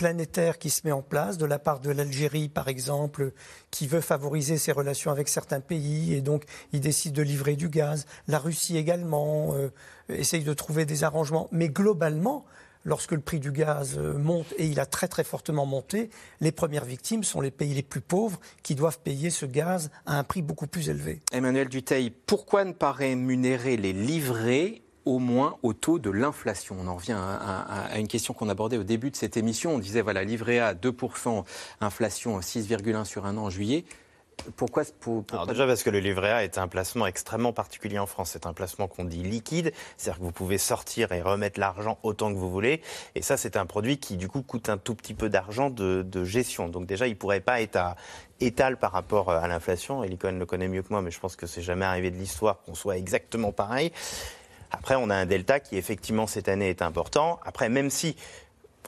planétaire 0.00 0.56
qui 0.56 0.70
se 0.70 0.80
met 0.86 0.92
en 0.92 1.02
place 1.02 1.36
de 1.36 1.44
la 1.44 1.58
part 1.58 1.78
de 1.78 1.90
l'Algérie, 1.90 2.48
par 2.48 2.68
exemple, 2.68 3.32
qui 3.70 3.86
veut 3.86 4.00
favoriser 4.00 4.56
ses 4.56 4.72
relations 4.72 5.10
avec 5.10 5.28
certains 5.28 5.60
pays 5.60 6.14
et 6.14 6.22
donc 6.22 6.44
il 6.72 6.80
décide 6.80 7.12
de 7.12 7.20
livrer 7.20 7.54
du 7.54 7.68
gaz. 7.68 8.06
La 8.26 8.38
Russie 8.38 8.78
également 8.78 9.54
euh, 9.54 9.68
essaye 10.08 10.42
de 10.42 10.54
trouver 10.54 10.86
des 10.86 11.04
arrangements. 11.04 11.48
Mais 11.52 11.68
globalement, 11.68 12.46
lorsque 12.86 13.12
le 13.12 13.20
prix 13.20 13.40
du 13.40 13.52
gaz 13.52 13.98
euh, 13.98 14.16
monte, 14.16 14.46
et 14.56 14.68
il 14.68 14.80
a 14.80 14.86
très 14.86 15.06
très 15.06 15.22
fortement 15.22 15.66
monté, 15.66 16.08
les 16.40 16.50
premières 16.50 16.86
victimes 16.86 17.22
sont 17.22 17.42
les 17.42 17.50
pays 17.50 17.74
les 17.74 17.82
plus 17.82 18.00
pauvres 18.00 18.40
qui 18.62 18.74
doivent 18.74 19.00
payer 19.00 19.28
ce 19.28 19.44
gaz 19.44 19.90
à 20.06 20.18
un 20.18 20.24
prix 20.24 20.40
beaucoup 20.40 20.66
plus 20.66 20.88
élevé. 20.88 21.20
Emmanuel 21.30 21.68
Duteil, 21.68 22.08
pourquoi 22.08 22.64
ne 22.64 22.72
pas 22.72 22.92
rémunérer 22.92 23.76
les 23.76 23.92
livrés 23.92 24.82
au 25.04 25.18
moins 25.18 25.56
au 25.62 25.72
taux 25.72 25.98
de 25.98 26.10
l'inflation. 26.10 26.76
On 26.80 26.86
en 26.86 26.96
revient 26.96 27.16
à, 27.18 27.98
une 27.98 28.08
question 28.08 28.34
qu'on 28.34 28.48
abordait 28.48 28.76
au 28.76 28.84
début 28.84 29.10
de 29.10 29.16
cette 29.16 29.36
émission. 29.36 29.74
On 29.74 29.78
disait, 29.78 30.02
voilà, 30.02 30.24
livré 30.24 30.60
à 30.60 30.74
2%, 30.74 31.44
inflation 31.80 32.38
6,1 32.40 33.04
sur 33.04 33.26
un 33.26 33.36
an 33.36 33.44
en 33.44 33.50
juillet. 33.50 33.84
Pourquoi, 34.56 34.84
Alors 35.32 35.46
déjà 35.46 35.66
parce 35.66 35.82
que 35.82 35.90
le 35.90 35.98
livret 35.98 36.30
A 36.30 36.44
est 36.44 36.58
un 36.58 36.68
placement 36.68 37.06
extrêmement 37.06 37.52
particulier 37.52 37.98
en 37.98 38.06
France. 38.06 38.30
C'est 38.32 38.46
un 38.46 38.52
placement 38.52 38.88
qu'on 38.88 39.04
dit 39.04 39.22
liquide, 39.22 39.72
c'est-à-dire 39.96 40.18
que 40.18 40.24
vous 40.24 40.32
pouvez 40.32 40.58
sortir 40.58 41.12
et 41.12 41.20
remettre 41.20 41.60
l'argent 41.60 41.98
autant 42.02 42.32
que 42.32 42.38
vous 42.38 42.50
voulez. 42.50 42.80
Et 43.14 43.22
ça, 43.22 43.36
c'est 43.36 43.56
un 43.56 43.66
produit 43.66 43.98
qui 43.98 44.16
du 44.16 44.28
coup 44.28 44.42
coûte 44.42 44.68
un 44.68 44.78
tout 44.78 44.94
petit 44.94 45.14
peu 45.14 45.28
d'argent 45.28 45.70
de, 45.70 46.24
gestion. 46.24 46.68
Donc 46.68 46.86
déjà, 46.86 47.06
il 47.06 47.16
pourrait 47.16 47.40
pas 47.40 47.60
être 47.60 47.76
à 47.76 47.96
étal 48.40 48.78
par 48.78 48.92
rapport 48.92 49.30
à 49.30 49.46
l'inflation. 49.46 50.02
Elicon 50.04 50.32
le 50.32 50.46
connaît 50.46 50.68
mieux 50.68 50.82
que 50.82 50.88
moi, 50.90 51.02
mais 51.02 51.10
je 51.10 51.20
pense 51.20 51.36
que 51.36 51.46
c'est 51.46 51.62
jamais 51.62 51.84
arrivé 51.84 52.10
de 52.10 52.16
l'histoire 52.16 52.62
qu'on 52.62 52.74
soit 52.74 52.96
exactement 52.96 53.52
pareil. 53.52 53.92
Après, 54.70 54.94
on 54.96 55.10
a 55.10 55.14
un 55.14 55.26
delta 55.26 55.60
qui, 55.60 55.76
effectivement, 55.76 56.26
cette 56.26 56.48
année 56.48 56.70
est 56.70 56.82
important. 56.82 57.40
Après, 57.44 57.68
même 57.68 57.90
si 57.90 58.16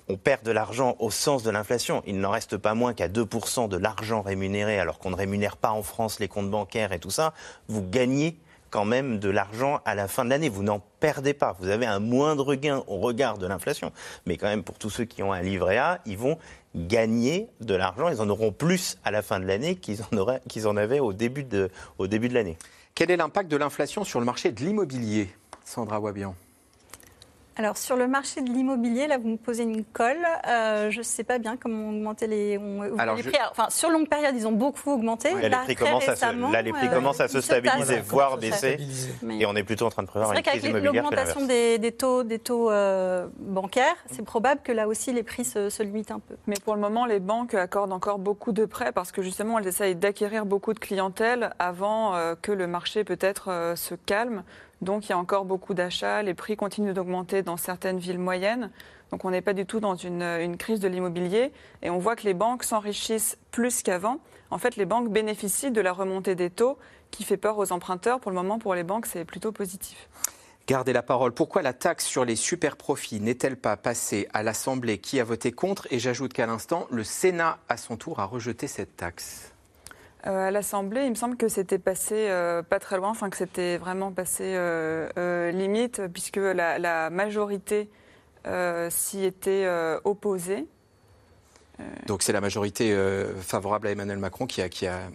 on 0.08 0.16
perd 0.16 0.42
de 0.42 0.50
l'argent 0.50 0.96
au 0.98 1.10
sens 1.10 1.42
de 1.42 1.50
l'inflation. 1.50 2.02
Il 2.06 2.18
n'en 2.18 2.30
reste 2.30 2.56
pas 2.56 2.74
moins 2.74 2.92
qu'à 2.92 3.08
2% 3.08 3.68
de 3.68 3.76
l'argent 3.76 4.22
rémunéré, 4.22 4.78
alors 4.78 4.98
qu'on 4.98 5.10
ne 5.10 5.16
rémunère 5.16 5.56
pas 5.56 5.70
en 5.70 5.82
France 5.82 6.20
les 6.20 6.28
comptes 6.28 6.50
bancaires 6.50 6.92
et 6.92 6.98
tout 6.98 7.10
ça. 7.10 7.32
Vous 7.68 7.82
gagnez 7.82 8.36
quand 8.70 8.84
même 8.84 9.18
de 9.18 9.28
l'argent 9.28 9.80
à 9.84 9.94
la 9.94 10.08
fin 10.08 10.24
de 10.24 10.30
l'année. 10.30 10.48
Vous 10.48 10.62
n'en 10.62 10.82
perdez 11.00 11.34
pas. 11.34 11.56
Vous 11.60 11.68
avez 11.68 11.86
un 11.86 12.00
moindre 12.00 12.54
gain 12.54 12.82
au 12.86 12.98
regard 12.98 13.38
de 13.38 13.46
l'inflation. 13.46 13.92
Mais 14.26 14.36
quand 14.36 14.48
même, 14.48 14.62
pour 14.62 14.78
tous 14.78 14.90
ceux 14.90 15.04
qui 15.04 15.22
ont 15.22 15.32
un 15.32 15.42
livret 15.42 15.76
A, 15.76 16.00
ils 16.06 16.18
vont 16.18 16.38
gagner 16.74 17.48
de 17.60 17.74
l'argent. 17.74 18.08
Ils 18.08 18.20
en 18.20 18.28
auront 18.28 18.50
plus 18.50 18.98
à 19.04 19.10
la 19.10 19.22
fin 19.22 19.40
de 19.40 19.44
l'année 19.44 19.76
qu'ils 19.76 20.00
en, 20.02 20.76
avaient 20.76 21.00
au 21.00 21.12
début 21.12 21.44
de 21.44 21.70
l'année. 22.34 22.56
Quel 22.94 23.10
est 23.10 23.16
l'impact 23.16 23.50
de 23.50 23.56
l'inflation 23.56 24.04
sur 24.04 24.20
le 24.20 24.26
marché 24.26 24.52
de 24.52 24.60
l'immobilier? 24.64 25.28
Sandra 25.64 26.00
Wabian. 26.00 26.34
Alors 27.56 27.76
sur 27.76 27.96
le 27.96 28.08
marché 28.08 28.40
de 28.40 28.50
l'immobilier, 28.50 29.06
là 29.06 29.18
vous 29.18 29.28
me 29.28 29.36
posez 29.36 29.64
une 29.64 29.84
colle. 29.84 30.24
Euh, 30.48 30.90
je 30.90 30.98
ne 30.98 31.02
sais 31.02 31.22
pas 31.22 31.38
bien 31.38 31.58
comment 31.58 31.90
augmenter 31.90 32.26
les, 32.26 32.58
prix. 32.58 33.36
enfin, 33.50 33.66
sur 33.68 33.90
longue 33.90 34.08
période, 34.08 34.34
ils 34.34 34.46
ont 34.46 34.52
beaucoup 34.52 34.90
augmenté. 34.90 35.34
là, 35.34 35.48
les 35.48 35.74
prix, 35.74 35.74
commencent, 35.74 36.08
à 36.08 36.16
se, 36.16 36.62
les 36.62 36.72
prix 36.72 36.88
commencent 36.88 37.20
à 37.20 37.28
se 37.28 37.40
stabiliser, 37.42 38.00
voire 38.00 38.38
baisser. 38.38 38.78
Et 39.28 39.44
on 39.44 39.54
est 39.54 39.64
plutôt 39.64 39.86
en 39.86 39.90
train 39.90 40.02
de 40.02 40.08
prévoir 40.08 40.32
une 40.32 40.40
crise 40.40 40.64
immobilière. 40.64 40.92
L'augmentation 40.94 41.46
des, 41.46 41.78
des, 41.78 41.92
taux, 41.92 42.22
des 42.22 42.38
taux 42.38 42.70
euh, 42.70 43.26
bancaires, 43.38 43.96
c'est 44.10 44.24
probable 44.24 44.62
que 44.64 44.72
là 44.72 44.88
aussi 44.88 45.12
les 45.12 45.22
prix 45.22 45.44
se, 45.44 45.68
se, 45.68 45.82
limitent 45.82 46.10
un 46.10 46.20
peu. 46.20 46.36
Mais 46.46 46.56
pour 46.64 46.74
le 46.74 46.80
moment, 46.80 47.04
les 47.04 47.20
banques 47.20 47.54
accordent 47.54 47.92
encore 47.92 48.18
beaucoup 48.18 48.52
de 48.52 48.64
prêts 48.64 48.92
parce 48.92 49.12
que 49.12 49.20
justement 49.20 49.58
elles 49.58 49.68
essayent 49.68 49.96
d'acquérir 49.96 50.46
beaucoup 50.46 50.72
de 50.72 50.78
clientèle 50.78 51.50
avant 51.58 52.14
euh, 52.14 52.34
que 52.40 52.52
le 52.52 52.66
marché 52.66 53.04
peut-être 53.04 53.74
se 53.76 53.94
calme. 53.94 54.42
Donc 54.82 55.06
il 55.06 55.10
y 55.10 55.12
a 55.12 55.18
encore 55.18 55.44
beaucoup 55.44 55.74
d'achats, 55.74 56.22
les 56.22 56.34
prix 56.34 56.56
continuent 56.56 56.92
d'augmenter 56.92 57.42
dans 57.42 57.56
certaines 57.56 57.98
villes 57.98 58.18
moyennes. 58.18 58.70
Donc 59.12 59.24
on 59.24 59.30
n'est 59.30 59.40
pas 59.40 59.52
du 59.52 59.64
tout 59.64 59.78
dans 59.78 59.94
une, 59.94 60.56
crise 60.58 60.80
de 60.80 60.88
l'immobilier 60.88 61.52
et 61.82 61.90
on 61.90 61.98
voit 61.98 62.16
que 62.16 62.24
les 62.24 62.34
banques 62.34 62.64
s'enrichissent 62.64 63.38
plus 63.52 63.82
qu'avant. 63.82 64.18
En 64.50 64.58
fait, 64.58 64.76
les 64.76 64.84
banques 64.84 65.10
bénéficient 65.10 65.70
de 65.70 65.80
la 65.80 65.92
remontée 65.92 66.34
des 66.34 66.50
taux 66.50 66.78
qui 67.12 67.22
fait 67.22 67.36
peur 67.36 67.58
aux 67.58 67.72
emprunteurs. 67.72 68.18
Pour 68.18 68.32
le 68.32 68.36
moment, 68.36 68.58
pour 68.58 68.74
les 68.74 68.82
banques, 68.82 69.06
c'est 69.06 69.24
plutôt 69.24 69.52
positif. 69.52 70.08
Gardez 70.66 70.92
la 70.92 71.02
parole. 71.02 71.32
Pourquoi 71.32 71.62
la 71.62 71.72
taxe 71.72 72.04
sur 72.04 72.24
les 72.24 72.36
super 72.36 72.76
profits 72.76 73.20
n'est-elle 73.20 73.56
pas 73.56 73.76
passée 73.76 74.28
à 74.32 74.42
l'Assemblée? 74.42 74.98
Qui 74.98 75.20
a 75.20 75.24
voté 75.24 75.52
contre? 75.52 75.86
Et 75.90 75.98
j'ajoute 75.98 76.32
qu'à 76.32 76.46
l'instant, 76.46 76.86
le 76.90 77.04
Sénat, 77.04 77.58
à 77.68 77.76
son 77.76 77.96
tour, 77.96 78.18
a 78.20 78.24
rejeté 78.24 78.66
cette 78.66 78.96
taxe. 78.96 79.51
Euh, 80.26 80.48
à 80.48 80.50
l'Assemblée, 80.50 81.04
il 81.04 81.10
me 81.10 81.14
semble 81.16 81.36
que 81.36 81.48
c'était 81.48 81.78
passé 81.78 82.28
euh, 82.28 82.62
pas 82.62 82.78
très 82.78 82.96
loin, 82.96 83.10
enfin 83.10 83.28
que 83.28 83.36
c'était 83.36 83.76
vraiment 83.76 84.12
passé 84.12 84.44
euh, 84.56 85.50
limite, 85.50 86.02
puisque 86.12 86.36
la, 86.36 87.10
majorité 87.10 87.88
s'y 88.90 89.24
était 89.24 89.68
opposé. 90.04 90.66
Donc 92.06 92.22
c'est 92.22 92.32
la 92.32 92.40
majorité 92.40 92.96
favorable 93.40 93.88
à 93.88 93.90
Emmanuel 93.90 94.18
Macron 94.18 94.46
qui 94.46 94.62
a, 94.62 94.68
qui, 94.68 94.86
a, 94.86 95.08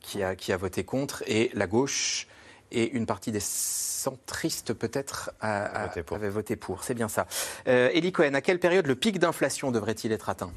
qui, 0.00 0.22
a, 0.22 0.36
qui 0.36 0.52
a 0.52 0.56
voté 0.56 0.84
contre 0.84 1.22
et 1.26 1.50
la 1.54 1.66
gauche 1.66 2.28
et 2.72 2.90
une 2.90 3.06
partie 3.06 3.30
des 3.30 3.40
centristes 3.40 4.72
peut-être 4.72 5.30
avaient 5.40 6.28
voté 6.28 6.56
pour. 6.56 6.82
C'est 6.82 6.94
bien 6.94 7.08
ça. 7.08 7.26
Euh, 7.68 7.90
Elie 7.94 8.12
Cohen, 8.12 8.34
à 8.34 8.40
quelle 8.40 8.58
période 8.58 8.86
le 8.86 8.96
pic 8.96 9.18
d'inflation 9.18 9.70
devrait-il 9.70 10.10
être 10.12 10.28
atteint? 10.28 10.52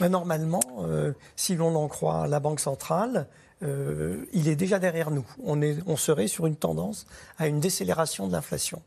Normalement, 0.00 0.60
euh, 0.80 1.12
si 1.34 1.56
l'on 1.56 1.74
en 1.74 1.88
croit 1.88 2.26
la 2.28 2.38
Banque 2.38 2.60
centrale, 2.60 3.26
euh, 3.64 4.26
il 4.32 4.48
est 4.48 4.56
déjà 4.56 4.78
derrière 4.78 5.10
nous. 5.10 5.26
On, 5.42 5.62
est, 5.62 5.78
on 5.86 5.96
serait 5.96 6.28
sur 6.28 6.46
une 6.46 6.56
tendance 6.56 7.06
à 7.38 7.48
une 7.48 7.60
décélération 7.60 8.26
de 8.26 8.32
l'inflation. 8.32 8.82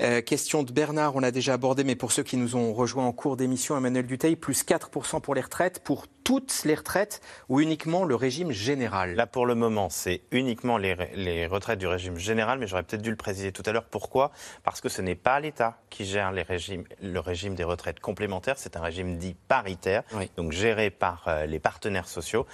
Euh, 0.00 0.20
question 0.22 0.62
de 0.62 0.72
Bernard, 0.72 1.16
on 1.16 1.20
l'a 1.20 1.30
déjà 1.30 1.54
abordé, 1.54 1.84
mais 1.84 1.96
pour 1.96 2.12
ceux 2.12 2.22
qui 2.22 2.36
nous 2.36 2.56
ont 2.56 2.72
rejoints 2.72 3.06
en 3.06 3.12
cours 3.12 3.36
d'émission, 3.36 3.76
Emmanuel 3.76 4.06
Duteil, 4.06 4.36
plus 4.36 4.64
4% 4.64 5.20
pour 5.20 5.34
les 5.34 5.40
retraites, 5.40 5.82
pour 5.82 6.06
toutes 6.24 6.62
les 6.64 6.74
retraites 6.74 7.20
ou 7.48 7.60
uniquement 7.60 8.04
le 8.04 8.14
régime 8.14 8.50
général? 8.50 9.14
Là, 9.14 9.26
pour 9.26 9.46
le 9.46 9.54
moment, 9.54 9.88
c'est 9.90 10.22
uniquement 10.30 10.76
les, 10.76 11.46
retraites 11.46 11.78
du 11.78 11.86
régime 11.86 12.16
général, 12.16 12.58
mais 12.58 12.66
j'aurais 12.66 12.82
peut-être 12.82 13.02
dû 13.02 13.10
le 13.10 13.16
préciser 13.16 13.52
tout 13.52 13.62
à 13.66 13.72
l'heure. 13.72 13.84
Pourquoi? 13.84 14.32
Parce 14.64 14.80
que 14.80 14.88
ce 14.88 15.02
n'est 15.02 15.14
pas 15.14 15.40
l'État 15.40 15.78
qui 15.90 16.04
gère 16.04 16.32
les 16.32 16.42
régimes, 16.42 16.84
le 17.02 17.20
régime 17.20 17.54
des 17.54 17.64
retraites 17.64 18.00
complémentaires, 18.00 18.58
c'est 18.58 18.76
un 18.76 18.80
régime 18.82 19.16
dit 19.16 19.36
paritaire, 19.48 20.02
donc 20.36 20.52
géré 20.52 20.90
par 20.90 21.24
euh, 21.28 21.46
les 21.46 21.58
partenaires 21.58 22.08
sociaux. 22.08 22.46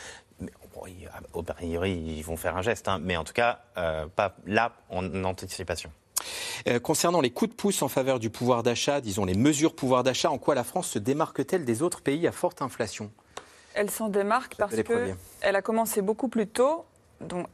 Au 1.32 1.42
priori, 1.42 1.92
ils 1.92 2.22
vont 2.22 2.36
faire 2.36 2.56
un 2.56 2.62
geste, 2.62 2.88
hein, 2.88 2.98
mais 3.02 3.16
en 3.16 3.24
tout 3.24 3.32
cas, 3.32 3.60
euh, 3.76 4.06
pas 4.06 4.36
là 4.46 4.72
en 4.90 5.24
anticipation. 5.24 5.90
Euh, 6.68 6.78
concernant 6.78 7.20
les 7.20 7.30
coups 7.30 7.50
de 7.50 7.56
pouce 7.56 7.82
en 7.82 7.88
faveur 7.88 8.18
du 8.18 8.30
pouvoir 8.30 8.62
d'achat, 8.62 9.00
disons 9.00 9.24
les 9.24 9.34
mesures 9.34 9.74
pouvoir 9.74 10.02
d'achat, 10.02 10.30
en 10.30 10.38
quoi 10.38 10.54
la 10.54 10.64
France 10.64 10.88
se 10.88 10.98
démarque-t-elle 10.98 11.64
des 11.64 11.82
autres 11.82 12.00
pays 12.00 12.26
à 12.26 12.32
forte 12.32 12.62
inflation? 12.62 13.10
Elle 13.74 13.90
s'en 13.90 14.08
démarque 14.08 14.56
parce 14.56 14.76
qu'elle 14.82 15.56
a 15.56 15.62
commencé 15.62 16.02
beaucoup 16.02 16.28
plus 16.28 16.46
tôt. 16.46 16.84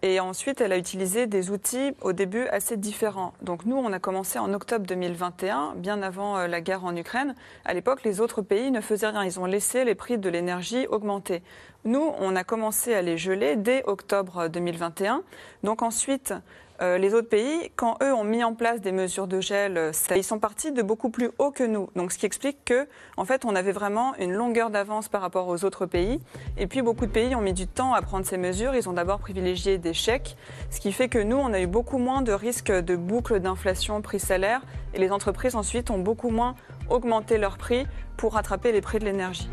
Et 0.03 0.21
ensuite, 0.21 0.61
elle 0.61 0.73
a 0.73 0.79
utilisé 0.79 1.27
des 1.27 1.51
outils 1.51 1.93
au 2.01 2.13
début 2.13 2.47
assez 2.49 2.77
différents. 2.77 3.35
Donc 3.43 3.65
nous, 3.65 3.77
on 3.77 3.93
a 3.93 3.99
commencé 3.99 4.39
en 4.39 4.53
octobre 4.53 4.87
2021, 4.87 5.75
bien 5.77 6.03
avant 6.03 6.39
euh, 6.39 6.47
la 6.47 6.61
guerre 6.61 6.85
en 6.85 6.97
Ukraine. 6.97 7.35
À 7.65 7.75
l'époque, 7.75 8.03
les 8.05 8.21
autres 8.21 8.43
pays 8.43 8.71
ne 8.71 8.81
faisaient 8.81 9.09
rien. 9.09 9.25
Ils 9.25 9.41
ont 9.41 9.45
laissé 9.45 9.85
les 9.85 9.95
prix 9.95 10.19
de 10.19 10.29
l'énergie 10.29 10.87
augmenter. 10.87 11.43
Nous, 11.85 12.13
on 12.19 12.37
a 12.37 12.45
commencé 12.45 12.95
à 12.95 13.03
les 13.03 13.19
geler 13.19 13.57
dès 13.57 13.83
octobre 13.87 14.49
2021. 14.49 15.23
Donc 15.63 15.83
ensuite, 15.83 16.35
euh, 16.81 16.97
les 16.97 17.13
autres 17.13 17.29
pays, 17.29 17.73
quand 17.75 17.97
eux 18.03 18.13
ont 18.13 18.23
mis 18.23 18.45
en 18.45 18.55
place 18.55 18.81
des 18.81 18.93
mesures 18.93 19.27
de 19.27 19.41
gel, 19.41 19.77
euh, 19.77 19.93
ils 20.15 20.23
sont 20.23 20.39
partis 20.39 20.71
de 20.71 20.83
beaucoup 20.83 21.11
plus 21.11 21.31
haut 21.39 21.51
que 21.51 21.65
nous. 21.65 21.89
Donc, 21.97 22.13
ce 22.13 22.19
qui 22.19 22.27
explique 22.27 22.65
que, 22.65 22.87
en 23.17 23.25
fait, 23.25 23.45
on 23.45 23.57
avait 23.57 23.73
vraiment 23.73 24.15
une 24.17 24.33
longueur 24.33 24.71
d'avance 24.71 25.09
par 25.09 25.21
rapport 25.21 25.49
aux 25.49 25.65
autres 25.65 25.87
pays. 25.87 26.21
Et 26.57 26.69
puis, 26.69 26.83
beaucoup 26.83 27.07
de 27.07 27.11
pays 27.11 27.35
ont 27.35 27.41
mis 27.41 27.53
du 27.53 27.67
temps 27.67 27.95
à 27.95 28.03
prendre 28.03 28.25
ces 28.25 28.39
mesures. 28.39 28.77
Ils 28.77 28.89
ont 28.89 28.93
d'abord 28.93 29.19
privilégié 29.19 29.79
des 29.79 29.93
chèques, 29.93 30.37
ce 30.71 30.79
qui 30.79 30.93
fait 30.93 31.09
que 31.09 31.19
nous, 31.19 31.37
on 31.37 31.53
a 31.53 31.61
eu 31.61 31.67
beaucoup 31.67 31.99
moins 31.99 32.23
de 32.23 32.33
risques 32.33 32.71
de 32.71 32.95
boucle 32.95 33.41
d'inflation 33.41 34.01
prix-salaire. 34.01 34.61
Et 34.95 34.99
les 34.99 35.11
entreprises, 35.11 35.57
ensuite, 35.57 35.91
ont 35.91 35.99
beaucoup 35.99 36.31
moins 36.31 36.55
augmenté 36.91 37.39
leurs 37.39 37.59
prix 37.59 37.87
pour 38.17 38.35
rattraper 38.35 38.71
les 38.71 38.81
prix 38.81 39.01
de 39.01 39.05
l'énergie. 39.05 39.51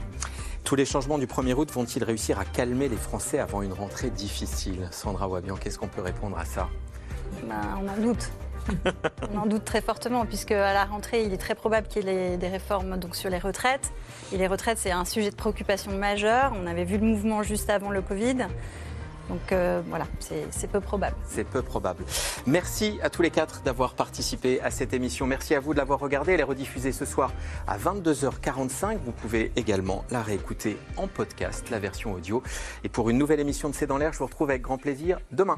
Tous 0.63 0.75
les 0.75 0.85
changements 0.85 1.17
du 1.17 1.27
1er 1.27 1.53
août 1.53 1.71
vont-ils 1.71 2.03
réussir 2.03 2.39
à 2.39 2.45
calmer 2.45 2.89
les 2.89 2.97
Français 2.97 3.39
avant 3.39 3.61
une 3.61 3.73
rentrée 3.73 4.09
difficile? 4.09 4.87
Sandra 4.91 5.27
Wabian, 5.27 5.55
qu'est-ce 5.55 5.77
qu'on 5.77 5.87
peut 5.87 6.01
répondre 6.01 6.37
à 6.37 6.45
ça? 6.45 6.69
On 7.49 7.87
en 7.87 8.01
doute. 8.01 8.31
on 9.33 9.37
en 9.39 9.45
doute 9.45 9.65
très 9.65 9.81
fortement, 9.81 10.25
puisque 10.25 10.51
à 10.51 10.73
la 10.73 10.85
rentrée, 10.85 11.23
il 11.23 11.33
est 11.33 11.37
très 11.37 11.55
probable 11.55 11.87
qu'il 11.87 12.05
y 12.05 12.09
ait 12.09 12.37
des 12.37 12.47
réformes 12.47 12.97
donc, 12.97 13.15
sur 13.15 13.29
les 13.29 13.39
retraites. 13.39 13.91
Et 14.33 14.37
les 14.37 14.47
retraites, 14.47 14.77
c'est 14.77 14.91
un 14.91 15.05
sujet 15.05 15.29
de 15.29 15.35
préoccupation 15.35 15.91
majeur. 15.91 16.53
On 16.61 16.67
avait 16.67 16.85
vu 16.85 16.97
le 16.97 17.05
mouvement 17.05 17.43
juste 17.43 17.69
avant 17.69 17.91
le 17.91 18.01
Covid. 18.01 18.47
Donc 19.29 19.51
euh, 19.51 19.81
voilà, 19.87 20.05
c'est 20.19 20.67
peu 20.67 20.79
probable. 20.79 21.15
C'est 21.27 21.45
peu 21.45 21.61
probable. 21.61 22.03
Merci 22.45 22.99
à 23.01 23.09
tous 23.09 23.21
les 23.21 23.31
quatre 23.31 23.63
d'avoir 23.63 23.95
participé 23.95 24.61
à 24.61 24.69
cette 24.69 24.93
émission. 24.93 25.25
Merci 25.25 25.55
à 25.55 25.59
vous 25.59 25.73
de 25.73 25.79
l'avoir 25.79 25.99
regardée. 25.99 26.33
Elle 26.33 26.41
est 26.41 26.43
rediffusée 26.43 26.91
ce 26.91 27.05
soir 27.05 27.33
à 27.67 27.77
22h45. 27.77 28.99
Vous 29.03 29.11
pouvez 29.11 29.51
également 29.55 30.05
la 30.11 30.21
réécouter 30.21 30.77
en 30.97 31.07
podcast, 31.07 31.69
la 31.71 31.79
version 31.79 32.13
audio. 32.13 32.43
Et 32.83 32.89
pour 32.89 33.09
une 33.09 33.17
nouvelle 33.17 33.39
émission 33.39 33.69
de 33.69 33.73
C'est 33.73 33.87
dans 33.87 33.97
l'air, 33.97 34.13
je 34.13 34.19
vous 34.19 34.25
retrouve 34.25 34.51
avec 34.51 34.61
grand 34.61 34.77
plaisir 34.77 35.19
demain. 35.31 35.57